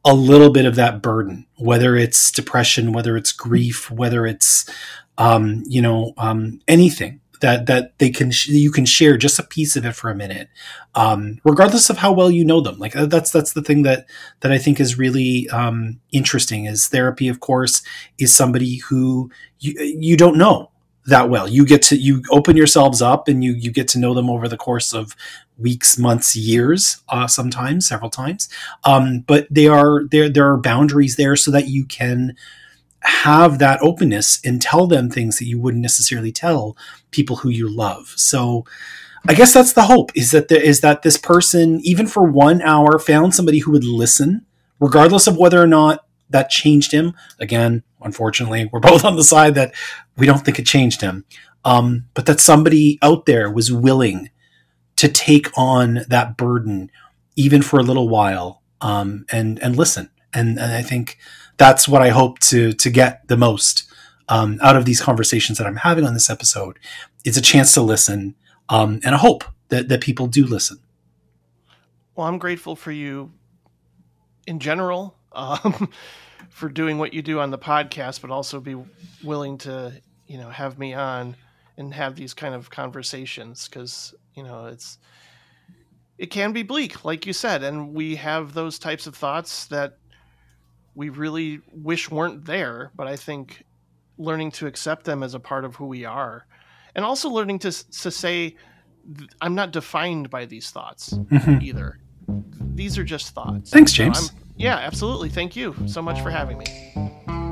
a 0.04 0.14
little 0.14 0.50
bit 0.50 0.66
of 0.66 0.74
that 0.74 1.00
burden, 1.00 1.46
whether 1.58 1.94
it's 1.94 2.32
depression, 2.32 2.92
whether 2.92 3.16
it's 3.16 3.32
grief, 3.32 3.88
whether 3.88 4.26
it's 4.26 4.68
um, 5.16 5.62
you 5.66 5.80
know 5.80 6.12
um, 6.18 6.60
anything 6.66 7.20
that 7.44 7.66
that 7.66 7.98
they 7.98 8.10
can 8.10 8.30
sh- 8.30 8.48
you 8.48 8.72
can 8.72 8.86
share 8.86 9.16
just 9.16 9.38
a 9.38 9.42
piece 9.42 9.76
of 9.76 9.84
it 9.84 9.94
for 9.94 10.10
a 10.10 10.14
minute 10.14 10.48
um, 10.94 11.40
regardless 11.44 11.90
of 11.90 11.98
how 11.98 12.12
well 12.12 12.30
you 12.30 12.44
know 12.44 12.60
them. 12.60 12.78
Like 12.78 12.94
uh, 12.94 13.06
that's 13.06 13.30
that's 13.30 13.52
the 13.52 13.62
thing 13.62 13.82
that 13.82 14.06
that 14.40 14.52
I 14.52 14.58
think 14.58 14.80
is 14.80 14.98
really 14.98 15.48
um, 15.50 16.00
interesting. 16.12 16.66
Is 16.66 16.88
therapy, 16.88 17.28
of 17.28 17.40
course, 17.40 17.82
is 18.18 18.34
somebody 18.34 18.76
who 18.76 19.30
you 19.58 19.74
you 19.78 20.16
don't 20.16 20.38
know 20.38 20.70
that 21.06 21.28
well. 21.28 21.48
You 21.48 21.66
get 21.66 21.82
to 21.82 21.96
you 21.96 22.22
open 22.30 22.56
yourselves 22.56 23.02
up 23.02 23.28
and 23.28 23.42
you 23.42 23.52
you 23.52 23.72
get 23.72 23.88
to 23.88 23.98
know 23.98 24.14
them 24.14 24.30
over 24.30 24.48
the 24.48 24.56
course 24.56 24.92
of 24.92 25.16
weeks, 25.58 25.98
months, 25.98 26.36
years, 26.36 27.02
uh, 27.08 27.26
sometimes 27.26 27.88
several 27.88 28.10
times. 28.10 28.48
Um, 28.84 29.20
but 29.20 29.48
they 29.50 29.66
are 29.66 30.04
there. 30.10 30.28
There 30.28 30.50
are 30.50 30.56
boundaries 30.56 31.16
there 31.16 31.34
so 31.36 31.50
that 31.50 31.68
you 31.68 31.86
can 31.86 32.36
have 33.04 33.58
that 33.58 33.80
openness 33.82 34.40
and 34.44 34.60
tell 34.60 34.86
them 34.86 35.10
things 35.10 35.38
that 35.38 35.46
you 35.46 35.58
wouldn't 35.58 35.82
necessarily 35.82 36.32
tell 36.32 36.76
people 37.10 37.36
who 37.36 37.48
you 37.48 37.68
love. 37.68 38.14
So 38.16 38.64
I 39.26 39.34
guess 39.34 39.54
that's 39.54 39.72
the 39.72 39.84
hope 39.84 40.10
is 40.14 40.30
that 40.32 40.48
there 40.48 40.60
is 40.60 40.80
that 40.80 41.02
this 41.02 41.16
person, 41.16 41.80
even 41.82 42.06
for 42.06 42.24
one 42.24 42.60
hour, 42.62 42.98
found 42.98 43.34
somebody 43.34 43.58
who 43.58 43.72
would 43.72 43.84
listen, 43.84 44.44
regardless 44.80 45.26
of 45.26 45.36
whether 45.36 45.60
or 45.62 45.66
not 45.66 46.04
that 46.30 46.50
changed 46.50 46.92
him. 46.92 47.14
Again, 47.38 47.82
unfortunately, 48.02 48.68
we're 48.72 48.80
both 48.80 49.04
on 49.04 49.16
the 49.16 49.24
side 49.24 49.54
that 49.54 49.74
we 50.16 50.26
don't 50.26 50.44
think 50.44 50.58
it 50.58 50.66
changed 50.66 51.00
him. 51.00 51.24
Um, 51.64 52.06
but 52.12 52.26
that 52.26 52.40
somebody 52.40 52.98
out 53.00 53.24
there 53.24 53.50
was 53.50 53.72
willing 53.72 54.30
to 54.96 55.08
take 55.08 55.48
on 55.56 56.00
that 56.08 56.36
burden, 56.36 56.90
even 57.36 57.62
for 57.62 57.78
a 57.78 57.82
little 57.82 58.08
while, 58.08 58.62
um, 58.80 59.24
and 59.32 59.58
and 59.60 59.76
listen. 59.76 60.10
And, 60.34 60.58
and 60.58 60.72
I 60.72 60.82
think 60.82 61.16
that's 61.56 61.88
what 61.88 62.02
I 62.02 62.10
hope 62.10 62.38
to 62.40 62.72
to 62.72 62.90
get 62.90 63.26
the 63.28 63.36
most 63.36 63.84
um, 64.28 64.58
out 64.62 64.76
of 64.76 64.84
these 64.84 65.00
conversations 65.00 65.58
that 65.58 65.66
I'm 65.66 65.76
having 65.76 66.04
on 66.04 66.14
this 66.14 66.30
episode. 66.30 66.78
It's 67.24 67.36
a 67.36 67.42
chance 67.42 67.72
to 67.74 67.82
listen 67.82 68.34
um, 68.68 69.00
and 69.04 69.14
a 69.14 69.18
hope 69.18 69.44
that 69.68 69.88
that 69.88 70.00
people 70.00 70.26
do 70.26 70.46
listen. 70.46 70.78
Well, 72.14 72.26
I'm 72.26 72.38
grateful 72.38 72.76
for 72.76 72.92
you 72.92 73.32
in 74.46 74.60
general 74.60 75.16
um, 75.32 75.88
for 76.50 76.68
doing 76.68 76.98
what 76.98 77.12
you 77.12 77.22
do 77.22 77.40
on 77.40 77.50
the 77.50 77.58
podcast, 77.58 78.20
but 78.20 78.30
also 78.30 78.60
be 78.60 78.76
willing 79.22 79.58
to, 79.58 80.00
you 80.26 80.38
know, 80.38 80.48
have 80.48 80.78
me 80.78 80.94
on 80.94 81.36
and 81.76 81.92
have 81.92 82.14
these 82.14 82.34
kind 82.34 82.54
of 82.54 82.70
conversations 82.70 83.68
because, 83.68 84.14
you 84.34 84.44
know, 84.44 84.66
it's, 84.66 84.98
it 86.18 86.26
can 86.26 86.52
be 86.52 86.62
bleak, 86.62 87.04
like 87.04 87.26
you 87.26 87.32
said, 87.32 87.64
and 87.64 87.92
we 87.92 88.14
have 88.14 88.54
those 88.54 88.78
types 88.78 89.08
of 89.08 89.16
thoughts 89.16 89.66
that 89.66 89.98
we 90.94 91.08
really 91.08 91.60
wish 91.72 92.10
weren't 92.10 92.44
there. 92.44 92.90
But 92.96 93.06
I 93.06 93.16
think 93.16 93.64
learning 94.18 94.52
to 94.52 94.66
accept 94.66 95.04
them 95.04 95.22
as 95.22 95.34
a 95.34 95.40
part 95.40 95.64
of 95.64 95.76
who 95.76 95.86
we 95.86 96.04
are, 96.04 96.46
and 96.94 97.04
also 97.04 97.28
learning 97.28 97.60
to 97.60 97.70
to 97.70 98.10
say, 98.10 98.56
I'm 99.40 99.54
not 99.54 99.72
defined 99.72 100.30
by 100.30 100.46
these 100.46 100.70
thoughts 100.70 101.14
mm-hmm. 101.14 101.62
either. 101.62 101.98
These 102.74 102.98
are 102.98 103.04
just 103.04 103.34
thoughts. 103.34 103.70
Thanks, 103.70 103.92
James. 103.92 104.28
So 104.28 104.34
yeah, 104.56 104.76
absolutely. 104.76 105.28
Thank 105.28 105.56
you 105.56 105.74
so 105.86 106.00
much 106.00 106.20
for 106.22 106.30
having 106.30 106.58
me. 106.58 107.43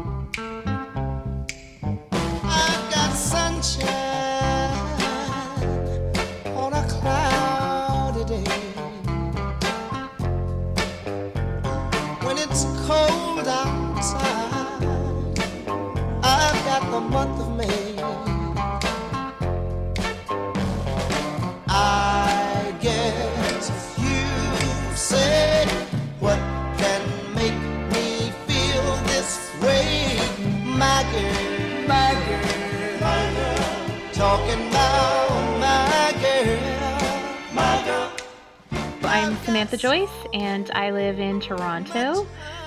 Samantha 39.44 39.76
Joyce, 39.76 40.08
and 40.32 40.70
I 40.70 40.90
live 40.90 41.20
in 41.20 41.38
Toronto. 41.38 42.26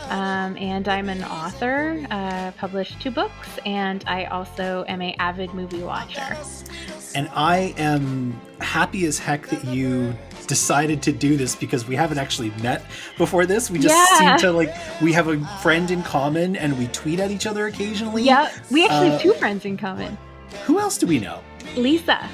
Um, 0.10 0.56
and 0.58 0.88
I'm 0.88 1.10
an 1.10 1.24
author, 1.24 2.06
uh, 2.12 2.52
published 2.52 3.02
two 3.02 3.10
books, 3.10 3.58
and 3.66 4.04
I 4.06 4.26
also 4.26 4.86
am 4.88 5.02
a 5.02 5.16
avid 5.18 5.56
movie 5.56 5.82
watcher. 5.82 6.38
And 7.16 7.28
I 7.34 7.74
am 7.78 8.40
happy 8.60 9.08
as 9.08 9.18
heck 9.18 9.48
that 9.48 9.66
you 9.66 10.14
decided 10.46 11.02
to 11.04 11.12
do 11.12 11.36
this 11.36 11.56
because 11.56 11.88
we 11.88 11.96
haven't 11.96 12.20
actually 12.20 12.52
met 12.62 12.86
before 13.18 13.48
this. 13.48 13.72
We 13.72 13.80
just 13.80 13.96
yeah. 13.96 14.38
seem 14.38 14.48
to 14.48 14.52
like 14.52 14.76
we 15.02 15.14
have 15.14 15.28
a 15.28 15.44
friend 15.64 15.90
in 15.90 16.04
common 16.04 16.56
and 16.56 16.78
we 16.78 16.86
tweet 16.90 17.20
at 17.20 17.32
each 17.32 17.48
other 17.48 17.66
occasionally. 17.66 18.22
Yeah, 18.22 18.52
we 18.70 18.86
actually 18.86 19.08
uh, 19.08 19.12
have 19.14 19.22
two 19.22 19.34
friends 19.34 19.66
in 19.66 19.78
common. 19.78 20.16
Who 20.66 20.80
else 20.80 21.00
do 21.00 21.08
we 21.08 21.18
know? 21.18 21.42
Lisa. 21.76 22.30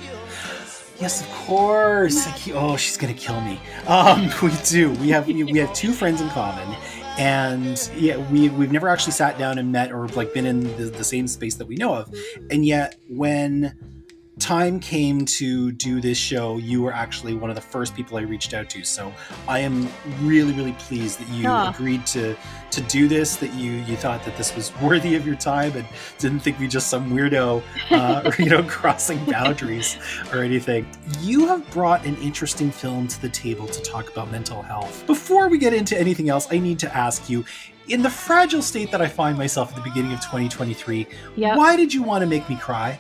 Yes, 1.02 1.22
of 1.22 1.32
course. 1.32 2.28
Oh, 2.54 2.78
she's 2.78 2.96
gonna 2.96 3.16
kill 3.16 3.42
me. 3.42 3.60
Um, 3.88 4.30
we 4.44 4.52
do. 4.70 4.92
We 4.92 5.10
have 5.10 5.26
we 5.26 5.58
have 5.58 5.74
two 5.74 5.94
friends 5.94 6.22
in 6.22 6.30
common, 6.30 6.78
and 7.18 7.90
yeah, 7.98 8.18
we 8.32 8.50
we've 8.50 8.72
never 8.72 8.88
actually 8.88 9.14
sat 9.14 9.40
down 9.40 9.58
and 9.58 9.72
met 9.72 9.92
or 9.92 10.08
like 10.10 10.32
been 10.32 10.46
in 10.46 10.62
the, 10.78 10.92
the 10.92 11.04
same 11.04 11.28
space 11.28 11.56
that 11.56 11.66
we 11.66 11.76
know 11.76 11.96
of, 11.96 12.14
and 12.52 12.64
yet 12.64 13.00
when 13.10 14.01
time 14.40 14.80
came 14.80 15.26
to 15.26 15.72
do 15.72 16.02
this 16.02 16.18
show, 16.18 16.58
you 16.58 16.82
were 16.82 16.94
actually 16.94 17.34
one 17.34 17.50
of 17.50 17.56
the 17.56 17.62
first 17.62 17.96
people 17.96 18.18
I 18.18 18.22
reached 18.22 18.54
out 18.54 18.70
to. 18.72 18.84
So 18.84 19.14
I 19.48 19.60
am 19.60 19.88
really, 20.22 20.54
really 20.54 20.74
pleased 20.74 21.20
that 21.20 21.30
you 21.30 21.50
agreed 21.52 22.06
to 22.08 22.36
to 22.72 22.82
do 22.82 23.08
this. 23.08 23.36
That 23.36 23.54
you 23.54 23.72
you 23.72 23.96
thought 23.96 24.24
that 24.26 24.38
this 24.38 24.56
was 24.56 24.72
worthy 24.82 25.16
of 25.16 25.26
your 25.26 25.36
time 25.36 25.76
and 25.76 25.86
didn't 26.18 26.40
think 26.40 26.60
me 26.60 26.68
just 26.68 26.88
some 26.88 27.12
weirdo, 27.12 27.62
uh, 27.92 28.22
or 28.26 28.34
you 28.42 28.50
know, 28.50 28.64
crossing 28.64 29.24
boundaries 29.26 29.98
or 30.32 30.40
anything. 30.40 30.88
You 31.20 31.48
have 31.48 31.70
brought 31.72 32.06
an 32.06 32.16
interesting 32.18 32.72
film 32.72 33.08
to 33.10 33.22
the 33.22 33.30
table 33.30 33.68
to 33.68 33.82
talk 33.82 34.10
about 34.10 34.32
mental 34.32 34.62
health. 34.62 35.06
Before 35.08 35.50
we 35.50 35.58
get 35.58 35.74
into 35.74 36.00
anything 36.00 36.30
else, 36.30 36.48
I 36.52 36.58
need 36.58 36.80
to 36.80 36.96
ask 36.96 37.30
you 37.30 37.46
in 37.92 38.02
the 38.02 38.10
fragile 38.10 38.62
state 38.62 38.90
that 38.92 39.02
I 39.02 39.08
find 39.08 39.38
myself 39.38 39.70
at 39.70 39.76
the 39.76 39.82
beginning 39.82 40.14
of 40.14 40.20
2023, 40.22 41.08
yep. 41.36 41.58
why 41.58 41.76
did 41.76 41.94
you 41.94 42.02
want 42.02 42.22
to 42.22 42.26
make 42.26 42.48
me 42.50 42.56
cry? 42.56 43.00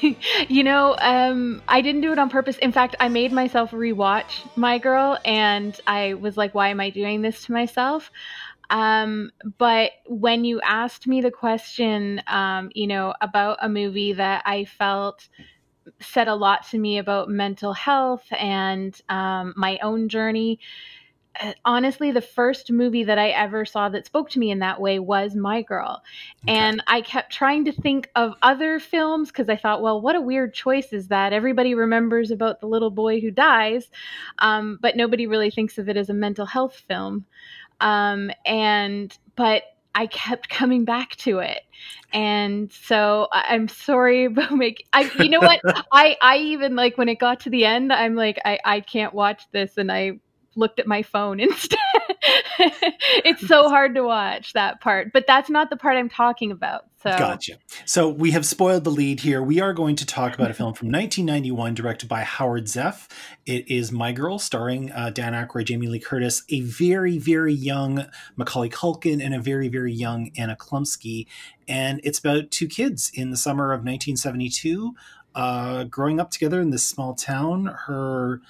you 0.48 0.62
know, 0.62 0.96
um, 1.00 1.60
I 1.66 1.80
didn't 1.80 2.00
do 2.00 2.12
it 2.12 2.18
on 2.18 2.30
purpose. 2.30 2.56
In 2.58 2.70
fact, 2.70 2.94
I 3.00 3.08
made 3.08 3.32
myself 3.32 3.72
rewatch 3.72 4.48
My 4.56 4.78
Girl, 4.78 5.18
and 5.24 5.78
I 5.86 6.14
was 6.14 6.36
like, 6.36 6.54
why 6.54 6.68
am 6.68 6.80
I 6.80 6.90
doing 6.90 7.22
this 7.22 7.44
to 7.46 7.52
myself? 7.52 8.12
Um, 8.70 9.30
but 9.58 9.90
when 10.06 10.44
you 10.44 10.60
asked 10.62 11.06
me 11.06 11.20
the 11.20 11.30
question, 11.32 12.22
um, 12.28 12.70
you 12.74 12.86
know, 12.86 13.12
about 13.20 13.58
a 13.60 13.68
movie 13.68 14.12
that 14.12 14.42
I 14.46 14.64
felt 14.64 15.28
said 16.00 16.28
a 16.28 16.34
lot 16.34 16.66
to 16.70 16.78
me 16.78 16.98
about 16.98 17.28
mental 17.28 17.72
health 17.72 18.24
and 18.38 18.98
um, 19.08 19.52
my 19.56 19.78
own 19.82 20.08
journey, 20.08 20.58
honestly 21.64 22.10
the 22.12 22.20
first 22.20 22.70
movie 22.70 23.04
that 23.04 23.18
i 23.18 23.30
ever 23.30 23.64
saw 23.64 23.88
that 23.88 24.06
spoke 24.06 24.30
to 24.30 24.38
me 24.38 24.50
in 24.50 24.58
that 24.60 24.80
way 24.80 24.98
was 24.98 25.34
my 25.34 25.62
girl 25.62 26.02
okay. 26.44 26.56
and 26.56 26.82
i 26.86 27.00
kept 27.00 27.32
trying 27.32 27.64
to 27.64 27.72
think 27.72 28.10
of 28.14 28.34
other 28.42 28.78
films 28.78 29.28
because 29.28 29.48
i 29.48 29.56
thought 29.56 29.82
well 29.82 30.00
what 30.00 30.14
a 30.14 30.20
weird 30.20 30.54
choice 30.54 30.92
is 30.92 31.08
that 31.08 31.32
everybody 31.32 31.74
remembers 31.74 32.30
about 32.30 32.60
the 32.60 32.66
little 32.66 32.90
boy 32.90 33.20
who 33.20 33.30
dies 33.30 33.88
um, 34.38 34.78
but 34.80 34.96
nobody 34.96 35.26
really 35.26 35.50
thinks 35.50 35.78
of 35.78 35.88
it 35.88 35.96
as 35.96 36.08
a 36.08 36.14
mental 36.14 36.46
health 36.46 36.82
film 36.86 37.24
um, 37.80 38.30
and 38.46 39.16
but 39.36 39.64
I 39.94 40.06
kept 40.06 40.48
coming 40.50 40.84
back 40.84 41.16
to 41.16 41.38
it. 41.38 41.62
And 42.12 42.72
so 42.72 43.28
I'm 43.32 43.68
sorry 43.68 44.24
about 44.26 44.52
making 44.52 44.86
I 44.92 45.10
you 45.18 45.28
know 45.28 45.40
what? 45.40 45.60
I 45.92 46.16
I 46.20 46.38
even 46.38 46.76
like 46.76 46.98
when 46.98 47.08
it 47.08 47.18
got 47.18 47.40
to 47.40 47.50
the 47.50 47.64
end, 47.64 47.92
I'm 47.92 48.14
like 48.14 48.38
I 48.44 48.58
I 48.64 48.80
can't 48.80 49.14
watch 49.14 49.44
this 49.52 49.76
and 49.76 49.90
I 49.90 50.20
looked 50.56 50.78
at 50.78 50.86
my 50.86 51.02
phone 51.02 51.40
instead. 51.40 51.78
it's 53.24 53.46
so 53.46 53.68
hard 53.68 53.94
to 53.94 54.02
watch 54.02 54.52
that 54.52 54.80
part, 54.80 55.12
but 55.12 55.26
that's 55.26 55.50
not 55.50 55.70
the 55.70 55.76
part 55.76 55.96
I'm 55.96 56.08
talking 56.08 56.50
about. 56.50 56.86
So 57.02 57.10
Gotcha. 57.10 57.58
So 57.84 58.08
we 58.08 58.30
have 58.30 58.46
spoiled 58.46 58.84
the 58.84 58.90
lead 58.90 59.20
here. 59.20 59.42
We 59.42 59.60
are 59.60 59.74
going 59.74 59.94
to 59.96 60.06
talk 60.06 60.34
about 60.34 60.50
a 60.50 60.54
film 60.54 60.72
from 60.72 60.88
1991 60.88 61.74
directed 61.74 62.08
by 62.08 62.22
Howard 62.22 62.64
Zieff. 62.64 63.10
It 63.44 63.70
is 63.70 63.92
My 63.92 64.12
Girl, 64.12 64.38
starring 64.38 64.90
uh, 64.90 65.10
Dan 65.10 65.34
Aykroyd, 65.34 65.66
Jamie 65.66 65.88
Lee 65.88 65.98
Curtis, 65.98 66.44
a 66.48 66.62
very, 66.62 67.18
very 67.18 67.52
young 67.52 68.06
Macaulay 68.36 68.70
Culkin, 68.70 69.22
and 69.22 69.34
a 69.34 69.40
very, 69.40 69.68
very 69.68 69.92
young 69.92 70.30
Anna 70.38 70.56
Chlumsky. 70.56 71.26
And 71.68 72.00
it's 72.04 72.18
about 72.18 72.50
two 72.50 72.68
kids 72.68 73.10
in 73.12 73.30
the 73.30 73.36
summer 73.36 73.72
of 73.72 73.80
1972 73.80 74.94
uh, 75.34 75.84
growing 75.84 76.20
up 76.20 76.30
together 76.30 76.60
in 76.60 76.70
this 76.70 76.88
small 76.88 77.14
town. 77.14 77.66
Her 77.86 78.40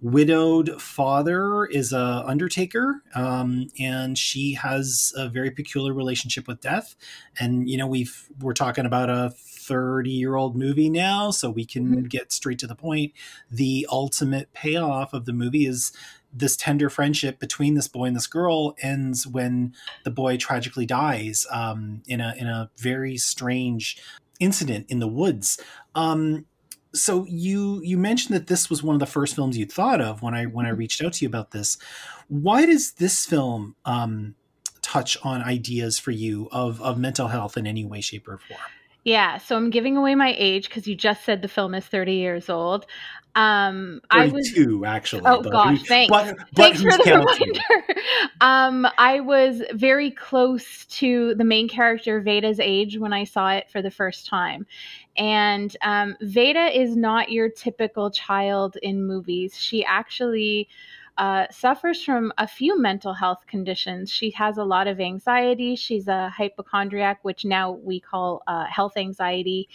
widowed 0.00 0.80
father 0.80 1.64
is 1.64 1.92
a 1.92 2.22
undertaker 2.26 3.02
um, 3.14 3.68
and 3.78 4.18
she 4.18 4.54
has 4.54 5.12
a 5.16 5.28
very 5.28 5.50
peculiar 5.50 5.94
relationship 5.94 6.46
with 6.46 6.60
death. 6.60 6.94
And 7.40 7.68
you 7.68 7.76
know 7.76 7.86
we've 7.86 8.28
we're 8.40 8.52
talking 8.52 8.86
about 8.86 9.10
a 9.10 9.30
30 9.66 10.10
year 10.10 10.36
old 10.36 10.56
movie 10.56 10.90
now 10.90 11.30
so 11.30 11.50
we 11.50 11.64
can 11.64 11.86
mm-hmm. 11.88 12.02
get 12.04 12.32
straight 12.32 12.58
to 12.60 12.66
the 12.66 12.74
point. 12.74 13.12
The 13.50 13.86
ultimate 13.90 14.52
payoff 14.52 15.12
of 15.12 15.24
the 15.24 15.32
movie 15.32 15.66
is 15.66 15.92
this 16.32 16.56
tender 16.56 16.90
friendship 16.90 17.38
between 17.38 17.74
this 17.74 17.88
boy 17.88 18.04
and 18.04 18.16
this 18.16 18.26
girl 18.26 18.76
ends 18.82 19.26
when 19.26 19.74
the 20.04 20.10
boy 20.10 20.36
tragically 20.36 20.86
dies 20.86 21.46
um, 21.50 22.02
in 22.06 22.20
a 22.20 22.34
in 22.38 22.46
a 22.46 22.70
very 22.76 23.16
strange 23.16 23.98
incident 24.38 24.86
in 24.88 24.98
the 24.98 25.08
woods. 25.08 25.58
Um, 25.94 26.44
so 26.96 27.26
you 27.28 27.80
you 27.82 27.98
mentioned 27.98 28.34
that 28.34 28.46
this 28.46 28.68
was 28.68 28.82
one 28.82 28.94
of 28.94 29.00
the 29.00 29.06
first 29.06 29.34
films 29.34 29.56
you 29.56 29.66
thought 29.66 30.00
of 30.00 30.22
when 30.22 30.34
I 30.34 30.46
when 30.46 30.66
I 30.66 30.70
mm-hmm. 30.70 30.78
reached 30.78 31.02
out 31.02 31.14
to 31.14 31.24
you 31.24 31.28
about 31.28 31.50
this. 31.52 31.78
Why 32.28 32.66
does 32.66 32.92
this 32.92 33.24
film 33.24 33.76
um, 33.84 34.34
touch 34.82 35.16
on 35.22 35.42
ideas 35.42 35.98
for 35.98 36.10
you 36.10 36.48
of 36.50 36.80
of 36.82 36.98
mental 36.98 37.28
health 37.28 37.56
in 37.56 37.66
any 37.66 37.84
way, 37.84 38.00
shape, 38.00 38.28
or 38.28 38.38
form? 38.38 38.60
Yeah, 39.04 39.38
so 39.38 39.56
I'm 39.56 39.70
giving 39.70 39.96
away 39.96 40.16
my 40.16 40.34
age 40.36 40.68
because 40.68 40.88
you 40.88 40.96
just 40.96 41.24
said 41.24 41.40
the 41.40 41.46
film 41.46 41.76
is 41.76 41.86
30 41.86 42.14
years 42.14 42.50
old. 42.50 42.86
Um, 43.36 44.00
I 44.10 44.26
was 44.28 44.50
actually. 44.84 45.22
Oh 45.26 45.42
gosh, 45.42 45.82
thanks. 45.84 46.10
But, 46.10 46.36
but 46.36 46.48
thanks 46.56 46.82
for 46.82 46.90
the 46.90 47.24
reminder. 47.24 48.00
um, 48.40 48.88
I 48.98 49.20
was 49.20 49.62
very 49.74 50.10
close 50.10 50.86
to 50.86 51.34
the 51.34 51.44
main 51.44 51.68
character 51.68 52.20
Veda's 52.20 52.58
age 52.58 52.98
when 52.98 53.12
I 53.12 53.24
saw 53.24 53.50
it 53.50 53.70
for 53.70 53.80
the 53.80 53.90
first 53.90 54.26
time, 54.26 54.66
and 55.16 55.76
um, 55.82 56.16
Veda 56.20 56.78
is 56.78 56.96
not 56.96 57.30
your 57.30 57.48
typical 57.48 58.10
child 58.10 58.76
in 58.82 59.06
movies. 59.06 59.56
She 59.58 59.84
actually 59.84 60.68
uh, 61.18 61.46
suffers 61.50 62.02
from 62.02 62.32
a 62.36 62.46
few 62.46 62.78
mental 62.78 63.14
health 63.14 63.44
conditions. 63.46 64.10
She 64.10 64.30
has 64.32 64.58
a 64.58 64.64
lot 64.64 64.86
of 64.86 65.00
anxiety. 65.00 65.74
She's 65.76 66.08
a 66.08 66.28
hypochondriac, 66.28 67.20
which 67.22 67.44
now 67.44 67.72
we 67.72 68.00
call 68.00 68.42
uh, 68.46 68.66
health 68.66 68.96
anxiety. 68.96 69.68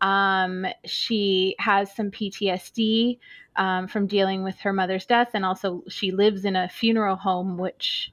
Um, 0.00 0.66
she 0.84 1.56
has 1.58 1.94
some 1.94 2.10
PTSD 2.10 3.18
um, 3.56 3.88
from 3.88 4.06
dealing 4.06 4.42
with 4.42 4.58
her 4.60 4.72
mother's 4.72 5.06
death, 5.06 5.30
and 5.32 5.44
also 5.44 5.82
she 5.88 6.10
lives 6.10 6.44
in 6.44 6.56
a 6.56 6.68
funeral 6.68 7.16
home, 7.16 7.56
which 7.56 8.12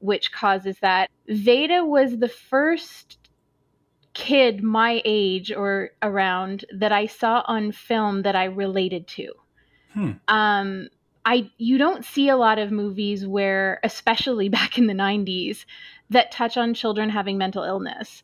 which 0.00 0.32
causes 0.32 0.76
that. 0.80 1.08
Veda 1.28 1.84
was 1.84 2.18
the 2.18 2.28
first 2.28 3.18
kid 4.14 4.62
my 4.62 5.00
age 5.04 5.52
or 5.52 5.90
around 6.02 6.64
that 6.74 6.92
I 6.92 7.06
saw 7.06 7.42
on 7.46 7.72
film 7.72 8.22
that 8.22 8.36
I 8.36 8.44
related 8.44 9.06
to. 9.08 9.32
Hmm. 9.94 10.10
Um, 10.28 10.88
I 11.24 11.50
you 11.58 11.78
don't 11.78 12.04
see 12.04 12.28
a 12.28 12.36
lot 12.36 12.58
of 12.58 12.72
movies 12.72 13.26
where, 13.26 13.80
especially 13.82 14.48
back 14.58 14.78
in 14.78 14.86
the 14.86 14.94
'90s, 14.94 15.64
that 16.10 16.32
touch 16.32 16.56
on 16.56 16.74
children 16.74 17.10
having 17.10 17.38
mental 17.38 17.64
illness. 17.64 18.22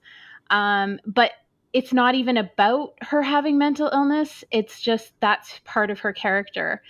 Um, 0.50 0.98
but 1.06 1.32
it's 1.72 1.92
not 1.92 2.14
even 2.14 2.36
about 2.36 2.94
her 3.02 3.22
having 3.22 3.58
mental 3.58 3.90
illness. 3.92 4.42
It's 4.50 4.80
just 4.80 5.12
that's 5.20 5.60
part 5.64 5.90
of 5.90 6.00
her 6.00 6.12
character. 6.12 6.82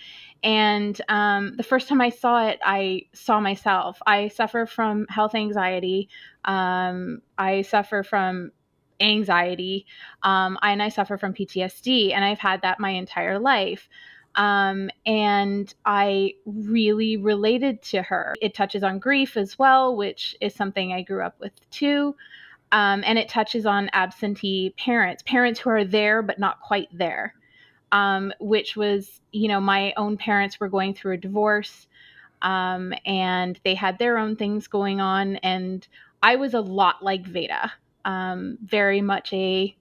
And 0.44 1.00
um, 1.08 1.56
the 1.56 1.64
first 1.64 1.88
time 1.88 2.00
I 2.00 2.10
saw 2.10 2.46
it, 2.46 2.60
I 2.64 3.02
saw 3.12 3.40
myself. 3.40 4.00
I 4.06 4.28
suffer 4.28 4.66
from 4.66 5.06
health 5.08 5.34
anxiety. 5.34 6.08
Um, 6.44 7.22
I 7.36 7.62
suffer 7.62 8.04
from 8.04 8.52
anxiety. 9.00 9.86
Um, 10.22 10.58
and 10.62 10.82
I 10.82 10.88
suffer 10.88 11.18
from 11.18 11.34
PTSD. 11.34 12.12
And 12.14 12.24
I've 12.24 12.38
had 12.38 12.62
that 12.62 12.80
my 12.80 12.90
entire 12.90 13.38
life. 13.38 13.88
Um, 14.34 14.90
and 15.04 15.72
I 15.84 16.34
really 16.46 17.16
related 17.16 17.82
to 17.82 18.02
her. 18.02 18.34
It 18.40 18.54
touches 18.54 18.82
on 18.82 18.98
grief 18.98 19.36
as 19.36 19.58
well, 19.58 19.96
which 19.96 20.36
is 20.40 20.54
something 20.54 20.92
I 20.92 21.02
grew 21.02 21.24
up 21.24 21.40
with 21.40 21.52
too. 21.70 22.14
Um, 22.70 23.02
and 23.04 23.18
it 23.18 23.28
touches 23.28 23.66
on 23.66 23.90
absentee 23.92 24.74
parents, 24.78 25.22
parents 25.26 25.58
who 25.58 25.70
are 25.70 25.84
there 25.84 26.22
but 26.22 26.38
not 26.38 26.60
quite 26.60 26.88
there, 26.92 27.34
um, 27.92 28.32
which 28.40 28.76
was, 28.76 29.20
you 29.32 29.48
know, 29.48 29.60
my 29.60 29.94
own 29.96 30.18
parents 30.18 30.60
were 30.60 30.68
going 30.68 30.94
through 30.94 31.14
a 31.14 31.18
divorce 31.18 31.88
um, 32.42 32.92
and 33.04 33.58
they 33.64 33.74
had 33.74 33.98
their 33.98 34.18
own 34.18 34.36
things 34.36 34.68
going 34.68 35.00
on. 35.00 35.36
And 35.36 35.86
I 36.22 36.36
was 36.36 36.54
a 36.54 36.60
lot 36.60 37.02
like 37.02 37.26
Veda, 37.26 37.72
um, 38.08 38.56
very 38.64 39.02
much 39.02 39.34
a 39.34 39.76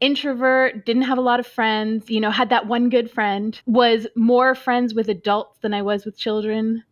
introvert, 0.00 0.84
didn't 0.84 1.02
have 1.02 1.16
a 1.16 1.22
lot 1.22 1.38
of 1.38 1.46
friends, 1.46 2.10
you 2.10 2.20
know, 2.20 2.30
had 2.30 2.50
that 2.50 2.66
one 2.66 2.88
good 2.88 3.08
friend, 3.08 3.60
was 3.66 4.08
more 4.16 4.56
friends 4.56 4.94
with 4.94 5.08
adults 5.08 5.60
than 5.60 5.72
I 5.72 5.82
was 5.82 6.04
with 6.04 6.18
children. 6.18 6.82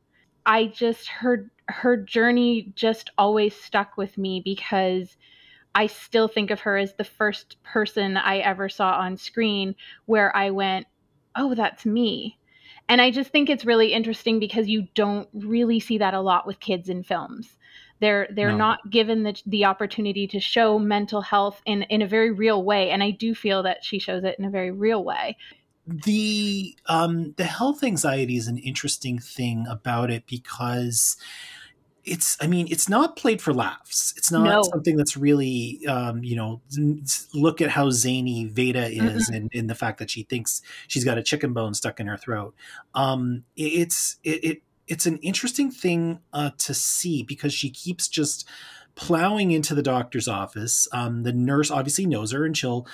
I 0.46 0.66
just 0.66 1.08
her 1.08 1.50
her 1.68 1.96
journey 1.96 2.72
just 2.76 3.10
always 3.18 3.52
stuck 3.56 3.96
with 3.96 4.16
me 4.16 4.40
because 4.44 5.16
I 5.74 5.88
still 5.88 6.28
think 6.28 6.52
of 6.52 6.60
her 6.60 6.76
as 6.76 6.94
the 6.94 7.04
first 7.04 7.60
person 7.64 8.16
I 8.16 8.38
ever 8.38 8.68
saw 8.68 8.92
on 8.92 9.16
screen 9.16 9.74
where 10.04 10.34
I 10.36 10.50
went, 10.50 10.86
"Oh, 11.34 11.56
that's 11.56 11.84
me." 11.84 12.38
And 12.88 13.00
I 13.00 13.10
just 13.10 13.32
think 13.32 13.50
it's 13.50 13.64
really 13.64 13.92
interesting 13.92 14.38
because 14.38 14.68
you 14.68 14.86
don't 14.94 15.28
really 15.34 15.80
see 15.80 15.98
that 15.98 16.14
a 16.14 16.20
lot 16.20 16.46
with 16.46 16.60
kids 16.60 16.88
in 16.88 17.02
films. 17.02 17.56
They're 18.00 18.28
they're 18.30 18.50
No. 18.50 18.58
not 18.58 18.90
given 18.90 19.22
the 19.22 19.40
the 19.46 19.64
opportunity 19.64 20.26
to 20.28 20.40
show 20.40 20.78
mental 20.78 21.22
health 21.22 21.60
in 21.64 21.82
in 21.84 22.02
a 22.02 22.06
very 22.06 22.30
real 22.30 22.62
way, 22.62 22.90
and 22.90 23.02
I 23.02 23.10
do 23.10 23.34
feel 23.34 23.62
that 23.64 23.84
she 23.84 23.98
shows 23.98 24.24
it 24.24 24.38
in 24.38 24.44
a 24.44 24.50
very 24.50 24.70
real 24.70 25.02
way. 25.04 25.36
the 25.86 26.76
um 26.86 27.32
the 27.36 27.44
health 27.44 27.84
anxiety 27.84 28.36
is 28.36 28.48
an 28.48 28.58
interesting 28.58 29.18
thing 29.20 29.66
about 29.70 30.10
it 30.10 30.26
because 30.26 31.16
it's 32.04 32.36
i 32.40 32.46
mean 32.46 32.66
it's 32.70 32.88
not 32.88 33.16
played 33.16 33.40
for 33.42 33.52
laughs 33.54 34.12
it's 34.16 34.30
not 34.30 34.52
No. 34.52 34.62
something 34.64 34.96
that's 34.96 35.16
really 35.16 35.80
um 35.88 36.22
you 36.24 36.36
know 36.36 36.60
look 37.34 37.60
at 37.60 37.70
how 37.70 37.90
zany 37.90 38.44
veda 38.46 38.88
is 38.88 39.28
and 39.28 39.48
in 39.52 39.66
the 39.68 39.74
fact 39.74 39.98
that 39.98 40.10
she 40.10 40.22
thinks 40.24 40.62
she's 40.88 41.04
got 41.04 41.18
a 41.18 41.22
chicken 41.22 41.52
bone 41.52 41.74
stuck 41.74 42.00
in 42.00 42.06
her 42.06 42.16
throat 42.16 42.54
um 42.94 43.44
it- 43.56 43.62
it's 43.82 44.16
it, 44.24 44.44
it 44.44 44.62
it's 44.88 45.06
an 45.06 45.18
interesting 45.18 45.70
thing 45.70 46.20
uh 46.32 46.50
to 46.58 46.74
see 46.74 47.22
because 47.22 47.52
she 47.52 47.70
keeps 47.70 48.08
just 48.08 48.48
plowing 48.94 49.50
into 49.50 49.74
the 49.74 49.82
doctor's 49.82 50.26
office 50.28 50.88
um 50.92 51.22
the 51.22 51.32
nurse 51.32 51.70
obviously 51.70 52.06
knows 52.06 52.32
her 52.32 52.44
and 52.44 52.56
she'll 52.56 52.86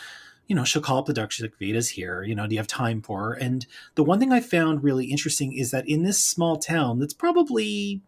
you 0.49 0.57
know, 0.57 0.65
she'll 0.65 0.83
call 0.83 0.99
up 0.99 1.07
the 1.07 1.15
doctor. 1.15 1.33
She's 1.35 1.45
like, 1.45 1.59
Veda's 1.59 1.89
here. 1.91 2.25
You 2.25 2.35
know, 2.35 2.47
do 2.47 2.55
you 2.55 2.59
have 2.59 2.67
time 2.67 3.01
for 3.01 3.21
her? 3.21 3.33
And 3.33 3.65
the 3.95 4.03
one 4.03 4.19
thing 4.19 4.33
I 4.33 4.41
found 4.41 4.83
really 4.83 5.07
interesting 5.07 5.57
is 5.57 5.71
that 5.71 5.89
in 5.89 6.03
this 6.03 6.23
small 6.23 6.59
town 6.59 6.99
that's 6.99 7.15
probably, 7.15 8.03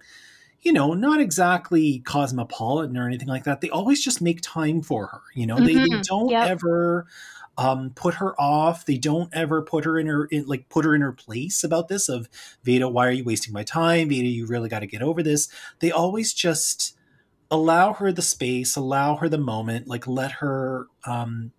you 0.61 0.73
know, 0.73 0.95
not 0.95 1.21
exactly 1.21 2.01
cosmopolitan 2.01 2.99
or 2.99 3.07
anything 3.07 3.29
like 3.29 3.45
that, 3.45 3.61
they 3.61 3.71
always 3.71 4.05
just 4.05 4.21
make 4.21 4.41
time 4.43 4.83
for 4.83 5.07
her. 5.07 5.21
You 5.35 5.47
know, 5.47 5.57
they, 5.61 5.75
they 5.75 5.89
Mhm. 5.89 6.03
don't 6.07 6.31
Yep. 6.33 6.49
ever 6.51 7.07
um, 7.57 7.91
put 7.95 8.15
her 8.15 8.39
off. 8.41 8.85
They 8.85 8.99
don't 8.99 9.29
ever 9.33 9.63
put 9.63 9.85
her 9.85 9.99
in 9.99 10.07
her, 10.07 10.27
in, 10.27 10.47
like, 10.47 10.69
put 10.69 10.85
her 10.85 10.95
in 10.95 11.01
her 11.01 11.13
place 11.13 11.65
about 11.65 11.89
this 11.89 12.09
of 12.09 12.29
Veda, 12.63 12.89
why 12.89 13.07
are 13.07 13.13
you 13.13 13.25
wasting 13.25 13.53
my 13.53 13.63
time? 13.63 14.09
Veda, 14.09 14.27
you 14.27 14.47
really 14.47 14.69
got 14.69 14.81
to 14.81 14.87
get 14.87 15.03
over 15.03 15.23
this. 15.23 15.49
They 15.81 15.91
always 15.91 16.33
just 16.33 16.97
allow 17.51 17.93
her 17.95 18.13
the 18.13 18.23
space, 18.23 18.77
allow 18.77 19.17
her 19.17 19.29
the 19.29 19.39
moment, 19.39 19.87
like, 19.87 20.07
let 20.07 20.33
her, 20.33 20.87
um, 21.07 21.53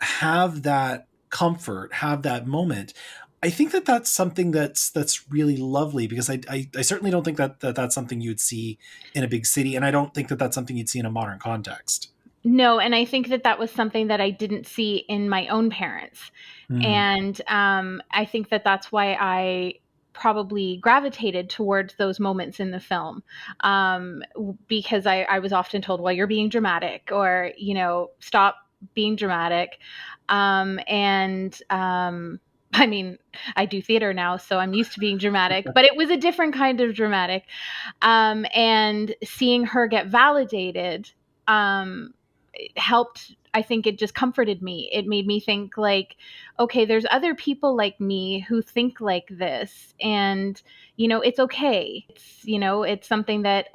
have 0.00 0.62
that 0.62 1.06
comfort, 1.30 1.92
have 1.94 2.22
that 2.22 2.46
moment. 2.46 2.94
I 3.42 3.50
think 3.50 3.70
that 3.70 3.84
that's 3.84 4.10
something 4.10 4.50
that's 4.50 4.90
that's 4.90 5.30
really 5.30 5.56
lovely 5.56 6.08
because 6.08 6.28
I, 6.28 6.40
I 6.48 6.68
I 6.76 6.82
certainly 6.82 7.10
don't 7.10 7.24
think 7.24 7.36
that, 7.36 7.60
that 7.60 7.76
that's 7.76 7.94
something 7.94 8.20
you'd 8.20 8.40
see 8.40 8.78
in 9.14 9.22
a 9.22 9.28
big 9.28 9.46
city, 9.46 9.76
and 9.76 9.84
I 9.84 9.92
don't 9.92 10.12
think 10.12 10.28
that 10.28 10.40
that's 10.40 10.54
something 10.54 10.76
you'd 10.76 10.88
see 10.88 10.98
in 10.98 11.06
a 11.06 11.10
modern 11.10 11.38
context. 11.38 12.10
No, 12.50 12.78
and 12.78 12.94
I 12.94 13.04
think 13.04 13.28
that 13.28 13.44
that 13.44 13.58
was 13.58 13.70
something 13.70 14.06
that 14.06 14.22
I 14.22 14.30
didn't 14.30 14.66
see 14.66 15.04
in 15.06 15.28
my 15.28 15.46
own 15.48 15.68
parents. 15.68 16.30
Mm. 16.70 16.82
And 16.82 17.42
um, 17.46 18.02
I 18.10 18.24
think 18.24 18.48
that 18.48 18.64
that's 18.64 18.90
why 18.90 19.18
I 19.20 19.74
probably 20.14 20.78
gravitated 20.78 21.50
towards 21.50 21.96
those 21.96 22.18
moments 22.18 22.58
in 22.58 22.70
the 22.70 22.80
film 22.80 23.22
um, 23.60 24.22
because 24.66 25.06
I, 25.06 25.24
I 25.24 25.40
was 25.40 25.52
often 25.52 25.82
told, 25.82 26.00
well, 26.00 26.12
you're 26.12 26.26
being 26.26 26.48
dramatic, 26.48 27.10
or, 27.12 27.52
you 27.58 27.74
know, 27.74 28.12
stop 28.18 28.56
being 28.94 29.14
dramatic. 29.14 29.78
Um, 30.30 30.80
and 30.86 31.60
um, 31.68 32.40
I 32.72 32.86
mean, 32.86 33.18
I 33.56 33.66
do 33.66 33.82
theater 33.82 34.14
now, 34.14 34.38
so 34.38 34.58
I'm 34.58 34.72
used 34.72 34.92
to 34.94 35.00
being 35.00 35.18
dramatic, 35.18 35.66
but 35.74 35.84
it 35.84 35.96
was 35.96 36.08
a 36.08 36.16
different 36.16 36.54
kind 36.54 36.80
of 36.80 36.94
dramatic. 36.94 37.44
Um, 38.00 38.46
and 38.54 39.14
seeing 39.22 39.64
her 39.64 39.86
get 39.86 40.06
validated 40.06 41.10
um, 41.46 42.14
helped 42.76 43.34
i 43.54 43.62
think 43.62 43.86
it 43.86 43.98
just 43.98 44.14
comforted 44.14 44.62
me. 44.62 44.88
It 44.92 45.06
made 45.06 45.26
me 45.26 45.40
think 45.40 45.76
like 45.76 46.16
okay 46.58 46.84
there's 46.84 47.06
other 47.10 47.34
people 47.34 47.76
like 47.76 48.00
me 48.00 48.40
who 48.40 48.62
think 48.62 49.00
like 49.00 49.28
this 49.30 49.94
and 50.00 50.60
you 50.96 51.08
know 51.08 51.20
it's 51.20 51.38
okay. 51.38 52.06
It's 52.08 52.44
you 52.44 52.58
know 52.58 52.82
it's 52.82 53.08
something 53.08 53.42
that 53.42 53.66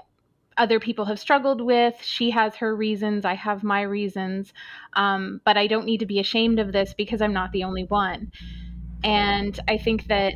other 0.56 0.80
people 0.80 1.06
have 1.06 1.20
struggled 1.20 1.62
with. 1.62 1.96
She 2.02 2.30
has 2.30 2.56
her 2.58 2.76
reasons 2.76 3.26
i 3.26 3.34
have 3.34 3.64
my 3.64 3.82
reasons. 3.82 4.54
Um, 4.94 5.42
but 5.46 5.58
i 5.58 5.68
don't 5.68 5.86
need 5.86 6.00
to 6.00 6.06
be 6.06 6.20
ashamed 6.20 6.60
of 6.60 6.72
this 6.72 6.94
because 6.94 7.22
i'm 7.22 7.34
not 7.34 7.52
the 7.52 7.64
only 7.64 7.86
one. 7.86 8.32
And 9.04 9.60
i 9.68 9.78
think 9.78 10.08
that 10.08 10.34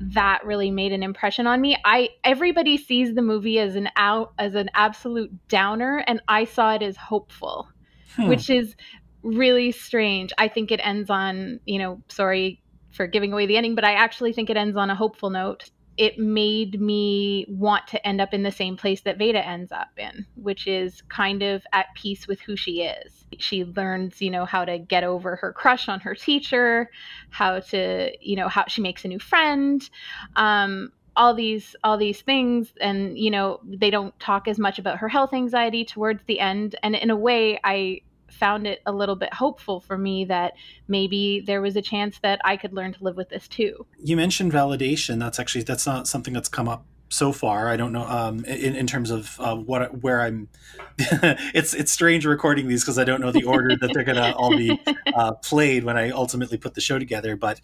that 0.00 0.44
really 0.46 0.70
made 0.70 0.92
an 0.92 1.02
impression 1.02 1.46
on 1.46 1.60
me. 1.60 1.76
I 1.84 2.08
everybody 2.24 2.78
sees 2.78 3.14
the 3.14 3.22
movie 3.22 3.58
as 3.58 3.76
an 3.76 3.90
out 3.96 4.32
as 4.38 4.54
an 4.54 4.70
absolute 4.74 5.30
downer 5.48 6.02
and 6.06 6.22
i 6.26 6.44
saw 6.44 6.74
it 6.74 6.82
as 6.82 6.96
hopeful 6.96 7.68
Hmm. 8.16 8.28
which 8.28 8.50
is 8.50 8.74
really 9.22 9.72
strange. 9.72 10.32
I 10.38 10.48
think 10.48 10.70
it 10.70 10.80
ends 10.82 11.10
on, 11.10 11.60
you 11.64 11.78
know, 11.78 12.02
sorry 12.08 12.62
for 12.92 13.06
giving 13.06 13.32
away 13.32 13.46
the 13.46 13.56
ending, 13.56 13.74
but 13.74 13.84
I 13.84 13.92
actually 13.92 14.32
think 14.32 14.50
it 14.50 14.56
ends 14.56 14.76
on 14.76 14.90
a 14.90 14.94
hopeful 14.94 15.30
note. 15.30 15.70
It 15.96 16.18
made 16.18 16.80
me 16.80 17.44
want 17.48 17.86
to 17.88 18.06
end 18.06 18.20
up 18.20 18.32
in 18.32 18.42
the 18.42 18.50
same 18.50 18.76
place 18.76 19.02
that 19.02 19.18
Veda 19.18 19.46
ends 19.46 19.70
up 19.70 19.90
in, 19.98 20.24
which 20.34 20.66
is 20.66 21.02
kind 21.08 21.42
of 21.42 21.62
at 21.72 21.86
peace 21.94 22.26
with 22.26 22.40
who 22.40 22.56
she 22.56 22.82
is. 22.82 23.26
She 23.38 23.64
learns, 23.64 24.22
you 24.22 24.30
know, 24.30 24.46
how 24.46 24.64
to 24.64 24.78
get 24.78 25.04
over 25.04 25.36
her 25.36 25.52
crush 25.52 25.88
on 25.88 26.00
her 26.00 26.14
teacher, 26.14 26.90
how 27.28 27.60
to, 27.60 28.12
you 28.20 28.36
know, 28.36 28.48
how 28.48 28.64
she 28.66 28.80
makes 28.80 29.04
a 29.04 29.08
new 29.08 29.18
friend. 29.18 29.88
Um, 30.36 30.92
all 31.16 31.34
these 31.34 31.74
all 31.82 31.98
these 31.98 32.22
things 32.22 32.72
and 32.80 33.18
you 33.18 33.30
know 33.30 33.60
they 33.64 33.90
don't 33.90 34.18
talk 34.20 34.46
as 34.46 34.58
much 34.58 34.78
about 34.78 34.98
her 34.98 35.08
health 35.08 35.32
anxiety 35.32 35.84
towards 35.84 36.22
the 36.26 36.38
end 36.38 36.76
and 36.82 36.94
in 36.94 37.10
a 37.10 37.16
way 37.16 37.58
i 37.64 38.00
found 38.30 38.64
it 38.66 38.80
a 38.86 38.92
little 38.92 39.16
bit 39.16 39.34
hopeful 39.34 39.80
for 39.80 39.98
me 39.98 40.24
that 40.24 40.52
maybe 40.86 41.42
there 41.44 41.60
was 41.60 41.74
a 41.74 41.82
chance 41.82 42.18
that 42.22 42.40
i 42.44 42.56
could 42.56 42.72
learn 42.72 42.92
to 42.92 43.02
live 43.02 43.16
with 43.16 43.28
this 43.28 43.48
too 43.48 43.84
you 44.02 44.16
mentioned 44.16 44.52
validation. 44.52 45.18
That's 45.18 45.38
actually 45.38 45.64
that's 45.64 45.86
not 45.86 46.08
something 46.08 46.34
that's 46.34 46.48
come 46.48 46.68
up 46.68 46.84
so 47.08 47.32
far. 47.32 47.68
I 47.68 47.76
don't 47.76 47.92
know 47.92 48.06
um, 48.06 48.44
in, 48.44 48.74
in 48.74 48.86
terms 48.86 49.10
of 49.10 49.36
uh, 49.40 49.56
what 49.56 50.02
where 50.02 50.22
I'm. 50.22 50.48
it's 50.98 51.74
it's 51.74 51.92
strange 51.92 52.24
recording 52.24 52.68
these 52.68 52.82
because 52.82 52.98
I 52.98 53.04
don't 53.04 53.20
know 53.20 53.32
the 53.32 53.44
order 53.44 53.76
that 53.80 53.90
they're 53.92 54.04
gonna 54.04 54.32
all 54.36 54.56
be 54.56 54.80
uh, 55.14 55.32
played 55.34 55.84
when 55.84 55.96
I 55.96 56.10
ultimately 56.10 56.58
put 56.58 56.74
the 56.74 56.80
show 56.80 56.98
together. 56.98 57.36
But 57.36 57.60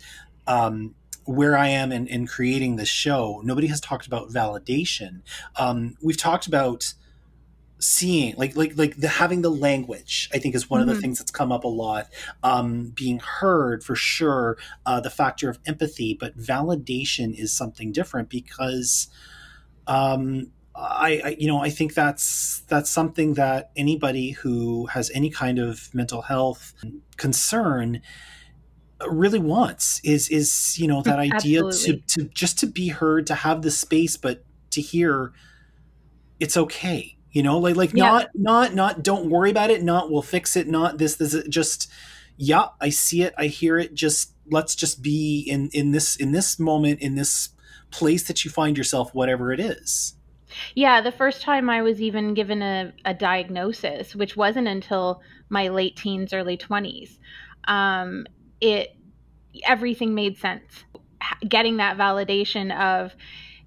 um, 0.47 0.95
where 1.27 1.57
I 1.57 1.69
am 1.69 1.93
in, 1.93 2.07
in 2.07 2.27
creating 2.27 2.77
this 2.77 2.89
show, 2.89 3.41
nobody 3.45 3.67
has 3.69 3.81
talked 3.81 4.07
about 4.07 4.29
validation. 4.31 5.23
Um, 5.57 5.97
we've 6.03 6.17
talked 6.17 6.47
about 6.47 6.95
seeing 7.79 8.35
like 8.37 8.57
like 8.57 8.77
like 8.79 8.97
the 8.97 9.07
having 9.09 9.43
the 9.43 9.51
language 9.51 10.31
i 10.33 10.39
think 10.39 10.55
is 10.55 10.71
one 10.71 10.81
of 10.81 10.87
the 10.87 10.95
Mhm. 10.95 11.01
things 11.01 11.19
that's 11.19 11.31
come 11.31 11.53
up 11.53 11.63
a 11.63 11.69
lot 11.69 12.07
um 12.43 12.85
being 12.95 13.19
heard 13.19 13.85
for 13.85 13.95
sure 13.95 14.57
uh 14.87 14.99
the 14.99 15.11
factor 15.11 15.51
of 15.51 15.59
empathy 15.67 16.15
but 16.19 16.35
validation 16.39 17.35
is 17.39 17.53
something 17.53 17.93
different 17.93 18.31
because 18.31 19.09
um 19.87 20.51
I, 20.75 21.21
I 21.25 21.37
you 21.39 21.47
know 21.49 21.59
i 21.59 21.71
think 21.71 21.95
that's 21.95 22.61
that's 22.69 22.91
something 22.91 23.35
that 23.35 23.71
anybody 23.77 24.31
who 24.31 24.87
has 24.87 25.11
any 25.15 25.31
kind 25.31 25.59
of 25.59 25.95
mental 25.95 26.23
health 26.23 26.73
concern 27.17 28.01
really 29.09 29.39
wants 29.39 30.01
is 30.05 30.29
is 30.29 30.79
you 30.79 30.87
know 30.89 31.03
that 31.05 31.19
idea 31.19 31.63
to 31.63 31.97
to 32.07 32.25
just 32.35 32.59
to 32.59 32.67
be 32.67 32.89
heard 32.89 33.27
to 33.27 33.35
have 33.35 33.63
the 33.63 33.71
space 33.71 34.17
but 34.17 34.45
to 34.71 34.81
hear 34.81 35.33
it's 36.41 36.57
okay 36.57 37.17
you 37.31 37.43
know 37.43 37.59
like 37.59 37.77
like 37.77 37.93
Yeah. 37.93 38.05
not 38.05 38.29
not 38.35 38.75
not 38.75 39.03
don't 39.03 39.29
worry 39.29 39.51
about 39.51 39.71
it 39.71 39.83
not 39.83 40.11
we'll 40.11 40.23
fix 40.23 40.57
it 40.57 40.69
not 40.69 40.99
this 40.99 41.17
this 41.17 41.37
just 41.49 41.91
yeah 42.37 42.69
i 42.81 42.89
see 42.89 43.23
it 43.23 43.35
i 43.37 43.47
hear 43.47 43.79
it 43.79 43.95
just 43.95 44.33
let's 44.51 44.75
just 44.75 45.03
be 45.03 45.41
in 45.41 45.69
in 45.73 45.93
this 45.93 46.17
in 46.17 46.33
this 46.33 46.59
moment 46.59 47.01
in 47.01 47.15
this 47.15 47.51
place 47.91 48.25
that 48.25 48.45
you 48.45 48.51
find 48.51 48.77
yourself 48.77 49.15
whatever 49.15 49.53
it 49.53 49.61
is 49.61 50.15
Yeah, 50.75 51.01
the 51.03 51.13
first 51.13 51.43
time 51.43 51.69
I 51.69 51.83
was 51.83 52.01
even 52.01 52.33
given 52.33 52.63
a, 52.63 52.93
a 53.05 53.13
diagnosis, 53.13 54.15
which 54.15 54.37
wasn't 54.37 54.69
until 54.69 55.21
my 55.51 55.69
late 55.69 55.97
teens, 55.97 56.33
early 56.33 56.57
20s, 56.57 57.19
um, 57.69 58.27
it 58.61 58.97
everything 59.65 60.15
made 60.15 60.39
sense. 60.39 60.85
Getting 61.47 61.79
that 61.79 61.97
validation 61.97 62.77
of, 62.79 63.15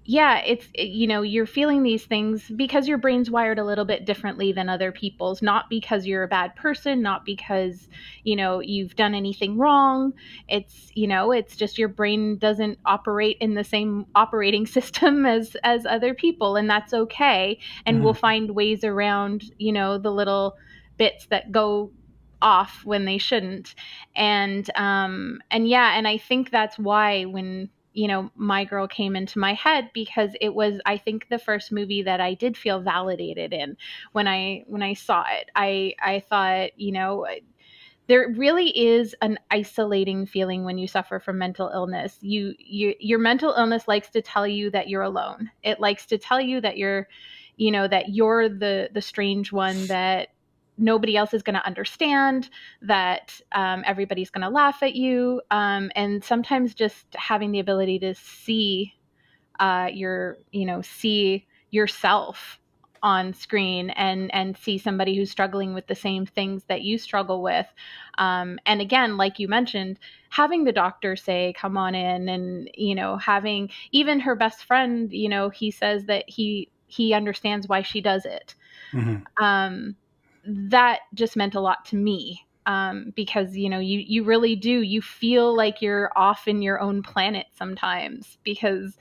yeah, 0.04 0.38
it's 0.38 0.66
you 0.74 1.06
know 1.06 1.22
you're 1.22 1.46
feeling 1.46 1.82
these 1.82 2.04
things 2.04 2.50
because 2.56 2.88
your 2.88 2.98
brain's 2.98 3.30
wired 3.30 3.58
a 3.58 3.64
little 3.64 3.84
bit 3.84 4.06
differently 4.06 4.50
than 4.50 4.68
other 4.68 4.90
people's, 4.90 5.42
not 5.42 5.68
because 5.68 6.06
you're 6.06 6.24
a 6.24 6.28
bad 6.28 6.56
person, 6.56 7.02
not 7.02 7.24
because 7.24 7.86
you 8.24 8.34
know 8.34 8.60
you've 8.60 8.96
done 8.96 9.14
anything 9.14 9.58
wrong. 9.58 10.12
It's 10.48 10.90
you 10.94 11.06
know 11.06 11.32
it's 11.32 11.54
just 11.54 11.78
your 11.78 11.88
brain 11.88 12.38
doesn't 12.38 12.78
operate 12.86 13.36
in 13.40 13.54
the 13.54 13.62
same 13.62 14.06
operating 14.14 14.66
system 14.78 15.26
as 15.26 15.54
as 15.62 15.84
other 15.86 16.14
people, 16.14 16.56
and 16.56 16.68
that's 16.68 16.94
okay. 16.94 17.60
And 17.84 18.02
we'll 18.02 18.14
mm-hmm. 18.14 18.20
find 18.20 18.50
ways 18.52 18.84
around 18.84 19.44
you 19.58 19.72
know 19.72 19.98
the 19.98 20.10
little 20.10 20.56
bits 20.96 21.26
that 21.26 21.52
go 21.52 21.92
off 22.42 22.84
when 22.84 23.04
they 23.04 23.18
shouldn't. 23.18 23.74
And 24.14 24.68
um 24.76 25.40
and 25.50 25.68
yeah 25.68 25.96
and 25.96 26.06
i 26.06 26.18
think 26.18 26.50
that's 26.50 26.78
why 26.78 27.24
when 27.24 27.68
you 27.92 28.06
know 28.06 28.30
my 28.34 28.64
girl 28.64 28.86
came 28.86 29.16
into 29.16 29.38
my 29.38 29.54
head 29.54 29.90
because 29.92 30.30
it 30.40 30.54
was 30.54 30.80
i 30.86 30.96
think 30.96 31.28
the 31.28 31.38
first 31.38 31.72
movie 31.72 32.02
that 32.02 32.20
i 32.20 32.34
did 32.34 32.56
feel 32.56 32.80
validated 32.80 33.52
in 33.52 33.76
when 34.12 34.28
i 34.28 34.62
when 34.68 34.82
i 34.82 34.94
saw 34.94 35.24
it. 35.30 35.50
I 35.56 35.94
i 36.00 36.20
thought 36.20 36.78
you 36.78 36.92
know 36.92 37.26
there 38.10 38.28
really 38.36 38.76
is 38.76 39.14
an 39.22 39.38
isolating 39.52 40.26
feeling 40.26 40.64
when 40.64 40.78
you 40.78 40.88
suffer 40.88 41.20
from 41.20 41.38
mental 41.38 41.70
illness. 41.72 42.18
You 42.20 42.54
you 42.58 42.92
your 42.98 43.20
mental 43.20 43.54
illness 43.56 43.86
likes 43.86 44.10
to 44.10 44.20
tell 44.20 44.48
you 44.48 44.68
that 44.72 44.88
you're 44.88 45.02
alone. 45.02 45.48
It 45.62 45.78
likes 45.78 46.06
to 46.06 46.18
tell 46.18 46.40
you 46.40 46.60
that 46.60 46.76
you're 46.76 47.06
you 47.56 47.70
know 47.70 47.86
that 47.86 48.08
you're 48.08 48.48
the 48.48 48.88
the 48.92 49.00
strange 49.00 49.52
one 49.52 49.86
that 49.86 50.30
nobody 50.80 51.16
else 51.16 51.34
is 51.34 51.42
going 51.42 51.54
to 51.54 51.66
understand 51.66 52.48
that 52.82 53.40
um, 53.52 53.84
everybody's 53.86 54.30
going 54.30 54.42
to 54.42 54.48
laugh 54.48 54.82
at 54.82 54.94
you 54.94 55.40
um, 55.50 55.90
and 55.94 56.24
sometimes 56.24 56.74
just 56.74 57.06
having 57.14 57.52
the 57.52 57.60
ability 57.60 57.98
to 57.98 58.14
see 58.14 58.94
uh, 59.60 59.88
your 59.92 60.38
you 60.52 60.64
know 60.64 60.80
see 60.82 61.46
yourself 61.70 62.58
on 63.02 63.32
screen 63.32 63.90
and 63.90 64.32
and 64.34 64.56
see 64.56 64.76
somebody 64.78 65.16
who's 65.16 65.30
struggling 65.30 65.72
with 65.74 65.86
the 65.86 65.94
same 65.94 66.26
things 66.26 66.64
that 66.68 66.82
you 66.82 66.98
struggle 66.98 67.42
with 67.42 67.66
um, 68.18 68.58
and 68.66 68.80
again 68.80 69.16
like 69.16 69.38
you 69.38 69.48
mentioned 69.48 69.98
having 70.30 70.64
the 70.64 70.72
doctor 70.72 71.16
say 71.16 71.54
come 71.56 71.76
on 71.76 71.94
in 71.94 72.28
and 72.28 72.70
you 72.74 72.94
know 72.94 73.16
having 73.16 73.70
even 73.92 74.20
her 74.20 74.34
best 74.34 74.64
friend 74.64 75.12
you 75.12 75.28
know 75.28 75.48
he 75.48 75.70
says 75.70 76.04
that 76.06 76.24
he 76.26 76.70
he 76.86 77.14
understands 77.14 77.68
why 77.68 77.82
she 77.82 78.00
does 78.00 78.24
it 78.26 78.54
Mhm. 78.92 79.24
um, 79.40 79.96
that 80.46 81.00
just 81.14 81.36
meant 81.36 81.54
a 81.54 81.60
lot 81.60 81.84
to 81.86 81.96
me 81.96 82.46
um, 82.66 83.12
because 83.16 83.56
you 83.56 83.68
know 83.68 83.78
you 83.78 83.98
you 83.98 84.24
really 84.24 84.54
do 84.54 84.82
you 84.82 85.02
feel 85.02 85.54
like 85.54 85.82
you're 85.82 86.12
off 86.16 86.46
in 86.46 86.62
your 86.62 86.80
own 86.80 87.02
planet 87.02 87.46
sometimes 87.54 88.38
because 88.44 88.96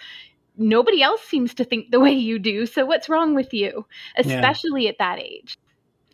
nobody 0.58 1.02
else 1.02 1.22
seems 1.22 1.54
to 1.54 1.64
think 1.64 1.92
the 1.92 2.00
way 2.00 2.12
you 2.12 2.40
do 2.40 2.66
so 2.66 2.86
what's 2.86 3.10
wrong 3.10 3.36
with 3.36 3.54
you? 3.54 3.86
Especially 4.18 4.88
at 4.88 4.98
that 5.00 5.20
age. 5.20 5.58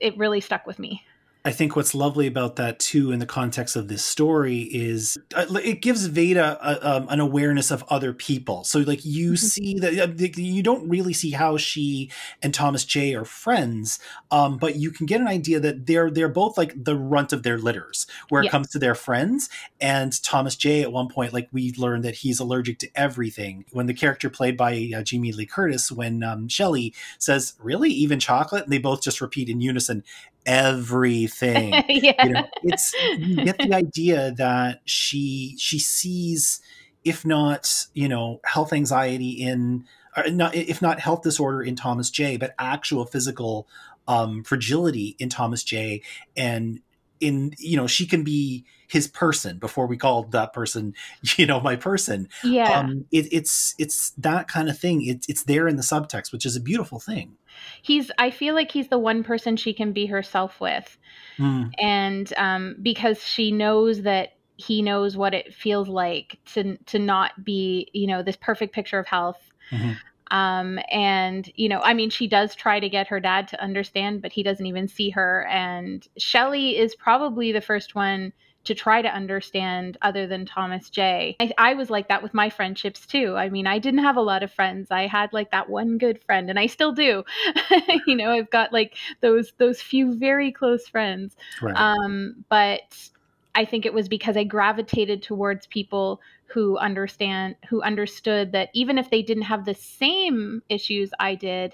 It 0.01 0.17
really 0.17 0.41
stuck 0.41 0.67
with 0.67 0.79
me 0.79 1.03
I 1.45 1.51
think 1.51 1.75
what's 1.75 1.93
lovely 1.93 2.25
about 2.25 2.55
that 2.55 2.79
too, 2.79 3.11
in 3.11 3.19
the 3.19 3.27
context 3.27 3.75
of 3.75 3.87
this 3.87 4.03
story, 4.03 4.61
is 4.61 5.15
uh, 5.35 5.45
it 5.63 5.83
gives 5.83 6.07
Veda 6.07 6.57
a, 6.59 6.95
um, 6.95 7.07
an 7.07 7.19
awareness 7.19 7.69
of 7.69 7.83
other 7.87 8.13
people. 8.13 8.63
So, 8.63 8.79
like, 8.79 9.05
you 9.05 9.33
Mhm. 9.33 9.37
see 9.37 9.73
that 9.75 9.99
uh, 9.99 10.41
you 10.41 10.63
don't 10.63 10.89
really 10.89 11.13
see 11.13 11.29
how 11.31 11.55
she 11.57 12.09
and 12.41 12.51
Thomas 12.51 12.83
J 12.83 13.13
are 13.13 13.25
friends, 13.25 13.99
um, 14.31 14.57
but 14.57 14.77
you 14.77 14.89
can 14.89 15.05
get 15.05 15.21
an 15.21 15.27
idea 15.27 15.59
that 15.59 15.85
they're 15.85 16.09
they're 16.09 16.29
both 16.29 16.57
like 16.57 16.73
the 16.83 16.95
runt 16.95 17.31
of 17.31 17.43
their 17.43 17.59
litters 17.59 18.07
where 18.29 18.41
it 18.41 18.49
comes 18.49 18.69
to 18.69 18.79
their 18.79 18.95
friends. 18.95 19.47
And 19.79 20.19
Thomas 20.23 20.55
J, 20.55 20.81
at 20.81 20.91
one 20.91 21.09
point, 21.09 21.31
like 21.31 21.47
we 21.51 21.71
learned 21.77 22.03
that 22.05 22.15
he's 22.15 22.39
allergic 22.39 22.79
to 22.79 22.89
everything. 22.95 23.65
When 23.71 23.85
the 23.85 23.93
character 23.93 24.31
played 24.31 24.57
by 24.57 24.89
uh, 24.97 25.03
Jamie 25.03 25.31
Lee 25.31 25.45
Curtis, 25.45 25.91
when 25.91 26.23
um, 26.23 26.47
Shelly 26.47 26.95
says, 27.19 27.53
"Really, 27.59 27.91
even 27.91 28.19
chocolate?" 28.19 28.63
and 28.63 28.73
they 28.73 28.79
both 28.79 29.03
just 29.03 29.21
repeat 29.21 29.47
in 29.47 29.61
unison, 29.61 30.03
"Everything." 30.45 31.73
yeah 31.89 32.25
you 32.25 32.29
know 32.31 32.47
it's 32.63 32.93
you 33.17 33.43
get 33.43 33.57
the 33.57 33.73
idea 33.73 34.31
that 34.31 34.81
she 34.85 35.55
she 35.57 35.79
sees 35.79 36.61
if 37.03 37.25
not 37.25 37.87
you 37.93 38.07
know 38.07 38.39
health 38.43 38.73
anxiety 38.73 39.31
in 39.31 39.85
not 40.27 40.55
if 40.55 40.81
not 40.81 40.99
health 40.99 41.21
disorder 41.21 41.61
in 41.61 41.75
thomas 41.75 42.09
j 42.09 42.37
but 42.37 42.53
actual 42.57 43.05
physical 43.05 43.67
um 44.07 44.43
fragility 44.43 45.15
in 45.19 45.29
thomas 45.29 45.63
j 45.63 46.01
and 46.35 46.81
in 47.19 47.53
you 47.57 47.77
know 47.77 47.87
she 47.87 48.05
can 48.05 48.23
be 48.23 48.65
his 48.87 49.07
person 49.07 49.57
before 49.57 49.87
we 49.87 49.97
called 49.97 50.31
that 50.31 50.53
person 50.53 50.93
you 51.37 51.45
know 51.45 51.59
my 51.59 51.75
person. 51.75 52.27
Yeah. 52.43 52.79
Um 52.79 53.05
it, 53.11 53.31
it's 53.31 53.75
it's 53.77 54.11
that 54.11 54.47
kind 54.47 54.69
of 54.69 54.77
thing. 54.77 55.05
It, 55.05 55.25
it's 55.27 55.43
there 55.43 55.67
in 55.67 55.75
the 55.75 55.83
subtext 55.83 56.31
which 56.31 56.45
is 56.45 56.55
a 56.55 56.61
beautiful 56.61 56.99
thing. 56.99 57.37
He's 57.81 58.11
i 58.17 58.31
feel 58.31 58.53
like 58.55 58.71
he's 58.71 58.89
the 58.89 58.99
one 58.99 59.23
person 59.23 59.57
she 59.57 59.73
can 59.73 59.93
be 59.93 60.05
herself 60.05 60.59
with. 60.59 60.97
Mm, 61.39 61.71
and 61.79 62.33
um, 62.37 62.75
because 62.81 63.21
she 63.23 63.51
knows 63.51 64.03
that 64.03 64.29
he 64.57 64.81
knows 64.81 65.17
what 65.17 65.33
it 65.33 65.53
feels 65.53 65.89
like 65.89 66.37
to 66.53 66.77
to 66.85 66.99
not 66.99 67.43
be 67.43 67.89
you 67.93 68.07
know 68.07 68.23
this 68.23 68.37
perfect 68.37 68.73
picture 68.73 68.99
of 68.99 69.07
health. 69.07 69.39
Mhm. 69.71 69.97
um, 70.31 70.79
and 70.91 71.51
you 71.55 71.67
know 71.67 71.79
i 71.81 71.93
mean 71.93 72.09
she 72.09 72.27
does 72.27 72.53
try 72.55 72.79
to 72.79 72.87
get 72.89 73.07
her 73.07 73.19
dad 73.19 73.47
to 73.47 73.61
understand 73.61 74.21
but 74.21 74.31
he 74.31 74.43
doesn't 74.43 74.65
even 74.65 74.87
see 74.87 75.09
her. 75.09 75.45
And 75.47 76.07
shelly 76.17 76.77
is 76.77 76.95
probably 76.95 77.51
the 77.51 77.61
first 77.61 77.95
one 77.95 78.31
to 78.65 78.75
try 78.75 79.01
to 79.01 79.07
understand 79.09 79.97
other 80.01 80.27
than 80.27 80.45
thomas 80.45 80.89
j. 80.89 81.35
I, 81.39 81.51
I 81.57 81.73
was 81.73 81.89
like 81.89 82.07
that 82.09 82.21
with 82.23 82.33
my 82.33 82.49
friendships 82.49 83.05
too. 83.05 83.35
I 83.35 83.49
mean 83.49 83.67
i 83.67 83.79
didn't 83.79 84.03
have 84.03 84.17
a 84.17 84.21
lot 84.21 84.43
of 84.43 84.51
friends. 84.51 84.91
I 84.91 85.07
had 85.07 85.31
like 85.33 85.51
that 85.51 85.69
one 85.69 85.97
good 85.97 86.21
friend 86.23 86.49
and 86.49 86.59
i 86.59 86.67
still 86.67 86.91
do. 86.91 87.23
You 88.07 88.15
know 88.15 88.31
i've 88.31 88.49
got 88.49 88.73
like 88.73 88.97
those 89.21 89.53
those 89.57 89.81
few 89.81 90.13
very 90.17 90.51
close 90.51 90.87
friends. 90.87 91.35
Right. 91.61 91.75
Um, 91.75 92.43
but 92.49 93.09
I 93.55 93.63
think 93.65 93.85
it 93.85 93.93
was 93.93 94.09
because 94.09 94.35
I 94.35 94.43
gravitated 94.43 95.23
towards 95.23 95.65
people 95.67 96.21
who 96.47 96.77
understand, 96.77 97.55
who 97.69 97.81
understood 97.81 98.51
that 98.51 98.69
even 98.73 98.97
if 98.97 99.09
they 99.09 99.21
didn't 99.21 99.43
have 99.43 99.65
the 99.65 99.73
same 99.73 100.61
issues 100.69 101.11
I 101.19 101.35
did, 101.35 101.73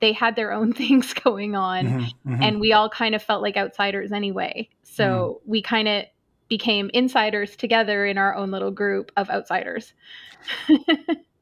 they 0.00 0.12
had 0.12 0.36
their 0.36 0.52
own 0.52 0.72
things 0.82 1.12
going 1.14 1.56
on, 1.56 1.86
Mhm, 1.86 2.14
mhm. 2.26 2.42
and 2.42 2.60
we 2.60 2.72
all 2.72 2.88
kind 2.88 3.14
of 3.14 3.22
felt 3.22 3.42
like 3.42 3.56
outsiders 3.56 4.12
anyway. 4.12 4.68
So 4.84 5.40
we 5.46 5.62
kind 5.62 5.88
of 5.88 6.04
became 6.48 6.90
insiders 6.94 7.56
together 7.56 8.06
in 8.06 8.18
our 8.18 8.34
own 8.34 8.50
little 8.50 8.70
group 8.70 9.12
of 9.16 9.28
outsiders. 9.30 9.92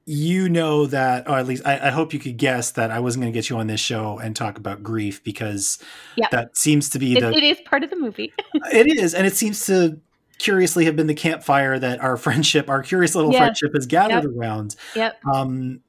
you 0.07 0.49
know 0.49 0.87
that, 0.87 1.29
or 1.29 1.39
at 1.39 1.47
least 1.47 1.67
I, 1.67 1.89
I 1.89 1.91
hope 1.91 2.13
you 2.13 2.19
could 2.19 2.37
guess 2.37 2.73
that 2.73 2.91
I 2.91 3.01
wasn't 3.01 3.23
going 3.23 3.33
to 3.33 3.37
get 3.37 3.49
you 3.49 3.57
on 3.57 3.67
this 3.67 3.81
show 3.81 4.19
and 4.19 4.35
talk 4.37 4.59
about 4.59 4.83
grief 4.83 5.23
because 5.25 5.79
Yeah. 6.17 6.29
that 6.31 6.57
seems 6.57 6.91
to 6.91 6.99
be 6.99 7.15
It, 7.17 7.21
the 7.21 7.33
it 7.33 7.43
is 7.43 7.61
part 7.63 7.83
of 7.85 7.91
the 7.91 7.97
movie. 7.97 8.33
it 8.73 8.87
is, 8.87 9.15
and 9.15 9.27
it 9.27 9.35
seems 9.37 9.65
to 9.67 10.01
curiously 10.39 10.85
have 10.85 10.97
been 10.97 11.07
the 11.07 11.15
campfire 11.15 11.79
that 11.79 12.01
our 12.01 12.17
friendship, 12.19 12.69
our 12.69 12.83
curious 12.83 13.15
little 13.15 13.33
Yes. 13.33 13.41
friendship, 13.41 13.73
has 13.75 13.87
gathered 13.87 14.25
around. 14.27 14.77
Yep. 14.95 15.21
Um, 15.33 15.81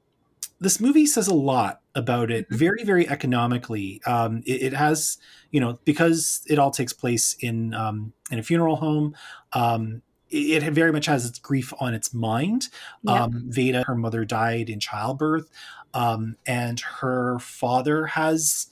this 0.60 0.80
movie 0.80 1.04
says 1.04 1.28
a 1.28 1.34
lot 1.34 1.80
about 1.96 2.30
it, 2.30 2.48
Mhm. 2.48 2.56
very, 2.56 2.84
very 2.84 3.08
economically. 3.08 4.00
Um, 4.06 4.42
it, 4.46 4.62
it 4.62 4.72
has, 4.74 5.18
you 5.50 5.58
know, 5.58 5.80
because 5.84 6.42
it 6.46 6.58
all 6.60 6.70
takes 6.70 6.92
place 6.92 7.34
in 7.40 7.74
um, 7.74 8.12
in 8.30 8.38
a 8.38 8.42
funeral 8.42 8.76
home. 8.76 9.16
Um, 9.52 10.02
it, 10.30 10.62
it 10.62 10.72
very 10.72 10.92
much 10.92 11.06
has 11.06 11.24
its 11.26 11.38
grief 11.40 11.72
on 11.80 11.94
its 11.94 12.14
mind. 12.14 12.68
Um, 13.08 13.44
Veda, 13.48 13.82
her 13.86 13.94
mother 13.94 14.24
died 14.24 14.68
in 14.70 14.78
childbirth, 14.78 15.48
um, 15.94 16.36
and 16.46 16.78
her 16.80 17.38
father 17.40 18.06
has 18.06 18.66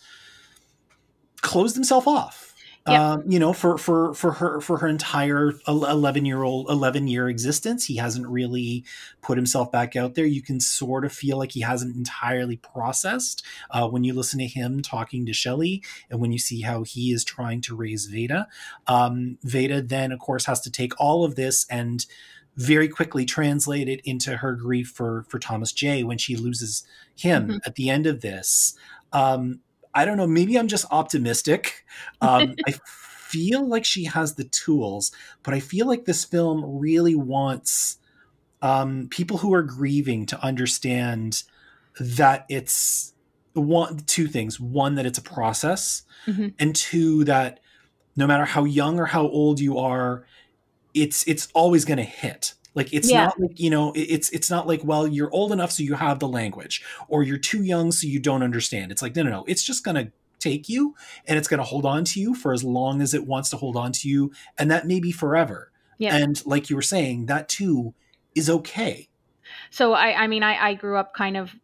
closed 1.40 1.74
himself 1.74 2.06
off. 2.06 2.53
Um, 2.86 3.22
you 3.30 3.38
know, 3.38 3.54
for 3.54 3.78
for 3.78 4.12
for 4.12 4.32
her 4.32 4.60
for 4.60 4.76
her 4.78 4.88
entire 4.88 5.52
eleven 5.66 6.26
year 6.26 6.42
old 6.42 6.68
eleven 6.68 7.08
year 7.08 7.30
existence, 7.30 7.86
he 7.86 7.96
hasn't 7.96 8.26
really 8.26 8.84
put 9.22 9.38
himself 9.38 9.72
back 9.72 9.96
out 9.96 10.14
there. 10.14 10.26
You 10.26 10.42
can 10.42 10.60
sort 10.60 11.06
of 11.06 11.12
feel 11.12 11.38
like 11.38 11.52
he 11.52 11.62
hasn't 11.62 11.96
entirely 11.96 12.58
processed 12.58 13.42
uh, 13.70 13.88
when 13.88 14.04
you 14.04 14.12
listen 14.12 14.38
to 14.40 14.46
him 14.46 14.82
talking 14.82 15.24
to 15.24 15.32
Shelly, 15.32 15.82
and 16.10 16.20
when 16.20 16.30
you 16.30 16.38
see 16.38 16.60
how 16.60 16.82
he 16.82 17.10
is 17.12 17.24
trying 17.24 17.62
to 17.62 17.74
raise 17.74 18.04
Veda. 18.04 18.48
Um, 18.86 19.38
Veda 19.42 19.80
then, 19.80 20.12
of 20.12 20.18
course, 20.18 20.44
has 20.44 20.60
to 20.60 20.70
take 20.70 20.92
all 21.00 21.24
of 21.24 21.36
this 21.36 21.66
and 21.70 22.04
very 22.56 22.88
quickly 22.88 23.24
translate 23.24 23.88
it 23.88 24.00
into 24.04 24.36
her 24.36 24.54
grief 24.54 24.88
for 24.88 25.24
for 25.30 25.38
Thomas 25.38 25.72
J 25.72 26.04
when 26.04 26.18
she 26.18 26.36
loses 26.36 26.84
him 27.16 27.48
Mhm. 27.48 27.60
at 27.64 27.76
the 27.76 27.88
end 27.88 28.06
of 28.06 28.20
this. 28.20 28.74
Um, 29.12 29.60
I 29.94 30.04
don't 30.04 30.16
know. 30.16 30.26
Maybe 30.26 30.58
I'm 30.58 30.68
just 30.68 30.86
optimistic. 30.90 31.84
Um, 32.20 32.56
I 32.66 32.72
feel 32.84 33.66
like 33.66 33.84
she 33.84 34.04
has 34.04 34.34
the 34.34 34.44
tools, 34.44 35.12
but 35.42 35.54
I 35.54 35.60
feel 35.60 35.86
like 35.86 36.04
this 36.04 36.24
film 36.24 36.78
really 36.78 37.14
wants 37.14 37.98
um, 38.62 39.08
people 39.10 39.38
who 39.38 39.52
are 39.54 39.62
grieving 39.62 40.26
to 40.26 40.42
understand 40.42 41.42
that 42.00 42.46
it's 42.48 43.12
one, 43.52 43.98
two 43.98 44.26
things: 44.26 44.58
one, 44.58 44.96
that 44.96 45.06
it's 45.06 45.18
a 45.18 45.22
process, 45.22 46.02
Mhm. 46.26 46.54
and 46.58 46.74
two, 46.74 47.24
that 47.24 47.60
no 48.16 48.26
matter 48.26 48.44
how 48.44 48.64
young 48.64 48.98
or 48.98 49.06
how 49.06 49.28
old 49.28 49.60
you 49.60 49.78
are, 49.78 50.26
it's 50.92 51.26
it's 51.28 51.48
always 51.54 51.84
going 51.84 51.98
to 51.98 52.04
hit. 52.04 52.54
Like 52.74 52.92
it's 52.92 53.10
Yeah. 53.10 53.26
not 53.26 53.40
like 53.40 53.58
you 53.60 53.70
know 53.70 53.92
it's 53.94 54.30
it's 54.30 54.50
not 54.50 54.66
like 54.66 54.82
well 54.84 55.06
you're 55.06 55.30
old 55.32 55.52
enough 55.52 55.70
so 55.72 55.82
you 55.82 55.94
have 55.94 56.18
the 56.18 56.28
language 56.28 56.82
or 57.08 57.22
you're 57.22 57.38
too 57.38 57.62
young 57.62 57.92
so 57.92 58.06
you 58.06 58.18
don't 58.18 58.42
understand. 58.42 58.90
It's 58.92 59.02
like 59.02 59.14
no 59.14 59.22
no 59.22 59.30
no 59.30 59.44
it's 59.46 59.62
just 59.62 59.84
going 59.84 59.94
to 59.96 60.10
take 60.40 60.68
you 60.68 60.94
and 61.26 61.38
it's 61.38 61.48
going 61.48 61.58
to 61.58 61.64
hold 61.64 61.86
on 61.86 62.04
to 62.04 62.20
you 62.20 62.34
for 62.34 62.52
as 62.52 62.62
long 62.64 63.00
as 63.00 63.14
it 63.14 63.26
wants 63.26 63.48
to 63.50 63.56
hold 63.56 63.76
on 63.76 63.92
to 63.92 64.08
you 64.08 64.32
and 64.58 64.70
that 64.70 64.86
may 64.86 65.00
be 65.00 65.12
forever. 65.12 65.70
Yeah. 65.98 66.16
And 66.16 66.44
like 66.44 66.68
you 66.68 66.76
were 66.76 66.82
saying 66.82 67.26
that 67.26 67.48
too 67.48 67.94
is 68.34 68.50
okay. 68.50 69.08
So 69.70 69.92
I, 69.92 70.24
I 70.24 70.26
mean, 70.26 70.42
I, 70.42 70.70
I 70.70 70.74
grew 70.74 70.96
up 70.98 71.14
kind 71.14 71.36
of 71.36 71.54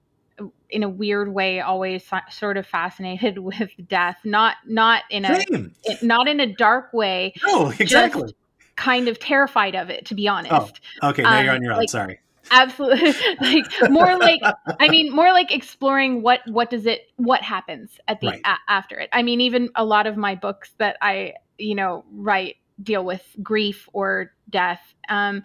uh, 0.41 0.47
in 0.71 0.83
a 0.85 0.89
weird 0.89 1.35
way, 1.35 1.61
always 1.61 2.07
so- 2.07 2.19
sort 2.31 2.57
of 2.57 2.67
fascinated 2.67 3.39
with 3.51 3.71
death. 3.89 4.19
Not 4.25 4.57
not 4.67 5.03
in 5.11 5.25
a 5.25 5.41
Same. 5.43 5.75
not 6.01 6.29
in 6.29 6.39
a 6.41 6.47
dark 6.47 6.93
way. 6.93 7.35
No, 7.45 7.71
exactly. 7.79 8.33
Kind 8.81 9.09
of 9.09 9.19
terrified 9.19 9.75
of 9.75 9.91
it, 9.91 10.07
to 10.07 10.15
be 10.15 10.27
honest. 10.27 10.81
Oh, 11.03 11.11
okay, 11.11 11.23
now 11.23 11.41
you're 11.41 11.51
um, 11.51 11.57
on 11.57 11.63
your 11.63 11.73
own. 11.73 11.79
like- 11.79 11.91
Sorry. 11.91 12.19
Absolutely, 12.51 13.13
like 13.41 13.91
more 13.91 14.19
like 14.19 14.41
I 14.81 14.89
mean, 14.89 15.15
more 15.15 15.31
like 15.33 15.53
exploring 15.55 16.23
what 16.23 16.41
what 16.47 16.71
does 16.71 16.87
it 16.87 17.03
what 17.17 17.43
happens 17.43 18.01
at 18.09 18.21
the 18.21 18.29
Right. 18.29 18.41
a, 18.45 18.55
after 18.69 18.99
it. 18.99 19.09
I 19.13 19.23
mean, 19.23 19.41
even 19.43 19.69
a 19.77 19.85
lot 19.85 20.07
of 20.07 20.17
my 20.17 20.35
books 20.35 20.73
that 20.79 20.97
I 21.03 21.35
you 21.59 21.75
know 21.75 22.05
write 22.11 22.57
deal 22.83 23.05
with 23.05 23.23
grief 23.43 23.89
or 23.93 24.33
death. 24.49 24.81
Um, 25.09 25.43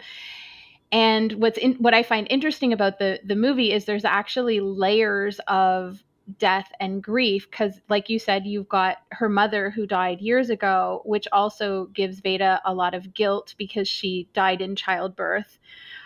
and 0.90 1.32
what's 1.32 1.58
in, 1.58 1.74
what 1.74 1.94
I 1.94 2.02
find 2.02 2.26
interesting 2.30 2.72
about 2.72 2.98
the 2.98 3.20
the 3.24 3.36
movie 3.36 3.70
is 3.72 3.84
there's 3.84 4.04
actually 4.06 4.60
layers 4.60 5.38
of 5.46 6.02
death 6.38 6.70
and 6.80 7.02
grief 7.02 7.48
because 7.50 7.80
like 7.88 8.08
you 8.08 8.18
said 8.18 8.46
you've 8.46 8.68
got 8.68 8.98
her 9.12 9.28
mother 9.28 9.70
who 9.70 9.86
died 9.86 10.20
years 10.20 10.50
ago 10.50 11.02
which 11.04 11.26
also 11.32 11.86
gives 11.94 12.20
veda 12.20 12.60
a 12.64 12.74
lot 12.74 12.94
of 12.94 13.14
guilt 13.14 13.54
because 13.58 13.88
she 13.88 14.28
died 14.34 14.60
in 14.60 14.74
childbirth 14.74 15.58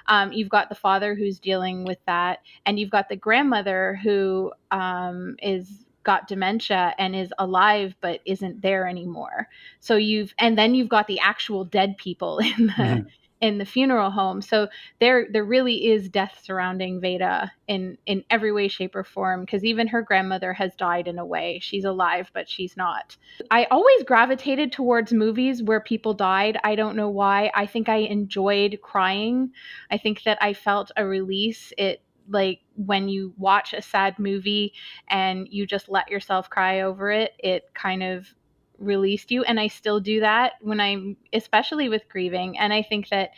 um, 0.07 0.33
you've 0.33 0.49
got 0.49 0.69
the 0.69 0.75
father 0.75 1.15
who's 1.15 1.39
dealing 1.39 1.85
with 1.85 1.99
that 2.07 2.41
and 2.67 2.79
you've 2.79 2.91
got 2.91 3.09
the 3.09 3.17
grandmother 3.17 3.99
who 4.03 4.53
um, 4.71 5.37
is 5.43 5.87
got 6.03 6.27
dementia 6.29 6.95
and 6.99 7.15
is 7.15 7.33
alive 7.39 7.95
but 8.01 8.21
isn't 8.25 8.63
there 8.63 8.87
anymore 8.89 9.49
so 9.81 9.97
you've 9.97 10.35
and 10.39 10.57
then 10.59 10.75
you've 10.75 10.89
got 10.89 11.07
the 11.07 11.21
actual 11.21 11.65
dead 11.65 11.97
people 11.99 12.39
in 12.59 12.67
the 12.67 13.01
Mhm. 13.01 13.11
In 13.41 13.59
the 13.59 13.65
funeral 13.65 14.11
home. 14.11 14.43
So 14.43 14.69
there 15.01 15.27
there 15.31 15.45
really 15.45 15.87
is 15.87 16.09
death 16.09 16.41
surrounding 16.43 17.01
veda 17.01 17.51
in 17.69 17.97
in 18.07 18.25
every 18.31 18.53
way 18.53 18.69
shape 18.69 18.95
or 18.95 19.05
form 19.05 19.41
because 19.41 19.65
even 19.65 19.87
her 19.89 20.03
grandmother 20.03 20.53
has 20.53 20.75
died 20.77 21.09
in 21.09 21.19
a 21.19 21.25
way. 21.25 21.59
She's 21.63 21.85
alive 21.85 22.31
but 22.35 22.49
she's 22.49 22.77
not. 22.77 23.17
I 23.51 23.65
always 23.71 24.03
gravitated 24.05 24.73
towards 24.73 25.13
movies 25.13 25.63
where 25.63 25.81
people 25.81 26.15
died. 26.15 26.59
I 26.65 26.75
don't 26.75 26.97
know 26.97 27.09
why. 27.09 27.51
I 27.55 27.67
think 27.67 27.89
i 27.89 27.97
enjoyed 27.97 28.79
crying. 28.83 29.51
I 29.91 29.99
think 29.99 30.23
that 30.25 30.39
i 30.43 30.53
felt 30.53 30.91
a 30.97 31.07
release. 31.07 31.73
It 31.79 32.03
like 32.29 32.61
when 32.77 33.09
you 33.09 33.35
watch 33.37 33.73
a 33.73 33.83
sad 33.83 34.19
movie 34.19 34.73
and 35.09 35.49
you 35.51 35.67
just 35.67 35.89
let 35.89 36.09
yourself 36.09 36.49
cry 36.49 36.83
over 36.83 37.11
it 37.11 37.33
it 37.41 37.65
kind 37.75 38.03
of 38.03 38.33
released 38.81 39.31
you 39.31 39.45
and 39.45 39.61
i 39.61 39.69
still 39.69 40.01
do 40.01 40.21
that 40.21 40.55
when 40.61 40.81
i'm 40.81 41.17
especially 41.33 41.89
with 41.89 42.09
grieving. 42.09 42.59
And 42.59 42.73
i 42.73 42.83
think 42.83 43.09
that 43.11 43.31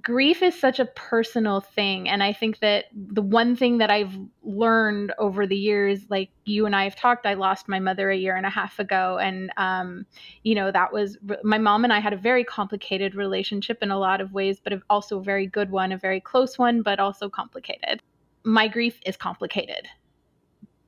grief 0.00 0.42
is 0.42 0.58
such 0.58 0.80
a 0.80 0.86
personal 0.86 1.60
thing. 1.60 2.08
And 2.08 2.22
i 2.22 2.32
think 2.32 2.60
that 2.60 2.86
the 2.94 3.22
one 3.22 3.54
thing 3.54 3.78
that 3.78 3.90
i've 3.90 4.16
learned 4.42 5.12
over 5.18 5.46
the 5.46 5.56
years 5.56 6.00
like 6.08 6.30
you 6.46 6.64
and 6.64 6.74
i 6.74 6.84
have 6.84 6.96
talked 6.96 7.26
i 7.26 7.34
lost 7.34 7.68
my 7.68 7.78
mother 7.78 8.10
a 8.10 8.16
year 8.16 8.34
and 8.34 8.46
a 8.46 8.50
half 8.50 8.78
ago. 8.78 9.18
And 9.18 9.52
um, 9.58 10.06
you 10.42 10.54
know 10.54 10.72
that 10.72 10.92
was 10.92 11.18
my 11.44 11.58
mom 11.58 11.84
and 11.84 11.92
i 11.92 12.00
had 12.00 12.14
a 12.14 12.16
very 12.16 12.42
complicated 12.42 13.14
relationship 13.14 13.82
in 13.82 13.90
a 13.90 13.98
lot 13.98 14.20
of 14.20 14.32
ways 14.32 14.60
but 14.62 14.72
also 14.88 15.18
a 15.18 15.22
very 15.22 15.46
good 15.46 15.70
one 15.70 15.92
a 15.92 15.98
very 15.98 16.20
close 16.20 16.58
one 16.58 16.82
but 16.82 16.98
also 16.98 17.28
complicated. 17.28 18.02
My 18.44 18.66
grief 18.68 18.98
is 19.06 19.16
complicated 19.16 19.88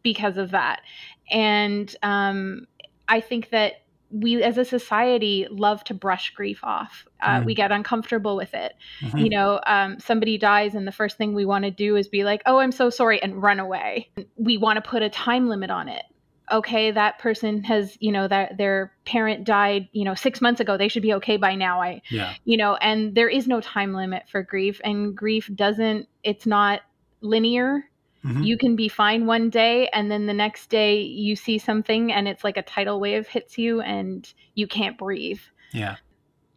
because 0.04 0.36
of 0.36 0.50
that. 0.52 0.82
And 1.30 1.94
um, 2.02 2.66
i 3.08 3.20
think 3.20 3.50
that 3.50 3.74
we 4.10 4.40
as 4.44 4.58
a 4.58 4.64
society 4.64 5.44
love 5.50 5.82
to 5.82 5.92
brush 5.94 6.30
grief 6.36 6.60
off. 6.62 7.04
Uh, 7.20 7.40
Mm. 7.40 7.46
we 7.46 7.54
get 7.56 7.72
uncomfortable 7.72 8.36
with 8.36 8.54
it. 8.54 8.74
Mhm. 9.02 9.24
you 9.24 9.30
know 9.30 9.60
um, 9.66 9.98
somebody 9.98 10.38
dies 10.38 10.74
and 10.76 10.86
the 10.86 10.92
first 10.92 11.16
thing 11.18 11.34
we 11.34 11.44
want 11.44 11.64
to 11.64 11.70
do 11.72 11.96
is 11.96 12.06
be 12.06 12.22
like 12.22 12.40
oh 12.46 12.58
i'm 12.58 12.70
so 12.70 12.90
sorry 12.90 13.20
and 13.22 13.42
run 13.42 13.58
away. 13.58 14.10
We 14.36 14.56
want 14.58 14.76
to 14.76 14.88
put 14.88 15.02
a 15.02 15.08
time 15.10 15.48
limit 15.48 15.70
on 15.70 15.88
it. 15.88 16.04
Okay 16.52 16.90
that 16.92 17.18
person 17.18 17.64
has 17.64 17.96
you 18.00 18.12
know 18.12 18.28
that 18.28 18.56
their 18.58 18.92
parent 19.04 19.44
died 19.44 19.88
you 19.92 20.04
know 20.04 20.14
six 20.14 20.40
months 20.40 20.60
ago. 20.60 20.76
They 20.76 20.88
should 20.88 21.02
be 21.02 21.14
okay 21.14 21.36
by 21.38 21.54
now. 21.56 21.80
I 21.82 22.02
Yeah. 22.10 22.34
you 22.44 22.56
know 22.56 22.76
and 22.76 23.14
there 23.16 23.28
is 23.28 23.48
no 23.48 23.60
time 23.60 23.94
limit 23.94 24.28
for 24.28 24.42
grief 24.44 24.80
and 24.84 25.16
grief 25.16 25.50
doesn't 25.54 26.06
it's 26.22 26.46
not 26.46 26.82
linear 27.20 27.84
Mhm. 28.24 28.46
you 28.46 28.56
can 28.56 28.74
be 28.76 28.88
fine 28.88 29.26
one 29.26 29.50
day 29.50 29.88
and 29.92 30.10
then 30.10 30.26
the 30.26 30.32
next 30.34 30.68
day 30.70 31.00
you 31.00 31.36
see 31.36 31.58
something 31.58 32.10
and 32.12 32.26
it's 32.26 32.42
like 32.42 32.56
a 32.56 32.62
tidal 32.62 32.98
wave 32.98 33.28
hits 33.28 33.58
you 33.58 33.80
and 33.82 34.32
you 34.54 34.66
can't 34.66 34.96
breathe 34.98 35.40
Yeah. 35.72 35.96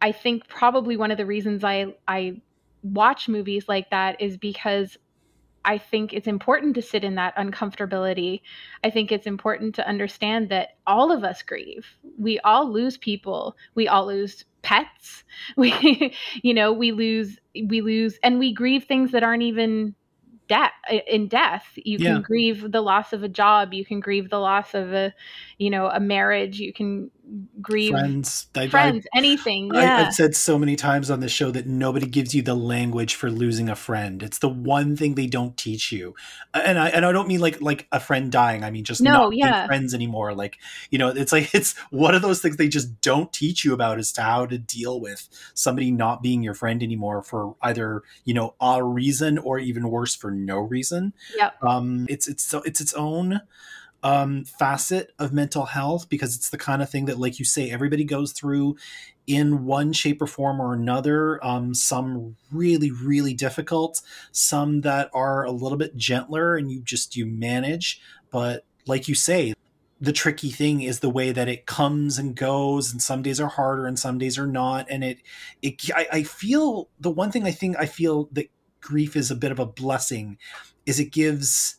I 0.00 0.12
think 0.12 0.46
probably 0.48 0.96
one 0.96 1.10
of 1.10 1.18
the 1.18 1.26
reasons 1.26 1.64
I 1.64 1.94
I 2.06 2.40
watch 2.82 3.28
movies 3.28 3.68
like 3.68 3.90
that 3.90 4.20
is 4.20 4.36
because 4.36 4.96
I 5.64 5.76
think 5.76 6.14
it's 6.14 6.28
important 6.28 6.76
to 6.76 6.82
sit 6.82 7.04
in 7.04 7.16
that 7.16 7.36
uncomfortability. 7.36 8.40
I 8.84 8.90
think 8.90 9.10
it's 9.12 9.26
important 9.26 9.74
to 9.74 9.86
understand 9.86 10.48
that 10.50 10.76
all 10.86 11.10
of 11.12 11.24
us 11.24 11.42
grieve. 11.42 11.86
We 12.16 12.38
all 12.40 12.70
lose 12.72 12.96
people. 12.96 13.56
We 13.74 13.88
all 13.88 14.06
lose 14.06 14.44
pets. 14.62 15.24
We 15.56 16.14
you 16.42 16.54
know, 16.54 16.72
we 16.72 16.92
lose 16.92 17.38
we 17.66 17.80
lose 17.80 18.18
and 18.22 18.38
we 18.38 18.54
grieve 18.54 18.84
things 18.84 19.10
that 19.12 19.22
aren't 19.24 19.42
even 19.42 19.94
death 20.48 20.72
in 21.06 21.28
death 21.28 21.66
you 21.76 21.98
can 21.98 22.22
grieve 22.22 22.72
the 22.72 22.80
loss 22.80 23.12
of 23.12 23.22
a 23.22 23.28
job 23.28 23.72
you 23.74 23.84
can 23.84 24.00
grieve 24.00 24.30
the 24.30 24.38
loss 24.38 24.74
of 24.74 24.92
a 24.92 25.12
you 25.58 25.70
know 25.70 25.88
a 25.88 26.00
marriage 26.00 26.58
you 26.58 26.72
can 26.72 27.10
grieve 27.60 27.90
Friends. 27.90 28.46
I- 28.54 28.62
I- 28.62 28.68
friends 28.68 29.06
anything 29.14 29.74
I, 29.74 29.82
yeah 29.82 29.96
I've 30.06 30.14
said 30.14 30.34
so 30.34 30.58
many 30.58 30.76
times 30.76 31.10
on 31.10 31.20
this 31.20 31.32
show 31.32 31.50
that 31.50 31.66
nobody 31.66 32.06
gives 32.06 32.34
you 32.34 32.42
the 32.42 32.54
language 32.54 33.14
for 33.14 33.30
losing 33.30 33.68
a 33.68 33.76
friend. 33.76 34.22
It's 34.22 34.38
the 34.38 34.48
one 34.48 34.96
thing 34.96 35.14
they 35.14 35.26
don't 35.26 35.56
teach 35.56 35.92
you, 35.92 36.14
and 36.54 36.78
I 36.78 36.88
and 36.88 37.04
I 37.04 37.12
don't 37.12 37.28
mean 37.28 37.40
like 37.40 37.60
like 37.60 37.86
a 37.92 38.00
friend 38.00 38.30
dying. 38.32 38.64
I 38.64 38.70
mean 38.70 38.84
just 38.84 39.00
No, 39.00 39.10
not 39.12 39.30
being 39.30 39.40
yeah. 39.40 39.66
friends 39.66 39.92
anymore. 39.94 40.34
Like 40.34 40.58
you 40.90 40.98
know, 40.98 41.08
it's 41.08 41.32
like 41.32 41.50
it's 41.54 41.76
one 41.90 42.14
of 42.14 42.22
those 42.22 42.40
things 42.40 42.56
they 42.56 42.68
just 42.68 43.00
don't 43.00 43.32
teach 43.32 43.64
you 43.64 43.72
about 43.74 43.98
as 43.98 44.12
to 44.12 44.22
how 44.22 44.46
to 44.46 44.58
deal 44.58 45.00
with 45.00 45.28
somebody 45.54 45.90
not 45.90 46.22
being 46.22 46.42
your 46.42 46.54
friend 46.54 46.82
anymore 46.82 47.22
for 47.22 47.56
either 47.62 48.02
you 48.24 48.34
know 48.34 48.54
a 48.60 48.82
reason 48.82 49.38
or 49.38 49.58
even 49.58 49.90
worse 49.90 50.14
for 50.14 50.30
no 50.30 50.58
reason. 50.58 51.12
Yeah. 51.36 51.50
Um, 51.62 52.06
it's 52.08 52.28
it's 52.28 52.42
so 52.42 52.62
it's 52.62 52.80
its 52.80 52.92
own 52.94 53.40
um, 54.02 54.44
facet 54.44 55.12
of 55.18 55.32
mental 55.32 55.66
health 55.66 56.08
because 56.08 56.36
it's 56.36 56.50
the 56.50 56.58
kind 56.58 56.82
of 56.82 56.90
thing 56.90 57.06
that, 57.06 57.18
like 57.18 57.38
you 57.38 57.44
say, 57.44 57.70
everybody 57.70 58.04
goes 58.04 58.32
through 58.32 58.76
in 59.26 59.64
one 59.64 59.92
shape 59.92 60.22
or 60.22 60.26
form 60.26 60.60
or 60.60 60.72
another. 60.72 61.44
Um, 61.44 61.74
some 61.74 62.36
really, 62.50 62.90
really 62.90 63.34
difficult, 63.34 64.00
some 64.32 64.82
that 64.82 65.10
are 65.12 65.44
a 65.44 65.50
little 65.50 65.78
bit 65.78 65.96
gentler, 65.96 66.56
and 66.56 66.70
you 66.70 66.80
just 66.80 67.16
you 67.16 67.26
manage. 67.26 68.00
But 68.30 68.64
like 68.86 69.08
you 69.08 69.14
say, 69.14 69.54
the 70.00 70.12
tricky 70.12 70.50
thing 70.50 70.82
is 70.82 71.00
the 71.00 71.10
way 71.10 71.32
that 71.32 71.48
it 71.48 71.66
comes 71.66 72.18
and 72.18 72.36
goes, 72.36 72.92
and 72.92 73.02
some 73.02 73.22
days 73.22 73.40
are 73.40 73.48
harder 73.48 73.86
and 73.86 73.98
some 73.98 74.18
days 74.18 74.38
are 74.38 74.46
not. 74.46 74.86
And 74.88 75.02
it, 75.02 75.18
it, 75.60 75.90
I, 75.94 76.06
I 76.12 76.22
feel 76.22 76.88
the 77.00 77.10
one 77.10 77.32
thing 77.32 77.44
I 77.44 77.50
think 77.50 77.76
I 77.78 77.86
feel 77.86 78.28
that 78.32 78.50
grief 78.80 79.16
is 79.16 79.30
a 79.30 79.36
bit 79.36 79.50
of 79.50 79.58
a 79.58 79.66
blessing 79.66 80.38
is 80.86 81.00
it 81.00 81.12
gives 81.12 81.76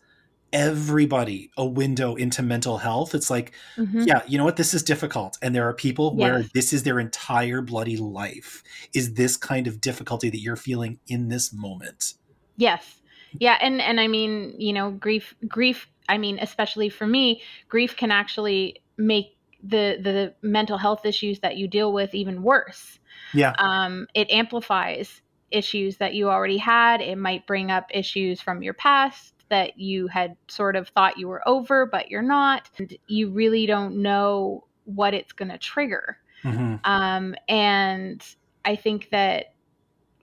everybody 0.53 1.51
a 1.57 1.65
window 1.65 2.15
into 2.15 2.41
mental 2.41 2.77
health. 2.79 3.13
It's 3.13 3.29
like, 3.29 3.53
Mhm. 3.77 4.07
yeah, 4.07 4.21
you 4.27 4.37
know 4.37 4.45
what? 4.45 4.57
This 4.57 4.73
is 4.73 4.83
difficult. 4.83 5.37
And 5.41 5.55
there 5.55 5.67
are 5.67 5.73
people 5.73 6.15
where 6.15 6.43
this 6.53 6.73
is 6.73 6.83
their 6.83 6.99
entire 6.99 7.61
bloody 7.61 7.97
life 7.97 8.63
is 8.93 9.13
this 9.13 9.37
kind 9.37 9.67
of 9.67 9.79
difficulty 9.81 10.29
that 10.29 10.39
you're 10.39 10.55
feeling 10.55 10.99
in 11.07 11.29
this 11.29 11.53
moment. 11.53 12.13
Yes. 12.57 13.01
Yeah, 13.39 13.57
and 13.61 13.79
and 13.81 13.99
I 13.99 14.07
mean, 14.07 14.55
you 14.57 14.73
know, 14.73 14.91
grief 14.91 15.35
grief, 15.47 15.87
I 16.07 16.17
mean, 16.17 16.39
especially 16.39 16.89
for 16.89 17.05
me, 17.05 17.41
grief 17.67 17.95
can 17.95 18.11
actually 18.11 18.81
make 18.97 19.37
the 19.63 19.97
the 20.01 20.33
mental 20.41 20.77
health 20.77 21.05
issues 21.05 21.39
that 21.41 21.57
you 21.57 21.67
deal 21.67 21.93
with 21.93 22.15
even 22.15 22.41
worse. 22.41 22.99
Yeah. 23.33 23.53
Um 23.59 24.07
it 24.15 24.31
amplifies 24.31 25.21
issues 25.51 25.97
that 25.97 26.13
you 26.13 26.29
already 26.29 26.57
had. 26.57 27.01
It 27.01 27.17
might 27.17 27.45
bring 27.45 27.69
up 27.71 27.85
issues 27.91 28.41
from 28.41 28.63
your 28.63 28.73
past 28.73 29.33
that 29.49 29.79
you 29.79 30.07
had 30.07 30.35
sort 30.47 30.75
of 30.75 30.89
thought 30.89 31.17
you 31.17 31.27
were 31.27 31.47
over, 31.47 31.85
but 31.85 32.09
you're 32.09 32.21
not. 32.21 32.69
And 32.77 32.95
you 33.07 33.29
really 33.29 33.65
don't 33.65 34.01
know 34.01 34.65
what 34.85 35.13
it's 35.13 35.33
going 35.33 35.49
to 35.49 35.57
trigger. 35.57 36.17
Mhm. 36.43 36.79
Um, 36.83 37.35
and 37.47 38.23
I 38.65 38.75
think 38.75 39.09
that 39.11 39.53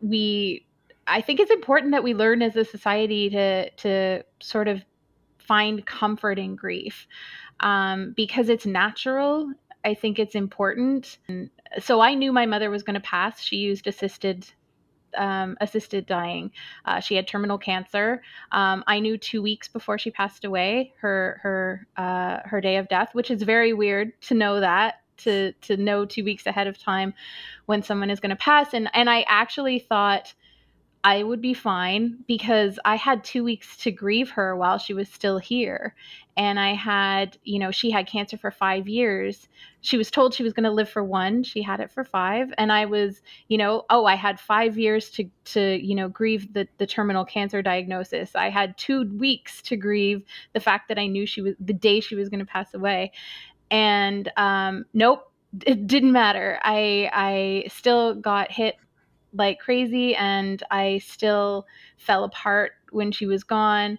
we, 0.00 0.66
I 1.06 1.20
think 1.20 1.40
it's 1.40 1.50
important 1.50 1.92
that 1.92 2.02
we 2.02 2.14
learn 2.14 2.42
as 2.42 2.56
a 2.56 2.64
society 2.64 3.30
to 3.30 3.70
to 3.70 4.24
sort 4.40 4.68
of 4.68 4.82
find 5.38 5.86
comfort 5.86 6.38
in 6.38 6.56
grief 6.56 7.06
um, 7.60 8.12
because 8.16 8.48
it's 8.48 8.66
natural. 8.66 9.52
I 9.84 9.94
think 9.94 10.18
it's 10.18 10.34
important. 10.34 11.18
And 11.28 11.50
so 11.78 12.00
I 12.00 12.14
knew 12.14 12.32
my 12.32 12.46
mother 12.46 12.70
was 12.70 12.82
going 12.82 12.94
to 12.94 13.00
pass. 13.00 13.40
She 13.40 13.56
used 13.56 13.86
assisted 13.86 14.46
um, 15.16 15.56
assisted 15.60 16.06
dying. 16.06 16.50
Uh, 16.84 17.00
she 17.00 17.14
had 17.14 17.26
terminal 17.26 17.58
cancer. 17.58 18.22
Um, 18.52 18.84
I 18.86 19.00
knew 19.00 19.18
two 19.18 19.42
weeks 19.42 19.68
before 19.68 19.98
she 19.98 20.10
passed 20.10 20.44
away 20.44 20.92
her 21.00 21.40
her 21.42 21.86
uh, 21.96 22.38
her 22.44 22.60
day 22.60 22.76
of 22.76 22.88
death, 22.88 23.10
which 23.14 23.30
is 23.30 23.42
very 23.42 23.72
weird 23.72 24.20
to 24.22 24.34
know 24.34 24.60
that 24.60 25.00
to 25.18 25.52
to 25.52 25.76
know 25.76 26.04
two 26.04 26.24
weeks 26.24 26.46
ahead 26.46 26.66
of 26.66 26.78
time 26.78 27.14
when 27.66 27.82
someone 27.82 28.10
is 28.10 28.20
going 28.20 28.30
to 28.30 28.36
pass. 28.36 28.74
And 28.74 28.88
and 28.94 29.08
I 29.08 29.24
actually 29.28 29.78
thought 29.78 30.34
I 31.06 31.22
would 31.22 31.40
be 31.40 31.54
fine 31.54 32.24
because 32.26 32.80
I 32.84 32.96
had 32.96 33.22
two 33.22 33.44
weeks 33.44 33.76
to 33.76 33.92
grieve 33.92 34.28
her 34.30 34.56
while 34.56 34.76
she 34.76 34.92
was 34.92 35.08
still 35.08 35.38
here. 35.38 35.94
And 36.36 36.58
I 36.58 36.74
had, 36.74 37.38
you 37.44 37.60
know, 37.60 37.70
she 37.70 37.92
had 37.92 38.08
cancer 38.08 38.36
for 38.36 38.50
five 38.50 38.88
years. 38.88 39.46
She 39.82 39.96
was 39.96 40.10
told 40.10 40.34
she 40.34 40.42
was 40.42 40.52
going 40.52 40.64
to 40.64 40.72
live 40.72 40.88
for 40.88 41.04
one. 41.04 41.44
She 41.44 41.62
had 41.62 41.78
it 41.78 41.92
for 41.92 42.02
five. 42.02 42.52
And 42.58 42.72
I 42.72 42.86
was, 42.86 43.22
you 43.46 43.56
know, 43.56 43.84
oh, 43.88 44.04
I 44.04 44.16
had 44.16 44.40
five 44.40 44.76
years 44.76 45.08
to, 45.10 45.30
to 45.44 45.78
you 45.80 45.94
know, 45.94 46.08
grieve 46.08 46.52
the, 46.52 46.66
the 46.78 46.88
terminal 46.88 47.24
cancer 47.24 47.62
diagnosis. 47.62 48.34
I 48.34 48.50
had 48.50 48.76
two 48.76 49.08
weeks 49.16 49.62
to 49.62 49.76
grieve 49.76 50.24
the 50.54 50.60
fact 50.60 50.88
that 50.88 50.98
I 50.98 51.06
knew 51.06 51.24
she 51.24 51.40
was 51.40 51.54
the 51.60 51.72
day 51.72 52.00
she 52.00 52.16
was 52.16 52.28
going 52.28 52.40
to 52.40 52.46
pass 52.46 52.74
away. 52.74 53.12
And 53.70 54.28
um, 54.36 54.86
nope, 54.92 55.30
it 55.64 55.86
didn't 55.86 56.12
matter. 56.12 56.58
I 56.62 57.08
I 57.12 57.68
still 57.68 58.16
got 58.16 58.50
hit 58.50 58.74
like 59.32 59.58
crazy 59.58 60.14
and 60.16 60.62
I 60.70 60.98
still 60.98 61.66
fell 61.96 62.24
apart 62.24 62.72
when 62.90 63.12
she 63.12 63.26
was 63.26 63.44
gone. 63.44 63.98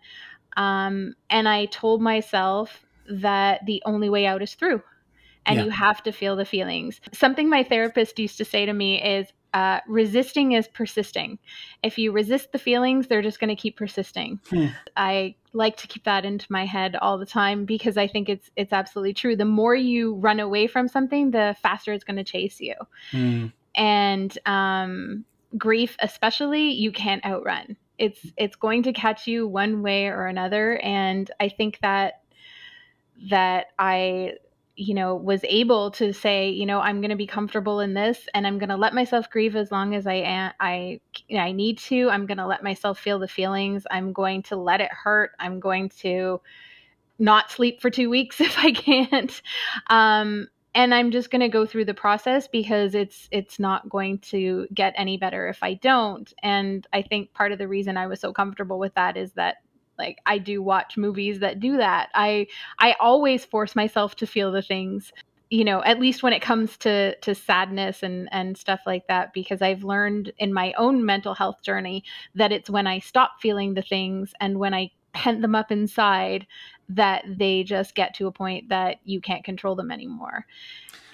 Um, 0.56 1.14
and 1.30 1.48
I 1.48 1.66
told 1.66 2.02
myself 2.02 2.86
that 3.10 3.66
the 3.66 3.82
only 3.86 4.10
way 4.10 4.26
out 4.26 4.42
is 4.42 4.56
through 4.56 4.82
and 5.46 5.58
Yeah. 5.58 5.66
you 5.66 5.70
have 5.70 6.04
to 6.04 6.12
feel 6.12 6.36
the 6.36 6.46
feelings. 6.46 7.00
Something 7.14 7.50
my 7.50 7.64
therapist 7.64 8.20
used 8.20 8.38
to 8.38 8.46
say 8.46 8.66
to 8.66 8.74
me 8.74 9.02
is 9.02 9.32
uh, 9.54 9.80
resisting 9.88 10.52
is 10.52 10.68
persisting. 10.68 11.40
If 11.82 11.98
you 11.98 12.12
resist 12.12 12.52
the 12.52 12.60
feelings, 12.60 13.08
they're 13.08 13.22
just 13.22 13.40
going 13.40 13.50
to 13.50 13.56
keep 13.56 13.78
persisting. 13.78 14.40
Hmm. 14.50 14.68
I 14.98 15.36
like 15.54 15.78
to 15.78 15.88
keep 15.88 16.04
that 16.04 16.26
into 16.26 16.46
my 16.50 16.66
head 16.66 16.96
all 16.98 17.18
the 17.18 17.26
time 17.26 17.66
because 17.66 17.98
I 17.98 18.08
think 18.08 18.30
it's 18.30 18.52
it's 18.56 18.74
absolutely 18.74 19.14
true. 19.14 19.36
The 19.36 19.46
more 19.46 19.74
you 19.74 20.16
run 20.16 20.40
away 20.40 20.68
from 20.68 20.88
something, 20.88 21.32
the 21.32 21.56
faster 21.64 21.94
it's 21.94 22.04
going 22.04 22.18
to 22.18 22.24
chase 22.24 22.60
you 22.60 22.76
Mm. 23.14 23.54
And 23.78 24.38
um, 24.46 25.24
grief 25.58 25.96
especially 26.00 26.72
you 26.72 26.92
can't 26.92 27.26
outrun. 27.26 27.78
It's 27.98 28.26
it's 28.38 28.56
going 28.56 28.84
to 28.84 28.94
catch 28.94 29.28
you 29.28 29.48
one 29.48 29.82
way 29.82 30.08
or 30.08 30.28
another. 30.28 30.78
And 30.80 31.30
i 31.40 31.50
think 31.50 31.80
that 31.82 32.22
that 33.30 33.68
i 33.80 34.34
you 34.76 34.94
know 34.94 35.16
was 35.16 35.42
able 35.44 35.90
to 35.90 36.14
say 36.14 36.50
you 36.50 36.64
know 36.64 36.80
i'm 36.80 37.02
going 37.02 37.10
to 37.10 37.16
be 37.16 37.26
comfortable 37.26 37.80
in 37.80 37.96
this 37.96 38.28
and 38.36 38.46
i'm 38.46 38.60
going 38.60 38.70
to 38.70 38.76
let 38.76 38.94
myself 38.94 39.28
grieve 39.32 39.56
as 39.56 39.72
long 39.72 39.96
as 39.96 40.06
i 40.06 40.14
am 40.14 40.54
i 40.60 41.00
i 41.36 41.52
need 41.52 41.80
to. 41.80 42.10
I'm 42.10 42.26
going 42.26 42.38
to 42.38 42.48
let 42.48 42.64
myself 42.64 43.00
feel 43.00 43.20
the 43.20 43.28
feelings. 43.28 43.86
I'm 43.90 44.14
going 44.14 44.44
to 44.44 44.56
let 44.56 44.82
it 44.82 44.92
hurt. 44.92 45.32
I'm 45.40 45.60
going 45.60 45.90
to 46.02 46.42
not 47.20 47.50
sleep 47.50 47.82
for 47.82 47.90
two 47.90 48.10
weeks 48.10 48.40
if 48.48 48.58
i 48.58 48.72
can't. 48.72 49.42
Um 49.90 50.48
and 50.78 50.94
i'm 50.94 51.12
just 51.12 51.32
going 51.32 51.42
to 51.42 51.50
go 51.50 51.66
through 51.66 51.84
the 51.84 51.94
process 51.94 52.48
because 52.48 52.96
it's 52.96 53.28
it's 53.32 53.60
not 53.60 53.90
going 53.90 54.20
to 54.20 54.68
get 54.74 54.94
any 54.96 55.18
better 55.18 55.50
if 55.50 55.62
i 55.64 55.74
don't. 55.74 56.34
And 56.44 56.88
i 56.94 57.02
think 57.02 57.34
part 57.34 57.52
of 57.52 57.58
the 57.58 57.68
reason 57.68 57.98
i 57.98 58.08
was 58.08 58.22
so 58.22 58.32
comfortable 58.32 58.80
with 58.80 58.94
that 58.94 59.18
is 59.18 59.34
that 59.34 59.58
like 59.98 60.20
i 60.26 60.38
do 60.38 60.62
watch 60.62 60.96
movies 60.96 61.40
that 61.40 61.60
do 61.60 61.78
that. 61.78 62.10
I 62.14 62.48
i 62.80 62.96
always 63.02 63.44
force 63.44 63.76
myself 63.76 64.16
to 64.18 64.28
feel 64.28 64.52
the 64.52 64.62
things 64.62 65.12
you 65.50 65.64
know 65.64 65.82
at 65.84 66.00
least 66.00 66.24
when 66.24 66.34
it 66.34 66.42
comes 66.42 66.78
to 66.78 67.16
to 67.22 67.34
sadness 67.34 68.04
and 68.04 68.30
and 68.32 68.58
stuff 68.58 68.82
like 68.86 69.08
that 69.08 69.32
because 69.34 69.62
i've 69.62 69.84
learned 69.84 70.32
in 70.40 70.54
my 70.54 70.74
own 70.78 71.06
mental 71.06 71.34
health 71.34 71.64
journey 71.64 72.04
that 72.36 72.52
it's 72.52 72.70
when 72.70 72.86
i 72.86 73.00
stop 73.00 73.32
feeling 73.42 73.74
the 73.74 73.82
things 73.82 74.34
and 74.42 74.60
when 74.60 74.74
i 74.74 74.92
pent 75.18 75.42
them 75.42 75.56
up 75.56 75.72
inside 75.72 76.46
that 76.90 77.24
they 77.28 77.64
just 77.64 77.96
get 77.96 78.14
to 78.14 78.28
a 78.28 78.32
point 78.32 78.70
that 78.70 78.98
you 79.04 79.20
can't 79.20 79.44
control 79.44 79.76
them 79.76 79.92
anymore. 79.92 80.46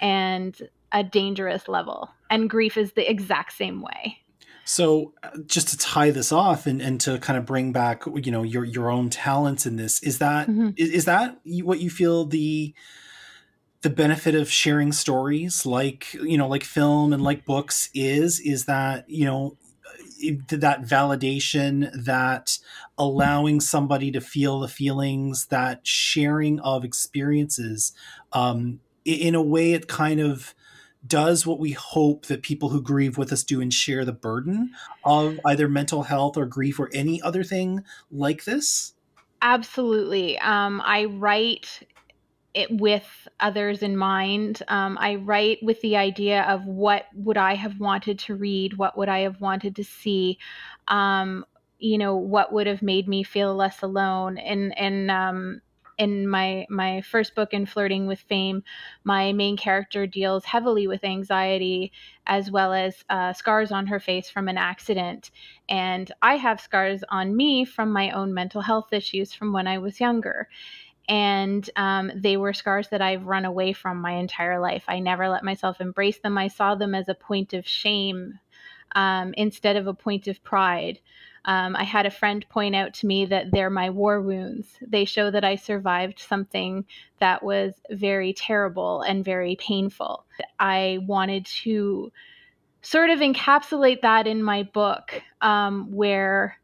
And 0.00 0.56
a 0.92 1.02
dangerous 1.02 1.68
level. 1.68 2.10
And 2.28 2.50
grief 2.50 2.76
is 2.76 2.92
the 2.92 3.10
exact 3.10 3.54
same 3.54 3.80
way. 3.80 4.18
So, 4.66 5.14
uh, 5.22 5.30
just 5.46 5.68
to 5.68 5.78
tie 5.78 6.10
this 6.10 6.32
off 6.32 6.66
and, 6.66 6.80
and 6.82 7.00
to 7.02 7.18
kind 7.18 7.38
of 7.38 7.46
bring 7.46 7.72
back, 7.72 8.04
you 8.14 8.30
know, 8.30 8.42
your 8.42 8.64
your 8.64 8.90
own 8.90 9.08
talents 9.10 9.64
in 9.66 9.76
this, 9.76 10.02
is 10.02 10.18
that 10.18 10.48
Mhm. 10.48 10.74
is, 10.76 10.90
is 10.90 11.04
that 11.06 11.38
what 11.44 11.80
you 11.80 11.90
feel 11.90 12.26
the 12.26 12.74
the 13.82 13.90
benefit 13.90 14.34
of 14.34 14.50
sharing 14.50 14.92
stories 14.92 15.66
like 15.66 16.14
you 16.14 16.38
know 16.38 16.48
like 16.48 16.64
film 16.64 17.12
and 17.12 17.22
like 17.22 17.44
books 17.44 17.90
is 17.92 18.40
is 18.40 18.64
that 18.64 19.04
you 19.10 19.26
know 19.26 19.58
that 20.48 20.82
validation 20.82 21.90
that 22.04 22.58
allowing 22.98 23.60
somebody 23.60 24.10
to 24.10 24.20
feel 24.20 24.60
the 24.60 24.68
feelings 24.68 25.46
that 25.46 25.86
sharing 25.86 26.60
of 26.60 26.84
experiences 26.84 27.92
um, 28.32 28.80
in 29.04 29.34
a 29.34 29.42
way 29.42 29.72
it 29.72 29.88
kind 29.88 30.20
of 30.20 30.54
does 31.06 31.46
what 31.46 31.58
we 31.58 31.72
hope 31.72 32.26
that 32.26 32.42
people 32.42 32.70
who 32.70 32.80
grieve 32.80 33.18
with 33.18 33.30
us 33.30 33.44
do 33.44 33.60
and 33.60 33.74
share 33.74 34.06
the 34.06 34.12
burden 34.12 34.70
of 35.04 35.38
either 35.44 35.68
mental 35.68 36.04
health 36.04 36.36
or 36.36 36.46
grief 36.46 36.80
or 36.80 36.88
any 36.94 37.20
other 37.20 37.44
thing 37.44 37.84
like 38.10 38.44
this 38.44 38.94
Absolutely. 39.44 40.38
Um, 40.38 40.80
I 40.82 41.04
write 41.04 41.86
it 42.54 42.70
with 42.70 43.28
others 43.40 43.82
in 43.82 43.96
mind. 43.96 44.62
Um, 44.68 44.96
I 45.00 45.16
write 45.16 45.58
with 45.62 45.80
the 45.80 45.96
idea 45.96 46.42
of 46.42 46.64
what 46.64 47.06
would 47.14 47.36
I 47.36 47.54
have 47.54 47.80
wanted 47.80 48.18
to 48.20 48.36
read, 48.36 48.76
what 48.76 48.96
would 48.96 49.08
I 49.08 49.20
have 49.20 49.40
wanted 49.40 49.76
to 49.76 49.84
see, 49.84 50.38
um, 50.88 51.44
you 51.78 51.98
know, 51.98 52.16
what 52.16 52.52
would 52.52 52.66
have 52.66 52.80
made 52.82 53.08
me 53.08 53.24
feel 53.24 53.54
less 53.54 53.82
alone. 53.82 54.38
And 54.38 54.76
and 54.78 55.10
um, 55.10 55.60
in 55.98 56.28
my 56.28 56.66
my 56.70 57.00
first 57.02 57.34
book, 57.34 57.52
in 57.52 57.66
Flirting 57.66 58.06
with 58.06 58.20
Fame, 58.20 58.62
my 59.04 59.32
main 59.32 59.56
character 59.56 60.06
deals 60.06 60.44
heavily 60.44 60.86
with 60.86 61.04
anxiety 61.04 61.92
as 62.26 62.50
well 62.50 62.72
as 62.72 63.04
uh, 63.10 63.32
scars 63.32 63.70
on 63.70 63.86
her 63.86 64.00
face 64.00 64.30
from 64.30 64.48
an 64.48 64.58
accident. 64.58 65.30
And 65.68 66.10
I 66.22 66.36
have 66.36 66.60
scars 66.60 67.04
on 67.10 67.36
me 67.36 67.64
from 67.64 67.92
my 67.92 68.10
own 68.10 68.32
mental 68.32 68.60
health 68.62 68.92
issues 68.92 69.32
from 69.32 69.52
when 69.52 69.66
I 69.66 69.78
was 69.78 70.00
younger. 70.00 70.48
And 71.08 71.68
um, 71.76 72.10
they 72.14 72.36
were 72.36 72.52
scars 72.52 72.88
that 72.88 73.02
I've 73.02 73.26
run 73.26 73.44
away 73.44 73.72
from 73.72 74.00
my 74.00 74.12
entire 74.12 74.58
life. 74.58 74.84
I 74.88 75.00
never 75.00 75.28
let 75.28 75.44
myself 75.44 75.80
embrace 75.80 76.18
them. 76.18 76.38
I 76.38 76.48
saw 76.48 76.74
them 76.74 76.94
as 76.94 77.08
a 77.08 77.14
point 77.14 77.52
of 77.52 77.66
shame 77.66 78.38
um, 78.94 79.34
instead 79.36 79.76
of 79.76 79.86
a 79.86 79.94
point 79.94 80.28
of 80.28 80.42
pride. 80.42 80.98
Um, 81.46 81.76
I 81.76 81.84
had 81.84 82.06
a 82.06 82.10
friend 82.10 82.44
point 82.48 82.74
out 82.74 82.94
to 82.94 83.06
me 83.06 83.26
that 83.26 83.50
they're 83.50 83.68
my 83.68 83.90
war 83.90 84.20
wounds. 84.22 84.78
They 84.80 85.04
show 85.04 85.30
that 85.30 85.44
I 85.44 85.56
survived 85.56 86.18
something 86.18 86.86
that 87.18 87.42
was 87.42 87.74
very 87.90 88.32
terrible 88.32 89.02
and 89.02 89.24
very 89.24 89.56
painful. 89.56 90.24
I 90.58 91.00
wanted 91.06 91.44
to 91.46 92.10
sort 92.80 93.10
of 93.10 93.18
encapsulate 93.18 94.00
that 94.02 94.26
in 94.26 94.42
my 94.42 94.62
book, 94.62 95.22
um, 95.42 95.92
where 95.92 96.58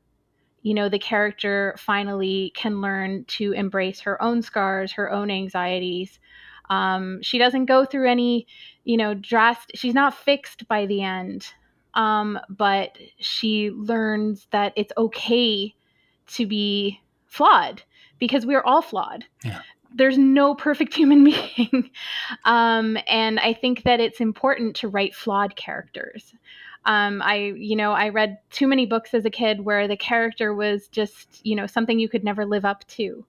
you 0.63 0.75
know 0.75 0.89
the 0.89 0.99
character 0.99 1.75
finally 1.79 2.53
can 2.55 2.81
learn 2.81 3.25
to 3.25 3.53
embrace 3.53 4.01
her 4.01 4.21
own 4.23 4.43
scars, 4.43 4.93
her 4.93 5.11
own 5.11 5.31
anxieties. 5.31 6.19
Um, 6.69 7.21
she 7.23 7.39
doesn't 7.39 7.65
go 7.65 7.85
through 7.85 8.09
any, 8.09 8.47
you 8.85 8.97
know, 8.97 9.15
drastic. 9.15 9.77
She's 9.77 9.95
not 9.95 10.15
fixed 10.15 10.69
by 10.69 10.87
the 10.87 11.03
end, 11.03 11.53
um, 11.95 12.39
but 12.49 12.97
she 13.19 13.71
learns 13.71 14.47
that 14.53 14.73
it's 14.77 14.93
okay 14.97 15.75
to 16.29 16.47
be 16.47 17.01
flawed 17.27 17.83
because 18.19 18.47
we're 18.47 18.63
all 18.63 18.83
flawed. 18.83 19.25
Yeah. 19.45 19.61
There's 19.93 20.19
no 20.19 20.55
perfect 20.55 20.95
human 21.01 21.25
being. 21.25 21.91
um, 22.45 22.97
and 23.09 23.41
I 23.41 23.53
think 23.53 23.83
that 23.83 23.99
it's 23.99 24.21
important 24.21 24.77
to 24.77 24.89
write 24.89 25.15
flawed 25.15 25.57
characters. 25.57 26.35
Um, 26.87 27.21
I, 27.23 27.53
you 27.57 27.77
know, 27.77 27.93
I 27.93 28.09
read 28.09 28.39
too 28.51 28.67
many 28.67 28.87
books 28.87 29.13
as 29.15 29.25
a 29.25 29.31
kid 29.31 29.61
where 29.65 29.87
the 29.87 29.97
character 29.97 30.55
was 30.55 30.89
just, 30.89 31.45
you 31.45 31.55
know, 31.55 31.67
something 31.67 31.99
you 31.99 32.09
could 32.09 32.25
never 32.25 32.47
live 32.47 32.65
up 32.65 32.87
to. 32.89 33.25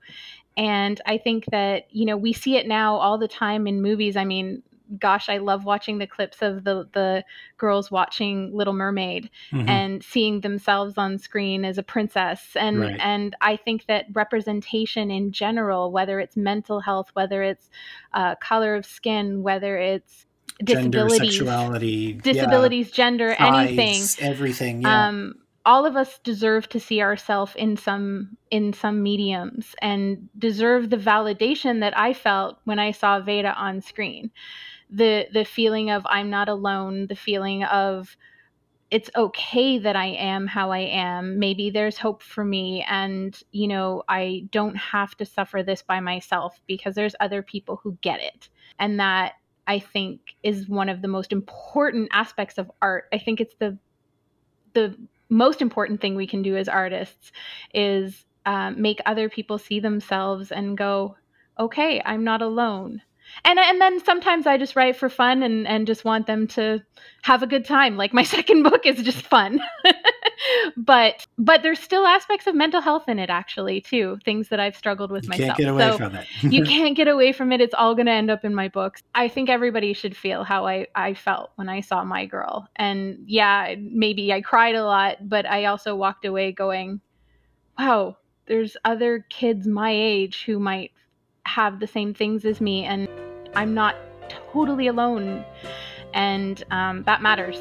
And 0.58 1.00
I 1.06 1.18
think 1.18 1.46
that, 1.52 1.88
you 1.92 2.06
know, 2.06 2.18
we 2.18 2.34
see 2.34 2.58
it 2.58 2.68
now 2.68 2.96
all 2.96 3.18
the 3.18 3.28
time 3.28 3.68
in 3.68 3.82
movies. 3.82 4.16
I 4.18 4.26
mean, 4.26 4.64
gosh, 5.00 5.30
I 5.30 5.38
love 5.38 5.64
watching 5.64 5.98
the 5.98 6.08
clips 6.08 6.42
of 6.42 6.64
the 6.64 6.88
the 6.94 7.24
girls 7.58 7.90
watching 7.90 8.54
Little 8.54 8.74
Mermaid 8.74 9.30
Mhm. 9.52 9.70
and 9.70 10.04
seeing 10.04 10.42
themselves 10.42 10.98
on 10.98 11.18
screen 11.18 11.64
as 11.64 11.78
a 11.78 11.84
princess. 11.84 12.56
And 12.56 12.80
Right. 12.80 12.98
and 13.00 13.36
I 13.42 13.56
think 13.56 13.86
that 13.86 14.06
representation 14.14 15.10
in 15.10 15.32
general, 15.32 15.92
whether 15.92 16.20
it's 16.20 16.36
mental 16.36 16.82
health, 16.82 17.10
whether 17.14 17.42
it's 17.44 17.70
uh, 18.14 18.36
color 18.36 18.76
of 18.76 18.86
skin, 18.86 19.44
whether 19.44 19.78
it's 19.78 20.26
Gender, 20.64 20.90
disabilities, 20.90 21.38
sexuality, 21.38 21.88
yeah, 21.88 22.22
disabilities, 22.22 22.92
gender, 22.92 23.36
anything 23.40 24.02
everything. 24.20 24.82
Yeah. 24.82 25.08
um, 25.08 25.36
all 25.66 25.86
of 25.86 25.96
us 25.96 26.20
deserve 26.20 26.68
to 26.70 26.80
see 26.80 27.02
ourselves 27.02 27.54
in 27.56 27.78
some 27.78 28.38
in 28.50 28.74
some 28.74 29.04
mediums 29.04 29.76
and 29.82 30.30
deserve 30.38 30.90
the 30.90 30.98
validation 30.98 31.80
that 31.82 31.98
I 31.98 32.14
felt 32.14 32.60
when 32.64 32.80
I 32.80 32.92
saw 32.92 33.20
Vada 33.20 33.54
on 33.54 33.82
screen. 33.82 34.32
The 34.90 35.28
the 35.32 35.46
feeling 35.46 35.90
of 35.90 36.06
I'm 36.10 36.30
not 36.30 36.50
alone, 36.50 37.08
the 37.08 37.16
feeling 37.16 37.64
of 37.64 38.16
it's 38.90 39.10
okay 39.16 39.78
that 39.78 39.96
I 39.96 40.08
am 40.08 40.48
how 40.48 40.72
I 40.72 40.80
am. 40.80 41.40
Maybe 41.40 41.70
there's 41.70 41.98
hope 41.98 42.22
for 42.22 42.44
me 42.44 42.86
and 42.90 43.40
you 43.52 43.68
know, 43.68 44.04
I 44.10 44.48
don't 44.52 44.76
have 44.76 45.16
to 45.18 45.26
suffer 45.26 45.64
this 45.64 45.82
by 45.82 46.00
myself 46.00 46.60
because 46.68 46.96
there's 46.96 47.16
other 47.20 47.42
people 47.42 47.80
who 47.82 47.98
get 48.02 48.20
it. 48.20 48.50
And 48.80 49.00
that 49.00 49.34
I 49.72 49.80
think 49.80 50.20
is 50.44 50.68
one 50.68 50.90
of 50.90 51.02
the 51.02 51.08
most 51.08 51.32
important 51.32 52.10
aspects 52.12 52.58
of 52.58 52.70
art. 52.82 53.06
I 53.14 53.20
think 53.20 53.40
it's 53.40 53.56
the 53.56 53.78
the 54.74 54.98
most 55.30 55.62
important 55.62 56.02
thing 56.02 56.16
we 56.16 56.28
can 56.28 56.42
do 56.42 56.58
as 56.58 56.68
artists 56.68 57.32
is 57.74 58.26
um, 58.46 58.82
make 58.82 59.00
other 59.06 59.30
people 59.30 59.58
see 59.58 59.80
themselves 59.80 60.52
and 60.52 60.78
go, 60.78 61.16
okay, 61.58 62.02
I'm 62.06 62.26
not 62.26 62.42
alone. 62.42 63.02
And 63.46 63.60
and 63.60 63.80
then 63.80 64.04
sometimes 64.04 64.46
I 64.46 64.58
just 64.58 64.76
write 64.76 64.98
for 64.98 65.08
fun 65.08 65.42
and 65.42 65.66
and 65.66 65.88
just 65.88 66.04
want 66.04 66.28
them 66.28 66.48
to 66.48 66.84
have 67.22 67.42
a 67.42 67.48
good 67.48 67.64
time. 67.64 67.96
Like 67.96 68.14
my 68.14 68.24
second 68.36 68.64
book 68.64 68.86
is 68.86 69.02
just 69.02 69.22
fun. 69.22 69.62
but 70.78 71.26
but 71.38 71.62
there's 71.64 71.80
still 71.80 72.06
aspects 72.06 72.48
of 72.48 72.56
mental 72.56 72.82
health 72.82 73.08
in 73.08 73.20
it 73.20 73.30
actually 73.30 73.82
too. 73.82 74.18
Things 74.26 74.50
that 74.50 74.60
I've 74.60 74.76
struggled 74.76 75.12
with 75.12 75.24
you 75.26 75.30
myself. 75.30 75.48
can't 75.48 75.58
get 75.58 75.68
away 75.70 75.92
So- 75.92 75.98
from 75.98 76.16
it. 76.16 76.28
you 76.44 76.64
can't 76.74 76.96
get 76.96 77.08
away 77.08 77.32
from 77.34 77.52
it. 77.52 77.62
It's 77.62 77.74
all 77.74 77.94
going 77.96 78.06
to 78.08 78.12
end 78.12 78.32
up 78.32 78.44
in 78.46 78.54
my 78.56 78.68
books. 78.68 79.02
I 79.16 79.28
think 79.28 79.50
everybody 79.50 79.94
should 79.94 80.16
feel 80.16 80.44
how 80.44 80.66
I, 80.68 80.88
I 80.96 81.14
felt 81.14 81.52
when 81.56 81.70
I 81.70 81.82
saw 81.82 82.04
My 82.04 82.26
Girl. 82.26 82.68
And 82.76 83.20
yeah, 83.26 83.76
maybe 83.80 84.32
I 84.34 84.42
cried 84.42 84.76
a 84.76 84.84
lot, 84.86 85.30
but 85.30 85.46
I 85.46 85.66
also 85.66 85.96
walked 85.96 86.26
away 86.26 86.52
going, 86.52 87.02
wow, 87.78 88.18
there's 88.48 88.76
other 88.86 89.26
kids 89.30 89.68
my 89.68 89.92
age 89.92 90.44
who 90.46 90.60
might 90.60 90.92
have 91.46 91.80
the 91.80 91.88
same 91.88 92.14
things 92.14 92.46
as 92.46 92.62
me, 92.62 92.84
and 92.86 93.08
I'm 93.56 93.74
not 93.74 93.96
totally 94.52 94.88
alone. 94.88 95.44
And 96.14 96.64
um, 96.72 97.04
that 97.04 97.22
matters. 97.22 97.58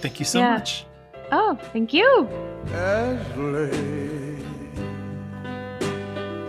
Thank 0.00 0.18
you 0.20 0.24
so 0.26 0.38
Yeah. 0.40 0.54
much. 0.54 0.84
Oh, 1.30 1.58
thank 1.72 1.92
you. 1.92 2.26
as 2.72 3.36
late 3.36 4.38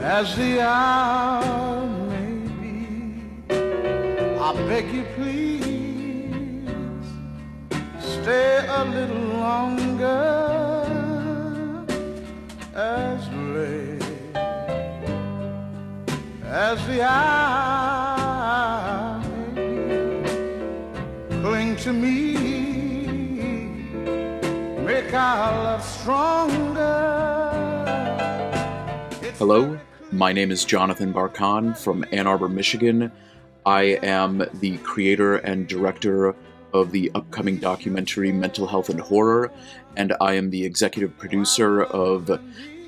as 0.01 0.35
the 0.38 0.61
hour 0.61 1.85
may 2.10 2.47
be. 2.61 3.56
I 4.39 4.53
beg 4.69 4.85
you, 4.93 5.03
please 5.15 6.65
stay 7.99 8.65
a 8.69 8.85
little 8.85 9.26
longer. 9.39 10.45
As 12.73 13.27
late 13.53 14.01
as 16.45 16.88
the 16.88 17.01
hour 17.01 17.99
may 19.53 20.23
be, 20.23 21.41
cling 21.41 21.76
to 21.77 21.91
me 21.91 22.28
make 25.10 25.19
our 25.19 25.64
love 25.64 25.84
stronger. 25.84 26.86
It's 29.23 29.40
Hello, 29.40 29.80
my 30.11 30.31
name 30.34 30.52
is 30.52 30.64
Jonathan 30.64 31.11
Barkan 31.11 31.76
from 31.76 32.06
Ann 32.11 32.27
Arbor, 32.27 32.48
Michigan. 32.48 33.11
I 33.65 33.98
am 34.03 34.44
the 34.60 34.77
creator 34.80 35.38
and 35.38 35.68
director 35.68 36.36
of 36.73 36.91
the 36.91 37.11
upcoming 37.15 37.57
documentary 37.57 38.31
Mental 38.31 38.68
Health 38.68 38.90
and 38.90 38.99
Horror, 38.99 39.52
and 39.98 40.14
I 40.22 40.34
am 40.34 40.52
the 40.52 40.64
executive 40.64 41.18
producer 41.18 41.81
of 41.81 42.30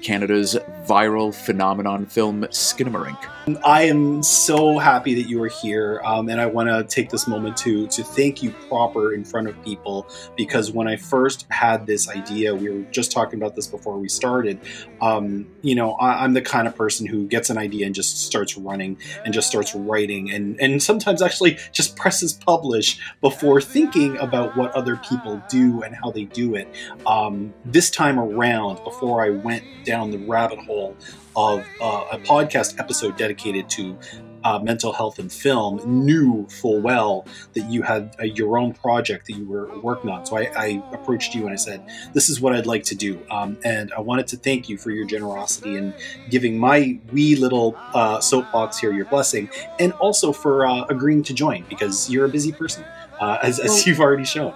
Canada's 0.03 0.55
viral 0.85 1.33
phenomenon 1.33 2.05
film 2.05 2.43
Skinamarink. 2.43 3.17
I 3.63 3.83
am 3.83 4.21
so 4.21 4.77
happy 4.77 5.15
that 5.15 5.27
you 5.27 5.41
are 5.41 5.47
here, 5.47 5.99
um, 6.05 6.29
and 6.29 6.39
I 6.39 6.45
want 6.45 6.69
to 6.69 6.83
take 6.83 7.09
this 7.09 7.27
moment 7.27 7.57
to 7.57 7.87
to 7.87 8.03
thank 8.03 8.43
you 8.43 8.51
proper 8.69 9.13
in 9.13 9.25
front 9.25 9.47
of 9.47 9.61
people 9.63 10.07
because 10.37 10.71
when 10.71 10.87
I 10.87 10.95
first 10.95 11.47
had 11.49 11.87
this 11.87 12.07
idea, 12.07 12.53
we 12.53 12.69
were 12.69 12.83
just 12.91 13.11
talking 13.11 13.39
about 13.39 13.55
this 13.55 13.65
before 13.65 13.97
we 13.97 14.09
started. 14.09 14.59
Um, 15.01 15.47
you 15.63 15.73
know, 15.73 15.93
I, 15.93 16.23
I'm 16.23 16.33
the 16.33 16.41
kind 16.41 16.67
of 16.67 16.75
person 16.75 17.07
who 17.07 17.27
gets 17.27 17.49
an 17.49 17.57
idea 17.57 17.87
and 17.87 17.95
just 17.95 18.25
starts 18.25 18.57
running 18.57 18.97
and 19.25 19.33
just 19.33 19.47
starts 19.47 19.73
writing, 19.73 20.31
and 20.31 20.59
and 20.61 20.81
sometimes 20.81 21.21
actually 21.23 21.57
just 21.71 21.95
presses 21.95 22.33
publish 22.33 22.99
before 23.21 23.59
thinking 23.59 24.17
about 24.17 24.55
what 24.55 24.71
other 24.73 24.97
people 24.97 25.41
do 25.49 25.81
and 25.81 25.95
how 25.95 26.11
they 26.11 26.25
do 26.25 26.53
it. 26.53 26.67
Um, 27.07 27.55
this 27.65 27.89
time 27.89 28.19
around, 28.19 28.83
before 28.83 29.25
I 29.25 29.31
went 29.31 29.63
down 29.83 30.11
the 30.11 30.19
rabbit 30.19 30.59
hole 30.59 30.95
of 31.35 31.65
uh, 31.81 32.05
a 32.11 32.19
podcast 32.19 32.79
episode 32.79 33.17
dedicated 33.17 33.69
to 33.69 33.97
uh, 34.43 34.59
mental 34.59 34.91
health 34.91 35.19
and 35.19 35.31
film 35.31 35.79
knew 35.85 36.47
full 36.47 36.81
well 36.81 37.25
that 37.53 37.69
you 37.69 37.81
had 37.81 38.15
uh, 38.19 38.23
your 38.23 38.57
own 38.57 38.73
project 38.73 39.27
that 39.27 39.33
you 39.33 39.45
were 39.45 39.77
working 39.79 40.09
on. 40.09 40.25
So 40.25 40.37
I, 40.37 40.51
I 40.55 40.83
approached 40.93 41.35
you 41.35 41.43
and 41.43 41.51
I 41.51 41.55
said, 41.55 41.87
This 42.13 42.29
is 42.29 42.41
what 42.41 42.53
I'd 42.53 42.65
like 42.65 42.83
to 42.85 42.95
do. 42.95 43.21
Um, 43.29 43.57
and 43.63 43.91
I 43.93 44.01
wanted 44.01 44.27
to 44.27 44.37
thank 44.37 44.69
you 44.69 44.77
for 44.77 44.91
your 44.91 45.05
generosity 45.05 45.77
in 45.77 45.93
giving 46.29 46.57
my 46.57 46.99
wee 47.11 47.35
little 47.35 47.75
uh, 47.93 48.19
soapbox 48.19 48.77
here 48.77 48.91
your 48.91 49.05
blessing, 49.05 49.49
and 49.79 49.93
also 49.93 50.31
for 50.33 50.65
uh, 50.65 50.85
agreeing 50.89 51.23
to 51.23 51.33
join 51.33 51.63
because 51.69 52.09
you're 52.09 52.25
a 52.25 52.29
busy 52.29 52.51
person, 52.51 52.83
uh, 53.19 53.37
as, 53.43 53.59
as 53.59 53.85
you've 53.85 53.99
already 53.99 54.25
shown. 54.25 54.55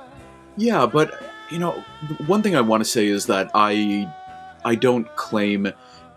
Yeah, 0.57 0.85
but 0.85 1.21
you 1.51 1.59
know, 1.59 1.71
one 2.25 2.41
thing 2.41 2.55
I 2.55 2.61
want 2.61 2.83
to 2.83 2.89
say 2.89 3.07
is 3.07 3.27
that 3.27 3.51
I 3.53 4.11
I 4.63 4.75
don't 4.75 5.07
claim 5.15 5.71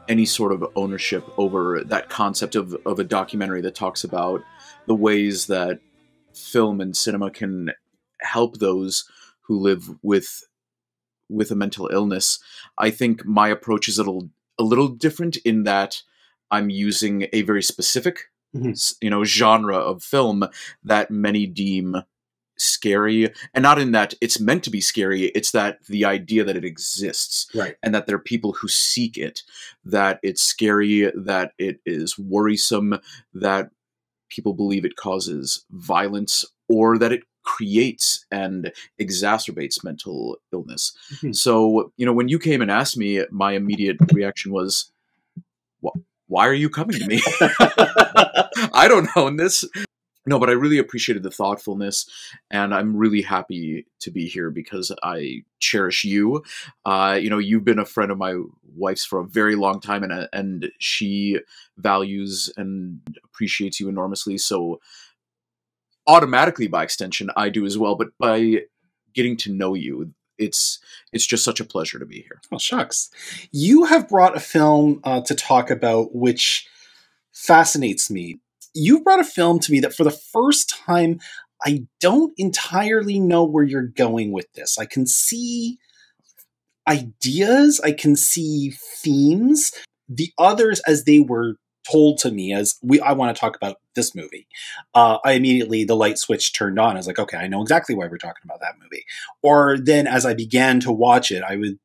any 0.09 0.25
sort 0.25 0.53
of 0.53 0.65
ownership 0.75 1.25
over 1.37 1.83
that 1.85 2.09
concept 2.09 2.55
of, 2.55 2.75
of 2.87 2.99
a 2.99 3.05
documentary 3.05 3.61
that 3.61 3.75
talks 3.75 4.05
about 4.05 4.43
the 4.87 4.95
ways 4.95 5.47
that 5.47 5.81
film 6.35 6.81
and 6.81 6.97
cinema 6.97 7.31
can 7.31 7.71
help 8.21 8.59
those 8.59 9.09
who 9.43 9.59
live 9.59 9.89
with 10.03 10.45
with 11.31 11.51
a 11.51 11.55
mental 11.55 11.89
illness. 11.93 12.39
I 12.79 12.91
think 12.91 13.25
my 13.27 13.49
approach 13.49 13.87
is 13.89 13.99
a 13.99 14.03
little 14.03 14.31
a 14.59 14.63
little 14.63 14.89
different 14.89 15.37
in 15.39 15.65
that 15.65 16.03
I'm 16.51 16.71
using 16.71 17.27
a 17.33 17.43
very 17.43 17.63
specific 17.63 18.31
Mhm. 18.57 18.95
you 19.03 19.11
know 19.11 19.25
genre 19.25 19.77
of 19.77 20.03
film 20.03 20.45
that 20.83 21.11
many 21.11 21.47
deem 21.47 21.97
scary 22.59 23.33
and 23.55 23.63
not 23.63 23.79
in 23.79 23.93
that 23.93 24.15
it's 24.21 24.41
meant 24.41 24.65
to 24.65 24.71
be 24.71 24.81
scary 24.81 25.27
it's 25.27 25.53
that 25.53 25.79
the 25.89 26.05
idea 26.05 26.43
that 26.45 26.57
it 26.57 26.65
exists 26.65 27.47
Right. 27.55 27.77
and 27.83 27.95
that 27.95 28.07
there 28.07 28.17
are 28.17 28.21
people 28.21 28.53
who 28.53 28.69
seek 28.69 29.17
it 29.17 29.43
that 29.85 30.19
it's 30.23 30.43
scary 30.43 31.11
that 31.15 31.53
it 31.59 31.81
is 31.87 32.19
worrisome 32.19 32.99
that 33.33 33.71
people 34.29 34.55
believe 34.55 34.85
it 34.85 34.97
causes 34.97 35.65
violence 35.71 36.45
or 36.69 36.99
that 36.99 37.13
it 37.13 37.23
creates 37.45 38.27
and 38.31 38.73
exacerbates 39.01 39.83
mental 39.83 40.37
illness 40.53 40.93
Mhm. 41.23 41.35
so 41.35 41.93
you 41.97 42.05
know 42.05 42.13
when 42.13 42.29
you 42.29 42.39
came 42.39 42.61
and 42.61 42.71
asked 42.71 42.97
me 42.99 43.23
my 43.31 43.53
immediate 43.53 43.97
reaction 44.13 44.53
was 44.53 44.91
"Wh- 45.83 45.97
why 46.27 46.47
are 46.47 46.53
you 46.55 46.69
coming 46.69 46.99
to 46.99 47.07
me 47.07 47.21
i 48.75 48.87
don't 48.89 49.09
own 49.17 49.37
this 49.37 49.65
no 50.29 50.39
but 50.39 50.49
i 50.49 50.53
really 50.53 50.79
appreciated 50.79 51.23
the 51.23 51.31
thoughtfulness 51.31 52.09
and 52.51 52.75
i'm 52.75 52.97
really 52.97 53.23
happy 53.23 53.87
to 54.01 54.11
be 54.11 54.27
here 54.27 54.51
because 54.51 54.93
i 55.03 55.43
cherish 55.59 56.05
you 56.05 56.43
uh, 56.85 57.19
you 57.21 57.29
know 57.31 57.39
you've 57.39 57.65
been 57.65 57.79
a 57.79 57.85
friend 57.85 58.11
of 58.11 58.19
my 58.19 58.35
wife's 58.77 59.05
for 59.05 59.21
a 59.21 59.27
very 59.27 59.57
long 59.57 59.81
time 59.81 60.03
and, 60.03 60.13
uh, 60.13 60.29
and 60.33 60.71
she 60.79 61.39
values 61.77 62.53
and 62.57 63.01
appreciates 63.25 63.81
you 63.81 63.89
enormously 63.89 64.39
so 64.39 64.81
automatically 66.07 66.69
by 66.69 66.83
extension 66.83 67.31
i 67.37 67.49
do 67.49 67.67
as 67.67 67.77
well 67.77 67.95
but 67.95 68.09
by 68.19 68.61
getting 69.15 69.37
to 69.37 69.53
know 69.53 69.75
you 69.75 70.13
it's 70.39 70.79
it's 71.13 71.27
just 71.27 71.45
such 71.45 71.61
a 71.61 71.65
pleasure 71.65 71.99
to 71.99 72.07
be 72.07 72.23
here. 72.23 72.41
Oh 72.53 72.59
shucks, 72.59 73.11
you 73.53 73.85
have 73.85 74.09
brought 74.09 74.37
a 74.37 74.41
film 74.41 75.01
uh, 75.05 75.21
to 75.23 75.35
talk 75.35 75.71
about 75.71 76.15
which 76.15 76.69
fascinates 77.33 78.11
me. 78.11 78.41
You 78.79 79.01
brought 79.03 79.21
a 79.21 79.25
film 79.25 79.59
to 79.61 79.73
me 79.73 79.81
that 79.81 79.95
for 79.95 80.05
the 80.05 80.11
first 80.11 80.71
time 80.71 81.21
I 81.65 81.87
don't 82.01 82.33
entirely 82.39 83.19
know 83.19 83.45
where 83.45 83.65
you're 83.65 83.83
going 83.83 84.31
with 84.31 84.53
this. 84.53 84.79
I 84.79 84.87
can 84.87 85.07
see 85.07 85.79
ideas, 86.87 87.81
I 87.81 87.93
can 87.93 88.15
see 88.15 88.75
themes. 89.03 89.73
The 90.09 90.33
others, 90.39 90.81
as 90.87 91.05
they 91.05 91.21
were 91.21 91.57
told 91.91 92.19
to 92.19 92.31
me, 92.31 92.53
as 92.53 92.77
we 92.83 93.01
I 93.01 93.13
want 93.13 93.35
to 93.35 93.41
talk 93.41 93.57
about 93.57 93.77
this 93.95 94.15
movie, 94.15 94.47
uh, 94.95 95.19
I 95.25 95.33
immediately 95.33 95.85
the 95.85 95.97
light 95.97 96.19
switch 96.19 96.55
turned 96.55 96.79
on. 96.79 96.93
I 96.93 96.99
was 96.99 97.07
like, 97.07 97.19
okay, 97.19 97.37
I 97.37 97.49
know 97.49 97.63
exactly 97.63 97.95
why 97.95 98.07
we're 98.07 98.19
talking 98.19 98.43
about 98.45 98.61
that 98.61 98.77
movie. 98.81 99.05
Or 99.43 99.77
then 99.79 100.07
as 100.07 100.25
I 100.25 100.35
began 100.35 100.81
to 100.81 100.93
watch 100.93 101.31
it, 101.31 101.43
I 101.43 101.57
would 101.57 101.79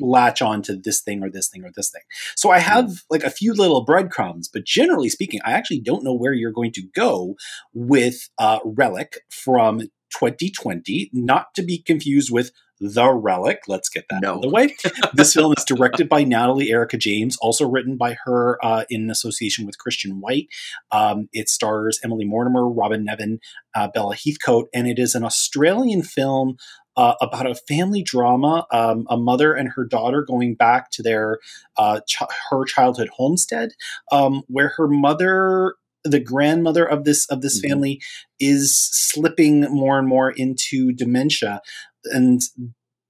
latch 0.00 0.42
on 0.42 0.62
to 0.62 0.76
this 0.76 1.00
thing 1.00 1.22
or 1.22 1.30
this 1.30 1.48
thing 1.48 1.64
or 1.64 1.70
this 1.74 1.90
thing. 1.90 2.02
So 2.36 2.50
I 2.50 2.58
have 2.58 3.02
like 3.10 3.24
a 3.24 3.30
few 3.30 3.52
little 3.54 3.84
breadcrumbs, 3.84 4.48
but 4.52 4.64
generally 4.64 5.08
speaking, 5.08 5.40
I 5.44 5.52
actually 5.52 5.80
don't 5.80 6.04
know 6.04 6.14
where 6.14 6.32
you're 6.32 6.52
going 6.52 6.72
to 6.72 6.82
go 6.94 7.34
with 7.72 8.28
uh, 8.38 8.58
Relic 8.64 9.18
from 9.30 9.80
2020, 10.18 11.10
not 11.12 11.46
to 11.54 11.62
be 11.62 11.78
confused 11.78 12.30
with 12.32 12.52
The 12.80 13.12
Relic. 13.12 13.62
Let's 13.68 13.88
get 13.88 14.04
that 14.10 14.22
No. 14.22 14.30
out 14.30 14.34
of 14.36 14.42
the 14.42 14.48
way. 14.48 14.76
this 15.14 15.34
film 15.34 15.52
is 15.56 15.64
directed 15.64 16.08
by 16.08 16.24
Natalie 16.24 16.70
Erica 16.70 16.96
James, 16.96 17.36
also 17.38 17.68
written 17.68 17.96
by 17.96 18.16
her 18.24 18.58
uh, 18.64 18.84
in 18.88 19.10
association 19.10 19.66
with 19.66 19.78
Christian 19.78 20.20
White. 20.20 20.46
Um, 20.92 21.28
it 21.32 21.48
stars 21.48 21.98
Emily 22.04 22.24
Mortimer, 22.24 22.68
Robyn 22.68 23.04
Nevin, 23.04 23.40
uh, 23.74 23.88
Bella 23.92 24.14
Heathcote, 24.14 24.68
and 24.72 24.86
it 24.86 24.98
is 24.98 25.14
an 25.14 25.24
Australian 25.24 26.02
film 26.02 26.56
uh, 26.96 27.14
about 27.20 27.46
a 27.46 27.54
family 27.54 28.02
drama, 28.02 28.66
um, 28.72 29.06
a 29.10 29.16
mother 29.16 29.52
and 29.54 29.70
her 29.70 29.84
daughter 29.84 30.22
going 30.22 30.54
back 30.54 30.90
to 30.92 31.02
their 31.02 31.38
uh, 31.76 32.00
ch- 32.06 32.22
her 32.50 32.64
childhood 32.64 33.08
homestead, 33.16 33.70
um, 34.12 34.42
where 34.48 34.68
her 34.76 34.88
mother, 34.88 35.74
the 36.04 36.20
grandmother 36.20 36.84
of 36.84 37.04
this 37.04 37.26
of 37.26 37.42
this 37.42 37.60
Mhm. 37.60 37.68
family, 37.68 38.02
is 38.40 38.76
slipping 38.76 39.62
more 39.62 39.98
and 39.98 40.08
more 40.08 40.30
into 40.30 40.92
dementia, 40.92 41.60
and 42.06 42.42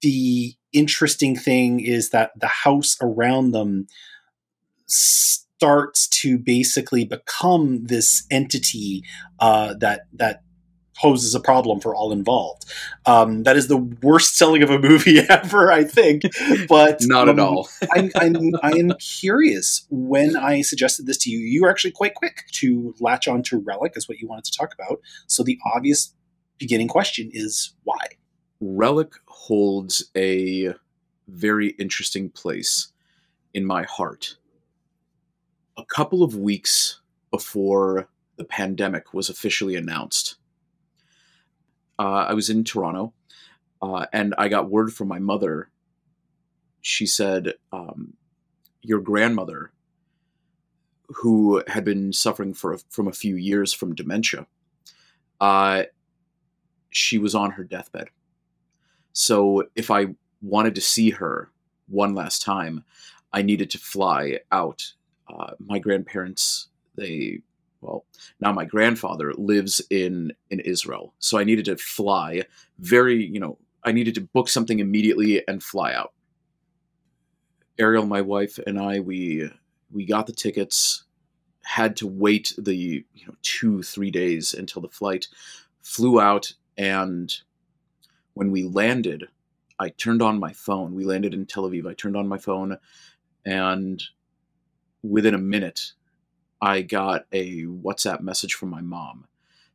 the 0.03 0.55
interesting 0.73 1.37
thing 1.37 1.81
is 1.81 2.11
that 2.11 2.33
the 2.39 2.47
house 2.49 2.97
around 3.01 3.53
them 3.53 3.87
starts 4.87 6.09
to 6.09 6.39
basically 6.39 7.05
become 7.05 7.85
this 7.87 8.25
entity 8.31 9.03
uh, 9.41 9.75
that 9.81 10.03
that 10.13 10.43
poses 10.97 11.35
a 11.35 11.41
problem 11.41 11.81
for 11.81 11.95
all 11.95 12.13
involved. 12.13 12.65
Um, 13.05 13.43
that 13.45 13.57
is 13.57 13.69
the 13.69 13.77
worst 13.77 14.37
selling 14.37 14.63
of 14.63 14.71
a 14.71 14.79
movie 14.79 15.19
ever, 15.29 15.71
I 15.71 15.85
think. 15.85 16.23
But 16.69 16.99
Not 17.03 17.29
at 17.29 17.39
um, 17.39 17.47
all. 17.47 17.69
I'm, 17.93 18.11
I'm, 18.17 18.37
I 18.63 18.73
am 18.73 18.93
curious. 18.99 19.87
When 19.91 20.37
I 20.37 20.63
suggested 20.63 21.07
this 21.07 21.19
to 21.19 21.31
you, 21.31 21.39
you 21.39 21.63
were 21.63 21.71
actually 21.71 21.93
quite 21.93 22.15
quick 22.15 22.45
to 22.53 22.95
latch 23.01 23.29
on 23.29 23.43
to 23.45 23.59
Relic 23.59 23.93
as 23.97 24.09
what 24.09 24.19
you 24.19 24.27
wanted 24.27 24.45
to 24.45 24.57
talk 24.57 24.75
about. 24.75 25.01
So 25.27 25.43
the 25.43 25.59
obvious 25.75 26.15
beginning 26.59 26.89
question 26.89 27.31
is 27.33 27.75
why? 27.85 27.99
Relic 28.61 29.13
holds 29.27 30.11
a 30.17 30.75
very 31.29 31.69
interesting 31.71 32.31
place 32.31 32.93
in 33.53 33.65
my 33.65 33.85
heart. 33.85 34.37
A 35.77 35.85
couple 35.85 36.23
of 36.23 36.37
weeks 36.37 37.01
before 37.31 38.09
the 38.37 38.45
pandemic 38.45 39.13
was 39.13 39.29
officially 39.29 39.77
announced, 39.77 40.37
uh, 41.99 42.27
I 42.29 42.35
was 42.35 42.51
in 42.51 42.65
Toronto 42.65 43.13
uh, 43.83 44.07
and 44.13 44.35
I 44.39 44.49
got 44.49 44.71
word 44.71 44.93
from 44.93 45.09
my 45.09 45.19
mother. 45.19 45.71
She 46.81 47.07
said, 47.07 47.55
um, 47.73 48.15
Your 48.83 49.01
grandmother, 49.01 49.73
who 51.09 51.63
had 51.69 51.85
been 51.85 52.13
suffering 52.13 52.55
for, 52.55 52.79
from 52.91 53.09
a 53.09 53.13
few 53.13 53.37
years 53.37 53.73
from 53.73 53.95
dementia, 53.95 54.47
uh, 55.41 55.85
she 56.91 57.19
was 57.19 57.35
on 57.35 57.53
her 57.53 57.65
deathbed. 57.65 58.09
So 59.13 59.65
if 59.75 59.91
I 59.91 60.09
wanted 60.43 60.75
to 60.75 60.81
see 60.81 61.11
her 61.11 61.51
one 61.89 62.15
last 62.15 62.43
time, 62.43 62.85
I 63.33 63.43
needed 63.43 63.71
to 63.71 63.79
fly 63.79 64.41
out. 64.51 64.93
Uh, 65.29 65.53
my 65.59 65.79
grandparents, 65.79 66.69
they, 66.97 67.41
well, 67.81 68.05
now 68.41 68.53
my 68.53 68.65
grandfather 68.65 69.33
lives 69.35 69.83
in 69.91 70.33
in 70.51 70.61
Israel, 70.61 71.15
so 71.19 71.39
I 71.39 71.45
needed 71.45 71.67
to 71.67 71.77
fly. 71.77 72.43
Very, 72.79 73.25
you 73.25 73.41
know, 73.41 73.59
I 73.85 73.93
needed 73.93 74.15
to 74.17 74.21
book 74.21 74.49
something 74.49 74.79
immediately 74.79 75.47
and 75.47 75.63
fly 75.63 75.95
out. 75.95 76.13
Ariel, 77.79 78.07
my 78.07 78.23
wife, 78.23 78.59
and 78.67 78.79
I, 78.79 79.01
we 79.01 79.51
we 79.91 80.05
got 80.05 80.27
the 80.27 80.33
tickets. 80.33 81.05
Had 81.65 81.97
to 81.97 82.07
wait 82.07 82.55
the 82.57 82.75
you 82.75 83.27
know 83.27 83.35
two 83.43 83.83
three 83.83 84.11
days 84.11 84.55
until 84.55 84.83
the 84.83 84.89
flight. 84.89 85.29
Flew 85.83 86.21
out 86.21 86.55
and 86.77 87.35
when 88.35 88.51
we 88.51 88.65
landed, 88.65 89.29
I 89.79 89.89
turned 89.91 90.23
on 90.23 90.39
my 90.39 90.53
phone. 90.53 90.95
We 90.95 91.05
landed 91.05 91.33
in 91.33 91.47
Tel 91.47 91.65
Aviv. 91.65 91.89
I 91.89 91.95
turned 91.95 92.17
on 92.17 92.29
my 92.29 92.39
phone, 92.39 92.79
and 93.45 94.03
within 95.03 95.35
a 95.35 95.39
minute, 95.39 95.93
I 96.61 96.83
got 96.83 97.27
a 97.33 97.65
WhatsApp 97.65 98.21
message 98.21 98.55
from 98.55 98.71
my 98.71 98.81
mom 98.81 99.27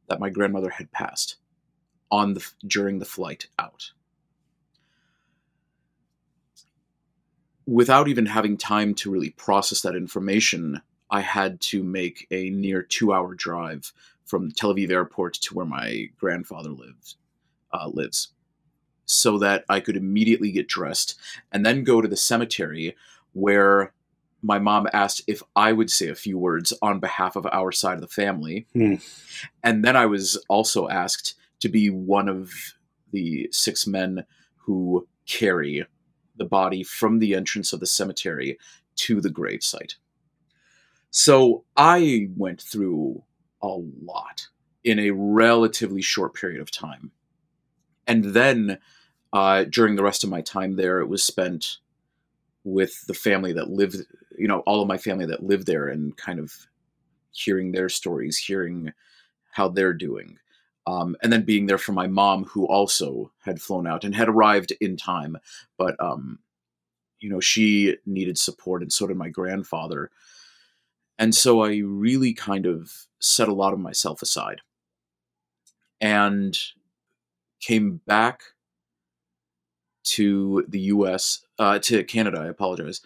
that 0.07 0.19
my 0.19 0.29
grandmother 0.29 0.71
had 0.71 0.91
passed 0.91 1.37
on 2.09 2.33
the 2.33 2.45
during 2.65 2.99
the 2.99 3.05
flight 3.05 3.47
out. 3.57 3.91
Without 7.65 8.07
even 8.07 8.25
having 8.25 8.57
time 8.57 8.93
to 8.95 9.11
really 9.11 9.29
process 9.29 9.81
that 9.81 9.95
information, 9.95 10.81
I 11.09 11.21
had 11.21 11.61
to 11.61 11.83
make 11.83 12.27
a 12.31 12.49
near 12.49 12.81
two-hour 12.81 13.35
drive 13.35 13.93
from 14.25 14.51
Tel 14.51 14.73
Aviv 14.73 14.89
airport 14.89 15.35
to 15.35 15.53
where 15.53 15.65
my 15.65 16.09
grandfather 16.17 16.69
lived 16.69 17.15
uh, 17.71 17.87
lives 17.87 18.29
so 19.05 19.37
that 19.39 19.65
I 19.69 19.79
could 19.79 19.97
immediately 19.97 20.51
get 20.51 20.67
dressed 20.67 21.19
and 21.51 21.65
then 21.65 21.83
go 21.83 22.01
to 22.01 22.07
the 22.07 22.17
cemetery 22.17 22.95
where 23.33 23.93
my 24.41 24.59
mom 24.59 24.88
asked 24.93 25.22
if 25.27 25.43
I 25.55 25.72
would 25.72 25.89
say 25.89 26.07
a 26.07 26.15
few 26.15 26.38
words 26.38 26.73
on 26.81 26.99
behalf 26.99 27.35
of 27.35 27.45
our 27.51 27.72
side 27.72 27.95
of 27.95 28.01
the 28.01 28.07
family. 28.07 28.65
Hmm. 28.73 28.95
And 29.63 29.85
then 29.85 29.95
I 29.95 30.05
was 30.07 30.43
also 30.49 30.89
asked 30.89 31.35
to 31.59 31.69
be 31.69 31.89
one 31.89 32.27
of 32.27 32.51
the 33.11 33.49
six 33.51 33.85
men 33.85 34.26
who 34.57 35.07
carry 35.27 35.85
the 36.35 36.45
body 36.45 36.84
from 36.84 37.19
the 37.19 37.35
entrance 37.35 37.72
of 37.73 37.80
the 37.80 37.85
cemetery 37.85 38.57
to 38.95 39.22
the 39.22 39.30
gravesite. 39.30 39.95
So 41.11 41.65
I 41.76 42.30
went 42.35 42.61
through 42.61 43.23
a 43.61 43.68
lot 43.68 44.47
in 44.84 44.97
a 44.97 45.11
relatively 45.11 46.01
short 46.01 46.34
period 46.34 46.61
of 46.61 46.72
time. 46.72 47.11
And 48.07 48.26
then 48.26 48.80
uh, 49.31 49.65
during 49.65 49.95
the 49.95 50.03
rest 50.03 50.23
of 50.23 50.30
my 50.30 50.41
time 50.41 50.76
there, 50.76 50.99
it 50.99 51.07
was 51.07 51.23
spent 51.23 51.77
with 52.63 53.05
the 53.07 53.13
family 53.13 53.53
that 53.53 53.69
lived, 53.69 53.97
you 54.37 54.47
know, 54.47 54.59
all 54.61 54.81
of 54.81 54.87
my 54.87 54.97
family 54.97 55.25
that 55.25 55.43
lived 55.43 55.67
there 55.67 55.87
and 55.87 56.15
kind 56.17 56.39
of 56.39 56.67
hearing 57.31 57.71
their 57.71 57.89
stories, 57.89 58.37
hearing 58.37 58.91
how 59.51 59.67
they're 59.67 59.93
doing. 59.93 60.37
Um, 60.87 61.15
and 61.21 61.31
then 61.31 61.43
being 61.43 61.67
there 61.67 61.77
for 61.77 61.91
my 61.91 62.07
mom, 62.07 62.45
who 62.45 62.65
also 62.65 63.31
had 63.43 63.61
flown 63.61 63.85
out 63.85 64.03
and 64.03 64.15
had 64.15 64.27
arrived 64.29 64.73
in 64.81 64.97
time, 64.97 65.37
but 65.77 65.95
um, 65.99 66.39
you 67.19 67.29
know 67.29 67.39
she 67.39 67.97
needed 68.05 68.37
support, 68.37 68.81
and 68.81 68.91
so 68.91 69.05
did 69.05 69.15
my 69.15 69.29
grandfather. 69.29 70.09
And 71.19 71.35
so 71.35 71.61
I 71.61 71.77
really 71.85 72.33
kind 72.33 72.65
of 72.65 73.05
set 73.19 73.47
a 73.47 73.53
lot 73.53 73.73
of 73.73 73.79
myself 73.79 74.23
aside, 74.23 74.61
and 76.01 76.57
came 77.59 78.01
back 78.07 78.41
to 80.03 80.65
the 80.67 80.79
U.S. 80.79 81.45
Uh, 81.59 81.77
to 81.77 82.03
Canada. 82.03 82.39
I 82.39 82.47
apologize 82.47 83.01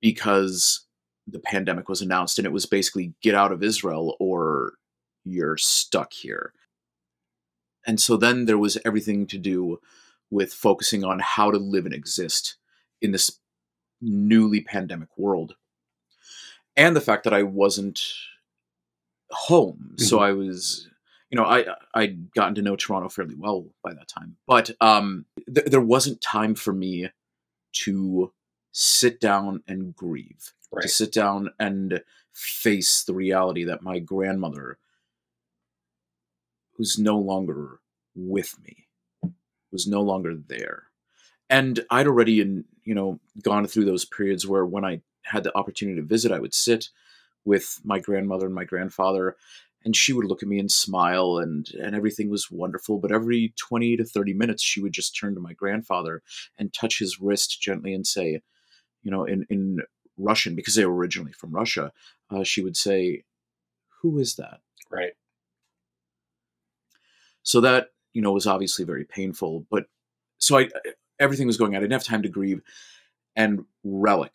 because 0.00 0.86
the 1.26 1.38
pandemic 1.38 1.88
was 1.88 2.02
announced, 2.02 2.38
and 2.38 2.46
it 2.46 2.52
was 2.52 2.66
basically 2.66 3.14
get 3.22 3.34
out 3.34 3.52
of 3.52 3.62
Israel 3.62 4.16
or 4.18 4.74
you're 5.24 5.56
stuck 5.56 6.12
here. 6.12 6.52
And 7.86 8.00
so 8.00 8.16
then 8.16 8.44
there 8.44 8.58
was 8.58 8.78
everything 8.84 9.26
to 9.28 9.38
do 9.38 9.80
with 10.30 10.52
focusing 10.52 11.04
on 11.04 11.18
how 11.18 11.50
to 11.50 11.58
live 11.58 11.86
and 11.86 11.94
exist 11.94 12.56
in 13.00 13.12
this 13.12 13.38
newly 14.00 14.60
pandemic 14.60 15.08
world. 15.16 15.54
And 16.76 16.94
the 16.94 17.00
fact 17.00 17.24
that 17.24 17.34
I 17.34 17.42
wasn't 17.42 18.00
home. 19.30 19.94
So 19.96 20.18
I 20.20 20.32
was, 20.32 20.88
you 21.30 21.36
know, 21.36 21.44
I 21.44 21.64
I'd 21.94 22.32
gotten 22.32 22.54
to 22.56 22.62
know 22.62 22.76
Toronto 22.76 23.08
fairly 23.08 23.34
well 23.36 23.66
by 23.82 23.92
that 23.94 24.08
time. 24.08 24.36
But 24.46 24.70
um 24.80 25.26
th- 25.52 25.66
there 25.66 25.80
wasn't 25.80 26.20
time 26.20 26.54
for 26.54 26.72
me 26.72 27.10
to 27.72 28.32
sit 28.72 29.20
down 29.20 29.62
and 29.68 29.94
grieve. 29.96 30.52
To 30.82 30.88
sit 30.88 31.12
down 31.12 31.50
and 31.58 32.02
face 32.32 33.02
the 33.02 33.14
reality 33.14 33.64
that 33.64 33.82
my 33.82 33.98
grandmother 33.98 34.78
who's 36.76 36.98
no 36.98 37.18
longer 37.18 37.80
with 38.14 38.56
me, 38.64 38.88
was 39.72 39.86
no 39.86 40.02
longer 40.02 40.34
there. 40.34 40.84
and 41.48 41.80
I'd 41.90 42.06
already, 42.06 42.40
in 42.40 42.64
you 42.84 42.94
know, 42.94 43.20
gone 43.42 43.66
through 43.66 43.84
those 43.84 44.04
periods 44.04 44.46
where 44.46 44.64
when 44.64 44.84
I 44.84 45.02
had 45.24 45.44
the 45.44 45.56
opportunity 45.56 46.00
to 46.00 46.06
visit, 46.06 46.32
I 46.32 46.38
would 46.40 46.54
sit 46.54 46.88
with 47.44 47.80
my 47.84 47.98
grandmother 47.98 48.46
and 48.46 48.54
my 48.54 48.64
grandfather, 48.64 49.36
and 49.84 49.96
she 49.96 50.12
would 50.12 50.26
look 50.26 50.42
at 50.42 50.48
me 50.48 50.58
and 50.58 50.70
smile, 50.70 51.38
and 51.38 51.68
and 51.74 51.94
everything 51.94 52.30
was 52.30 52.50
wonderful. 52.50 52.98
But 52.98 53.12
every 53.12 53.52
twenty 53.56 53.96
to 53.96 54.04
thirty 54.04 54.32
minutes, 54.34 54.62
she 54.62 54.80
would 54.80 54.92
just 54.92 55.16
turn 55.18 55.34
to 55.34 55.40
my 55.40 55.52
grandfather 55.52 56.22
and 56.58 56.72
touch 56.72 56.98
his 57.00 57.20
wrist 57.20 57.60
gently 57.60 57.94
and 57.94 58.06
say, 58.06 58.40
you 59.02 59.10
know, 59.10 59.24
in 59.24 59.46
in 59.50 59.80
Russian 60.16 60.54
because 60.54 60.74
they 60.74 60.84
were 60.84 60.94
originally 60.94 61.32
from 61.32 61.52
Russia, 61.52 61.92
uh, 62.30 62.44
she 62.44 62.62
would 62.62 62.76
say, 62.76 63.24
"Who 64.00 64.18
is 64.18 64.36
that?" 64.36 64.60
Right. 64.90 65.12
So 67.42 67.60
that 67.62 67.88
you 68.12 68.22
know 68.22 68.32
was 68.32 68.46
obviously 68.46 68.84
very 68.84 69.04
painful. 69.04 69.66
But 69.70 69.86
so 70.38 70.58
I 70.58 70.68
everything 71.18 71.46
was 71.46 71.56
going. 71.56 71.72
on. 71.72 71.76
I 71.76 71.80
didn't 71.80 71.92
have 71.92 72.04
time 72.04 72.22
to 72.22 72.28
grieve, 72.28 72.62
and 73.36 73.64
Relic 73.84 74.34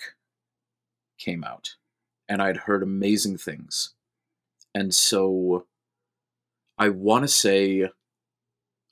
came 1.17 1.43
out, 1.43 1.75
and 2.27 2.41
I'd 2.41 2.57
heard 2.57 2.83
amazing 2.83 3.37
things, 3.37 3.93
and 4.73 4.93
so 4.93 5.67
I 6.77 6.89
want 6.89 7.23
to 7.23 7.27
say 7.27 7.89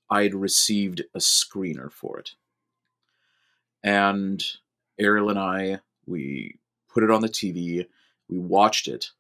I'd 0.10 0.36
received 0.36 1.02
a 1.14 1.20
screener 1.20 1.92
for 1.92 2.20
it, 2.20 2.36
and 3.84 4.44
Ariel 5.00 5.30
and 5.30 5.40
I 5.40 5.80
we 6.06 6.60
put 6.90 7.04
it 7.04 7.12
on 7.12 7.22
the 7.22 7.30
TV, 7.30 7.86
we 8.30 8.38
watched 8.38 8.88
it, 8.88 9.12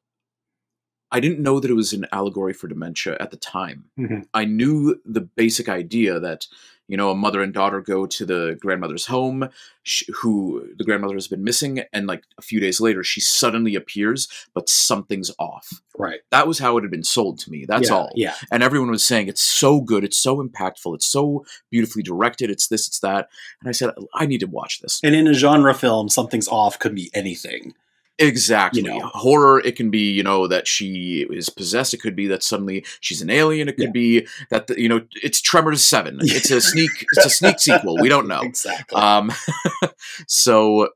I 1.13 1.19
didn't 1.19 1.43
know 1.43 1.59
that 1.59 1.69
it 1.69 1.75
was 1.75 1.93
an 1.93 2.07
allegory 2.11 2.53
for 2.53 2.67
dementia 2.67 3.15
at 3.19 3.29
the 3.29 3.37
time. 3.37 3.85
Mm-hmm. 3.99 4.21
I 4.33 4.45
knew 4.45 4.99
the 5.05 5.21
basic 5.21 5.69
idea 5.69 6.19
that 6.19 6.47
you 6.87 6.97
know 6.97 7.11
a 7.11 7.15
mother 7.15 7.41
and 7.41 7.53
daughter 7.53 7.81
go 7.81 8.05
to 8.05 8.25
the 8.25 8.57
grandmother's 8.59 9.05
home, 9.05 9.49
sh- 9.83 10.03
who 10.21 10.67
the 10.77 10.83
grandmother 10.83 11.15
has 11.15 11.27
been 11.27 11.43
missing, 11.43 11.83
and 11.93 12.07
like 12.07 12.23
a 12.37 12.41
few 12.41 12.59
days 12.59 12.81
later 12.81 13.03
she 13.03 13.21
suddenly 13.21 13.75
appears, 13.75 14.27
but 14.53 14.69
something's 14.69 15.31
off. 15.39 15.81
Right. 15.97 16.21
That 16.31 16.47
was 16.47 16.59
how 16.59 16.77
it 16.77 16.83
had 16.83 16.91
been 16.91 17.03
sold 17.03 17.39
to 17.39 17.51
me. 17.51 17.65
That's 17.65 17.89
yeah, 17.89 17.95
all. 17.95 18.11
Yeah. 18.15 18.35
And 18.51 18.63
everyone 18.63 18.89
was 18.89 19.05
saying 19.05 19.27
it's 19.27 19.41
so 19.41 19.81
good, 19.81 20.03
it's 20.03 20.17
so 20.17 20.43
impactful, 20.43 20.95
it's 20.95 21.05
so 21.05 21.45
beautifully 21.69 22.03
directed, 22.03 22.49
it's 22.49 22.67
this, 22.67 22.87
it's 22.87 22.99
that. 22.99 23.29
And 23.61 23.69
I 23.69 23.71
said 23.71 23.91
I 24.13 24.25
need 24.25 24.39
to 24.39 24.47
watch 24.47 24.81
this. 24.81 24.99
And 25.03 25.15
in 25.15 25.27
a 25.27 25.33
genre 25.33 25.73
film, 25.73 26.09
something's 26.09 26.47
off 26.47 26.79
could 26.79 26.95
be 26.95 27.09
anything. 27.13 27.73
Exactly. 28.19 28.83
You 28.83 28.99
know. 28.99 29.07
Horror, 29.13 29.59
it 29.61 29.75
can 29.75 29.89
be, 29.89 30.11
you 30.11 30.21
know, 30.23 30.47
that 30.47 30.67
she 30.67 31.25
is 31.31 31.49
possessed. 31.49 31.93
It 31.93 32.01
could 32.01 32.15
be 32.15 32.27
that 32.27 32.43
suddenly 32.43 32.85
she's 32.99 33.21
an 33.21 33.29
alien. 33.29 33.67
It 33.67 33.73
could 33.75 33.85
Yeah. 33.85 33.91
be 33.91 34.27
that, 34.51 34.67
the, 34.67 34.79
you 34.79 34.87
know, 34.87 35.01
it's 35.21 35.41
Tremors 35.41 35.83
7. 35.83 36.19
It's 36.23 36.51
a 36.51 36.61
sneak, 36.61 36.91
it's 37.11 37.25
a 37.25 37.29
sneak 37.29 37.59
sequel. 37.59 37.97
We 37.97 38.09
don't 38.09 38.27
know. 38.27 38.41
Exactly. 38.41 39.01
Um, 39.01 39.31
so, 40.27 40.89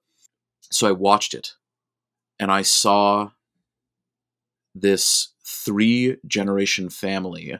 so 0.72 0.88
I 0.88 0.92
watched 0.92 1.34
it 1.34 1.54
and 2.40 2.52
I 2.52 2.62
saw 2.62 3.32
this 4.76 5.30
three 5.44 6.18
generation 6.28 6.90
family 6.90 7.60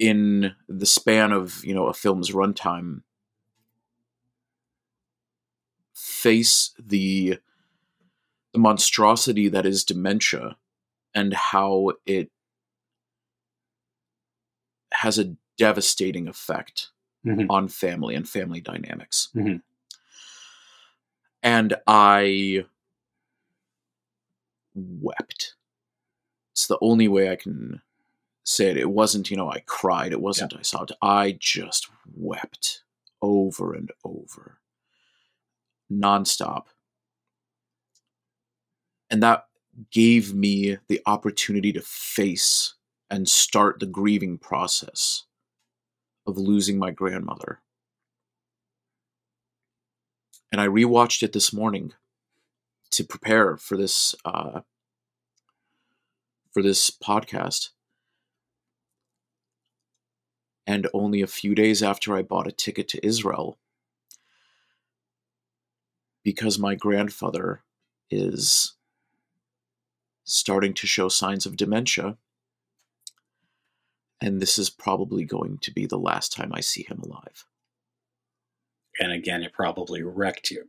in 0.00 0.52
the 0.68 0.86
span 0.86 1.30
of, 1.30 1.64
you 1.64 1.74
know, 1.74 1.86
a 1.86 1.94
film's 1.94 2.32
runtime 2.32 3.02
face 6.24 6.74
the 6.78 7.38
the 8.52 8.58
monstrosity 8.60 9.48
that 9.48 9.66
is 9.66 9.84
dementia 9.84 10.56
and 11.14 11.34
how 11.34 11.90
it 12.06 12.30
has 14.92 15.18
a 15.18 15.34
devastating 15.58 16.28
effect 16.28 16.90
Mhm. 17.26 17.46
on 17.50 17.66
family 17.68 18.14
and 18.14 18.28
family 18.28 18.60
dynamics. 18.60 19.28
Mhm. 19.34 19.60
And 21.42 21.74
I 21.86 22.64
wept. 24.74 25.54
It's 26.52 26.66
the 26.68 26.78
only 26.80 27.08
way 27.08 27.30
I 27.30 27.36
can 27.36 27.82
say 28.44 28.70
it. 28.70 28.76
It 28.76 28.90
wasn't, 28.90 29.30
you 29.30 29.36
know, 29.36 29.50
I 29.50 29.60
cried. 29.66 30.12
It 30.12 30.20
wasn't 30.20 30.54
I 30.56 30.62
sobbed. 30.62 30.92
I 31.02 31.32
just 31.40 31.88
wept 32.14 32.84
over 33.20 33.74
and 33.74 33.90
over, 34.04 34.58
nonstop. 35.90 36.64
And 39.10 39.22
that 39.22 39.46
gave 39.90 40.34
me 40.34 40.78
the 40.88 41.00
opportunity 41.06 41.72
to 41.72 41.82
face 41.82 42.74
and 43.10 43.28
start 43.28 43.80
the 43.80 43.86
grieving 43.86 44.38
process 44.38 45.24
of 46.26 46.38
losing 46.38 46.78
my 46.78 46.90
grandmother. 46.90 47.60
And 50.50 50.60
I 50.60 50.68
rewatched 50.68 51.22
it 51.22 51.32
this 51.32 51.52
morning 51.52 51.92
to 52.90 53.04
prepare 53.04 53.56
for 53.56 53.76
this 53.76 54.14
uh, 54.24 54.60
for 56.52 56.62
this 56.62 56.90
podcast. 56.90 57.70
And 60.66 60.86
only 60.94 61.20
a 61.20 61.26
few 61.26 61.54
days 61.54 61.82
after 61.82 62.16
I 62.16 62.22
bought 62.22 62.46
a 62.46 62.52
ticket 62.52 62.88
to 62.88 63.06
Israel, 63.06 63.58
because 66.24 66.58
my 66.58 66.74
grandfather 66.74 67.62
is 68.10 68.74
starting 70.24 70.74
to 70.74 70.86
show 70.86 71.08
signs 71.08 71.46
of 71.46 71.56
dementia, 71.56 72.16
and 74.20 74.40
this 74.40 74.58
is 74.58 74.70
probably 74.70 75.24
going 75.24 75.58
to 75.58 75.70
be 75.70 75.86
the 75.86 75.98
last 75.98 76.32
time 76.32 76.50
I 76.54 76.60
see 76.60 76.84
him 76.88 77.00
alive. 77.00 77.44
and 79.00 79.12
again, 79.12 79.42
it 79.42 79.52
probably 79.52 80.02
wrecked 80.02 80.50
you. 80.50 80.68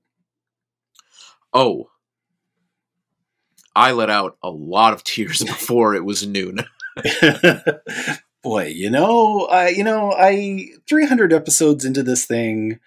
Oh, 1.53 1.89
I 3.75 3.91
let 3.91 4.09
out 4.09 4.37
a 4.41 4.49
lot 4.49 4.93
of 4.93 5.03
tears 5.03 5.43
before 5.43 5.95
it 5.95 6.05
was 6.05 6.25
noon. 6.25 6.59
Boy, 8.43 8.67
you 8.67 8.89
know, 8.89 9.45
I 9.45 9.69
you 9.69 9.83
know, 9.83 10.11
I 10.11 10.67
300 10.87 11.33
episodes 11.33 11.83
into 11.85 12.03
this 12.03 12.25
thing, 12.25 12.79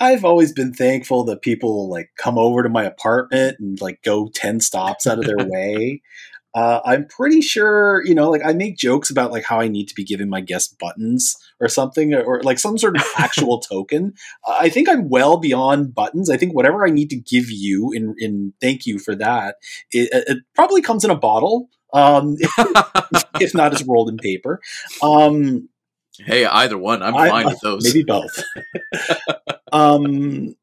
I've 0.00 0.24
always 0.24 0.52
been 0.52 0.72
thankful 0.72 1.24
that 1.24 1.42
people 1.42 1.88
like 1.88 2.10
come 2.18 2.38
over 2.38 2.62
to 2.62 2.68
my 2.68 2.84
apartment 2.84 3.58
and 3.60 3.80
like 3.80 4.02
go 4.02 4.28
10 4.34 4.60
stops 4.60 5.06
out 5.06 5.18
of 5.18 5.24
their 5.24 5.36
way. 5.48 6.02
Uh, 6.54 6.80
I'm 6.84 7.06
pretty 7.06 7.40
sure, 7.40 8.04
you 8.06 8.14
know, 8.14 8.30
like 8.30 8.42
I 8.44 8.52
make 8.52 8.76
jokes 8.76 9.10
about 9.10 9.32
like 9.32 9.44
how 9.44 9.60
I 9.60 9.66
need 9.66 9.88
to 9.88 9.94
be 9.94 10.04
giving 10.04 10.28
my 10.28 10.40
guests 10.40 10.72
buttons 10.78 11.36
or 11.60 11.68
something, 11.68 12.14
or, 12.14 12.22
or 12.22 12.42
like 12.44 12.60
some 12.60 12.78
sort 12.78 12.96
of 12.96 13.04
actual 13.18 13.58
token. 13.58 14.14
Uh, 14.46 14.58
I 14.60 14.68
think 14.68 14.88
I'm 14.88 15.08
well 15.08 15.36
beyond 15.36 15.96
buttons. 15.96 16.30
I 16.30 16.36
think 16.36 16.54
whatever 16.54 16.86
I 16.86 16.90
need 16.90 17.10
to 17.10 17.16
give 17.16 17.50
you 17.50 17.90
in 17.92 18.14
in 18.18 18.52
thank 18.60 18.86
you 18.86 19.00
for 19.00 19.16
that, 19.16 19.56
it, 19.90 20.10
it 20.12 20.38
probably 20.54 20.80
comes 20.80 21.04
in 21.04 21.10
a 21.10 21.16
bottle. 21.16 21.68
Um, 21.92 22.36
if, 22.38 23.24
if 23.40 23.54
not 23.54 23.72
as 23.72 23.84
rolled 23.84 24.08
in 24.08 24.16
paper. 24.16 24.60
Um, 25.02 25.68
hey, 26.18 26.44
either 26.44 26.78
one, 26.78 27.02
I'm 27.02 27.16
I- 27.16 27.28
fine 27.28 27.46
with 27.46 27.60
those. 27.60 27.84
Maybe 27.84 28.04
both. 28.04 28.42
um, 29.72 30.56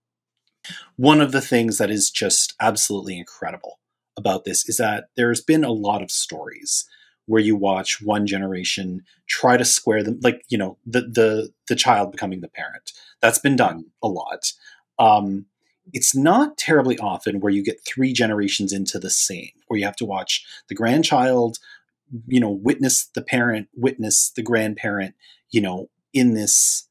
one 0.96 1.22
of 1.22 1.32
the 1.32 1.42
things 1.42 1.78
that 1.78 1.90
is 1.90 2.12
just 2.12 2.54
absolutely 2.60 3.18
incredible 3.18 3.80
about 4.18 4.46
this 4.46 4.68
is 4.68 4.78
that 4.78 5.06
there's 5.16 5.42
been 5.42 5.64
a 5.64 5.72
lot 5.72 6.02
of 6.02 6.12
stories 6.12 6.86
where 7.26 7.42
you 7.42 7.56
watch 7.56 8.02
one 8.02 8.28
generation 8.28 9.02
try 9.28 9.58
to 9.58 9.66
square 9.66 10.04
them, 10.04 10.20
like 10.22 10.44
you 10.50 10.58
know 10.58 10.78
the 10.86 11.02
the 11.02 11.50
the 11.68 11.76
child 11.76 12.12
becoming 12.12 12.42
the 12.42 12.48
parent. 12.48 12.92
That's 13.22 13.40
been 13.40 13.56
done 13.56 13.86
a 14.04 14.08
lot. 14.08 14.52
Um, 15.00 15.46
it's 15.94 16.16
not 16.16 16.58
terribly 16.58 16.98
often 17.00 17.40
where 17.40 17.52
you 17.52 17.64
get 17.64 17.86
three 17.86 18.14
generations 18.14 18.72
into 18.72 19.00
the 19.00 19.10
same, 19.10 19.52
where 19.68 19.80
you 19.80 19.86
have 19.86 19.96
to 19.98 20.06
watch 20.06 20.46
the 20.68 20.76
grandchild, 20.76 21.58
you 22.28 22.40
know, 22.40 22.50
witness 22.50 23.06
the 23.16 23.22
parent, 23.22 23.68
witness 23.74 24.32
the 24.36 24.42
grandparent, 24.42 25.16
you 25.50 25.62
know, 25.62 25.90
in 26.14 26.34
this 26.34 26.88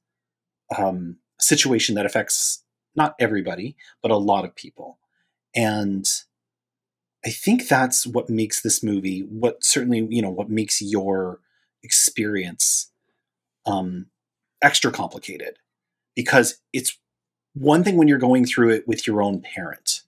um, 0.77 1.17
situation 1.39 1.95
that 1.95 2.07
affects 2.07 2.63
not 2.95 3.15
everybody, 3.21 3.77
but 4.03 4.11
a 4.11 4.17
lot 4.17 4.45
of 4.45 4.55
people. 4.55 4.99
And 5.55 6.07
I 7.25 7.31
think 7.31 7.69
that's 7.69 8.07
what 8.07 8.31
makes 8.31 8.63
this 8.63 8.83
movie, 8.83 9.21
what 9.21 9.63
certainly, 9.65 10.07
you 10.11 10.23
know, 10.23 10.31
what 10.31 10.49
makes 10.49 10.81
your 10.81 11.41
experience 11.83 12.91
um, 13.67 14.07
extra 14.63 14.91
complicated. 14.91 15.57
Because 16.17 16.61
it's 16.73 16.99
one 17.55 17.85
thing 17.85 17.97
when 17.97 18.09
you're 18.09 18.19
going 18.19 18.47
through 18.47 18.71
it 18.71 18.89
with 18.89 19.07
your 19.07 19.23
own 19.23 19.41
parent. 19.41 20.03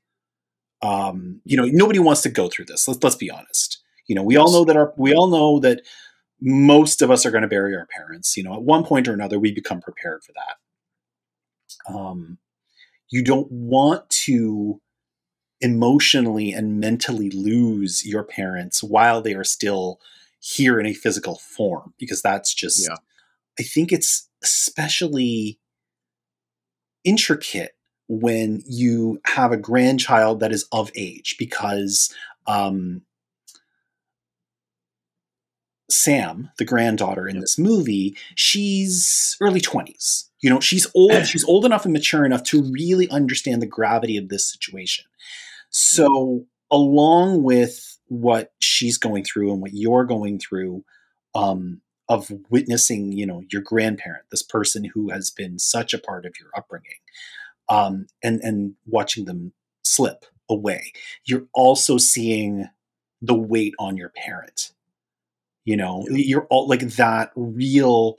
Um, 0.82 1.40
you 1.44 1.56
know, 1.56 1.64
nobody 1.64 1.98
wants 1.98 2.22
to 2.22 2.28
go 2.28 2.48
through 2.48 2.64
this. 2.66 2.88
Let's 2.88 3.02
let's 3.02 3.16
be 3.16 3.30
honest. 3.30 3.81
You 4.06 4.14
know, 4.14 4.22
we 4.22 4.36
all 4.36 4.52
know 4.52 4.64
that 4.64 4.76
our 4.76 4.92
we 4.96 5.14
all 5.14 5.28
know 5.28 5.58
that 5.60 5.82
most 6.40 7.02
of 7.02 7.10
us 7.10 7.24
are 7.24 7.30
going 7.30 7.42
to 7.42 7.48
bury 7.48 7.76
our 7.76 7.86
parents. 7.86 8.36
You 8.36 8.44
know, 8.44 8.54
at 8.54 8.62
one 8.62 8.84
point 8.84 9.08
or 9.08 9.12
another, 9.12 9.38
we 9.38 9.52
become 9.52 9.80
prepared 9.80 10.22
for 10.24 10.32
that. 10.32 11.94
Um, 11.94 12.38
you 13.10 13.22
don't 13.22 13.50
want 13.50 14.08
to 14.10 14.80
emotionally 15.60 16.50
and 16.52 16.80
mentally 16.80 17.30
lose 17.30 18.04
your 18.04 18.24
parents 18.24 18.82
while 18.82 19.22
they 19.22 19.34
are 19.34 19.44
still 19.44 20.00
here 20.40 20.80
in 20.80 20.86
a 20.86 20.92
physical 20.92 21.36
form 21.36 21.94
because 21.98 22.20
that's 22.20 22.52
just 22.52 22.88
Yeah. 22.88 22.96
i 23.60 23.62
think 23.62 23.92
it's 23.92 24.28
especially 24.42 25.60
intricate 27.04 27.76
when 28.08 28.62
you 28.66 29.20
have 29.24 29.52
a 29.52 29.56
grandchild 29.56 30.40
that 30.40 30.52
is 30.52 30.66
of 30.72 30.90
age 30.96 31.36
because 31.38 32.12
um, 32.48 33.02
Sam, 35.92 36.50
the 36.58 36.64
granddaughter 36.64 37.28
in 37.28 37.40
this 37.40 37.58
movie, 37.58 38.16
she's 38.34 39.36
early 39.40 39.60
20s. 39.60 40.28
You 40.40 40.50
know, 40.50 40.60
she's 40.60 40.86
old, 40.94 41.26
she's 41.26 41.44
old 41.44 41.64
enough 41.64 41.84
and 41.84 41.92
mature 41.92 42.24
enough 42.24 42.42
to 42.44 42.62
really 42.62 43.08
understand 43.10 43.62
the 43.62 43.66
gravity 43.66 44.16
of 44.16 44.28
this 44.28 44.50
situation. 44.50 45.04
So, 45.70 46.46
along 46.70 47.42
with 47.42 47.98
what 48.08 48.52
she's 48.58 48.98
going 48.98 49.24
through 49.24 49.52
and 49.52 49.60
what 49.60 49.72
you're 49.74 50.04
going 50.04 50.38
through, 50.38 50.84
um, 51.34 51.80
of 52.08 52.30
witnessing, 52.50 53.12
you 53.12 53.26
know, 53.26 53.42
your 53.50 53.62
grandparent, 53.62 54.24
this 54.30 54.42
person 54.42 54.84
who 54.84 55.10
has 55.10 55.30
been 55.30 55.58
such 55.58 55.94
a 55.94 55.98
part 55.98 56.26
of 56.26 56.34
your 56.38 56.50
upbringing, 56.56 56.98
um, 57.68 58.06
and 58.22 58.40
and 58.42 58.74
watching 58.86 59.24
them 59.24 59.52
slip 59.82 60.26
away, 60.48 60.92
you're 61.24 61.46
also 61.54 61.96
seeing 61.96 62.68
the 63.22 63.34
weight 63.34 63.74
on 63.78 63.96
your 63.96 64.10
parent 64.10 64.71
you 65.64 65.76
know 65.76 66.04
you're 66.10 66.46
all 66.50 66.68
like 66.68 66.80
that 66.80 67.30
real 67.36 68.18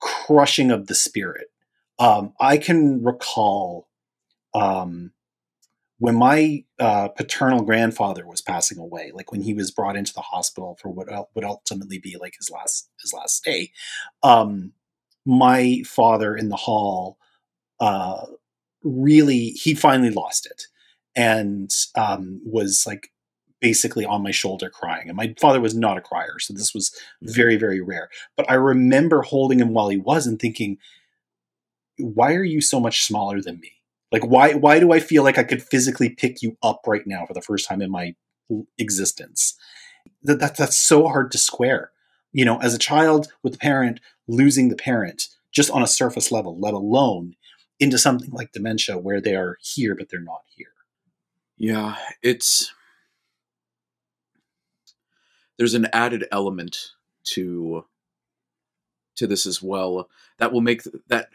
crushing 0.00 0.70
of 0.70 0.86
the 0.86 0.94
spirit. 0.94 1.48
Um 1.98 2.32
i 2.40 2.56
can 2.58 3.02
recall 3.04 3.88
um 4.54 5.12
when 5.98 6.16
my 6.16 6.64
uh, 6.80 7.08
paternal 7.08 7.62
grandfather 7.62 8.26
was 8.26 8.42
passing 8.42 8.78
away 8.78 9.12
like 9.14 9.32
when 9.32 9.40
he 9.42 9.54
was 9.54 9.70
brought 9.70 9.96
into 9.96 10.12
the 10.12 10.20
hospital 10.20 10.76
for 10.80 10.88
what 10.90 11.08
would 11.34 11.44
ultimately 11.44 11.98
be 11.98 12.16
like 12.20 12.34
his 12.38 12.50
last 12.50 12.90
his 13.00 13.12
last 13.12 13.36
stay 13.36 13.70
um 14.22 14.72
my 15.24 15.82
father 15.86 16.36
in 16.36 16.48
the 16.48 16.56
hall 16.56 17.18
uh 17.80 18.26
really 18.82 19.50
he 19.50 19.74
finally 19.74 20.10
lost 20.10 20.46
it 20.46 20.64
and 21.16 21.70
um 21.96 22.40
was 22.44 22.84
like 22.86 23.10
basically 23.64 24.04
on 24.04 24.22
my 24.22 24.30
shoulder 24.30 24.68
crying. 24.68 25.08
And 25.08 25.16
my 25.16 25.34
father 25.40 25.58
was 25.58 25.74
not 25.74 25.96
a 25.96 26.02
crier, 26.02 26.38
so 26.38 26.52
this 26.52 26.74
was 26.74 26.94
very, 27.22 27.56
very 27.56 27.80
rare. 27.80 28.10
But 28.36 28.50
I 28.50 28.54
remember 28.56 29.22
holding 29.22 29.58
him 29.58 29.72
while 29.72 29.88
he 29.88 29.96
was 29.96 30.26
and 30.26 30.38
thinking, 30.38 30.76
why 31.96 32.34
are 32.34 32.44
you 32.44 32.60
so 32.60 32.78
much 32.78 33.04
smaller 33.04 33.40
than 33.40 33.60
me? 33.60 33.72
Like 34.12 34.26
why 34.26 34.52
why 34.52 34.80
do 34.80 34.92
I 34.92 35.00
feel 35.00 35.22
like 35.22 35.38
I 35.38 35.44
could 35.44 35.62
physically 35.62 36.10
pick 36.10 36.42
you 36.42 36.58
up 36.62 36.82
right 36.86 37.06
now 37.06 37.24
for 37.24 37.32
the 37.32 37.40
first 37.40 37.66
time 37.66 37.80
in 37.80 37.90
my 37.90 38.14
existence? 38.76 39.56
That, 40.22 40.40
that 40.40 40.58
that's 40.58 40.76
so 40.76 41.08
hard 41.08 41.32
to 41.32 41.38
square. 41.38 41.90
You 42.32 42.44
know, 42.44 42.60
as 42.60 42.74
a 42.74 42.78
child 42.78 43.28
with 43.42 43.54
the 43.54 43.58
parent 43.58 43.98
losing 44.28 44.68
the 44.68 44.76
parent 44.76 45.28
just 45.52 45.70
on 45.70 45.82
a 45.82 45.86
surface 45.86 46.30
level, 46.30 46.60
let 46.60 46.74
alone 46.74 47.34
into 47.80 47.96
something 47.96 48.30
like 48.30 48.52
dementia 48.52 48.98
where 48.98 49.22
they 49.22 49.34
are 49.34 49.56
here 49.62 49.94
but 49.94 50.10
they're 50.10 50.20
not 50.20 50.42
here. 50.54 50.74
Yeah, 51.56 51.96
it's 52.22 52.74
there's 55.58 55.74
an 55.74 55.88
added 55.92 56.26
element 56.32 56.92
to 57.24 57.84
to 59.16 59.26
this 59.26 59.46
as 59.46 59.62
well 59.62 60.08
that 60.38 60.52
will 60.52 60.60
make 60.60 60.82
that 61.08 61.28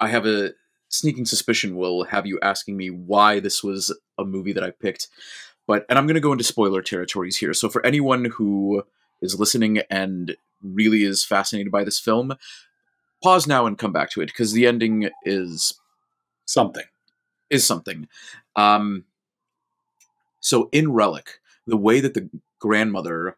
I 0.00 0.08
have 0.08 0.26
a 0.26 0.52
sneaking 0.88 1.24
suspicion 1.24 1.76
will 1.76 2.04
have 2.04 2.26
you 2.26 2.38
asking 2.42 2.76
me 2.76 2.90
why 2.90 3.40
this 3.40 3.64
was 3.64 3.96
a 4.18 4.24
movie 4.24 4.52
that 4.52 4.64
I 4.64 4.70
picked. 4.70 5.08
But 5.66 5.86
and 5.88 5.98
I'm 5.98 6.06
going 6.06 6.14
to 6.14 6.20
go 6.20 6.32
into 6.32 6.44
spoiler 6.44 6.82
territories 6.82 7.36
here. 7.36 7.54
So 7.54 7.68
for 7.68 7.84
anyone 7.84 8.26
who 8.26 8.84
is 9.22 9.38
listening 9.38 9.78
and 9.90 10.36
really 10.62 11.04
is 11.04 11.24
fascinated 11.24 11.72
by 11.72 11.84
this 11.84 11.98
film, 11.98 12.34
pause 13.22 13.46
now 13.46 13.66
and 13.66 13.78
come 13.78 13.92
back 13.92 14.10
to 14.10 14.20
it 14.20 14.26
because 14.26 14.52
the 14.52 14.66
ending 14.66 15.08
is 15.24 15.72
something. 16.44 16.84
Is 17.48 17.66
something. 17.66 18.08
Um 18.54 19.04
so 20.40 20.68
in 20.72 20.92
Relic, 20.92 21.38
the 21.66 21.76
way 21.76 22.00
that 22.00 22.14
the 22.14 22.28
grandmother 22.58 23.36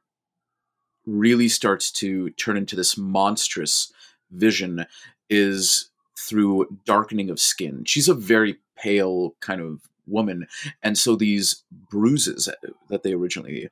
really 1.07 1.49
starts 1.49 1.91
to 1.91 2.31
turn 2.31 2.57
into 2.57 2.77
this 2.77 2.97
monstrous 2.97 3.93
vision 4.31 4.87
is 5.29 5.91
through 6.19 6.79
darkening 6.85 7.31
of 7.31 7.41
skin. 7.41 7.85
She's 7.85 8.09
a 8.09 8.15
very 8.15 8.57
pale 8.77 9.35
kind 9.41 9.61
of 9.61 9.83
woman, 10.07 10.47
and 10.83 10.97
so 10.97 11.17
these 11.17 11.63
bruises 11.71 12.49
that 12.89 13.03
they 13.03 13.13
originally 13.13 13.69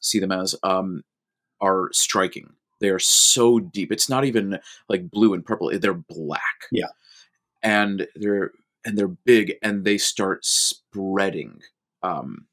see 0.00 0.18
them 0.18 0.32
as 0.32 0.54
um, 0.62 1.02
are 1.60 1.90
striking. 1.92 2.52
They 2.80 2.90
are 2.90 2.98
so 2.98 3.58
deep. 3.58 3.90
It's 3.90 4.08
not 4.08 4.24
even 4.24 4.58
like 4.88 5.10
blue 5.10 5.34
and 5.34 5.44
purple; 5.44 5.70
they're 5.78 5.94
black. 5.94 6.66
Yeah, 6.70 6.88
and 7.62 8.06
they're 8.14 8.52
and 8.84 8.96
they're 8.96 9.08
big, 9.08 9.54
and 9.62 9.84
they 9.84 9.98
start 9.98 10.44
spreading. 10.44 11.60
Um, 12.02 12.46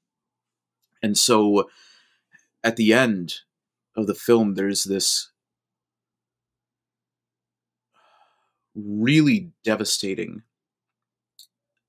and 1.02 1.18
so, 1.18 1.70
at 2.64 2.76
the 2.76 2.94
end, 2.94 3.42
of 3.96 4.08
the 4.08 4.16
film, 4.16 4.56
there's 4.56 4.84
this 4.84 5.30
really 8.76 9.52
devastating 9.64 10.42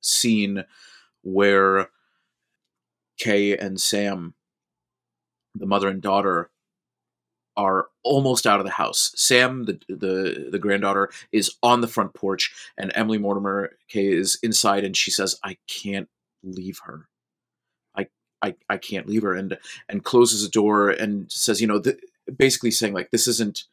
scene 0.00 0.64
where 1.22 1.88
Kay 3.18 3.56
and 3.56 3.80
Sam, 3.80 4.34
the 5.54 5.66
mother 5.66 5.88
and 5.88 6.02
daughter, 6.02 6.50
are 7.56 7.88
almost 8.02 8.46
out 8.46 8.58
of 8.58 8.66
the 8.66 8.72
house. 8.72 9.12
Sam, 9.16 9.64
the 9.64 9.80
the 9.88 10.48
the 10.50 10.58
granddaughter, 10.58 11.10
is 11.32 11.54
on 11.62 11.80
the 11.80 11.88
front 11.88 12.14
porch, 12.14 12.52
and 12.76 12.90
Emily 12.94 13.18
Mortimer 13.18 13.76
Kay 13.88 14.08
is 14.12 14.38
inside, 14.42 14.84
and 14.84 14.96
she 14.96 15.10
says, 15.10 15.38
"I 15.44 15.56
can't 15.68 16.08
leave 16.42 16.80
her. 16.84 17.08
I, 18.44 18.54
I 18.68 18.76
can't 18.76 19.08
leave 19.08 19.22
her 19.22 19.34
and 19.34 19.58
and 19.88 20.04
closes 20.04 20.42
the 20.42 20.50
door 20.50 20.90
and 20.90 21.30
says 21.32 21.60
you 21.60 21.66
know 21.66 21.80
th- 21.80 21.98
basically 22.36 22.70
saying 22.70 22.92
like 22.92 23.10
this 23.10 23.26
isn't 23.26 23.64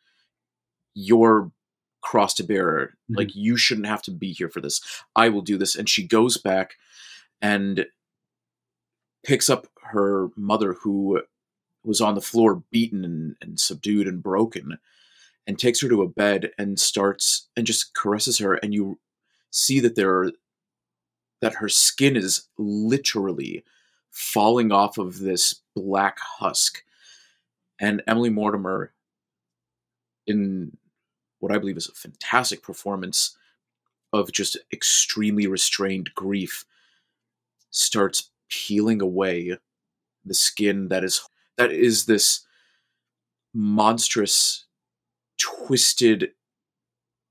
your 0.93 1.51
cross 2.01 2.33
to 2.35 2.43
bear. 2.43 2.87
Mm-hmm. 2.87 3.15
like 3.15 3.35
you 3.35 3.57
shouldn't 3.57 3.87
have 3.87 4.01
to 4.03 4.11
be 4.11 4.31
here 4.33 4.49
for 4.49 4.61
this. 4.61 4.81
I 5.15 5.29
will 5.29 5.41
do 5.41 5.57
this. 5.57 5.75
And 5.75 5.87
she 5.87 6.05
goes 6.05 6.37
back 6.37 6.73
and 7.41 7.85
picks 9.23 9.49
up 9.49 9.67
her 9.83 10.29
mother 10.35 10.73
who 10.73 11.21
was 11.83 12.01
on 12.01 12.15
the 12.15 12.21
floor 12.21 12.63
beaten 12.71 13.03
and, 13.03 13.35
and 13.41 13.59
subdued 13.59 14.07
and 14.07 14.21
broken 14.21 14.77
and 15.47 15.57
takes 15.57 15.81
her 15.81 15.89
to 15.89 16.01
a 16.01 16.07
bed 16.07 16.51
and 16.57 16.79
starts 16.79 17.49
and 17.55 17.65
just 17.65 17.93
caresses 17.93 18.37
her 18.37 18.53
and 18.55 18.73
you 18.73 18.99
see 19.49 19.79
that 19.79 19.95
there 19.95 20.15
are 20.15 20.31
that 21.41 21.55
her 21.55 21.67
skin 21.67 22.15
is 22.15 22.47
literally 22.57 23.63
falling 24.11 24.71
off 24.71 24.97
of 24.97 25.19
this 25.19 25.55
black 25.75 26.19
husk. 26.19 26.83
And 27.79 28.03
Emily 28.07 28.29
Mortimer, 28.29 28.93
in 30.27 30.77
what 31.39 31.51
I 31.51 31.57
believe 31.57 31.77
is 31.77 31.89
a 31.89 31.93
fantastic 31.93 32.61
performance 32.61 33.37
of 34.13 34.31
just 34.31 34.57
extremely 34.71 35.47
restrained 35.47 36.13
grief, 36.13 36.65
starts 37.71 38.29
peeling 38.49 39.01
away 39.01 39.57
the 40.25 40.33
skin 40.33 40.89
that 40.89 41.03
is 41.03 41.21
that 41.57 41.71
is 41.71 42.05
this 42.05 42.45
monstrous 43.53 44.65
twisted 45.37 46.31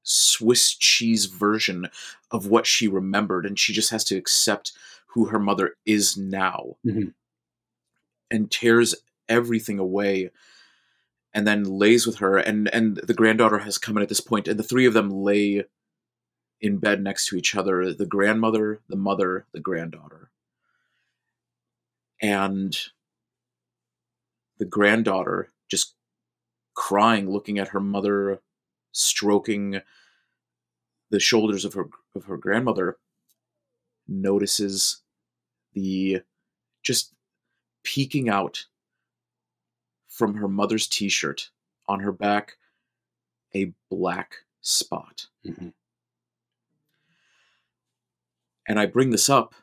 Swiss 0.02 0.74
cheese 0.74 1.26
version 1.26 1.88
of 2.30 2.46
what 2.46 2.66
she 2.66 2.88
remembered, 2.88 3.46
and 3.46 3.58
she 3.58 3.72
just 3.72 3.90
has 3.90 4.04
to 4.04 4.16
accept 4.16 4.72
who 5.12 5.26
her 5.26 5.38
mother 5.38 5.76
is 5.84 6.16
now 6.16 6.76
mm-hmm. 6.86 7.08
and 8.30 8.50
tears 8.50 8.94
everything 9.28 9.78
away 9.78 10.30
and 11.32 11.46
then 11.46 11.64
lays 11.64 12.06
with 12.06 12.16
her 12.16 12.36
and 12.36 12.68
and 12.72 12.96
the 12.96 13.14
granddaughter 13.14 13.58
has 13.58 13.78
come 13.78 13.96
in 13.96 14.02
at 14.02 14.08
this 14.08 14.20
point 14.20 14.48
and 14.48 14.58
the 14.58 14.64
three 14.64 14.86
of 14.86 14.94
them 14.94 15.10
lay 15.10 15.64
in 16.60 16.78
bed 16.78 17.02
next 17.02 17.28
to 17.28 17.36
each 17.36 17.54
other 17.54 17.92
the 17.92 18.06
grandmother 18.06 18.80
the 18.88 18.96
mother 18.96 19.46
the 19.52 19.60
granddaughter 19.60 20.30
and 22.20 22.76
the 24.58 24.64
granddaughter 24.64 25.48
just 25.70 25.94
crying 26.74 27.30
looking 27.30 27.58
at 27.58 27.68
her 27.68 27.80
mother 27.80 28.40
stroking 28.92 29.80
the 31.10 31.20
shoulders 31.20 31.64
of 31.64 31.74
her 31.74 31.88
of 32.14 32.24
her 32.24 32.36
grandmother 32.36 32.98
notices 34.08 35.02
the 35.74 36.20
just 36.82 37.14
peeking 37.84 38.28
out 38.28 38.66
from 40.08 40.34
her 40.34 40.48
mother's 40.48 40.86
t-shirt 40.86 41.50
on 41.88 42.00
her 42.00 42.12
back 42.12 42.56
a 43.54 43.72
black 43.90 44.36
spot. 44.60 45.26
Mm-hmm. 45.46 45.68
And 48.68 48.78
I 48.78 48.86
bring 48.86 49.10
this 49.10 49.28
up 49.28 49.54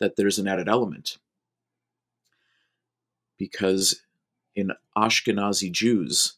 that 0.00 0.16
there's 0.16 0.38
an 0.38 0.48
added 0.48 0.68
element 0.68 1.18
because 3.38 4.02
in 4.54 4.72
Ashkenazi 4.96 5.70
Jews, 5.70 6.34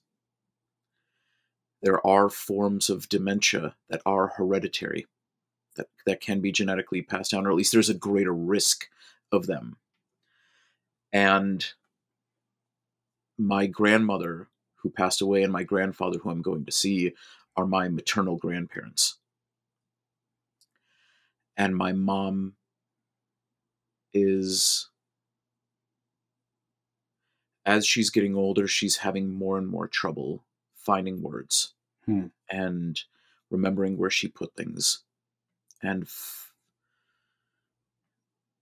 there 1.82 2.04
are 2.06 2.28
forms 2.30 2.90
of 2.90 3.08
dementia 3.08 3.76
that 3.90 4.02
are 4.06 4.28
hereditary. 4.28 5.06
that 5.76 5.88
that 6.06 6.20
can 6.20 6.40
be 6.40 6.52
genetically 6.52 7.02
passed 7.02 7.30
down, 7.32 7.46
or 7.46 7.50
at 7.50 7.56
least 7.56 7.72
there's 7.72 7.90
a 7.90 7.94
greater 7.94 8.34
risk 8.34 8.88
of 9.32 9.46
them. 9.46 9.76
And 11.12 11.66
my 13.38 13.66
grandmother, 13.66 14.48
who 14.76 14.90
passed 14.90 15.20
away, 15.20 15.42
and 15.42 15.52
my 15.52 15.62
grandfather, 15.64 16.18
who 16.18 16.30
I'm 16.30 16.42
going 16.42 16.64
to 16.64 16.72
see, 16.72 17.12
are 17.56 17.66
my 17.66 17.88
maternal 17.88 18.36
grandparents. 18.36 19.18
And 21.56 21.76
my 21.76 21.92
mom 21.92 22.56
is 24.14 24.88
as 27.64 27.86
she's 27.86 28.10
getting 28.10 28.36
older, 28.36 28.66
she's 28.68 28.98
having 28.98 29.32
more 29.34 29.58
and 29.58 29.68
more 29.68 29.88
trouble 29.88 30.44
finding 30.74 31.22
words 31.22 31.71
Hmm. 32.06 32.26
and 32.50 33.00
remembering 33.50 33.96
where 33.96 34.10
she 34.10 34.28
put 34.28 34.56
things 34.56 35.04
and 35.82 36.04
f- 36.04 36.52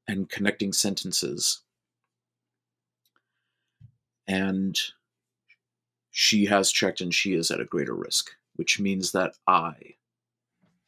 and 0.08 0.28
connecting 0.28 0.72
sentences. 0.72 1.62
And 4.26 4.78
she 6.10 6.46
has 6.46 6.72
checked 6.72 7.00
and 7.00 7.14
she 7.14 7.34
is 7.34 7.50
at 7.50 7.60
a 7.60 7.64
greater 7.64 7.94
risk, 7.94 8.32
which 8.56 8.80
means 8.80 9.12
that 9.12 9.34
I 9.46 9.94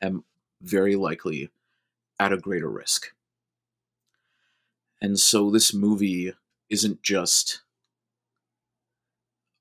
am 0.03 0.25
very 0.61 0.97
likely 0.97 1.51
at 2.21 2.33
a 2.33 2.39
greater 2.39 2.71
risk. 2.71 3.15
And 5.01 5.19
so 5.19 5.51
this 5.51 5.75
movie 5.75 6.33
isn't 6.71 7.03
just 7.03 7.63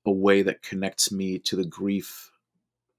a 0.04 0.10
way 0.10 0.42
that 0.42 0.62
connects 0.62 1.12
me 1.12 1.38
to 1.38 1.56
the 1.56 1.64
grief 1.64 2.31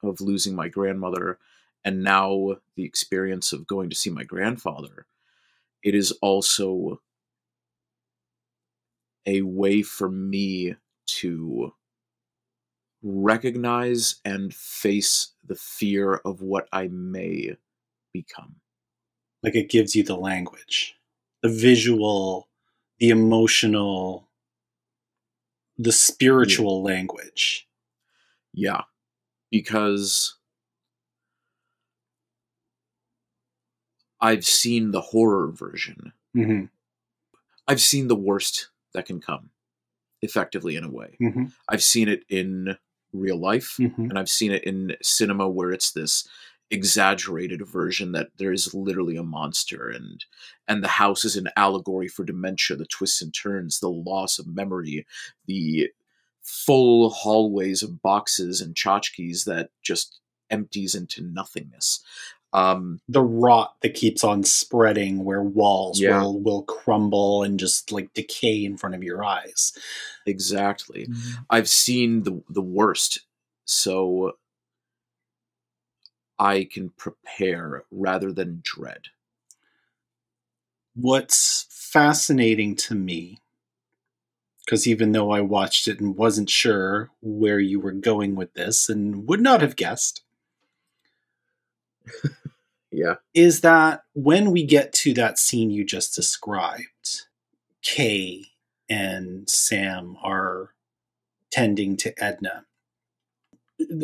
of 0.03 0.21
losing 0.21 0.55
my 0.55 0.67
grandmother 0.67 1.39
and 1.85 2.03
now 2.03 2.55
the 2.75 2.83
experience 2.83 3.51
of 3.53 3.67
going 3.67 3.89
to 3.89 3.95
see 3.95 4.09
my 4.09 4.23
grandfather. 4.23 5.05
It 5.83 5.95
is 5.95 6.11
also 6.21 7.01
a 9.25 9.41
way 9.41 9.81
for 9.81 10.09
me 10.09 10.75
to 11.05 11.73
recognize 13.01 14.15
and 14.23 14.53
face 14.53 15.33
the 15.45 15.55
fear 15.55 16.15
of 16.25 16.41
what 16.41 16.67
I 16.71 16.87
may 16.87 17.57
become. 18.13 18.55
Like 19.43 19.55
it 19.55 19.69
gives 19.69 19.95
you 19.95 20.03
the 20.03 20.15
language, 20.15 20.95
the 21.41 21.49
visual, 21.49 22.47
the 22.99 23.09
emotional, 23.09 24.29
the 25.77 25.91
spiritual 25.91 26.81
language. 26.81 27.67
Yeah. 28.53 28.83
Because 29.53 30.35
I've 34.19 34.45
seen 34.45 34.89
the 34.89 35.01
horror 35.01 35.51
version. 35.51 36.11
hmm 36.33 36.63
I've 37.67 37.79
seen 37.81 38.07
the 38.07 38.15
worst 38.15 38.69
that 38.93 39.05
can 39.05 39.21
come, 39.21 39.51
effectively, 40.23 40.75
in 40.75 40.83
a 40.83 40.89
way. 40.89 41.15
hmm 41.19 41.45
I've 41.69 41.83
seen 41.83 42.09
it 42.09 42.23
in 42.29 42.75
real 43.13 43.37
life, 43.37 43.75
hmm 43.77 44.09
and 44.09 44.17
I've 44.17 44.29
seen 44.29 44.51
it 44.51 44.63
in 44.63 44.95
cinema 45.03 45.47
where 45.47 45.71
it's 45.71 45.91
this 45.91 46.27
exaggerated 46.71 47.63
version 47.67 48.13
that 48.13 48.29
there 48.39 48.51
is 48.51 48.73
literally 48.73 49.17
a 49.17 49.23
monster 49.23 49.89
and 49.89 50.25
and 50.67 50.83
the 50.83 50.87
house 50.87 51.23
is 51.23 51.35
an 51.35 51.47
allegory 51.55 52.07
for 52.07 52.23
dementia 52.23 52.75
the 52.75 52.87
twists 52.87 53.21
and 53.21 53.31
turns 53.35 53.79
the 53.79 53.89
loss 53.89 54.39
of 54.39 54.47
memory 54.47 55.05
the 55.45 55.91
full 56.43 57.09
hallways 57.09 57.83
of 57.83 58.01
boxes 58.01 58.61
and 58.61 58.75
tchotchkes 58.75 59.45
that 59.45 59.69
just 59.81 60.19
empties 60.49 60.93
into 60.95 61.21
nothingness 61.21 62.03
um 62.53 62.99
The 63.09 63.21
rot 63.23 63.75
that 63.81 63.95
keeps 63.95 64.23
on 64.23 64.43
spreading, 64.43 65.23
where 65.25 65.43
walls 65.43 66.01
Yeah. 66.01 66.09
will 66.09 66.39
will 66.39 66.63
crumble 66.63 67.43
and 67.43 67.59
just 67.59 67.91
like 67.91 68.13
decay 68.13 68.63
in 68.63 68.77
front 68.77 68.95
of 68.95 69.03
your 69.03 69.23
eyes. 69.23 69.73
exactly 70.25 71.09
I've 71.49 71.69
seen 71.69 72.23
the 72.23 72.41
the 72.49 72.61
worst, 72.61 73.21
so 73.65 74.37
I 76.37 76.65
can 76.65 76.91
prepare 76.91 77.85
rather 77.89 78.31
than 78.31 78.61
dread. 78.63 79.07
What's 80.95 81.67
fascinating 81.69 82.75
to 82.77 82.95
me, 82.95 83.37
because 84.65 84.87
even 84.87 85.11
though 85.11 85.31
I 85.31 85.41
watched 85.41 85.87
it 85.87 85.99
and 85.99 86.15
wasn't 86.15 86.49
sure 86.49 87.09
where 87.21 87.59
you 87.59 87.79
were 87.79 87.91
going 87.91 88.35
with 88.35 88.53
this 88.53 88.89
and 88.89 89.27
would 89.27 89.41
not 89.41 89.61
have 89.61 89.75
guessed, 89.75 90.23
Yeah. 92.91 93.15
is 93.33 93.61
that 93.61 94.03
when 94.13 94.51
we 94.51 94.63
get 94.65 94.93
to 94.93 95.13
that 95.15 95.39
scene 95.39 95.69
you 95.71 95.83
just 95.85 96.15
described, 96.15 97.23
Kay 97.81 98.45
and 98.89 99.49
Sam 99.49 100.17
are 100.23 100.71
tending 101.51 101.97
to 101.97 102.23
Edna, 102.23 102.65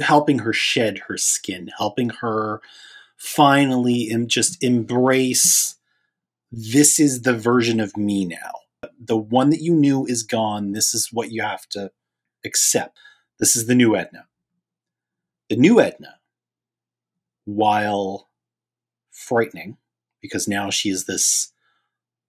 helping 0.01 0.39
her 0.39 0.53
shed 0.53 0.99
her 1.07 1.17
skin, 1.17 1.69
helping 1.77 2.09
her 2.09 2.61
finally 3.17 4.11
just 4.27 4.63
embrace 4.63 5.75
this 6.51 6.99
is 6.99 7.21
the 7.21 7.33
version 7.33 7.79
of 7.79 7.95
me 7.97 8.25
now. 8.25 8.51
The 8.99 9.17
one 9.17 9.49
that 9.49 9.61
you 9.61 9.73
knew 9.75 10.05
is 10.05 10.23
gone. 10.23 10.71
This 10.73 10.93
is 10.93 11.11
what 11.11 11.31
you 11.31 11.41
have 11.41 11.67
to 11.69 11.91
accept. 12.45 12.97
This 13.39 13.55
is 13.55 13.67
the 13.67 13.75
new 13.75 13.95
Edna. 13.95 14.27
The 15.49 15.55
new 15.55 15.79
Edna, 15.81 16.19
while 17.45 18.29
frightening, 19.11 19.77
because 20.21 20.47
now 20.47 20.69
she 20.69 20.89
is 20.89 21.05
this 21.05 21.51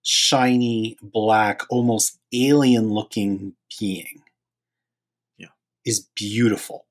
shiny, 0.03 0.97
black, 1.03 1.63
almost 1.71 2.19
alien 2.33 2.91
looking 2.91 3.55
being, 3.79 4.23
Yeah. 5.37 5.49
is 5.85 6.09
beautiful. 6.15 6.87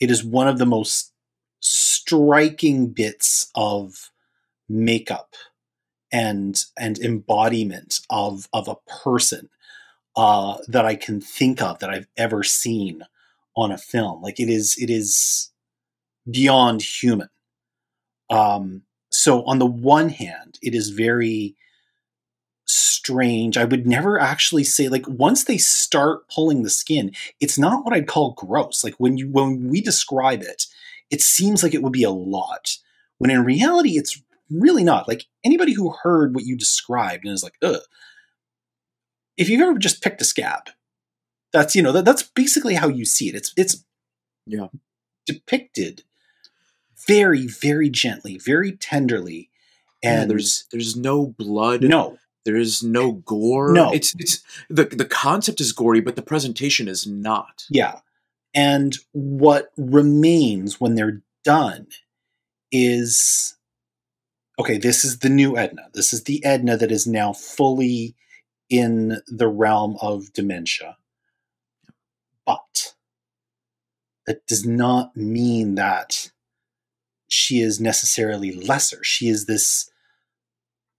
It 0.00 0.10
is 0.10 0.24
one 0.24 0.48
of 0.48 0.58
the 0.58 0.66
most 0.66 1.12
striking 1.60 2.88
bits 2.88 3.50
of 3.54 4.10
makeup 4.68 5.34
and 6.12 6.64
and 6.78 6.98
embodiment 6.98 8.00
of 8.10 8.48
of 8.52 8.68
a 8.68 8.76
person 8.86 9.48
uh, 10.16 10.58
that 10.68 10.84
I 10.84 10.96
can 10.96 11.20
think 11.20 11.62
of 11.62 11.78
that 11.78 11.90
I've 11.90 12.08
ever 12.16 12.42
seen 12.42 13.02
on 13.56 13.72
a 13.72 13.78
film. 13.78 14.22
Like 14.22 14.40
it 14.40 14.48
is 14.48 14.76
it 14.78 14.90
is 14.90 15.50
beyond 16.30 16.82
human. 16.82 17.28
Um, 18.28 18.82
so 19.10 19.44
on 19.44 19.58
the 19.58 19.66
one 19.66 20.08
hand, 20.08 20.58
it 20.62 20.74
is 20.74 20.90
very 20.90 21.56
strange. 22.66 23.56
I 23.56 23.64
would 23.64 23.86
never 23.86 24.20
actually 24.20 24.64
say 24.64 24.88
like 24.88 25.06
once 25.08 25.44
they 25.44 25.58
start 25.58 26.28
pulling 26.28 26.62
the 26.62 26.70
skin, 26.70 27.12
it's 27.40 27.58
not 27.58 27.84
what 27.84 27.94
I'd 27.94 28.06
call 28.06 28.32
gross. 28.32 28.84
Like 28.84 28.94
when 28.98 29.16
you 29.16 29.28
when 29.28 29.68
we 29.68 29.80
describe 29.80 30.42
it, 30.42 30.66
it 31.10 31.20
seems 31.20 31.62
like 31.62 31.74
it 31.74 31.82
would 31.82 31.92
be 31.92 32.04
a 32.04 32.10
lot. 32.10 32.76
When 33.18 33.30
in 33.30 33.44
reality, 33.44 33.98
it's 33.98 34.22
really 34.50 34.84
not. 34.84 35.08
Like 35.08 35.24
anybody 35.44 35.72
who 35.74 35.94
heard 36.02 36.34
what 36.34 36.44
you 36.44 36.56
described 36.56 37.24
and 37.24 37.32
is 37.34 37.42
like, 37.42 37.54
ugh. 37.62 37.80
If 39.36 39.48
you've 39.48 39.62
ever 39.62 39.78
just 39.78 40.02
picked 40.02 40.20
a 40.20 40.24
scab, 40.24 40.70
that's 41.52 41.74
you 41.74 41.82
know 41.82 41.92
that, 41.92 42.04
that's 42.04 42.22
basically 42.22 42.74
how 42.74 42.88
you 42.88 43.04
see 43.04 43.28
it. 43.28 43.34
It's 43.34 43.52
it's 43.56 43.84
Yeah. 44.46 44.68
depicted 45.26 46.02
very 47.06 47.46
very 47.46 47.88
gently, 47.88 48.36
very 48.38 48.72
tenderly, 48.72 49.50
And 50.02 50.22
and 50.22 50.30
there's 50.30 50.66
there's 50.70 50.96
no 50.96 51.26
blood. 51.26 51.82
no 51.82 52.18
There's 52.44 52.82
no 52.82 53.12
gore. 53.12 53.72
No. 53.72 53.92
It's 53.92 54.14
it's 54.18 54.42
the 54.68 54.84
the 54.84 55.06
concept 55.06 55.60
is 55.60 55.72
gory, 55.72 56.00
but 56.00 56.16
the 56.16 56.22
presentation 56.22 56.86
is 56.88 57.06
not. 57.06 57.64
Yeah. 57.70 58.00
And 58.54 58.96
what 59.12 59.70
remains 59.76 60.80
when 60.80 60.96
they're 60.96 61.22
done 61.44 61.86
is 62.72 63.56
okay, 64.60 64.76
this 64.76 65.06
is 65.06 65.20
the 65.20 65.30
new 65.30 65.56
Edna. 65.56 65.88
This 65.94 66.12
is 66.12 66.24
the 66.24 66.44
Edna 66.44 66.76
that 66.76 66.92
is 66.92 67.06
now 67.06 67.32
fully 67.32 68.14
in 68.68 69.22
the 69.26 69.48
realm 69.48 69.96
of 70.02 70.34
dementia. 70.34 70.98
But 72.44 72.94
that 74.26 74.46
does 74.46 74.66
not 74.66 75.16
mean 75.16 75.76
that 75.76 76.30
she 77.26 77.60
is 77.60 77.80
necessarily 77.80 78.52
lesser. 78.52 79.02
She 79.02 79.28
is 79.28 79.46
this 79.46 79.90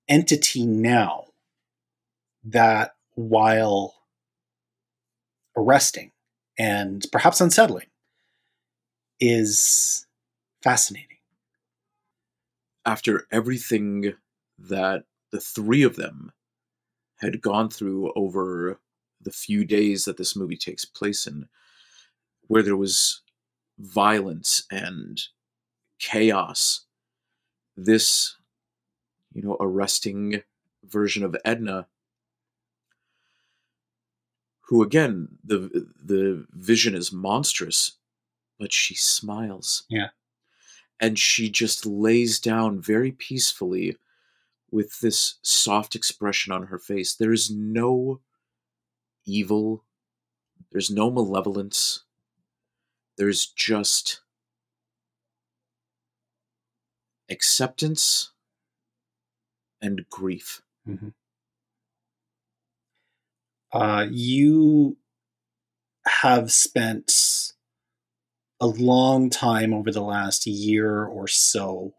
entity 0.10 0.66
now 0.66 1.26
that, 2.44 2.96
while 3.14 3.94
arresting 5.56 6.14
and 6.58 7.06
perhaps 7.12 7.40
unsettling, 7.40 7.88
is 9.20 10.08
fascinating. 10.64 11.11
After 12.86 13.28
everything 13.32 14.14
that 14.58 15.04
the 15.32 15.40
three 15.40 15.84
of 15.84 15.96
them 15.96 16.32
had 17.18 17.42
gone 17.42 17.70
through 17.70 18.12
over 18.16 18.80
the 19.22 19.32
few 19.32 19.64
days 19.66 20.06
that 20.06 20.18
this 20.18 20.36
movie 20.36 20.58
takes 20.58 20.84
place 20.86 21.28
in, 21.28 21.48
where 22.48 22.64
there 22.64 22.76
was 22.76 23.22
violence 23.78 24.64
and 24.72 25.22
chaos, 26.00 26.86
this 27.78 28.36
you 29.34 29.42
know, 29.42 29.58
arresting 29.60 30.42
version 30.84 31.24
of 31.24 31.36
Edna, 31.46 31.88
who 34.62 34.84
again, 34.84 35.28
the 35.44 35.88
the 36.04 36.46
vision 36.52 36.96
is 36.96 37.12
monstrous, 37.12 37.94
but 38.60 38.74
she 38.74 38.96
smiles. 38.96 39.84
Yeah. 39.90 40.10
And 41.02 41.20
she 41.20 41.50
just 41.50 41.86
lays 41.86 42.40
down 42.40 42.80
very 42.80 43.12
peacefully 43.12 43.98
with 44.72 45.02
this 45.02 45.36
soft 45.42 45.96
expression 45.96 46.54
on 46.54 46.68
her 46.68 46.80
face. 46.80 47.14
There's 47.14 47.52
no 47.52 48.22
evil, 49.26 49.84
there's 50.72 50.90
no 50.90 51.12
malevolence, 51.12 52.04
there's 53.18 53.46
just 53.48 54.22
acceptance 57.30 58.32
and 59.82 60.06
grief. 60.10 60.62
Mm-hmm. 60.88 61.10
Uh, 63.74 64.06
you 64.12 64.98
have 66.06 66.52
spent 66.52 67.10
a 68.62 68.68
long 68.68 69.30
time 69.30 69.74
over 69.74 69.92
the 69.92 70.04
last 70.04 70.46
year 70.46 71.04
or 71.04 71.28
so, 71.28 71.96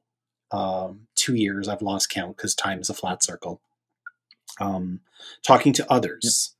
um, 0.52 1.08
two 1.16 1.34
years, 1.34 1.68
I've 1.68 1.82
lost 1.82 2.08
count 2.08 2.36
because 2.36 2.54
time 2.54 2.80
is 2.80 2.88
a 2.88 2.94
flat 2.94 3.22
circle, 3.22 3.60
um, 4.60 5.00
talking 5.44 5.72
to 5.74 5.92
others 5.92 6.54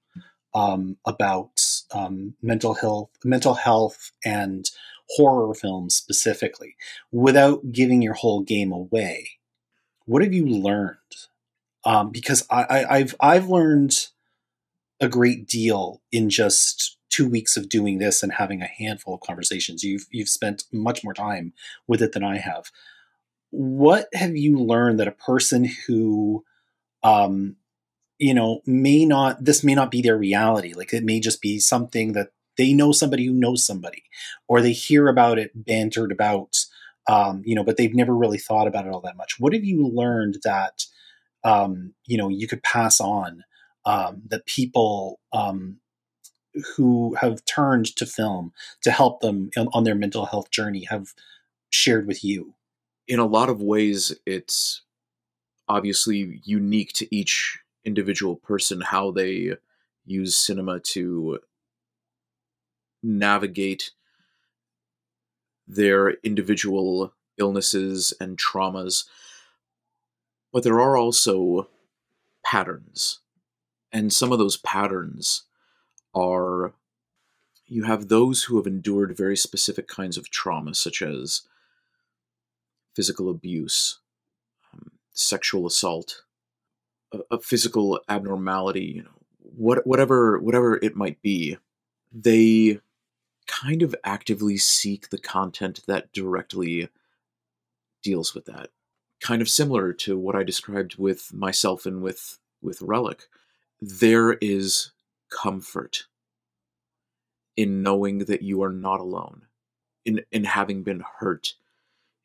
um, 0.55 0.97
about 1.07 1.63
um, 1.93 2.35
mental 2.43 2.75
health, 2.75 3.11
mental 3.25 3.55
health, 3.55 4.11
and 4.25 4.69
horror 5.11 5.55
films 5.55 5.95
specifically, 5.95 6.75
without 7.13 7.71
giving 7.71 8.03
your 8.03 8.15
whole 8.15 8.43
game 8.43 8.73
away. 8.73 9.29
What 10.07 10.23
have 10.23 10.33
you 10.33 10.47
learned? 10.47 10.97
Um, 11.85 12.11
because 12.11 12.45
I, 12.51 12.65
I, 12.65 12.97
I've 12.97 13.15
I've 13.21 13.49
learned 13.49 14.09
a 15.01 15.09
great 15.09 15.47
deal 15.47 16.01
in 16.11 16.29
just 16.31 16.97
two 17.13 17.29
weeks 17.29 17.57
of 17.57 17.69
doing 17.69 17.99
this 17.99 18.23
and 18.23 18.33
having 18.33 18.63
a 18.63 18.67
handful 18.67 19.15
of 19.15 19.21
conversations. 19.21 19.85
You've 19.85 20.07
you've 20.11 20.29
spent 20.29 20.65
much 20.73 21.05
more 21.05 21.15
time 21.15 21.53
with 21.87 22.03
it 22.03 22.13
than 22.13 22.25
I 22.25 22.39
have. 22.39 22.71
What 23.51 24.09
have 24.15 24.37
you 24.37 24.59
learned 24.59 24.99
that 24.99 25.09
a 25.09 25.13
person 25.13 25.69
who 25.87 26.45
um, 27.03 27.57
you 28.19 28.35
know 28.35 28.61
may 28.67 29.05
not 29.05 29.45
this 29.45 29.65
may 29.65 29.75
not 29.75 29.91
be 29.91 30.01
their 30.01 30.17
reality 30.17 30.75
like 30.75 30.93
it 30.93 31.05
may 31.05 31.21
just 31.21 31.43
be 31.43 31.59
something 31.59 32.13
that 32.13 32.29
they 32.57 32.73
know 32.73 32.93
somebody 32.93 33.27
who 33.27 33.33
knows 33.33 33.67
somebody 33.67 34.05
or 34.49 34.61
they 34.61 34.73
hear 34.73 35.09
about 35.09 35.39
it 35.39 35.51
bantered 35.55 36.13
about 36.13 36.57
um, 37.09 37.43
you 37.45 37.55
know 37.55 37.65
but 37.65 37.77
they've 37.77 37.95
never 37.95 38.15
really 38.17 38.39
thought 38.39 38.69
about 38.69 38.87
it 38.87 38.93
all 38.93 39.01
that 39.01 39.17
much 39.17 39.37
what 39.41 39.53
have 39.53 39.65
you 39.65 39.89
learned 39.89 40.39
that 40.45 40.85
um, 41.45 41.95
you 42.07 42.17
know 42.17 42.29
you 42.29 42.47
could 42.47 42.63
pass 42.63 43.01
on 43.01 43.43
um, 43.85 44.23
that 44.29 44.47
people 44.47 45.19
um, 45.33 45.79
who 46.77 47.15
have 47.15 47.45
turned 47.45 47.87
to 47.97 48.07
film 48.07 48.53
to 48.83 48.91
help 48.91 49.21
them 49.21 49.51
on, 49.73 49.85
their 49.85 49.95
mental 49.95 50.27
health 50.27 50.51
journey 50.51 50.85
have 50.85 51.15
shared 51.71 52.07
with 52.07 52.23
you 52.23 52.55
In 53.09 53.19
a 53.19 53.27
lot 53.27 53.49
of 53.49 53.63
ways, 53.63 54.15
it's 54.27 54.83
obviously 55.69 56.41
unique 56.45 56.93
to 56.95 57.15
each 57.15 57.59
individual 57.85 58.37
person 58.37 58.81
how 58.81 59.11
they 59.11 59.57
use 60.05 60.37
cinema 60.37 60.81
to 60.81 61.39
navigate 63.03 63.91
their 65.67 66.11
individual 66.23 67.15
illnesses 67.39 68.13
and 68.21 68.39
traumas. 68.39 69.05
But 70.53 70.63
there 70.63 70.81
are 70.81 70.97
also 70.97 71.69
patterns. 72.45 73.21
And 73.91 74.13
some 74.13 74.33
of 74.33 74.39
those 74.39 74.57
patterns 74.59 75.45
are 76.15 76.75
you 77.67 77.85
have 77.85 78.09
those 78.09 78.45
who 78.45 78.57
have 78.57 78.67
endured 78.67 79.17
very 79.17 79.37
specific 79.37 79.89
kinds 79.89 80.19
of 80.19 80.31
trauma, 80.31 80.75
such 80.75 81.01
as 81.01 81.43
physical 82.95 83.31
abuse, 83.31 84.01
um, 84.75 84.91
sexual 85.13 85.67
assault, 85.67 86.23
a, 87.13 87.21
a 87.31 87.39
physical 87.41 88.01
abnormality, 88.09 88.85
you 88.97 89.03
know, 89.03 89.23
what, 89.39 89.87
whatever 89.87 90.39
whatever 90.39 90.79
it 90.83 90.97
might 90.97 91.21
be, 91.23 91.57
they 92.13 92.81
kind 93.47 93.83
of 93.83 93.95
actively 94.05 94.57
seek 94.57 95.09
the 95.09 95.19
content 95.19 95.81
that 95.87 96.13
directly 96.13 96.89
deals 98.03 98.35
with 98.35 98.45
that. 98.47 98.71
Kind 99.21 99.41
of 99.41 99.49
similar 99.49 99.93
to 99.95 100.19
what 100.19 100.35
I 100.35 100.43
described 100.43 100.97
with 100.97 101.33
myself 101.33 101.87
and 101.87 102.03
with 102.03 102.39
with 102.61 102.83
Relic. 102.83 103.29
There 103.81 104.35
is 104.35 104.93
comfort 105.41 106.07
in 107.57 107.83
knowing 107.83 108.19
that 108.19 108.43
you 108.43 108.63
are 108.63 108.73
not 108.73 109.01
alone, 109.01 109.43
in 110.05 110.23
in 110.31 110.45
having 110.45 110.83
been 110.83 111.03
hurt, 111.19 111.55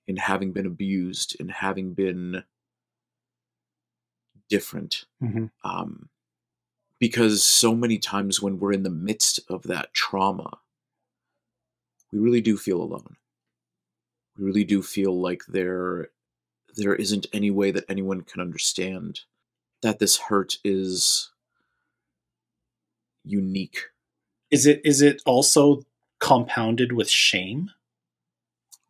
in 0.08 0.18
having 0.18 0.52
been 0.52 0.66
abused, 0.66 1.36
in 1.40 1.50
having 1.50 1.94
been 1.94 2.44
different. 4.50 5.06
mm-hmm. 5.22 5.46
Um, 5.64 6.10
because 7.00 7.44
so 7.44 7.76
many 7.76 8.00
times 8.00 8.42
when 8.42 8.60
we're 8.60 8.74
in 8.74 8.84
the 8.84 8.90
midst 8.90 9.40
of 9.50 9.64
that 9.64 9.94
trauma, 9.94 10.60
we 12.12 12.20
really 12.20 12.42
do 12.42 12.58
feel 12.58 12.82
alone. 12.82 13.18
We 14.38 14.46
really 14.46 14.64
do 14.64 14.82
feel 14.82 15.20
like 15.20 15.44
there 15.48 16.10
there 16.76 16.96
isn't 16.96 17.28
any 17.34 17.52
way 17.52 17.72
that 17.72 17.86
anyone 17.90 18.22
can 18.22 18.40
understand 18.42 19.22
that 19.82 20.00
this 20.00 20.18
hurt 20.18 20.58
is 20.64 21.32
unique. 23.28 23.80
is 24.52 24.66
it 24.66 24.82
is 24.86 25.02
it 25.02 25.22
also 25.26 25.84
compounded 26.20 26.91
with 26.94 27.10
shame 27.10 27.72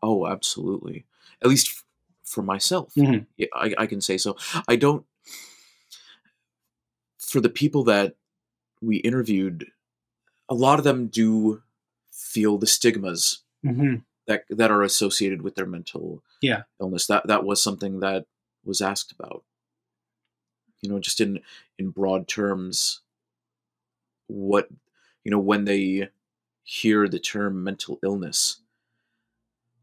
Oh, 0.03 0.27
absolutely. 0.27 1.05
At 1.41 1.49
least 1.49 1.67
f- 1.69 1.83
for 2.23 2.43
myself. 2.43 2.93
Mhm. 2.95 3.25
Yeah, 3.35 3.47
I, 3.53 3.73
I 3.79 3.87
can 3.87 3.99
say 3.99 4.17
so. 4.17 4.37
I 4.67 4.75
don't. 4.75 5.03
For 7.17 7.41
the 7.41 7.49
people 7.49 7.83
that 7.85 8.15
we 8.79 8.97
interviewed, 8.97 9.71
a 10.47 10.53
lot 10.53 10.77
of 10.77 10.85
them 10.85 11.07
do 11.07 11.63
feel 12.11 12.57
the 12.59 12.67
stigmas 12.67 13.41
mm-hmm. 13.65 13.95
that 14.27 14.43
that 14.49 14.69
are 14.71 14.83
associated 14.83 15.41
with 15.41 15.55
their 15.55 15.65
mental 15.65 16.21
Yeah. 16.41 16.63
illness. 16.79 17.07
That 17.07 17.25
that 17.27 17.43
was 17.43 17.61
something 17.61 17.99
that 18.01 18.25
was 18.63 18.81
asked 18.81 19.11
about. 19.11 19.43
You 20.81 20.89
know, 20.89 20.99
just 20.99 21.19
in 21.19 21.41
in 21.79 21.89
broad 21.89 22.27
terms, 22.27 23.01
what 24.27 24.69
you 25.23 25.31
know 25.31 25.39
when 25.39 25.65
they 25.65 26.09
hear 26.63 27.07
the 27.07 27.19
term 27.19 27.63
mental 27.63 27.99
illness, 28.03 28.61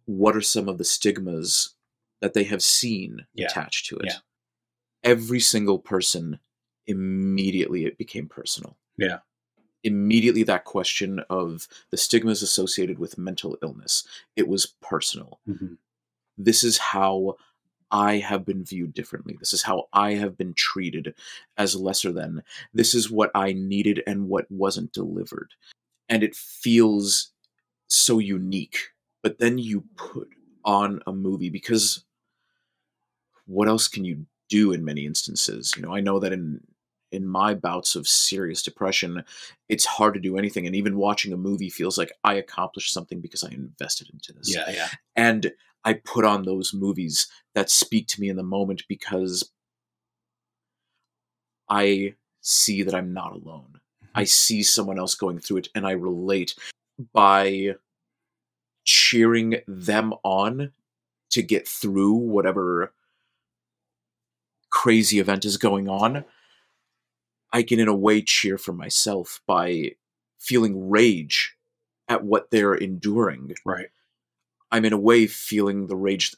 what 0.07 0.37
are 0.37 0.41
some 0.41 0.69
of 0.69 0.79
the 0.79 0.85
stigmas 0.85 1.75
that 2.21 2.35
they 2.35 2.45
have 2.45 2.63
seen 2.63 3.27
Yeah. 3.35 3.47
attached 3.47 3.87
to 3.87 3.97
it? 3.97 4.07
Yeah. 4.07 4.19
Every 5.03 5.41
single 5.41 5.79
person 5.79 6.39
immediately 6.87 7.85
it 7.87 7.99
became 7.99 8.29
personal. 8.29 8.77
Yeah. 8.97 9.19
Immediately 9.83 10.43
that 10.45 10.65
question 10.65 11.21
of 11.29 11.69
the 11.91 11.97
stigmas 11.97 12.43
associated 12.43 12.99
with 12.99 13.19
mental 13.19 13.59
illness, 13.63 14.07
it 14.37 14.49
was 14.49 14.67
personal 14.81 15.41
Mm-hmm. 15.49 15.75
this 16.37 16.65
is 16.65 16.79
how 16.79 17.37
I 17.95 18.17
have 18.19 18.45
been 18.45 18.65
viewed 18.65 18.93
differently. 18.93 19.37
This 19.39 19.53
is 19.53 19.63
how 19.63 19.85
I 19.93 20.15
have 20.15 20.37
been 20.37 20.53
treated 20.55 21.15
as 21.57 21.77
lesser 21.77 22.11
than. 22.11 22.43
This 22.73 22.93
is 22.93 23.09
what 23.09 23.31
I 23.37 23.53
needed 23.53 24.03
and 24.05 24.29
what 24.29 24.51
wasn't 24.51 24.93
delivered. 24.93 25.53
And 26.09 26.25
it 26.25 26.35
feels 26.35 27.31
so 27.87 28.19
unique. 28.19 28.79
But 29.23 29.39
then 29.39 29.59
you 29.59 29.85
put 29.97 30.29
on 30.65 31.03
a 31.07 31.13
movie 31.13 31.51
because 31.51 32.05
what 33.47 33.69
else 33.69 33.87
can 33.87 34.05
you 34.05 34.27
do 34.49 34.73
in 34.73 34.85
many 34.85 35.07
instances? 35.07 35.73
You 35.77 35.83
know, 35.83 35.95
I 35.95 36.01
know 36.01 36.19
that 36.19 36.33
in 36.33 36.63
in 37.13 37.29
my 37.29 37.55
bouts 37.55 37.95
of 37.95 38.09
serious 38.09 38.61
depression, 38.61 39.23
it's 39.69 39.87
hard 39.87 40.15
to 40.15 40.21
do 40.21 40.37
anything. 40.37 40.67
And 40.67 40.75
even 40.75 40.97
watching 40.97 41.33
a 41.33 41.37
movie 41.37 41.71
feels 41.71 41.97
like 41.97 42.11
I 42.25 42.35
accomplished 42.35 42.93
something 42.93 43.21
because 43.21 43.45
I 43.45 43.51
invested 43.51 44.11
into 44.13 44.33
this 44.33 44.53
yeah 44.53 44.69
yeah 44.69 44.89
and 45.15 45.53
I 45.85 45.95
put 45.95 46.25
on 46.25 46.45
those 46.45 46.73
movies 46.73 47.29
that 47.55 47.71
speak 47.71 48.09
to 48.09 48.21
me 48.21 48.29
in 48.29 48.37
the 48.37 48.43
moment 48.43 48.85
because 48.89 49.51
I 51.69 52.15
see 52.41 52.83
that 52.83 52.95
I'm 52.95 53.13
not 53.13 53.33
alone. 53.33 53.81
I 54.15 54.23
mm-hmm. 54.23 54.27
see 54.27 54.63
someone 54.63 54.99
else 54.99 55.15
going 55.15 55.39
through 55.39 55.59
it 55.59 55.69
and 55.75 55.87
I 55.87 55.93
relate 55.93 56.55
by 57.13 57.75
cheering 58.85 59.57
them 59.67 60.15
on 60.23 60.73
to 61.31 61.43
get 61.43 61.67
through 61.67 62.15
whatever 62.15 62.93
crazy 64.71 65.19
event 65.19 65.45
is 65.45 65.57
going 65.57 65.89
on. 65.89 66.25
I 67.53 67.63
can, 67.63 67.79
in 67.79 67.89
a 67.89 67.95
way, 67.95 68.21
cheer 68.21 68.59
for 68.59 68.73
myself 68.73 69.41
by 69.47 69.93
feeling 70.39 70.91
rage 70.91 71.57
at 72.09 72.25
what 72.25 72.51
they're 72.51 72.75
enduring. 72.75 73.55
right 73.65 73.89
I'm 74.75 74.85
in 74.85 74.93
a 74.93 74.99
way 74.99 75.29
feeling 75.29 75.87
the 75.87 75.95
rage 75.95 76.35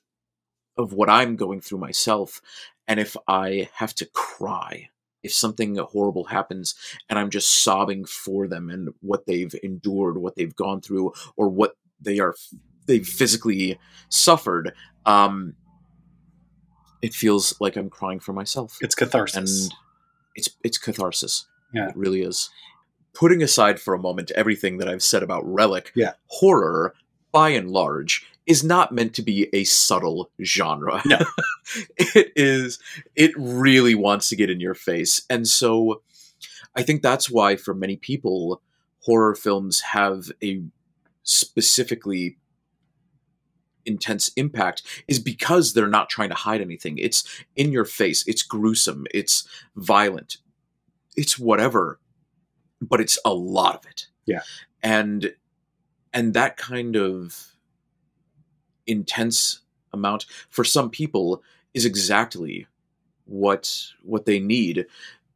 of 0.77 0.93
what 0.93 1.09
I'm 1.09 1.37
going 1.37 1.63
through 1.63 1.79
myself. 1.79 2.43
And 2.87 3.01
if 3.01 3.17
I 3.27 3.71
have 3.73 3.95
to 3.95 4.05
cry, 4.05 4.91
if 5.23 5.33
something 5.33 5.77
horrible 5.77 6.25
happens 6.25 6.75
and 7.09 7.19
I'm 7.19 7.31
just 7.31 7.65
sobbing 7.65 8.05
for 8.05 8.47
them 8.47 8.69
and 8.69 8.91
what 9.01 9.25
they've 9.25 9.55
endured, 9.63 10.19
what 10.19 10.37
they've 10.37 10.55
gone 10.55 10.83
through, 10.83 11.15
or 11.39 11.49
what 11.49 11.77
they 11.99 12.19
are 12.19 12.35
they've 12.87 13.07
physically 13.09 13.79
suffered, 14.11 14.75
um, 15.07 15.55
it 17.01 17.15
feels 17.15 17.59
like 17.59 17.77
I'm 17.77 17.89
crying 17.89 18.21
for 18.21 18.35
myself. 18.35 18.77
It's 18.83 18.95
catharsis. 18.95 19.65
And 19.65 19.75
it's 20.35 20.51
it's 20.63 20.77
catharsis. 20.77 21.47
Yeah. 21.73 21.89
It 21.89 21.97
really 21.97 22.21
is. 22.21 22.51
Putting 23.15 23.43
aside 23.43 23.81
for 23.81 23.95
a 23.95 23.99
moment 23.99 24.31
everything 24.33 24.77
that 24.77 24.89
I've 24.89 25.03
said 25.03 25.23
about 25.23 25.43
Relic, 25.51 25.91
Yeah. 25.95 26.13
horror, 26.27 26.93
by 27.33 27.51
and 27.51 27.71
large, 27.71 28.27
is 28.47 28.63
not 28.63 28.93
meant 28.93 29.15
to 29.15 29.23
be 29.23 29.49
a 29.53 29.65
subtle 29.65 30.31
genre. 30.43 31.03
No. 31.05 31.19
it 31.97 32.33
is 32.37 32.79
it 33.15 33.33
really 33.37 33.95
wants 33.95 34.29
to 34.29 34.37
get 34.37 34.51
in 34.51 34.61
your 34.61 34.75
face. 34.75 35.23
And 35.29 35.47
so 35.47 36.03
I 36.75 36.83
think 36.83 37.03
that's 37.03 37.31
why 37.31 37.57
for 37.57 37.75
many 37.75 37.97
people 37.97 38.63
horror 39.03 39.35
films 39.35 39.81
have 39.81 40.31
a 40.43 40.63
specifically 41.23 42.37
intense 43.85 44.31
impact 44.37 44.83
is 45.07 45.19
because 45.19 45.73
they're 45.73 45.87
not 45.87 46.11
trying 46.11 46.29
to 46.29 46.35
hide 46.35 46.61
anything. 46.61 46.99
It's 46.99 47.25
in 47.55 47.73
your 47.73 47.85
face. 47.85 48.27
It's 48.27 48.43
gruesome. 48.43 49.07
It's 49.15 49.49
violent. 49.77 50.39
It's 51.17 51.39
whatever, 51.39 52.01
but 52.81 53.01
it's 53.01 53.19
a 53.25 53.33
lot 53.33 53.77
of 53.77 53.87
it. 53.87 54.09
Yeah. 54.27 54.41
And 54.83 55.35
and 56.13 56.35
that 56.35 56.57
kind 56.57 56.97
of 56.97 57.55
intense 58.87 59.61
amount 59.93 60.27
for 60.49 60.65
some 60.65 60.91
people 60.91 61.43
is 61.75 61.85
exactly 61.85 62.67
what 63.25 63.87
what 64.03 64.25
they 64.27 64.39
need 64.39 64.87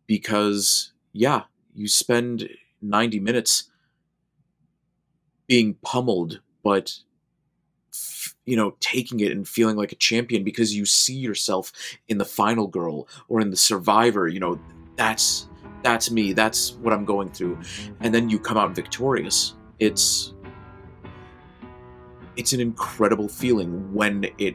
because 0.06 0.92
yeah, 1.12 1.42
you 1.74 1.88
spend 1.88 2.48
90 2.82 3.20
minutes 3.20 3.64
being 5.47 5.74
pummeled 5.82 6.40
but 6.62 6.98
you 8.47 8.56
know 8.56 8.76
taking 8.80 9.20
it 9.20 9.32
and 9.32 9.48
feeling 9.48 9.76
like 9.76 9.92
a 9.92 9.97
champion 9.97 10.44
because 10.44 10.74
you 10.74 10.84
see 10.86 11.14
yourself 11.14 11.72
in 12.09 12.18
the 12.18 12.24
final 12.24 12.68
girl 12.68 13.09
or 13.28 13.40
in 13.40 13.51
the 13.51 13.56
survivor 13.56 14.28
you 14.28 14.38
know 14.38 14.59
that's 14.97 15.48
that's 15.82 16.10
me 16.10 16.32
that's 16.32 16.72
what 16.74 16.92
i'm 16.92 17.05
going 17.05 17.30
through. 17.30 17.59
And 18.01 18.14
then 18.14 18.28
you 18.30 18.38
come 18.38 18.56
out 18.56 18.74
victorious. 18.74 19.55
It's 19.78 20.34
it's 22.40 22.54
an 22.54 22.60
incredible 22.60 23.28
feeling 23.28 23.70
when 23.92 24.24
it 24.38 24.54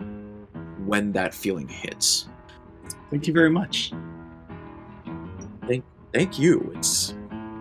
when 0.89 1.11
that 1.11 1.35
feeling 1.35 1.67
hits 1.67 2.27
Thank 3.11 3.27
you 3.27 3.33
very 3.33 3.51
much. 3.51 3.93
thank 5.67 5.83
thank 6.11 6.39
you 6.39 6.71
it's 6.75 7.13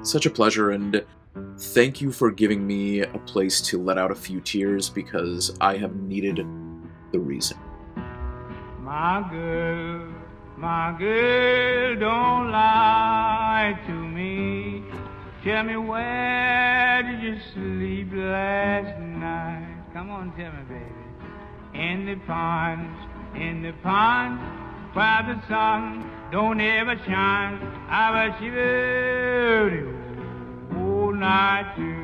such 0.03 0.25
a 0.25 0.31
pleasure 0.31 0.71
and 0.71 1.05
thank 1.59 2.01
you 2.01 2.11
for 2.11 2.31
giving 2.31 2.67
me 2.67 3.01
a 3.03 3.19
place 3.33 3.61
to 3.69 3.75
let 3.83 3.99
out 3.99 4.11
a 4.11 4.15
few 4.15 4.41
tears 4.41 4.89
because 4.89 5.55
i 5.61 5.77
have 5.77 5.95
needed 5.97 6.39
the 7.13 7.19
reason 7.19 7.59
My 8.81 9.27
girl, 9.31 10.13
my 10.57 10.95
girl, 10.99 11.97
don't 11.99 12.51
lie 12.51 13.79
to 13.87 13.93
me. 13.93 14.85
Tell 15.43 15.65
me 15.65 15.77
where 15.77 17.03
did 17.03 17.21
you 17.27 17.37
sleep 17.53 18.09
last 18.13 18.99
night? 19.01 19.54
Come 19.95 20.11
on, 20.11 20.33
tell 20.37 20.51
me, 20.51 20.65
baby. 20.69 21.81
In 21.81 22.05
the 22.05 22.17
pond, 22.27 22.97
in 23.41 23.63
the 23.63 23.73
pond, 23.75 24.41
where 24.93 25.23
the 25.23 25.41
sun 25.47 26.11
don't 26.33 26.61
ever 26.61 26.97
shine. 27.07 27.61
I 27.89 28.27
was 28.27 28.35
shivering 28.41 29.87
all 30.77 31.13
night 31.13 31.77
too. 31.77 32.04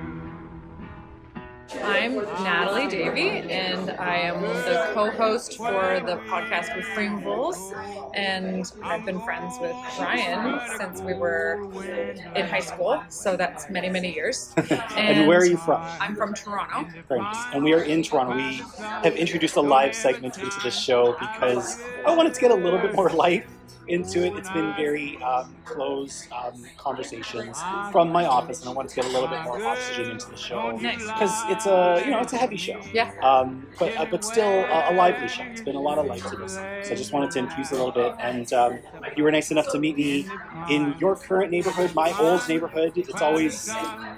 I'm 1.79 2.17
Natalie 2.17 2.89
Davey, 2.89 3.29
and 3.29 3.91
I 3.91 4.17
am 4.17 4.43
the 4.43 4.91
co-host 4.93 5.57
for 5.57 6.01
the 6.05 6.17
podcast 6.29 6.71
Reframables. 6.71 7.57
And 8.15 8.71
I've 8.83 9.05
been 9.05 9.21
friends 9.21 9.57
with 9.61 9.77
Ryan 9.99 10.61
since 10.79 11.01
we 11.01 11.15
were 11.15 11.63
in 12.35 12.47
high 12.47 12.61
school, 12.61 13.03
so 13.09 13.37
that's 13.37 13.71
many, 13.71 13.89
many 13.89 14.13
years. 14.13 14.53
And 14.97 15.29
where 15.29 15.39
are 15.39 15.47
you 15.47 15.57
from? 15.57 15.81
I'm 16.01 16.17
from 16.17 16.35
Toronto. 16.35 16.89
Thanks. 17.09 17.39
And 17.53 17.63
we 17.63 17.73
are 17.73 17.83
in 17.83 18.03
Toronto. 18.03 18.37
We 18.37 18.63
have 18.79 19.15
introduced 19.15 19.57
a 19.57 19.61
live 19.61 19.95
segment 19.95 20.39
into 20.39 20.61
the 20.61 20.71
show 20.71 21.17
because 21.21 21.81
I 22.07 22.15
wanted 22.15 22.35
to 22.35 22.41
get 22.41 22.51
a 22.51 22.55
little 22.55 22.79
bit 22.79 22.95
more 22.95 23.11
life 23.11 23.47
into 23.91 24.25
it. 24.25 24.35
It's 24.37 24.51
been 24.51 24.75
very 24.77 25.17
um, 25.23 25.55
close 25.65 26.29
um, 26.33 26.65
conversations 26.77 27.59
from 27.93 28.11
my 28.11 28.25
office, 28.27 28.61
and 28.61 28.69
I 28.71 28.73
wanted 28.73 28.91
to 28.91 28.97
get 28.97 29.05
a 29.05 29.09
little 29.09 29.29
bit 29.29 29.43
more 29.43 29.63
oxygen 29.65 30.11
into 30.11 30.31
the 30.31 30.37
show 30.37 30.71
Nice. 30.77 30.99
because 30.99 31.33
it's 31.51 31.67
a 31.67 32.03
you 32.05 32.11
know 32.11 32.21
it's 32.21 32.33
a 32.33 32.39
heavy 32.39 32.57
show. 32.57 32.81
Yeah. 32.93 33.13
Um, 33.23 33.67
but 33.79 33.97
uh, 33.97 34.07
but 34.11 34.25
still 34.25 34.49
a, 34.49 34.91
a 34.91 34.95
lively 34.95 35.29
show. 35.29 35.43
It's 35.45 35.61
been 35.61 35.77
a 35.77 35.81
lot 35.81 35.99
of 35.99 36.07
life 36.07 36.25
to 36.31 36.37
this, 36.37 36.55
so 36.55 36.93
I 36.93 36.95
just 36.95 37.13
wanted 37.13 37.31
to 37.33 37.39
infuse 37.41 37.71
a 37.73 37.75
little 37.75 37.93
bit. 37.93 38.15
And 38.21 38.53
um, 38.53 38.79
you 39.17 39.25
were 39.25 39.31
nice 39.31 39.51
enough 39.51 39.71
to 39.73 39.79
meet 39.79 39.97
me 39.97 40.27
in 40.69 40.95
your 40.99 41.17
current 41.17 41.51
neighborhood, 41.51 41.95
my 41.95 42.13
old 42.19 42.49
neighborhood. 42.49 42.93
It's 42.97 43.23
always 43.23 43.69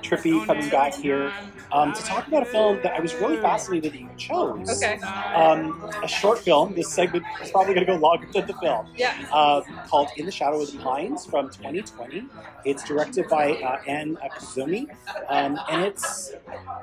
trippy 0.03 0.45
coming 0.47 0.69
back 0.69 0.95
here 0.95 1.33
um, 1.73 1.93
to 1.93 2.03
talk 2.03 2.27
about 2.29 2.43
a 2.43 2.47
film 2.47 2.81
that 2.83 2.93
I 2.93 3.01
was 3.01 3.15
really 3.15 3.39
fascinated 3.39 3.93
that 3.93 4.01
you 4.01 4.11
chose. 4.17 4.83
Okay. 4.83 4.99
Um, 5.03 5.91
a 6.03 6.09
short 6.09 6.39
film. 6.39 6.75
This 6.75 6.93
segment 6.93 7.25
is 7.43 7.51
probably 7.51 7.75
going 7.75 7.87
to 7.87 7.93
go 7.93 7.99
longer 7.99 8.29
than 8.33 8.47
the 8.47 8.55
film. 8.55 8.89
Yeah. 8.97 9.27
Uh, 9.33 9.63
called 9.89 10.11
In 10.17 10.27
the 10.27 10.33
Shadow 10.33 10.61
of 10.61 10.71
the 10.71 10.79
Pines 10.79 11.25
from 11.25 11.51
2020. 11.51 12.25
It's 12.65 12.85
directed 12.85 13.29
by 13.29 13.53
uh, 13.53 13.81
Anne 13.87 14.17
Koizumi, 14.17 14.87
um, 15.29 15.59
and 15.71 15.83
it's 15.83 16.33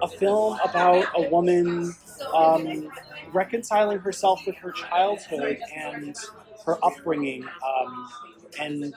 a 0.01 0.07
film 0.07 0.57
about 0.63 1.05
a 1.15 1.29
woman 1.29 1.93
um, 2.33 2.91
reconciling 3.31 3.99
herself 3.99 4.41
with 4.45 4.55
her 4.57 4.71
childhood 4.71 5.59
and 5.75 6.15
her 6.65 6.77
upbringing. 6.83 7.43
Um, 7.43 8.09
and 8.59 8.93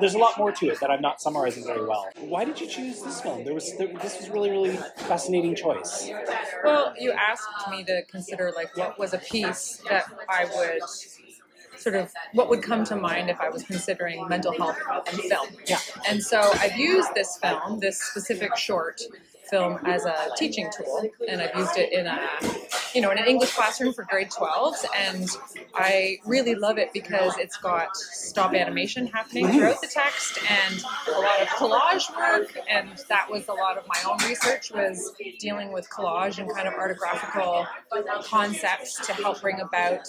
there's 0.00 0.14
a 0.14 0.18
lot 0.18 0.38
more 0.38 0.52
to 0.52 0.68
it 0.68 0.80
that 0.80 0.90
I'm 0.90 1.00
not 1.00 1.20
summarizing 1.20 1.64
very 1.64 1.84
well. 1.84 2.08
Why 2.20 2.44
did 2.44 2.60
you 2.60 2.68
choose 2.68 3.02
this 3.02 3.20
film? 3.20 3.44
There 3.44 3.54
was 3.54 3.76
there, 3.76 3.88
this 4.02 4.18
was 4.18 4.30
really 4.30 4.50
really 4.50 4.76
fascinating 4.96 5.54
choice. 5.54 6.10
Well, 6.64 6.94
you 6.98 7.12
asked 7.12 7.70
me 7.70 7.84
to 7.84 8.02
consider 8.10 8.52
like 8.54 8.76
what 8.76 8.98
was 8.98 9.14
a 9.14 9.18
piece 9.18 9.82
that 9.88 10.06
I 10.28 10.44
would 10.44 10.82
sort 11.78 11.94
of 11.94 12.12
what 12.32 12.48
would 12.48 12.62
come 12.62 12.84
to 12.84 12.96
mind 12.96 13.30
if 13.30 13.40
I 13.40 13.48
was 13.48 13.62
considering 13.62 14.26
mental 14.28 14.52
health 14.52 14.78
and 15.12 15.20
film. 15.20 15.48
Yeah. 15.66 15.78
And 16.08 16.22
so 16.22 16.40
I've 16.54 16.76
used 16.76 17.14
this 17.14 17.38
film, 17.38 17.80
this 17.80 18.00
specific 18.00 18.56
short 18.56 19.00
film 19.50 19.78
as 19.84 20.04
a 20.04 20.28
teaching 20.36 20.68
tool 20.76 21.08
and 21.28 21.40
I've 21.40 21.56
used 21.56 21.76
it 21.76 21.92
in 21.92 22.06
a 22.06 22.18
you 22.96 23.02
know 23.02 23.10
in 23.10 23.18
an 23.18 23.26
English 23.26 23.52
classroom 23.52 23.92
for 23.92 24.04
grade 24.04 24.30
12s 24.30 24.86
and 24.96 25.28
I 25.74 26.16
really 26.24 26.54
love 26.54 26.78
it 26.78 26.94
because 26.94 27.36
it's 27.36 27.58
got 27.58 27.94
stop 27.94 28.54
animation 28.54 29.06
happening 29.06 29.52
throughout 29.52 29.82
the 29.82 29.86
text 29.88 30.38
and 30.50 30.82
a 31.08 31.20
lot 31.20 31.42
of 31.42 31.48
collage 31.48 32.08
work 32.16 32.56
and 32.70 32.88
that 33.10 33.30
was 33.30 33.48
a 33.48 33.52
lot 33.52 33.76
of 33.76 33.84
my 33.86 34.00
own 34.10 34.16
research 34.26 34.72
was 34.72 35.12
dealing 35.38 35.72
with 35.72 35.86
collage 35.90 36.38
and 36.38 36.50
kind 36.54 36.66
of 36.66 36.72
artographical 36.72 37.66
concepts 38.24 39.06
to 39.06 39.12
help 39.12 39.42
bring 39.42 39.60
about 39.60 40.00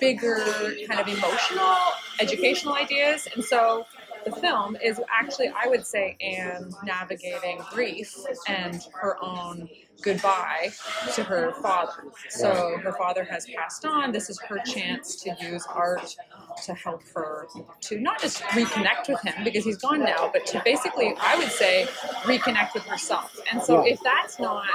bigger 0.00 0.74
kind 0.88 0.98
of 0.98 1.06
emotional 1.06 1.76
educational 2.18 2.74
ideas. 2.74 3.28
And 3.34 3.44
so 3.44 3.86
the 4.24 4.32
film 4.32 4.76
is 4.82 5.00
actually 5.10 5.48
i 5.48 5.66
would 5.66 5.86
say 5.86 6.16
anne 6.20 6.70
navigating 6.84 7.58
grief 7.72 8.14
and 8.46 8.86
her 8.92 9.16
own 9.22 9.68
goodbye 10.02 10.70
to 11.14 11.22
her 11.24 11.52
father. 11.54 12.04
So 12.28 12.78
her 12.78 12.92
father 12.92 13.24
has 13.24 13.46
passed 13.46 13.84
on. 13.84 14.12
This 14.12 14.30
is 14.30 14.40
her 14.40 14.58
chance 14.64 15.16
to 15.22 15.36
use 15.40 15.64
art 15.68 16.16
to 16.64 16.74
help 16.74 17.02
her 17.14 17.46
to 17.80 18.00
not 18.00 18.20
just 18.20 18.42
reconnect 18.42 19.08
with 19.08 19.20
him 19.22 19.44
because 19.44 19.64
he's 19.64 19.76
gone 19.78 20.00
now 20.00 20.28
but 20.32 20.44
to 20.46 20.60
basically 20.64 21.14
i 21.20 21.36
would 21.38 21.50
say 21.50 21.86
reconnect 22.24 22.74
with 22.74 22.82
herself. 22.84 23.38
And 23.50 23.62
so 23.62 23.86
if 23.86 23.98
that's 24.02 24.38
not 24.38 24.66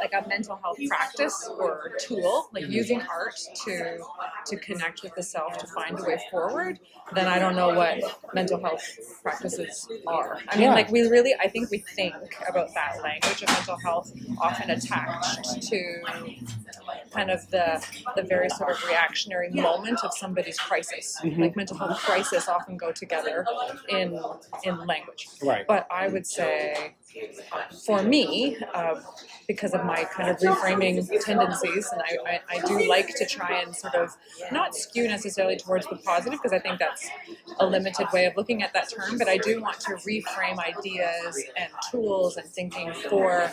like 0.00 0.12
a 0.12 0.26
mental 0.28 0.56
health 0.56 0.78
practice 0.88 1.48
or 1.58 1.92
tool 2.00 2.48
like 2.52 2.64
mm-hmm. 2.64 2.72
using 2.72 3.02
art 3.02 3.38
to 3.64 3.98
to 4.46 4.56
connect 4.56 5.02
with 5.02 5.14
the 5.14 5.22
self 5.22 5.56
to 5.58 5.66
find 5.66 5.98
a 5.98 6.02
way 6.02 6.18
forward 6.30 6.78
then 7.14 7.26
i 7.28 7.38
don't 7.38 7.54
know 7.56 7.74
what 7.74 7.98
mental 8.34 8.60
health 8.60 8.82
practices 9.22 9.88
are. 10.06 10.38
I 10.48 10.56
mean 10.56 10.64
Yeah. 10.64 10.74
like 10.74 10.90
we 10.90 11.02
really 11.02 11.34
i 11.40 11.48
think 11.48 11.70
we 11.70 11.78
think 11.78 12.14
about 12.48 12.72
that 12.74 13.02
language 13.02 13.42
of 13.42 13.48
mental 13.48 13.78
health 13.78 14.12
often 14.38 14.70
attached 14.70 15.62
to 15.62 16.02
kind 17.10 17.30
of 17.30 17.48
the 17.50 17.84
the 18.14 18.22
very 18.22 18.48
sort 18.50 18.70
of 18.72 18.84
reactionary 18.86 19.50
moment 19.50 20.02
of 20.04 20.12
somebody's 20.14 20.58
crisis. 20.58 21.18
Mhm. 21.22 21.38
Like 21.38 21.56
mental 21.56 21.76
health 21.76 21.98
crisis 21.98 22.48
often 22.48 22.76
go 22.76 22.92
together 22.92 23.46
in 23.88 24.18
in 24.64 24.86
language. 24.86 25.28
Right. 25.42 25.66
But 25.66 25.86
I 25.90 26.08
would 26.08 26.26
say, 26.26 26.94
for 27.84 28.02
me, 28.02 28.56
uh, 28.74 29.00
because 29.48 29.74
of 29.74 29.84
my 29.84 30.04
kind 30.04 30.28
of 30.28 30.36
reframing 30.38 31.08
tendencies, 31.24 31.88
and 31.92 32.02
I, 32.02 32.40
I, 32.50 32.56
I 32.56 32.66
do 32.66 32.88
like 32.88 33.14
to 33.16 33.26
try 33.26 33.60
and 33.60 33.74
sort 33.74 33.94
of 33.94 34.10
not 34.50 34.74
skew 34.74 35.06
necessarily 35.06 35.56
towards 35.56 35.86
the 35.86 35.96
positive, 35.96 36.40
because 36.42 36.52
I 36.52 36.58
think 36.58 36.78
that's 36.78 37.08
a 37.60 37.66
limited 37.66 38.06
way 38.12 38.26
of 38.26 38.36
looking 38.36 38.62
at 38.62 38.72
that 38.74 38.90
term, 38.90 39.18
but 39.18 39.28
I 39.28 39.38
do 39.38 39.60
want 39.62 39.80
to 39.80 39.92
reframe 39.92 40.58
ideas 40.58 41.42
and 41.56 41.70
tools 41.90 42.36
and 42.36 42.48
thinking 42.48 42.92
for 43.08 43.50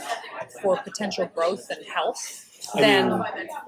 for 0.61 0.77
potential 0.77 1.29
growth 1.33 1.69
and 1.69 1.85
health. 1.85 2.49
I 2.75 2.81
Then 2.81 3.09
mean, 3.09 3.23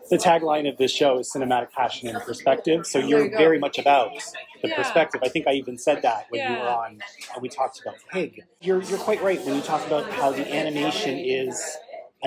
the 0.09 0.17
tagline 0.17 0.69
of 0.69 0.77
this 0.77 0.91
show 0.91 1.19
is 1.19 1.31
cinematic 1.31 1.71
passion 1.71 2.09
and 2.09 2.19
perspective. 2.21 2.85
So 2.85 2.99
you're 2.99 3.25
you 3.25 3.37
very 3.37 3.59
much 3.59 3.77
about 3.79 4.11
the 4.61 4.69
Yeah. 4.69 4.75
perspective. 4.75 5.21
I 5.23 5.29
think 5.29 5.47
I 5.47 5.53
even 5.53 5.77
said 5.77 6.01
that 6.03 6.25
when 6.29 6.41
you 6.41 6.55
were 6.57 6.69
on 6.69 6.99
and 7.33 7.41
we 7.41 7.49
talked 7.49 7.79
about 7.81 7.95
Pig. 8.11 8.43
You're 8.61 8.81
you're 8.83 8.99
quite 8.99 9.21
right 9.21 9.43
when 9.45 9.55
you 9.55 9.61
talk 9.61 9.85
about 9.85 10.09
how 10.11 10.31
the 10.31 10.51
animation 10.53 11.17
is 11.17 11.77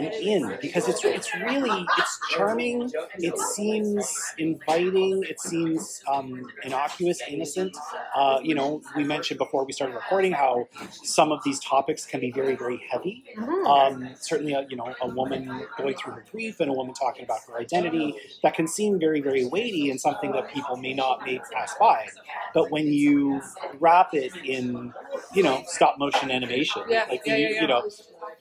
an 0.07 0.13
inn 0.13 0.57
because 0.61 0.89
it's 0.89 1.05
it's 1.05 1.35
really 1.35 1.85
it's 1.99 2.21
charming. 2.31 2.91
It 3.19 3.39
seems 3.39 4.35
inviting. 4.39 5.25
It 5.29 5.41
seems 5.41 6.03
um, 6.11 6.43
innocuous, 6.65 7.21
innocent. 7.29 7.77
Uh, 8.15 8.41
you 8.43 8.55
know, 8.55 8.83
we 8.97 9.05
mentioned 9.05 9.39
before 9.39 9.65
we 9.65 9.73
started 9.73 9.95
recording 9.95 10.33
how 10.33 10.69
some 11.03 11.33
of 11.33 11.43
these 11.45 11.61
topics 11.61 12.07
can 12.07 12.21
be 12.21 12.31
very 12.31 12.57
very 12.57 12.81
heavy. 12.91 13.25
Mhm. 13.37 13.67
Um, 13.67 14.15
certainly, 14.21 14.53
a, 14.55 14.67
you 14.69 14.77
know, 14.77 14.95
a 15.01 15.09
woman 15.09 15.67
going 15.77 15.95
through 15.97 16.13
her 16.15 16.25
grief 16.31 16.61
and 16.61 16.71
a 16.71 16.73
woman 16.73 16.95
talking 16.95 17.25
about 17.25 17.41
her 17.49 17.59
identity 17.59 18.15
that 18.43 18.55
can 18.55 18.67
seem 18.67 18.99
very, 18.99 19.21
very 19.21 19.45
weighty 19.45 19.91
and 19.91 20.01
something 20.01 20.33
that 20.33 20.49
people 20.53 20.77
may 20.77 20.95
not 20.95 21.25
may 21.25 21.39
pass 21.53 21.75
by. 21.79 22.07
But 22.55 22.71
when 22.71 22.87
you 22.93 23.41
wrap 23.79 24.15
it 24.15 24.33
in, 24.45 24.93
you 25.35 25.43
know, 25.43 25.63
stop 25.67 25.99
motion 25.99 26.31
animation, 26.31 26.83
like 26.89 27.23
you, 27.27 27.35
you 27.35 27.67
know, 27.67 27.89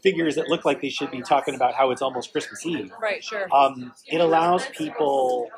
figures 0.02 0.36
that 0.36 0.48
look 0.50 0.66
like 0.66 0.82
they 0.82 0.90
should 0.90 1.12
be 1.12 1.22
talking 1.22 1.56
about 1.56 1.74
how 1.74 1.92
it's 1.92 2.02
almost 2.02 2.32
Christmas 2.32 2.66
Eve. 2.66 2.92
right, 3.02 3.24
sure. 3.24 3.48
Um, 3.54 3.94
it 4.08 4.22
allows 4.22 4.66
people 4.68 5.50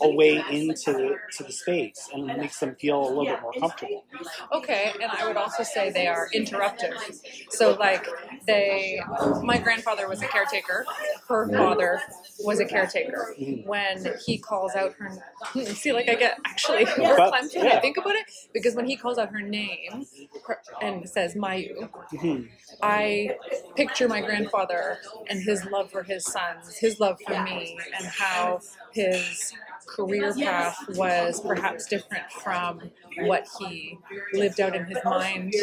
a 0.00 0.10
way 0.10 0.42
into 0.50 1.16
to 1.32 1.44
the 1.44 1.52
space 1.52 2.08
and 2.12 2.26
makes 2.38 2.58
them 2.60 2.74
feel 2.76 3.00
a 3.00 3.08
little 3.08 3.26
bit 3.26 3.40
more 3.42 3.52
comfortable. 3.58 4.04
Okay, 4.52 4.92
and 5.00 5.10
I 5.10 5.26
would 5.26 5.36
also 5.36 5.62
say 5.62 5.90
they 5.90 6.06
are 6.06 6.28
interruptive. 6.34 6.98
So, 7.50 7.76
like, 7.78 8.06
they, 8.46 9.00
my 9.42 9.58
grandfather 9.58 10.08
was 10.08 10.22
a 10.22 10.26
caretaker. 10.26 10.84
Her 11.28 11.48
father 11.48 12.00
was 12.40 12.60
a 12.60 12.64
caretaker. 12.64 13.34
Mhm. 13.38 13.66
When 13.66 14.14
he 14.26 14.38
calls 14.38 14.74
out 14.74 14.94
her, 14.98 15.22
see, 15.64 15.92
like 15.92 16.08
I 16.08 16.14
get 16.14 16.38
actually 16.44 16.84
when. 16.96 17.66
I 17.66 17.78
think 17.80 17.96
about 17.96 18.14
it, 18.16 18.26
because 18.52 18.74
when 18.74 18.86
he 18.86 18.96
calls 18.96 19.18
out 19.18 19.30
her 19.30 19.40
name 19.40 20.06
and 20.80 21.08
says 21.08 21.34
Mayu, 21.34 21.88
Mhm. 22.12 22.48
I 22.82 23.36
picture 23.76 24.08
my 24.08 24.20
grandfather 24.20 24.98
and 25.28 25.42
his 25.42 25.64
love 25.66 25.90
for 25.90 26.02
his 26.02 26.24
sons, 26.24 26.76
his 26.78 27.00
love 27.00 27.20
for 27.26 27.40
me, 27.42 27.78
and 27.96 28.06
how 28.06 28.60
his 28.92 29.52
career 29.86 30.34
path 30.34 30.76
was 30.96 31.40
perhaps 31.40 31.86
different 31.86 32.30
from 32.30 32.90
what 33.20 33.46
he 33.58 33.98
lived 34.32 34.60
out 34.60 34.74
in 34.74 34.84
his 34.86 34.98
mind 35.04 35.54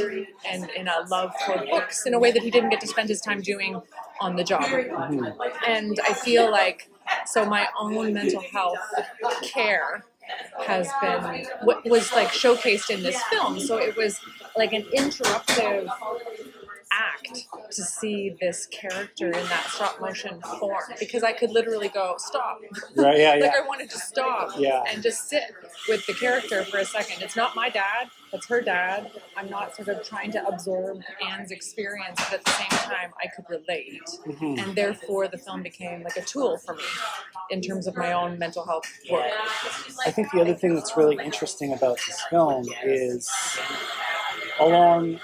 and 0.48 0.70
in 0.72 0.88
a 0.88 1.06
love 1.10 1.32
for 1.46 1.58
books 1.70 2.06
in 2.06 2.14
a 2.14 2.20
way 2.20 2.32
that 2.32 2.44
he 2.44 2.52
didn't 2.52 2.70
get 2.70 2.82
to 2.82 2.88
spend 2.88 3.10
his 3.10 3.22
time 3.22 3.42
doing 3.42 3.82
on 4.22 4.36
the 4.36 4.44
job. 4.44 4.64
Mhm. 4.64 5.36
And 5.68 6.00
I 6.08 6.14
feel 6.14 6.52
like 6.52 6.90
so 7.26 7.46
my 7.46 7.68
own 7.78 8.14
mental 8.14 8.44
health 8.52 8.80
care 9.42 10.06
has 10.66 10.88
been 11.02 11.46
what 11.64 11.84
was 11.90 12.12
like 12.14 12.30
showcased 12.30 12.90
in 12.90 13.02
this 13.02 13.22
film. 13.24 13.60
So 13.60 13.78
it 13.78 13.96
was 13.96 14.20
like 14.56 14.74
an 14.74 14.84
interruptive 14.94 15.90
act 16.92 17.46
to 17.72 17.84
see 17.84 18.36
this 18.42 18.66
character 18.68 19.28
in 19.28 19.46
that 19.48 19.66
stop 19.70 20.02
motion 20.02 20.42
form 20.60 20.82
because 21.00 21.24
I 21.24 21.34
could 21.34 21.52
literally 21.52 21.90
go 21.90 22.16
stop. 22.18 22.60
Right? 22.96 23.20
Yeah, 23.20 23.32
like 23.34 23.42
yeah. 23.42 23.52
I 23.64 23.68
wanted 23.68 23.90
to 23.92 23.98
stop 24.00 24.52
Yeah. 24.58 24.84
and 24.88 25.04
just 25.04 25.30
sit 25.30 25.44
with 25.88 26.06
the 26.08 26.14
character 26.14 26.64
for 26.64 26.78
a 26.78 26.86
second. 26.86 27.22
It's 27.22 27.36
not 27.36 27.56
my 27.56 27.70
dad, 27.70 28.08
it's 28.34 28.48
her 28.48 28.62
dad. 28.62 29.12
I'm 29.38 29.50
not 29.50 29.76
sort 29.76 29.88
of 29.90 30.04
trying 30.04 30.32
to 30.32 30.46
absorb 30.48 31.02
Anne's 31.32 31.52
experience, 31.52 32.16
but 32.18 32.34
at 32.34 32.44
the 32.46 32.52
same 32.52 32.70
time 32.70 33.12
I 33.24 33.28
could 33.36 33.46
relate. 33.50 34.02
Mhm. 34.26 34.62
And 34.64 34.76
therefore 34.76 35.28
the 35.28 35.38
film 35.38 35.62
became 35.62 36.04
like 36.04 36.18
a 36.18 36.22
tool 36.24 36.58
for 36.58 36.74
me 36.76 36.84
in 37.52 37.62
terms 37.62 37.86
of 37.88 37.96
my 37.96 38.14
own 38.14 38.40
mental 38.40 38.66
health 38.66 38.86
work. 39.12 39.32
I 40.06 40.12
think 40.12 40.32
the 40.32 40.42
other 40.42 40.54
thing 40.56 40.74
that's 40.76 40.98
really 40.98 41.24
interesting 41.24 41.74
about 41.74 41.98
this 42.08 42.20
film 42.30 42.66
is 42.84 43.30
along 44.60 45.20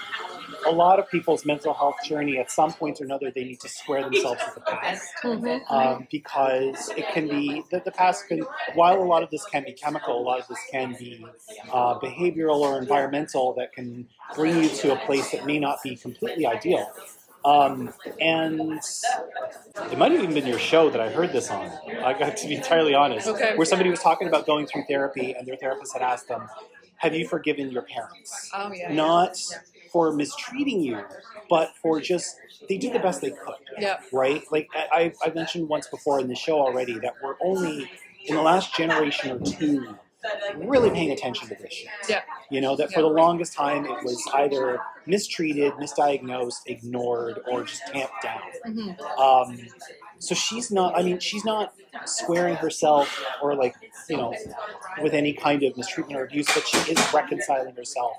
a 0.66 0.72
lot 0.72 0.98
of 0.98 1.10
people's 1.10 1.44
mental 1.44 1.72
health 1.74 1.96
journey, 2.04 2.38
at 2.38 2.50
some 2.50 2.72
point 2.72 3.00
or 3.00 3.04
another, 3.04 3.30
they 3.34 3.44
need 3.44 3.60
to 3.60 3.68
square 3.68 4.02
themselves 4.02 4.40
with 4.44 4.54
the 4.56 4.60
past. 4.70 5.12
Mm-hmm. 5.22 5.72
Um, 5.72 6.06
because 6.10 6.90
it 6.96 7.06
can 7.12 7.28
be, 7.28 7.62
the, 7.70 7.80
the 7.84 7.92
past 7.92 8.28
can, 8.28 8.44
while 8.74 9.00
a 9.00 9.04
lot 9.04 9.22
of 9.22 9.30
this 9.30 9.44
can 9.46 9.64
be 9.64 9.72
chemical, 9.72 10.20
a 10.20 10.22
lot 10.22 10.40
of 10.40 10.48
this 10.48 10.58
can 10.70 10.94
be 10.98 11.24
uh, 11.72 11.98
behavioral 11.98 12.60
or 12.60 12.80
environmental 12.80 13.54
that 13.54 13.72
can 13.72 14.08
bring 14.34 14.62
you 14.62 14.68
to 14.68 14.92
a 14.92 14.96
place 15.06 15.30
that 15.32 15.46
may 15.46 15.58
not 15.58 15.82
be 15.82 15.96
completely 15.96 16.46
ideal. 16.46 16.90
Um, 17.44 17.94
and 18.20 18.80
it 19.92 19.98
might 19.98 20.10
have 20.10 20.20
even 20.20 20.34
been 20.34 20.48
your 20.48 20.58
show 20.58 20.90
that 20.90 21.00
I 21.00 21.10
heard 21.10 21.30
this 21.32 21.48
on. 21.48 21.70
I 22.02 22.18
got 22.18 22.36
to 22.38 22.48
be 22.48 22.56
entirely 22.56 22.92
honest. 22.92 23.28
Okay. 23.28 23.56
Where 23.56 23.64
somebody 23.64 23.88
was 23.88 24.00
talking 24.00 24.26
about 24.26 24.46
going 24.46 24.66
through 24.66 24.84
therapy, 24.88 25.32
and 25.32 25.46
their 25.46 25.54
therapist 25.54 25.92
had 25.92 26.02
asked 26.02 26.26
them, 26.26 26.48
"Have 26.96 27.14
you 27.14 27.28
forgiven 27.28 27.70
your 27.70 27.82
parents?" 27.82 28.50
Oh 28.52 28.72
yeah. 28.72 28.92
Not 28.92 29.38
for 29.92 30.12
mistreating 30.12 30.80
you, 30.80 31.02
but 31.48 31.70
for 31.82 32.00
just 32.00 32.36
they 32.68 32.78
do 32.78 32.92
the 32.92 32.98
best 32.98 33.20
they 33.20 33.30
could 33.30 33.54
Yeah. 33.78 33.98
right? 34.12 34.42
Like 34.50 34.68
I, 34.74 35.12
I 35.24 35.30
mentioned 35.30 35.68
once 35.68 35.86
before 35.88 36.20
in 36.20 36.28
the 36.28 36.34
show 36.34 36.58
already 36.60 36.98
that 37.00 37.14
we're 37.22 37.36
only 37.42 37.90
in 38.24 38.34
the 38.34 38.42
last 38.42 38.74
generation 38.76 39.30
or 39.32 39.40
two 39.40 39.96
really 40.56 40.90
paying 40.90 41.12
attention 41.12 41.46
to 41.48 41.54
this 41.54 41.72
shit. 41.72 41.88
Yeah. 42.08 42.22
You 42.50 42.60
know 42.60 42.74
that 42.76 42.92
for 42.92 43.00
the 43.00 43.08
longest 43.08 43.52
time 43.52 43.84
it 43.84 44.02
was 44.04 44.20
either 44.34 44.80
mistreated, 45.06 45.72
misdiagnosed, 45.74 46.62
ignored, 46.66 47.38
or 47.50 47.62
just 47.64 47.82
tamped 47.92 48.22
down. 48.22 48.40
Mhm. 48.66 49.18
Um, 49.18 49.58
so 50.18 50.34
she's 50.34 50.70
not. 50.72 50.98
I 50.98 51.02
mean, 51.02 51.20
she's 51.20 51.44
not 51.44 51.74
squaring 52.06 52.56
herself 52.56 53.22
or 53.42 53.54
like 53.54 53.76
you 54.08 54.16
know 54.16 54.34
with 55.02 55.12
any 55.14 55.32
kind 55.32 55.62
of 55.62 55.76
mistreatment 55.76 56.18
or 56.18 56.24
abuse, 56.24 56.46
but 56.52 56.66
she 56.66 56.78
is 56.92 57.12
reconciling 57.14 57.74
herself 57.76 58.16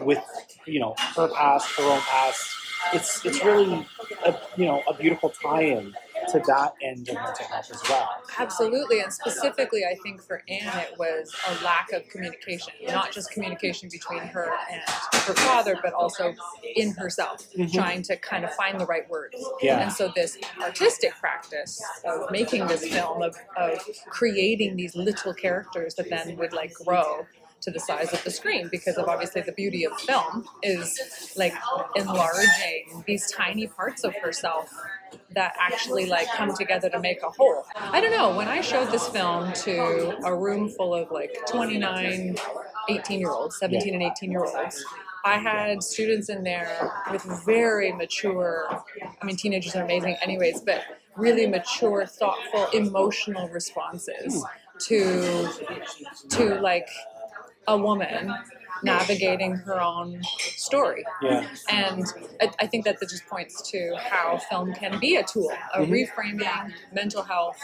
with 0.00 0.22
you 0.66 0.80
know 0.80 0.94
her 1.16 1.28
past, 1.28 1.68
her 1.78 1.84
own 1.84 2.00
past. 2.00 2.50
It's 2.92 3.24
it's 3.24 3.42
really 3.44 3.86
a 4.24 4.34
you 4.56 4.66
know 4.66 4.82
a 4.88 4.94
beautiful 4.94 5.30
tie-in 5.30 5.94
to 6.30 6.38
that 6.46 6.74
end 6.82 7.08
of 7.08 7.14
mental 7.14 7.44
health 7.46 7.70
as 7.72 7.82
well. 7.88 8.08
Absolutely, 8.38 9.00
and 9.00 9.12
specifically, 9.12 9.82
I 9.84 9.94
think 10.02 10.22
for 10.22 10.42
Anne, 10.48 10.78
it 10.78 10.94
was 10.98 11.34
a 11.48 11.64
lack 11.64 11.92
of 11.92 12.06
communication, 12.08 12.72
not 12.88 13.12
just 13.12 13.30
communication 13.30 13.88
between 13.90 14.20
her 14.20 14.52
and 14.70 14.82
her 14.86 15.34
father, 15.34 15.76
but 15.82 15.92
also 15.92 16.34
in 16.76 16.92
herself, 16.92 17.46
Mhm. 17.56 17.72
trying 17.72 18.02
to 18.02 18.16
kind 18.16 18.44
of 18.44 18.54
find 18.54 18.80
the 18.80 18.86
right 18.86 19.08
words. 19.08 19.36
Yeah. 19.60 19.80
And 19.80 19.92
so, 19.92 20.12
this 20.14 20.38
artistic 20.60 21.12
practice 21.14 21.82
of 22.04 22.30
making 22.30 22.66
this 22.66 22.86
film, 22.86 23.22
of, 23.22 23.36
of 23.56 23.78
creating 24.08 24.76
these 24.76 24.94
little 24.96 25.34
characters 25.34 25.94
that 25.94 26.08
then 26.10 26.36
would 26.36 26.52
like 26.52 26.72
grow 26.74 27.26
to 27.66 27.72
the 27.72 27.80
size 27.80 28.12
of 28.12 28.22
the 28.22 28.30
screen 28.30 28.68
because 28.70 28.96
of 28.96 29.08
obviously 29.08 29.42
the 29.42 29.50
beauty 29.50 29.84
of 29.84 29.92
film 30.00 30.44
is 30.62 31.32
like 31.36 31.52
enlarging 31.96 33.02
these 33.08 33.28
tiny 33.32 33.66
parts 33.66 34.04
of 34.04 34.14
herself 34.22 34.72
that 35.34 35.52
actually 35.58 36.06
like 36.06 36.28
come 36.28 36.54
together 36.54 36.88
to 36.88 37.00
make 37.00 37.20
a 37.24 37.30
whole. 37.30 37.64
I 37.74 38.00
don't 38.00 38.12
know, 38.12 38.36
when 38.36 38.46
I 38.46 38.60
showed 38.60 38.92
this 38.92 39.08
film 39.08 39.52
to 39.52 40.16
a 40.24 40.34
room 40.34 40.68
full 40.68 40.94
of 40.94 41.10
like 41.10 41.36
29 41.48 42.36
18 42.88 43.18
year 43.18 43.30
olds, 43.30 43.58
17 43.58 43.94
and 43.94 44.02
18 44.04 44.30
year 44.30 44.44
olds, 44.44 44.84
I 45.24 45.38
had 45.38 45.82
students 45.82 46.28
in 46.28 46.44
there 46.44 46.92
with 47.10 47.24
very 47.44 47.92
mature, 47.92 48.68
I 49.20 49.24
mean 49.24 49.34
teenagers 49.34 49.74
are 49.74 49.82
amazing 49.82 50.16
anyways, 50.22 50.60
but 50.60 50.82
really 51.16 51.48
mature, 51.48 52.06
thoughtful, 52.06 52.68
emotional 52.72 53.48
responses 53.48 54.44
to 54.78 55.48
to 56.30 56.60
like 56.60 56.88
a 57.68 57.76
woman 57.76 58.34
navigating 58.82 59.54
her 59.56 59.80
own 59.80 60.20
story. 60.54 61.04
Yeah. 61.22 61.46
And 61.70 62.04
I, 62.40 62.50
I 62.60 62.66
think 62.66 62.84
that 62.84 63.00
that 63.00 63.08
just 63.08 63.26
points 63.26 63.62
to 63.70 63.96
how 63.98 64.38
film 64.50 64.74
can 64.74 64.98
be 65.00 65.16
a 65.16 65.22
tool, 65.24 65.50
a 65.74 65.80
Mhm. 65.80 65.90
reframing 66.08 66.72
mental 66.92 67.22
health 67.22 67.58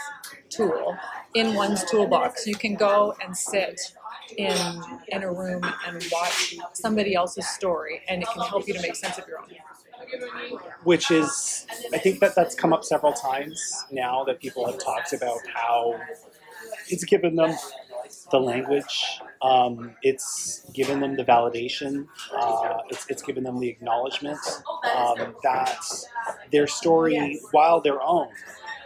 tool 0.49 0.97
in 1.35 1.53
one's 1.53 1.83
toolbox. 1.85 2.47
You 2.47 2.55
can 2.55 2.75
go 2.75 3.15
and 3.23 3.37
sit 3.37 3.79
in 4.37 4.57
in 5.09 5.21
a 5.23 5.31
room 5.31 5.63
and 5.85 6.03
watch 6.11 6.55
somebody 6.73 7.13
else's 7.13 7.47
story, 7.47 8.01
and 8.07 8.21
it 8.23 8.27
can 8.29 8.41
help 8.43 8.67
you 8.67 8.73
to 8.73 8.81
make 8.81 8.95
sense 8.95 9.17
of 9.19 9.27
your 9.27 9.39
own. 9.39 9.47
which 10.83 11.11
is 11.11 11.65
I 11.93 11.97
think 11.97 12.19
that 12.19 12.35
that's 12.35 12.55
come 12.55 12.73
up 12.73 12.83
several 12.83 13.13
times 13.13 13.85
now 13.91 14.23
that 14.25 14.39
people 14.39 14.65
have 14.65 14.77
talked 14.77 15.13
about 15.13 15.39
how 15.53 15.99
it's 16.89 17.03
given 17.05 17.35
them 17.35 17.55
the 18.31 18.39
language, 18.39 19.19
um, 19.41 19.95
it's 20.01 20.65
given 20.73 20.99
them 20.99 21.15
the 21.15 21.23
validation, 21.23 22.07
uh, 22.35 22.79
it's, 22.89 23.05
it's 23.09 23.21
given 23.21 23.43
them 23.43 23.59
the 23.59 23.69
acknowledgement 23.69 24.39
um, 24.95 25.35
that 25.43 25.79
their 26.51 26.67
story, 26.67 27.39
while 27.51 27.81
their 27.81 28.01
own, 28.01 28.29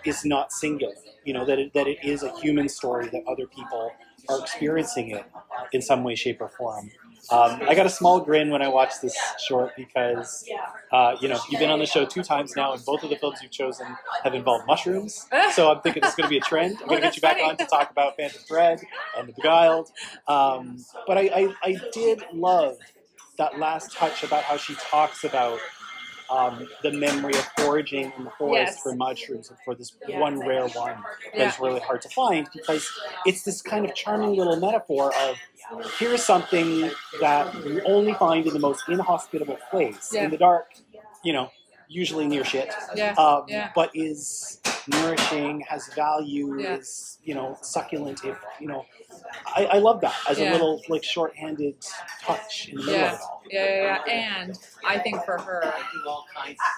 is 0.05 0.25
not 0.25 0.51
singular. 0.51 0.93
You 1.25 1.33
know 1.33 1.45
that 1.45 1.59
it, 1.59 1.73
that 1.73 1.87
it 1.87 1.97
is 2.03 2.23
a 2.23 2.31
human 2.39 2.69
story 2.69 3.09
that 3.09 3.23
other 3.27 3.47
people 3.47 3.91
are 4.29 4.39
experiencing 4.39 5.11
it 5.11 5.25
in 5.73 5.81
some 5.81 6.03
way, 6.03 6.15
shape, 6.15 6.41
or 6.41 6.47
form. 6.47 6.89
Um, 7.29 7.61
I 7.67 7.75
got 7.75 7.85
a 7.85 7.89
small 7.89 8.19
grin 8.19 8.49
when 8.49 8.61
I 8.61 8.67
watched 8.67 9.01
this 9.01 9.17
short 9.45 9.75
because, 9.75 10.45
uh, 10.91 11.15
you 11.21 11.27
know, 11.27 11.39
you've 11.49 11.59
been 11.59 11.69
on 11.69 11.79
the 11.79 11.85
show 11.85 12.05
two 12.05 12.23
times 12.23 12.55
now, 12.55 12.73
and 12.73 12.83
both 12.85 13.03
of 13.03 13.09
the 13.09 13.17
films 13.17 13.39
you've 13.41 13.51
chosen 13.51 13.85
have 14.23 14.33
involved 14.33 14.65
mushrooms. 14.67 15.27
So 15.51 15.71
I'm 15.71 15.81
thinking 15.81 16.03
it's 16.03 16.15
going 16.15 16.25
to 16.25 16.29
be 16.29 16.37
a 16.37 16.41
trend. 16.41 16.77
I'm 16.81 16.87
going 16.87 17.01
to 17.01 17.07
get 17.07 17.15
you 17.15 17.21
back 17.21 17.37
on 17.41 17.57
to 17.57 17.65
talk 17.65 17.89
about 17.89 18.15
Phantom 18.17 18.41
Thread 18.47 18.81
and 19.17 19.27
The 19.27 19.33
Beguiled. 19.33 19.89
Um, 20.27 20.77
but 21.07 21.17
I, 21.17 21.21
I, 21.21 21.55
I 21.63 21.77
did 21.93 22.23
love 22.33 22.77
that 23.37 23.57
last 23.57 23.95
touch 23.95 24.23
about 24.23 24.43
how 24.43 24.57
she 24.57 24.75
talks 24.75 25.23
about 25.23 25.59
um, 26.29 26.67
the 26.83 26.91
memory 26.91 27.33
of 27.33 27.45
foraging 27.57 28.11
in 28.17 28.23
the 28.25 28.31
forest 28.31 28.73
Yes. 28.73 28.83
for 28.83 28.95
mushrooms 28.95 29.49
and 29.49 29.57
for 29.63 29.75
this 29.75 29.93
Yeah. 30.07 30.19
one 30.19 30.39
rare 30.39 30.67
one 30.67 31.01
that 31.33 31.37
Yeah. 31.37 31.47
is 31.49 31.59
really 31.59 31.79
hard 31.79 32.01
to 32.01 32.09
find 32.09 32.49
because 32.53 32.89
it's 33.25 33.43
this 33.43 33.61
kind 33.61 33.85
of 33.85 33.93
charming 33.95 34.35
little 34.35 34.57
metaphor 34.57 35.13
of 35.15 35.37
here's 35.99 36.23
something 36.23 36.91
that 37.21 37.53
you 37.65 37.81
only 37.85 38.13
find 38.13 38.45
in 38.45 38.53
the 38.53 38.59
most 38.59 38.87
inhospitable 38.87 39.57
place 39.69 40.11
Yeah. 40.13 40.23
in 40.25 40.31
the 40.31 40.37
dark, 40.37 40.73
you 41.23 41.33
know, 41.33 41.49
usually 41.87 42.27
near 42.27 42.43
shit, 42.43 42.73
Yeah. 42.95 43.13
um, 43.13 43.45
Yeah. 43.47 43.71
but 43.75 43.91
is 43.93 44.59
nourishing, 44.87 45.61
has 45.61 45.87
value, 45.93 46.59
Yeah. 46.59 46.75
is 46.75 47.17
you 47.23 47.35
know 47.35 47.57
succulent. 47.61 48.23
If 48.23 48.37
you 48.59 48.67
know, 48.67 48.85
I, 49.45 49.65
I 49.65 49.77
love 49.79 49.99
that 50.01 50.15
as 50.29 50.39
Yeah. 50.39 50.51
a 50.51 50.53
little 50.53 50.81
like 50.89 51.03
short-handed 51.03 51.75
touch 52.23 52.69
in 52.69 52.77
the 52.77 52.85
middle 52.85 53.05
of 53.05 53.13
it 53.13 53.19
all. 53.21 53.41
Yeah, 53.49 53.65
yeah, 53.65 54.01
yeah. 54.07 54.13
And 54.13 54.59
I 54.85 54.99
think 54.99 55.23
for 55.23 55.37
her 55.37 55.73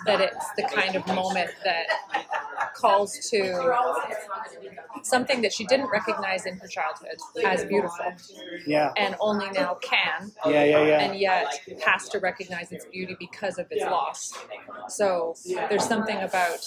that 0.06 0.22
it's 0.22 0.52
the 0.56 0.64
kind 0.64 0.96
of 0.96 1.06
moment 1.08 1.52
that 1.64 1.88
calls 2.76 3.18
to 3.30 3.76
something 5.04 5.42
that 5.42 5.54
she 5.54 5.66
didn't 5.66 5.90
recognize 5.90 6.46
in 6.46 6.58
her 6.58 6.68
childhood 6.68 7.18
as 7.46 7.66
beautiful 7.66 8.14
Yeah, 8.66 8.92
and 8.98 9.16
only 9.20 9.50
now 9.52 9.76
can 9.82 10.32
yeah, 10.46 10.64
yeah, 10.64 10.84
yeah. 10.84 11.00
and 11.02 11.20
yet 11.20 11.62
has 11.86 12.10
to 12.10 12.20
recognize 12.20 12.72
its 12.72 12.86
beauty 12.86 13.16
because 13.20 13.58
of 13.60 13.68
its 13.72 13.84
loss. 13.86 14.34
So 15.00 15.34
there's 15.70 15.86
something 15.88 16.18
about 16.18 16.60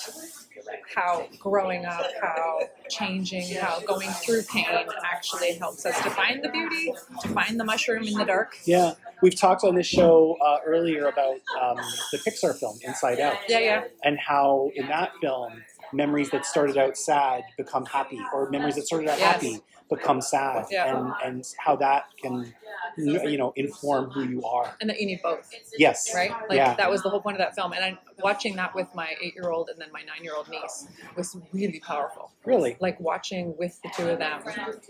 how 0.96 1.26
growing 1.38 1.84
up, 1.84 2.06
how 2.22 2.60
changing, 2.88 3.54
how 3.56 3.80
going 3.80 4.08
through 4.08 4.44
pain 4.44 4.64
actually 5.04 5.52
helps 5.58 5.84
us 5.84 6.00
to 6.02 6.08
find 6.08 6.42
the 6.42 6.48
beauty, 6.48 6.94
to 7.20 7.28
find 7.28 7.60
the 7.60 7.64
mushroom 7.64 8.04
in 8.04 8.14
the 8.14 8.24
dark. 8.24 8.56
Yeah, 8.64 8.92
we've 9.20 9.38
talked 9.38 9.64
on 9.64 9.74
this 9.74 9.86
show 9.86 10.38
uh, 10.42 10.60
earlier 10.64 11.08
about 11.08 11.40
um, 11.60 11.76
the 12.10 12.18
Pixar 12.26 12.58
film 12.58 12.78
Inside 12.86 13.20
Out 13.20 13.36
Yeah, 13.50 13.58
yeah, 13.58 13.84
and 14.02 14.18
how 14.18 14.70
in 14.76 14.86
that 14.86 15.10
film 15.20 15.62
memories 15.92 16.30
that 16.30 16.46
started 16.46 16.78
out 16.78 16.96
sad 16.96 17.42
become 17.58 17.84
happy, 17.84 18.18
or 18.32 18.48
memories 18.48 18.76
that 18.76 18.86
started 18.86 19.10
out 19.10 19.18
Yes. 19.18 19.42
happy 19.42 19.60
become 19.90 20.22
sad, 20.22 20.64
Yeah. 20.70 20.96
and 20.96 21.12
and 21.22 21.44
how 21.58 21.76
that 21.76 22.04
can 22.22 22.54
you 22.96 23.38
know 23.38 23.52
inform 23.56 24.10
who 24.10 24.22
you 24.24 24.44
are. 24.44 24.76
and 24.80 24.88
that 24.90 25.00
you 25.00 25.06
need 25.06 25.20
both, 25.22 25.50
Yes, 25.76 26.10
right? 26.14 26.30
Like 26.48 26.56
Yeah. 26.56 26.74
that 26.76 26.90
was 26.90 27.02
the 27.02 27.10
whole 27.10 27.20
point 27.20 27.36
of 27.36 27.38
that 27.40 27.54
film. 27.54 27.72
And 27.72 27.84
I 27.84 27.98
watching 28.22 28.56
that 28.56 28.74
with 28.74 28.88
my 28.94 29.14
eight-year-old 29.20 29.68
and 29.68 29.80
then 29.80 29.88
my 29.92 30.02
nine-year-old 30.02 30.48
niece 30.48 30.86
was 31.16 31.36
really 31.52 31.80
powerful. 31.80 32.30
Really? 32.44 32.76
Like 32.80 32.98
watching 33.00 33.54
with 33.58 33.80
the 33.82 33.90
two 33.96 34.08
of 34.10 34.18
them 34.18 34.42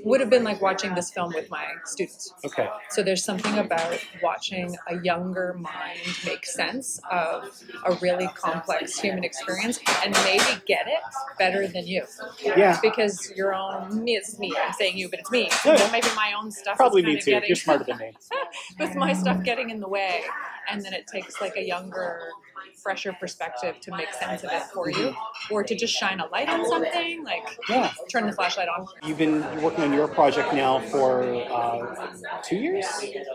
would 0.04 0.20
have 0.20 0.30
been 0.30 0.44
like 0.44 0.60
watching 0.60 0.94
this 0.94 1.10
film 1.10 1.32
with 1.34 1.50
my 1.50 1.66
students. 1.84 2.32
Okay. 2.44 2.68
So 2.90 3.02
there's 3.02 3.24
something 3.24 3.58
about 3.58 3.98
watching 4.22 4.76
a 4.88 5.00
younger 5.02 5.54
mind 5.54 6.00
make 6.24 6.46
sense 6.46 7.00
of 7.10 7.62
a 7.84 7.94
really 8.00 8.28
complex 8.34 8.98
human 8.98 9.24
experience 9.24 9.80
and 10.04 10.16
maybe 10.24 10.62
get 10.66 10.86
it 10.86 11.02
better 11.38 11.66
than 11.66 11.86
you. 11.86 12.04
Yeah. 12.42 12.78
Because 12.82 13.32
your 13.36 13.54
own 13.54 14.02
me, 14.02 14.16
it's 14.16 14.38
me. 14.38 14.52
I'm 14.60 14.72
saying 14.72 14.96
you, 14.96 15.08
but 15.08 15.20
it's 15.20 15.30
me. 15.30 15.50
No. 15.64 15.72
Maybe 15.92 16.08
my 16.16 16.34
own 16.38 16.50
stuff. 16.50 16.76
Probably 16.76 17.02
is 17.02 17.06
me 17.06 17.20
too. 17.20 17.30
Getting, 17.32 17.48
You're 17.48 17.56
smarter 17.56 17.84
than 17.84 17.98
me. 17.98 18.12
with 18.78 18.94
my 18.94 19.12
stuff 19.12 19.42
getting 19.44 19.70
in 19.70 19.80
the 19.80 19.88
way, 19.88 20.22
and 20.70 20.82
then 20.82 20.92
it 20.92 21.06
takes 21.06 21.40
like 21.40 21.56
a 21.56 21.64
younger, 21.64 22.30
fresher 22.82 23.12
perspective 23.18 23.76
to 23.80 23.94
make 23.96 24.12
sense 24.12 24.42
of 24.44 24.50
it 24.52 24.62
for 24.74 24.90
you, 24.90 25.14
or 25.50 25.62
to 25.62 25.74
just 25.74 25.94
shine 25.94 26.20
a 26.20 26.26
light 26.28 26.48
on 26.48 26.64
something, 26.66 27.24
like 27.24 27.46
Yeah. 27.68 27.92
turn 28.10 28.26
the 28.26 28.32
flashlight 28.32 28.68
on. 28.68 28.86
You've 29.04 29.18
been 29.18 29.40
working 29.62 29.84
on 29.84 29.92
your 29.92 30.08
project 30.08 30.52
now 30.54 30.80
for 30.80 31.22
uh, 31.50 32.12
two 32.42 32.56
years, 32.56 32.86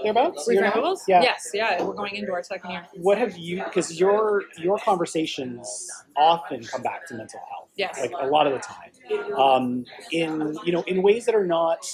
thereabouts. 0.03 0.47
Year 0.49 0.63
and 0.63 0.67
a 0.67 0.69
half? 0.71 0.75
Reframables? 0.77 0.99
Yeah. 1.07 1.21
Yes, 1.21 1.51
yeah. 1.53 1.83
We're 1.83 1.93
going 1.93 2.15
into 2.15 2.31
our 2.33 2.43
second 2.43 2.71
year. 2.71 2.85
What 2.95 3.17
have 3.17 3.37
you? 3.37 3.63
Because 3.63 3.99
your 3.99 4.43
your 4.57 4.77
conversations 4.79 5.89
often 6.15 6.63
come 6.63 6.81
back 6.81 7.05
to 7.07 7.13
mental 7.15 7.39
health. 7.49 7.69
Yes. 7.75 7.99
Like 7.99 8.11
a 8.19 8.25
lot 8.27 8.47
of 8.47 8.53
the 8.53 8.59
time, 8.59 9.33
um, 9.39 9.85
in 10.11 10.57
you 10.65 10.71
know 10.71 10.81
in 10.87 11.01
ways 11.03 11.25
that 11.25 11.35
are 11.35 11.45
not 11.45 11.85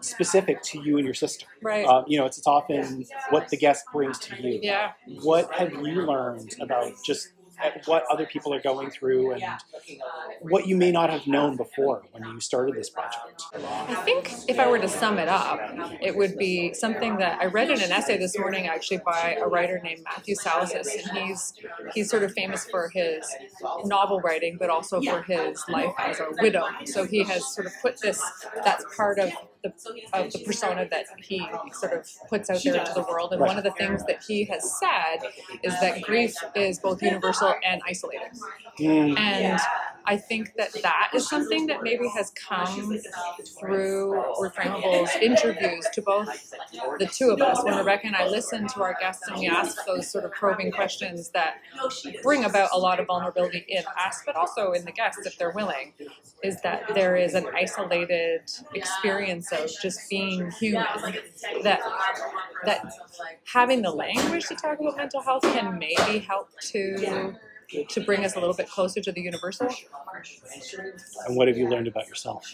specific 0.00 0.62
to 0.62 0.80
you 0.82 0.96
and 0.96 1.04
your 1.04 1.14
sister. 1.14 1.46
Right. 1.62 1.86
Uh, 1.86 2.04
you 2.06 2.18
know, 2.18 2.26
it's, 2.26 2.38
it's 2.38 2.46
often 2.46 3.04
what 3.30 3.48
the 3.48 3.56
guest 3.56 3.84
brings 3.92 4.18
to 4.20 4.42
you. 4.42 4.60
yeah. 4.62 4.92
What 5.22 5.52
have 5.54 5.72
you 5.72 6.06
learned 6.06 6.54
about 6.60 6.92
just 7.04 7.28
what 7.86 8.04
other 8.10 8.26
people 8.26 8.52
are 8.52 8.60
going 8.60 8.90
through 8.90 9.32
and 9.32 9.44
what 10.40 10.66
you 10.66 10.76
may 10.76 10.90
not 10.90 11.10
have 11.10 11.26
known 11.26 11.56
before 11.56 12.02
when 12.12 12.24
you 12.24 12.40
started 12.40 12.74
this 12.74 12.90
project? 12.90 13.44
I 13.54 13.94
think 14.04 14.32
if 14.48 14.58
I 14.58 14.68
were 14.68 14.78
to 14.78 14.88
sum 14.88 15.18
it 15.18 15.28
up, 15.28 15.60
it 16.00 16.16
would 16.16 16.36
be 16.36 16.74
something 16.74 17.18
that 17.18 17.40
I 17.40 17.46
read 17.46 17.70
in 17.70 17.80
an 17.80 17.92
essay 17.92 18.18
this 18.18 18.38
morning, 18.38 18.66
actually 18.66 19.00
by 19.04 19.38
a 19.40 19.46
writer 19.46 19.80
named 19.82 20.00
Matthew 20.04 20.34
Salesses, 20.34 20.88
and 21.08 21.18
he's 21.18 21.52
he's 21.94 22.10
sort 22.10 22.22
of 22.22 22.32
famous 22.32 22.66
for 22.68 22.90
his 22.92 23.26
novel 23.84 24.20
writing, 24.20 24.56
but 24.58 24.70
also 24.70 25.00
for 25.00 25.22
his 25.22 25.62
life 25.68 25.94
as 25.98 26.20
a 26.20 26.28
widow. 26.40 26.66
So 26.84 27.04
he 27.04 27.22
has 27.24 27.54
sort 27.54 27.66
of 27.66 27.72
put 27.80 28.00
this. 28.00 28.22
That's 28.64 28.84
part 28.96 29.18
of 29.18 29.30
the 29.62 29.72
of 30.12 30.32
the 30.32 30.38
persona 30.40 30.88
that 30.90 31.06
he 31.18 31.46
sort 31.72 31.92
of 31.92 32.08
puts 32.28 32.50
out 32.50 32.62
there 32.62 32.76
into 32.76 32.92
the 32.94 33.02
world. 33.02 33.32
And 33.32 33.40
one 33.40 33.56
of 33.56 33.64
the 33.64 33.70
things 33.72 34.04
that 34.06 34.22
he 34.26 34.44
has 34.44 34.78
said 34.78 35.18
is 35.62 35.78
that 35.80 36.02
grief 36.02 36.34
is 36.54 36.78
both 36.78 37.02
universal 37.02 37.54
and 37.64 37.80
isolating. 37.86 38.30
Mm, 38.78 39.18
And 39.18 39.60
I 40.04 40.16
think 40.16 40.54
that 40.56 40.72
that 40.82 41.10
is 41.14 41.28
something 41.28 41.66
that 41.66 41.82
maybe 41.82 42.08
has 42.08 42.30
come 42.30 42.98
through 43.60 44.12
Reframable's 44.40 45.14
interviews 45.20 45.86
to 45.92 46.02
both 46.02 46.54
the 46.98 47.06
two 47.06 47.30
of 47.30 47.40
us. 47.40 47.62
When 47.64 47.76
Rebecca 47.76 48.06
and 48.06 48.16
I 48.16 48.26
listen 48.28 48.66
to 48.68 48.82
our 48.82 48.96
guests 48.98 49.26
and 49.28 49.38
we 49.38 49.48
ask 49.48 49.76
those 49.86 50.10
sort 50.10 50.24
of 50.24 50.32
probing 50.32 50.72
questions 50.72 51.30
that 51.30 51.56
bring 52.22 52.44
about 52.44 52.70
a 52.72 52.78
lot 52.78 53.00
of 53.00 53.06
vulnerability 53.06 53.64
in 53.68 53.84
us, 54.04 54.22
but 54.26 54.36
also 54.36 54.72
in 54.72 54.84
the 54.84 54.92
guests 54.92 55.26
if 55.26 55.38
they're 55.38 55.50
willing, 55.50 55.92
is 56.42 56.60
that 56.62 56.94
there 56.94 57.16
is 57.16 57.34
an 57.34 57.46
isolated 57.54 58.42
experience 58.74 59.52
of 59.52 59.70
just 59.80 60.08
being 60.10 60.50
human. 60.52 60.84
That 61.62 61.80
that 62.64 62.92
having 63.44 63.82
the 63.82 63.90
language 63.90 64.46
to 64.48 64.54
talk 64.54 64.80
about 64.80 64.96
mental 64.96 65.20
health 65.22 65.42
can 65.42 65.78
maybe 65.78 66.18
help 66.18 66.48
to 66.72 67.34
to 67.88 68.00
bring 68.00 68.24
us 68.24 68.36
a 68.36 68.40
little 68.40 68.54
bit 68.54 68.68
closer 68.68 69.00
to 69.00 69.12
the 69.12 69.20
universal. 69.20 69.68
and 71.26 71.36
what 71.36 71.48
have 71.48 71.56
you 71.56 71.68
learned 71.68 71.88
about 71.88 72.08
yourself? 72.08 72.52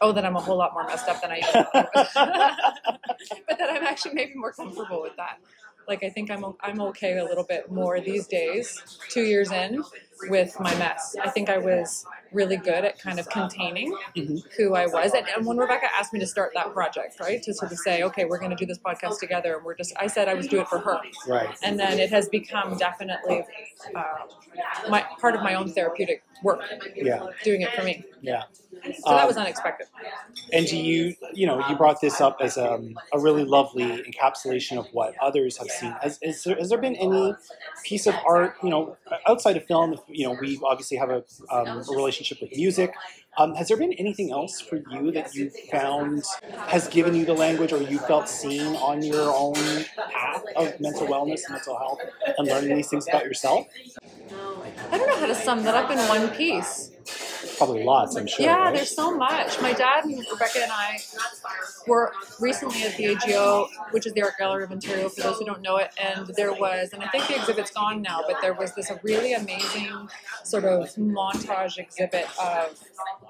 Oh, 0.00 0.12
that 0.12 0.24
I'm 0.24 0.36
a 0.36 0.40
whole 0.40 0.56
lot 0.56 0.72
more 0.74 0.84
messed 0.86 1.08
up 1.08 1.20
than 1.20 1.32
I 1.32 1.38
even 1.38 1.52
thought. 1.52 1.88
but 3.48 3.58
that 3.58 3.70
I'm 3.70 3.84
actually 3.84 4.14
maybe 4.14 4.34
more 4.34 4.52
comfortable 4.52 5.02
with 5.02 5.16
that. 5.16 5.38
Like 5.88 6.02
I 6.04 6.10
think 6.10 6.30
I'm 6.30 6.44
I'm 6.60 6.80
okay 6.82 7.18
a 7.18 7.24
little 7.24 7.44
bit 7.44 7.70
more 7.72 8.00
these 8.00 8.26
days, 8.26 8.82
two 9.08 9.22
years 9.22 9.50
in, 9.50 9.82
with 10.28 10.54
my 10.60 10.74
mess. 10.76 11.16
I 11.22 11.30
think 11.30 11.48
I 11.48 11.58
was 11.58 12.04
really 12.30 12.58
good 12.58 12.84
at 12.84 12.98
kind 12.98 13.18
of 13.18 13.26
containing 13.30 13.96
Mhm. 14.14 14.42
who 14.58 14.74
I 14.74 14.86
was. 14.86 15.14
And, 15.14 15.26
and 15.34 15.46
when 15.46 15.56
Rebecca 15.56 15.86
asked 15.98 16.12
me 16.12 16.20
to 16.20 16.26
start 16.26 16.52
that 16.54 16.74
project, 16.74 17.18
right, 17.20 17.42
to 17.42 17.54
sort 17.54 17.72
of 17.72 17.78
say, 17.78 18.02
okay, 18.02 18.26
we're 18.26 18.38
going 18.38 18.50
to 18.50 18.56
do 18.56 18.66
this 18.66 18.78
podcast 18.78 19.18
together, 19.18 19.56
and 19.56 19.64
we're 19.64 19.74
just, 19.76 19.94
I 19.98 20.08
said 20.08 20.28
I 20.28 20.34
was 20.34 20.46
do 20.46 20.60
it 20.60 20.68
for 20.68 20.78
her. 20.78 20.98
Right. 21.26 21.56
And 21.62 21.78
then 21.80 21.98
it 21.98 22.10
has 22.10 22.28
become 22.28 22.76
definitely 22.76 23.44
uh, 23.94 24.02
my 24.90 25.06
part 25.20 25.34
of 25.36 25.42
my 25.42 25.54
own 25.54 25.72
therapeutic 25.72 26.22
work, 26.42 26.62
Yeah. 26.94 27.26
doing 27.44 27.62
it 27.62 27.72
for 27.72 27.82
me. 27.82 28.04
Yeah. 28.20 28.44
So 29.02 29.10
that 29.10 29.22
Um, 29.22 29.26
was 29.26 29.36
unexpected. 29.36 29.86
And 30.52 30.66
do 30.66 30.76
you, 30.76 31.14
you 31.32 31.46
know, 31.46 31.66
you 31.68 31.76
brought 31.76 32.00
this 32.00 32.20
up 32.20 32.38
as 32.40 32.56
um, 32.56 32.98
a 33.12 33.18
really 33.18 33.44
lovely 33.44 34.02
encapsulation 34.02 34.78
of 34.78 34.86
what 34.92 35.14
others 35.20 35.56
have 35.58 35.68
seen. 35.68 35.94
Has, 36.02 36.18
is 36.22 36.42
there, 36.44 36.56
has 36.56 36.68
there 36.68 36.78
been 36.78 36.96
any 36.96 37.34
piece 37.84 38.06
of 38.06 38.14
art, 38.26 38.56
you 38.62 38.70
know, 38.70 38.96
outside 39.28 39.56
of 39.56 39.64
film? 39.66 39.98
You 40.08 40.28
know, 40.28 40.36
we 40.40 40.60
obviously 40.62 40.96
have 40.96 41.10
a, 41.10 41.24
um, 41.50 41.68
a 41.88 41.96
relationship 41.96 42.40
with 42.40 42.54
music. 42.56 42.92
Um, 43.36 43.54
has 43.54 43.68
there 43.68 43.76
been 43.76 43.92
anything 43.94 44.32
else 44.32 44.60
for 44.60 44.76
you 44.90 45.12
that 45.12 45.34
you 45.34 45.50
found 45.70 46.24
has 46.66 46.88
given 46.88 47.14
you 47.14 47.24
the 47.24 47.34
language, 47.34 47.72
or 47.72 47.80
you 47.82 47.98
felt 48.00 48.28
seen 48.28 48.74
on 48.76 49.02
your 49.02 49.32
own 49.32 49.54
path 50.10 50.42
of 50.56 50.80
mental 50.80 51.06
wellness 51.06 51.42
and 51.46 51.52
mental 51.52 51.78
health, 51.78 52.00
and 52.36 52.48
learning 52.48 52.74
these 52.76 52.88
things 52.88 53.06
about 53.08 53.24
yourself? 53.24 53.66
I 54.30 54.98
don't 54.98 55.06
know 55.08 55.18
how 55.18 55.26
to 55.26 55.34
sum 55.34 55.62
that 55.64 55.74
up 55.74 55.90
in 55.90 55.98
one 56.08 56.28
piece. 56.30 56.87
Probably 57.56 57.84
lots, 57.84 58.16
I'm 58.16 58.26
sure. 58.26 58.44
Yeah, 58.44 58.56
right? 58.56 58.74
there's 58.74 58.94
so 58.94 59.16
much. 59.16 59.60
My 59.60 59.72
dad 59.72 60.04
and 60.04 60.24
Rebecca 60.30 60.60
and 60.62 60.72
I 60.72 60.98
were 61.86 62.12
recently 62.40 62.82
at 62.82 62.96
the 62.96 63.06
AGO, 63.06 63.68
which 63.90 64.06
is 64.06 64.12
the 64.12 64.22
Art 64.22 64.34
Gallery 64.38 64.64
of 64.64 64.70
Ontario, 64.70 65.08
for 65.08 65.22
those 65.22 65.38
who 65.38 65.44
don't 65.44 65.62
know 65.62 65.76
it. 65.76 65.90
And 66.02 66.26
there 66.36 66.52
was, 66.52 66.90
and 66.92 67.02
I 67.02 67.08
think 67.08 67.26
the 67.28 67.36
exhibit's 67.36 67.70
gone 67.70 68.02
now, 68.02 68.22
but 68.26 68.40
there 68.40 68.54
was 68.54 68.74
this 68.74 68.90
really 69.02 69.34
amazing 69.34 70.08
sort 70.44 70.64
of 70.64 70.88
montage 70.96 71.78
exhibit 71.78 72.26
of 72.40 72.78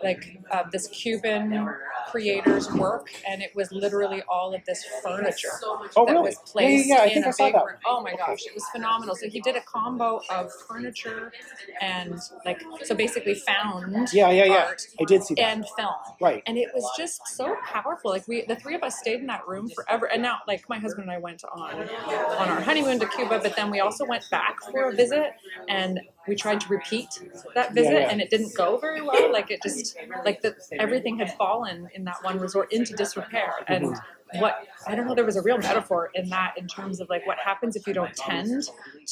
like 0.02 0.38
of 0.50 0.70
this 0.70 0.88
Cuban 0.88 1.68
creator's 2.10 2.70
work, 2.72 3.10
and 3.28 3.42
it 3.42 3.54
was 3.54 3.70
literally 3.72 4.22
all 4.28 4.54
of 4.54 4.64
this 4.64 4.84
furniture 5.02 5.48
Oh, 5.96 6.06
that 6.06 6.12
really? 6.12 6.26
was 6.26 6.36
placed 6.46 6.88
yeah, 6.88 6.96
yeah, 6.96 7.04
yeah. 7.04 7.08
In 7.08 7.14
think 7.14 7.26
a 7.26 7.28
I 7.28 7.32
saw 7.32 7.44
big 7.46 7.54
room. 7.54 7.76
Oh 7.86 8.00
my 8.02 8.14
gosh, 8.14 8.46
it 8.46 8.54
was 8.54 8.64
phenomenal. 8.72 9.14
So 9.14 9.28
he 9.28 9.40
did 9.40 9.56
a 9.56 9.60
combo 9.62 10.20
of 10.30 10.52
furniture 10.52 11.32
and 11.80 12.18
like 12.44 12.62
so 12.84 12.94
basically 12.94 13.34
found 13.34 13.67
Yeah, 14.12 14.30
yeah, 14.30 14.44
yeah. 14.44 14.72
I 15.00 15.04
did 15.04 15.22
see 15.22 15.34
that. 15.34 15.42
and 15.42 15.64
film. 15.76 15.94
Right. 16.20 16.42
And 16.46 16.56
it 16.56 16.68
was 16.74 16.90
just 16.96 17.26
so 17.28 17.56
powerful. 17.64 18.10
Like 18.10 18.26
we 18.28 18.44
the 18.46 18.56
three 18.56 18.74
of 18.74 18.82
us 18.82 18.98
stayed 18.98 19.20
in 19.20 19.26
that 19.26 19.46
room 19.46 19.68
forever. 19.70 20.06
And 20.06 20.22
now 20.22 20.38
like 20.46 20.68
my 20.68 20.78
husband 20.78 21.04
and 21.04 21.12
I 21.12 21.18
went 21.18 21.44
on 21.44 21.60
on 21.60 22.48
our 22.48 22.60
honeymoon 22.60 22.98
to 23.00 23.06
Cuba, 23.06 23.40
but 23.42 23.56
then 23.56 23.70
we 23.70 23.80
also 23.80 24.04
went 24.04 24.28
back 24.30 24.56
for 24.70 24.90
a 24.90 24.94
visit 24.94 25.32
and 25.68 26.00
we 26.26 26.34
tried 26.34 26.60
to 26.60 26.68
repeat 26.68 27.08
that 27.54 27.72
visit 27.74 27.92
yeah. 27.92 28.10
and 28.10 28.20
it 28.20 28.30
didn't 28.30 28.54
go 28.54 28.76
very 28.78 29.02
well. 29.02 29.32
Like 29.32 29.50
it 29.50 29.62
just 29.62 29.96
like 30.24 30.42
the 30.42 30.54
everything 30.78 31.18
had 31.18 31.34
fallen 31.36 31.88
in 31.94 32.04
that 32.04 32.22
one 32.22 32.38
resort 32.38 32.72
into 32.72 32.94
disrepair. 32.94 33.52
And 33.66 33.88
Mm-hmm. 33.88 34.17
What 34.34 34.66
I 34.86 34.94
don't 34.94 35.06
know, 35.06 35.14
there 35.14 35.24
was 35.24 35.36
a 35.36 35.42
real 35.42 35.58
metaphor 35.58 36.10
in 36.14 36.28
that 36.28 36.54
in 36.56 36.66
terms 36.66 37.00
of 37.00 37.08
like 37.08 37.26
what 37.26 37.38
happens 37.38 37.76
if 37.76 37.86
you 37.86 37.94
don't 37.94 38.14
tend 38.14 38.64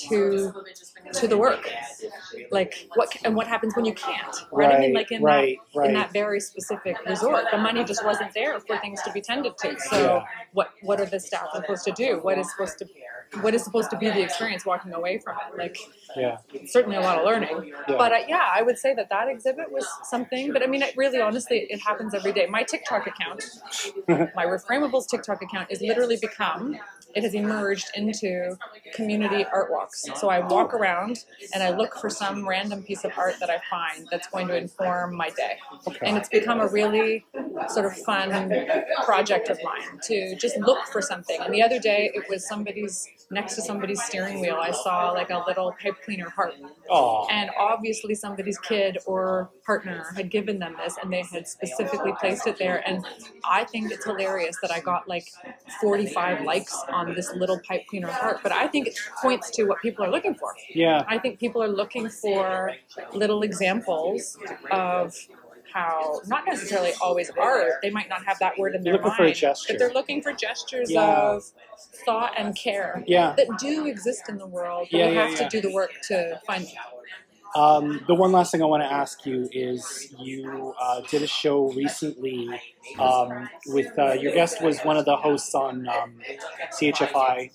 to 0.09 0.53
to 1.12 1.28
the 1.28 1.36
work. 1.36 1.70
Like 2.51 2.89
what 2.95 3.09
and 3.25 3.35
what 3.35 3.47
happens 3.47 3.75
when 3.75 3.85
you 3.85 3.95
can't. 3.95 4.36
Right. 4.53 4.75
I 4.75 4.78
mean 4.81 4.95
like 4.95 5.11
in 5.11 5.23
right, 5.23 5.59
that 5.75 5.78
right. 5.78 5.89
in 5.89 5.95
that 5.95 6.12
very 6.12 6.41
specific 6.41 6.97
resort. 7.07 7.45
The 7.51 7.59
money 7.59 7.85
just 7.85 8.05
wasn't 8.05 8.33
there 8.35 8.59
for 8.61 8.78
things 8.78 9.03
to 9.03 9.12
be 9.12 9.20
tended 9.20 9.57
to. 9.59 9.78
So 9.81 9.97
Yeah. 9.99 10.25
what 10.53 10.70
what 10.83 11.01
are 11.01 11.07
the 11.07 11.20
staff 11.20 11.49
supposed 11.55 11.85
to 11.85 11.93
do? 11.93 12.20
What 12.23 12.39
is 12.39 12.51
supposed 12.51 12.78
to 12.78 12.86
what 13.41 13.55
is 13.55 13.63
supposed 13.65 13.91
to 13.91 13.99
be 13.99 14.09
the 14.09 14.23
experience 14.23 14.65
walking 14.65 14.93
away 14.93 15.19
from 15.19 15.37
it? 15.37 15.59
Like 15.59 15.79
yeah. 16.17 16.39
certainly 16.67 16.97
a 16.97 17.01
lot 17.01 17.19
of 17.19 17.25
learning. 17.25 17.73
Yeah. 17.89 17.97
But 17.97 18.13
uh, 18.13 18.19
yeah, 18.29 18.49
I 18.53 18.63
would 18.63 18.79
say 18.79 18.95
that 18.95 19.09
that 19.11 19.29
exhibit 19.29 19.71
was 19.71 19.87
something. 20.05 20.53
But 20.53 20.63
I 20.63 20.67
mean, 20.67 20.83
it 20.83 20.95
really, 20.97 21.21
honestly, 21.21 21.67
it 21.69 21.81
happens 21.81 22.15
every 22.15 22.33
day. 22.33 22.47
My 22.47 22.63
TikTok 22.63 23.07
account, 23.07 23.45
my 24.09 24.47
Reframables 24.47 25.09
TikTok 25.09 25.43
account, 25.43 25.71
is 25.71 25.81
literally 25.81 26.19
become. 26.21 26.79
It 27.15 27.23
has 27.23 27.35
emerged 27.35 27.91
into 27.95 28.59
community 28.93 29.47
art 29.51 29.71
walks. 29.71 30.05
So 30.17 30.29
I 30.29 30.41
walk 30.41 30.75
around 30.75 31.25
and 31.55 31.63
I 31.63 31.71
look 31.71 31.95
for 31.97 32.11
some 32.11 32.47
random 32.47 32.83
piece 32.83 33.05
of 33.05 33.13
art 33.17 33.37
that 33.41 33.49
I 33.49 33.59
find 33.71 34.07
that's 34.11 34.29
going 34.29 34.49
to 34.49 34.57
inform 34.57 35.17
my 35.17 35.31
day. 35.31 35.57
And 36.03 36.19
it's 36.19 36.29
become 36.29 36.61
a 36.61 36.69
really 36.69 37.25
sort 37.69 37.87
of 37.87 37.97
fun 37.97 38.67
project 39.05 39.49
of 39.49 39.59
mine 39.65 39.99
to 40.09 40.37
just 40.37 40.59
look 40.59 40.87
for 40.89 41.01
something. 41.01 41.41
And 41.41 41.55
the 41.55 41.63
other 41.63 41.79
day, 41.79 42.11
it 42.13 42.29
was 42.29 42.47
somebody's 42.47 43.09
next 43.31 43.55
to 43.57 43.63
somebody's 43.63 44.03
steering 44.03 44.41
wheel. 44.41 44.57
I 44.61 44.71
saw 44.71 45.11
like 45.11 45.31
a 45.31 45.43
little 45.47 45.75
pipe 45.83 45.97
cleaner 46.05 46.31
heart 46.31 46.55
Oh, 46.89 47.27
and 47.31 47.51
obviously 47.59 48.15
somebody's 48.15 48.59
kid 48.59 48.99
or 49.07 49.51
partner 49.65 50.07
had 50.15 50.31
given 50.31 50.59
them 50.59 50.77
this 50.79 50.97
and 51.03 51.13
they 51.13 51.23
had 51.23 51.49
specifically 51.49 52.13
placed 52.21 52.47
it 52.47 52.57
there 52.59 52.83
and 52.89 53.05
i 53.45 53.65
think 53.65 53.91
it's 53.91 54.05
hilarious 54.05 54.57
that 54.63 54.71
i 54.71 54.79
got 54.79 55.09
like 55.09 55.27
45 55.81 56.43
likes 56.43 56.77
on 56.89 57.15
this 57.15 57.33
little 57.35 57.61
pipe 57.67 57.83
cleaner 57.89 58.09
heart 58.09 58.39
but 58.43 58.53
i 58.53 58.69
think 58.69 58.87
it 58.87 58.97
points 59.21 59.51
to 59.51 59.65
what 59.65 59.81
people 59.83 60.05
are 60.05 60.11
looking 60.11 60.35
for 60.35 60.55
yeah. 60.73 61.05
i 61.09 61.19
think 61.19 61.41
people 61.41 61.63
are 61.63 61.69
looking 61.69 62.09
for 62.09 62.73
little 63.13 63.43
examples 63.43 64.39
of 64.71 65.15
how 65.77 66.21
not 66.27 66.45
necessarily 66.47 66.93
always 67.03 67.31
art 67.39 67.75
they 67.83 67.91
might 67.91 68.09
not 68.09 68.25
have 68.25 68.39
that 68.41 68.59
word 68.59 68.75
in 68.75 68.83
their 68.83 68.95
Looking 68.95 69.09
mind 69.09 69.17
for 69.19 69.25
a 69.25 69.33
gesture. 69.35 69.73
but 69.75 69.79
they're 69.79 69.93
looking 69.93 70.23
for 70.23 70.33
gestures 70.33 70.91
Yeah. 70.91 71.33
of 71.35 71.43
thought 72.07 72.33
and 72.39 72.57
care 72.57 73.05
Yeah. 73.07 73.35
that 73.37 73.49
do 73.59 73.87
exist 73.87 74.23
in 74.29 74.39
the 74.39 74.47
world 74.47 74.89
but 74.91 74.99
Yeah, 74.99 75.09
we 75.11 75.15
yeah, 75.17 75.27
have 75.29 75.39
to 75.39 75.49
do 75.49 75.61
the 75.61 75.73
work 75.75 75.93
to 76.09 76.41
find 76.47 76.65
them 76.65 76.73
Um, 77.55 78.05
the 78.07 78.15
one 78.15 78.33
last 78.33 78.53
thing 78.53 78.63
I 78.63 78.67
want 78.67 78.83
to 78.83 78.93
ask 78.93 79.25
you 79.25 79.49
is 79.53 80.13
you 80.19 80.75
uh, 80.81 81.01
did 81.11 81.23
a 81.23 81.27
show 81.27 81.73
recently 81.73 82.51
um, 82.99 83.49
with 83.69 83.99
uh, 83.99 84.13
your 84.13 84.33
guest 84.35 84.61
was 84.63 84.81
one 84.81 84.97
of 84.99 85.05
the 85.07 85.17
hosts 85.17 85.55
on 85.55 85.89
um, 85.89 86.21
CHFI, 86.79 87.51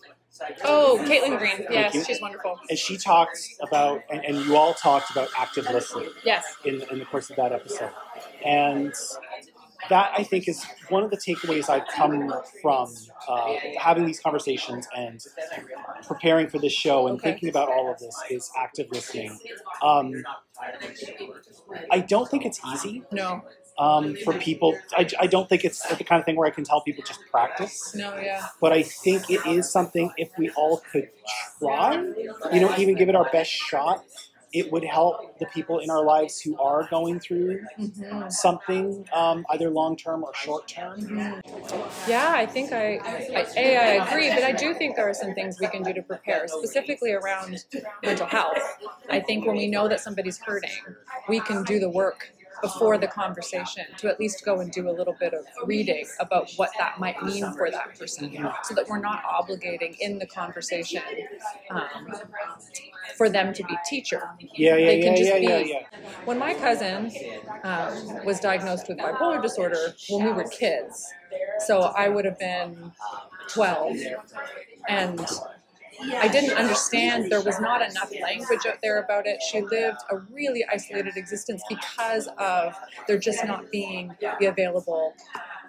Oh, 0.63 0.97
Caitlin 1.03 1.37
Green. 1.37 1.65
Yes, 1.69 2.05
she's 2.05 2.21
wonderful. 2.21 2.57
and 2.69 2.77
she 2.79 2.97
talked 2.97 3.37
about, 3.61 4.01
and, 4.09 4.23
and 4.25 4.37
you 4.45 4.55
all 4.55 4.73
talked 4.73 5.11
about 5.11 5.29
active 5.37 5.65
listening 5.65 6.09
Yes. 6.23 6.45
in, 6.65 6.81
in 6.91 6.99
the 6.99 7.05
course 7.05 7.29
of 7.29 7.35
that 7.35 7.51
episode. 7.51 7.91
And 8.45 8.93
that, 9.89 10.13
I 10.17 10.23
think, 10.23 10.47
is 10.47 10.63
one 10.89 11.03
of 11.03 11.09
the 11.11 11.17
takeaways 11.17 11.67
I've 11.69 11.87
come 11.87 12.31
from 12.61 12.93
uh, 13.27 13.55
having 13.79 14.05
these 14.05 14.19
conversations 14.19 14.87
and 14.95 15.19
preparing 16.07 16.47
for 16.47 16.59
this 16.59 16.73
show 16.73 17.07
and 17.07 17.19
Okay. 17.19 17.31
thinking 17.31 17.49
about 17.49 17.69
all 17.69 17.91
of 17.91 17.99
this 17.99 18.15
is 18.29 18.49
active 18.57 18.87
listening. 18.91 19.37
Um, 19.83 20.13
I 21.91 21.99
don't 21.99 22.29
think 22.29 22.45
it's 22.45 22.59
easy 22.73 23.03
No. 23.11 23.43
Um, 23.81 24.15
for 24.23 24.33
people. 24.33 24.77
I, 24.95 25.07
I 25.19 25.27
don't 25.27 25.49
think 25.49 25.65
it's 25.65 25.81
the 25.87 26.03
kind 26.03 26.19
of 26.19 26.25
thing 26.25 26.35
where 26.35 26.47
I 26.47 26.51
can 26.51 26.63
tell 26.63 26.81
people 26.81 27.03
just 27.05 27.19
practice. 27.31 27.95
No. 27.95 28.15
Yeah. 28.17 28.47
But 28.61 28.73
I 28.73 28.83
think 28.83 29.29
it 29.29 29.45
is 29.45 29.69
something 29.69 30.11
if 30.17 30.29
we 30.37 30.51
all 30.51 30.83
could 30.91 31.09
try, 31.59 31.95
you 32.53 32.59
know, 32.61 32.73
even 32.77 32.95
give 32.95 33.09
it 33.09 33.15
our 33.15 33.29
best 33.31 33.49
shot, 33.49 34.05
it 34.53 34.71
would 34.71 34.83
help 34.83 35.39
the 35.39 35.45
people 35.47 35.79
in 35.79 35.89
our 35.89 36.03
lives 36.03 36.41
who 36.41 36.59
are 36.59 36.87
going 36.89 37.19
through 37.19 37.59
hmm 37.75 38.27
something, 38.29 39.05
um, 39.13 39.45
either 39.49 39.69
long 39.69 39.95
term 39.95 40.23
or 40.23 40.33
short 40.33 40.67
term. 40.67 40.99
Yeah, 42.07 42.33
I 42.35 42.45
think 42.45 42.71
I, 42.71 42.97
I, 42.97 43.47
a, 43.57 43.77
I 43.77 44.05
agree, 44.05 44.29
but 44.29 44.43
I 44.43 44.51
do 44.51 44.73
think 44.73 44.95
there 44.95 45.09
are 45.09 45.13
some 45.13 45.33
things 45.33 45.59
we 45.59 45.67
can 45.67 45.83
do 45.83 45.93
to 45.93 46.01
prepare, 46.01 46.47
specifically 46.47 47.11
around 47.11 47.65
mental 48.03 48.27
health. 48.27 48.57
I 49.09 49.19
think 49.19 49.45
when 49.45 49.55
we 49.55 49.67
know 49.67 49.87
that 49.87 50.01
somebody's 50.01 50.39
hurting, 50.39 50.69
we 51.27 51.39
can 51.41 51.63
do 51.63 51.79
the 51.79 51.89
work 51.89 52.31
before 52.61 52.97
the 52.97 53.07
conversation 53.07 53.85
to 53.97 54.07
at 54.07 54.19
least 54.19 54.43
go 54.45 54.59
and 54.59 54.71
do 54.71 54.89
a 54.89 54.91
little 54.91 55.15
bit 55.19 55.33
of 55.33 55.45
reading 55.65 56.05
about 56.19 56.51
what 56.57 56.69
that 56.77 56.99
might 56.99 57.21
mean 57.23 57.51
for 57.53 57.69
that 57.71 57.97
person 57.97 58.31
so 58.63 58.73
that 58.75 58.87
we're 58.87 58.99
not 58.99 59.23
obligating 59.23 59.95
in 59.99 60.19
the 60.19 60.25
conversation 60.27 61.01
um, 61.69 62.07
for 63.17 63.29
them 63.29 63.53
to 63.53 63.63
be 63.63 63.75
teacher. 63.89 64.29
Yeah, 64.53 64.75
yeah, 64.77 64.85
They 64.87 64.99
yeah, 64.99 65.15
just 65.15 65.31
yeah, 65.31 65.39
be- 65.39 65.45
yeah, 65.45 65.57
yeah. 65.59 65.99
When 66.25 66.37
my 66.37 66.53
cousin 66.53 67.11
um, 67.63 68.25
was 68.25 68.39
diagnosed 68.39 68.87
with 68.87 68.97
bipolar 68.97 69.41
disorder 69.41 69.93
when 70.09 70.25
we 70.25 70.31
were 70.31 70.45
kids, 70.49 71.07
so 71.67 71.81
I 71.81 72.09
would 72.09 72.25
have 72.25 72.39
been 72.39 72.91
12, 73.49 73.97
and 74.87 75.19
I 76.03 76.27
didn't 76.27 76.57
understand. 76.57 77.31
There 77.31 77.41
was 77.41 77.59
not 77.59 77.81
enough 77.81 78.11
language 78.21 78.65
out 78.67 78.79
there 78.81 78.99
about 79.03 79.27
it. 79.27 79.41
She 79.41 79.61
lived 79.61 79.99
a 80.09 80.17
really 80.17 80.63
isolated 80.71 81.17
existence 81.17 81.63
because 81.69 82.27
of 82.37 82.75
there 83.07 83.17
just 83.17 83.45
not 83.45 83.71
being 83.71 84.15
the 84.39 84.47
available 84.47 85.13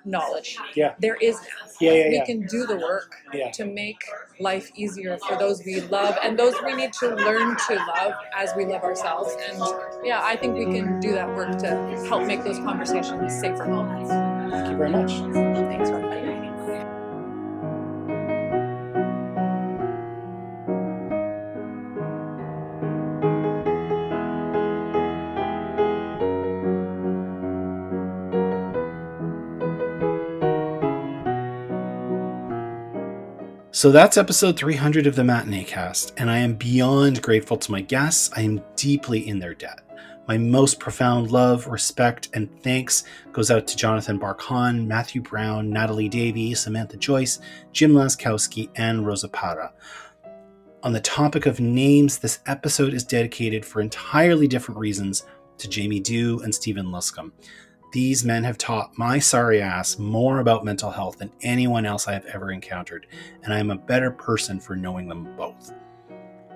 knowledge. 0.04 0.56
Yeah. 0.74 0.94
There 0.98 1.14
is 1.16 1.36
now. 1.36 1.46
Yeah, 1.80 1.92
yeah, 1.92 2.04
yeah. 2.04 2.10
We 2.20 2.26
can 2.26 2.46
do 2.46 2.66
the 2.66 2.76
work 2.76 3.14
Yeah. 3.32 3.50
to 3.52 3.64
make 3.64 4.02
life 4.40 4.70
easier 4.74 5.18
for 5.18 5.36
those 5.36 5.62
we 5.64 5.80
love 5.80 6.16
and 6.22 6.38
those 6.38 6.54
we 6.64 6.74
need 6.74 6.92
to 6.94 7.14
learn 7.14 7.56
to 7.68 7.74
love 7.76 8.12
as 8.36 8.52
we 8.56 8.64
love 8.64 8.82
ourselves. 8.82 9.34
And 9.48 9.58
yeah, 10.04 10.20
I 10.22 10.36
think 10.36 10.56
we 10.56 10.64
can 10.64 10.98
do 11.00 11.12
that 11.12 11.28
work 11.28 11.58
to 11.58 11.68
help 12.08 12.26
make 12.26 12.42
those 12.44 12.58
conversations 12.58 13.32
safer. 13.38 13.64
Thank 14.50 14.70
you 14.70 14.76
very 14.76 14.90
much. 14.90 15.41
So 33.82 33.90
that's 33.90 34.16
episode 34.16 34.56
300 34.56 35.08
of 35.08 35.16
the 35.16 35.24
Matinee 35.24 35.64
Cast, 35.64 36.12
and 36.16 36.30
I 36.30 36.38
am 36.38 36.54
beyond 36.54 37.20
grateful 37.20 37.56
to 37.56 37.72
my 37.72 37.80
guests. 37.80 38.30
I 38.36 38.42
am 38.42 38.62
deeply 38.76 39.26
in 39.26 39.40
their 39.40 39.54
debt. 39.54 39.80
My 40.28 40.38
most 40.38 40.78
profound 40.78 41.32
love, 41.32 41.66
respect, 41.66 42.28
and 42.32 42.48
thanks 42.62 43.02
goes 43.32 43.50
out 43.50 43.66
to 43.66 43.76
Jonathan 43.76 44.20
Barkan, 44.20 44.86
Matthew 44.86 45.20
Brown, 45.20 45.68
Natalie 45.68 46.08
Davey, 46.08 46.54
Samantha 46.54 46.96
Joyce, 46.96 47.40
Jim 47.72 47.90
Laczkowski, 47.90 48.70
and 48.76 49.04
Rosa 49.04 49.28
Parra. 49.28 49.72
On 50.84 50.92
the 50.92 51.00
topic 51.00 51.46
of 51.46 51.58
names, 51.58 52.18
this 52.18 52.38
episode 52.46 52.94
is 52.94 53.02
dedicated 53.02 53.66
for 53.66 53.80
entirely 53.80 54.46
different 54.46 54.78
reasons 54.78 55.26
to 55.58 55.68
Jamie 55.68 55.98
Dew 55.98 56.40
and 56.44 56.54
Stephen 56.54 56.92
Luscombe. 56.92 57.32
These 57.92 58.24
men 58.24 58.42
have 58.44 58.56
taught 58.56 58.96
my 58.96 59.18
sorry 59.18 59.60
ass 59.60 59.98
more 59.98 60.40
about 60.40 60.64
mental 60.64 60.90
health 60.90 61.18
than 61.18 61.30
anyone 61.42 61.84
else 61.84 62.08
I 62.08 62.14
have 62.14 62.24
ever 62.24 62.50
encountered, 62.50 63.06
and 63.44 63.52
I 63.52 63.58
am 63.58 63.70
a 63.70 63.76
better 63.76 64.10
person 64.10 64.58
for 64.58 64.74
knowing 64.74 65.08
them 65.08 65.28
both. 65.36 65.74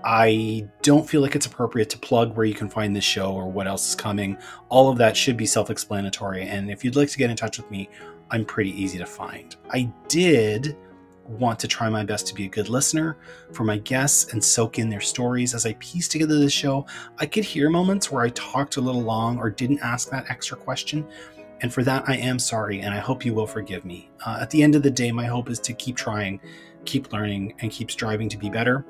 I 0.02 0.66
don't 0.80 1.06
feel 1.06 1.20
like 1.20 1.36
it's 1.36 1.44
appropriate 1.44 1.90
to 1.90 1.98
plug 1.98 2.34
where 2.34 2.46
you 2.46 2.54
can 2.54 2.70
find 2.70 2.96
this 2.96 3.04
show 3.04 3.34
or 3.34 3.50
what 3.50 3.66
else 3.66 3.86
is 3.90 3.94
coming. 3.94 4.38
All 4.70 4.88
of 4.88 4.96
that 4.96 5.14
should 5.14 5.36
be 5.36 5.44
self 5.44 5.68
explanatory, 5.68 6.48
and 6.48 6.70
if 6.70 6.82
you'd 6.82 6.96
like 6.96 7.10
to 7.10 7.18
get 7.18 7.28
in 7.28 7.36
touch 7.36 7.58
with 7.58 7.70
me, 7.70 7.90
I'm 8.30 8.46
pretty 8.46 8.70
easy 8.70 8.96
to 8.96 9.06
find. 9.06 9.54
I 9.70 9.92
did 10.08 10.74
want 11.28 11.58
to 11.60 11.68
try 11.68 11.88
my 11.88 12.04
best 12.04 12.26
to 12.28 12.34
be 12.34 12.46
a 12.46 12.48
good 12.48 12.68
listener 12.68 13.16
for 13.52 13.64
my 13.64 13.78
guests 13.78 14.32
and 14.32 14.42
soak 14.42 14.78
in 14.78 14.88
their 14.88 15.00
stories 15.00 15.54
as 15.54 15.66
I 15.66 15.74
piece 15.74 16.08
together 16.08 16.38
this 16.38 16.52
show. 16.52 16.86
I 17.18 17.26
could 17.26 17.44
hear 17.44 17.70
moments 17.70 18.10
where 18.10 18.22
I 18.22 18.30
talked 18.30 18.76
a 18.76 18.80
little 18.80 19.02
long 19.02 19.38
or 19.38 19.50
didn't 19.50 19.80
ask 19.80 20.10
that 20.10 20.30
extra 20.30 20.56
question. 20.56 21.06
And 21.62 21.72
for 21.72 21.82
that, 21.84 22.04
I 22.06 22.16
am 22.16 22.38
sorry, 22.38 22.80
and 22.80 22.94
I 22.94 22.98
hope 22.98 23.24
you 23.24 23.32
will 23.32 23.46
forgive 23.46 23.84
me. 23.84 24.10
Uh, 24.24 24.38
at 24.40 24.50
the 24.50 24.62
end 24.62 24.74
of 24.74 24.82
the 24.82 24.90
day, 24.90 25.10
my 25.10 25.24
hope 25.24 25.48
is 25.48 25.58
to 25.60 25.72
keep 25.72 25.96
trying, 25.96 26.38
keep 26.84 27.12
learning, 27.12 27.54
and 27.60 27.70
keep 27.70 27.90
striving 27.90 28.28
to 28.28 28.36
be 28.36 28.50
better 28.50 28.84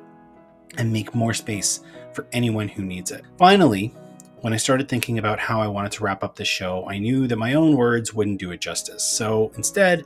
and 0.76 0.92
make 0.92 1.14
more 1.14 1.32
space 1.32 1.80
for 2.12 2.26
anyone 2.32 2.68
who 2.68 2.82
needs 2.82 3.12
it. 3.12 3.24
Finally, 3.38 3.94
when 4.40 4.52
I 4.52 4.56
started 4.56 4.88
thinking 4.88 5.18
about 5.18 5.38
how 5.38 5.60
I 5.60 5.68
wanted 5.68 5.92
to 5.92 6.04
wrap 6.04 6.22
up 6.22 6.36
this 6.36 6.48
show, 6.48 6.86
I 6.88 6.98
knew 6.98 7.26
that 7.28 7.36
my 7.36 7.54
own 7.54 7.76
words 7.76 8.12
wouldn't 8.12 8.38
do 8.38 8.50
it 8.50 8.60
justice. 8.60 9.02
So 9.02 9.52
instead, 9.56 10.04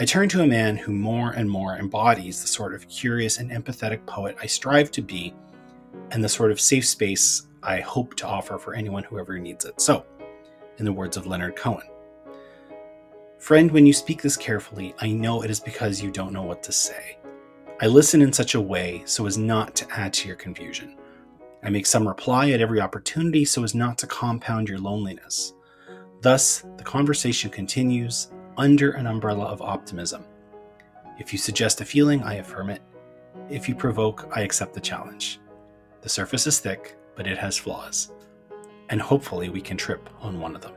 I 0.00 0.06
turn 0.06 0.30
to 0.30 0.40
a 0.40 0.46
man 0.46 0.78
who 0.78 0.92
more 0.92 1.32
and 1.32 1.48
more 1.48 1.76
embodies 1.76 2.40
the 2.40 2.48
sort 2.48 2.74
of 2.74 2.88
curious 2.88 3.36
and 3.36 3.50
empathetic 3.50 4.06
poet 4.06 4.34
I 4.40 4.46
strive 4.46 4.90
to 4.92 5.02
be 5.02 5.34
and 6.10 6.24
the 6.24 6.28
sort 6.28 6.50
of 6.50 6.58
safe 6.58 6.86
space 6.86 7.48
I 7.62 7.80
hope 7.80 8.14
to 8.14 8.26
offer 8.26 8.56
for 8.56 8.72
anyone 8.72 9.02
who 9.02 9.18
ever 9.18 9.38
needs 9.38 9.66
it. 9.66 9.78
So, 9.78 10.06
in 10.78 10.86
the 10.86 10.92
words 10.92 11.18
of 11.18 11.26
Leonard 11.26 11.54
Cohen 11.54 11.86
Friend, 13.40 13.70
when 13.70 13.84
you 13.84 13.92
speak 13.92 14.22
this 14.22 14.38
carefully, 14.38 14.94
I 15.00 15.12
know 15.12 15.42
it 15.42 15.50
is 15.50 15.60
because 15.60 16.00
you 16.00 16.10
don't 16.10 16.32
know 16.32 16.44
what 16.44 16.62
to 16.62 16.72
say. 16.72 17.18
I 17.82 17.86
listen 17.86 18.22
in 18.22 18.32
such 18.32 18.54
a 18.54 18.60
way 18.60 19.02
so 19.04 19.26
as 19.26 19.36
not 19.36 19.74
to 19.74 19.90
add 19.90 20.14
to 20.14 20.28
your 20.28 20.36
confusion. 20.38 20.96
I 21.62 21.68
make 21.68 21.84
some 21.84 22.08
reply 22.08 22.52
at 22.52 22.62
every 22.62 22.80
opportunity 22.80 23.44
so 23.44 23.64
as 23.64 23.74
not 23.74 23.98
to 23.98 24.06
compound 24.06 24.66
your 24.66 24.78
loneliness. 24.78 25.52
Thus, 26.22 26.64
the 26.78 26.84
conversation 26.84 27.50
continues 27.50 28.30
under 28.56 28.92
an 28.92 29.06
umbrella 29.06 29.44
of 29.44 29.62
optimism. 29.62 30.24
If 31.18 31.32
you 31.32 31.38
suggest 31.38 31.80
a 31.80 31.84
feeling, 31.84 32.22
I 32.22 32.34
affirm 32.34 32.70
it. 32.70 32.82
If 33.48 33.68
you 33.68 33.74
provoke, 33.74 34.30
I 34.34 34.40
accept 34.42 34.74
the 34.74 34.80
challenge. 34.80 35.38
The 36.02 36.08
surface 36.08 36.46
is 36.46 36.60
thick, 36.60 36.96
but 37.14 37.26
it 37.26 37.38
has 37.38 37.58
flaws. 37.58 38.12
And 38.88 39.00
hopefully, 39.00 39.50
we 39.50 39.60
can 39.60 39.76
trip 39.76 40.08
on 40.20 40.40
one 40.40 40.54
of 40.54 40.62
them. 40.62 40.72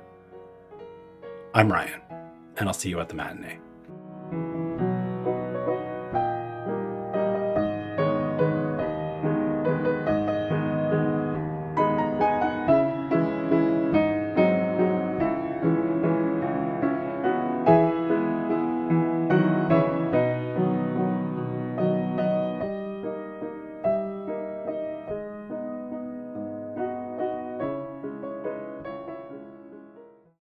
I'm 1.54 1.72
Ryan, 1.72 2.02
and 2.58 2.68
I'll 2.68 2.74
see 2.74 2.90
you 2.90 3.00
at 3.00 3.10
the 3.10 3.16
matinee. 3.16 3.60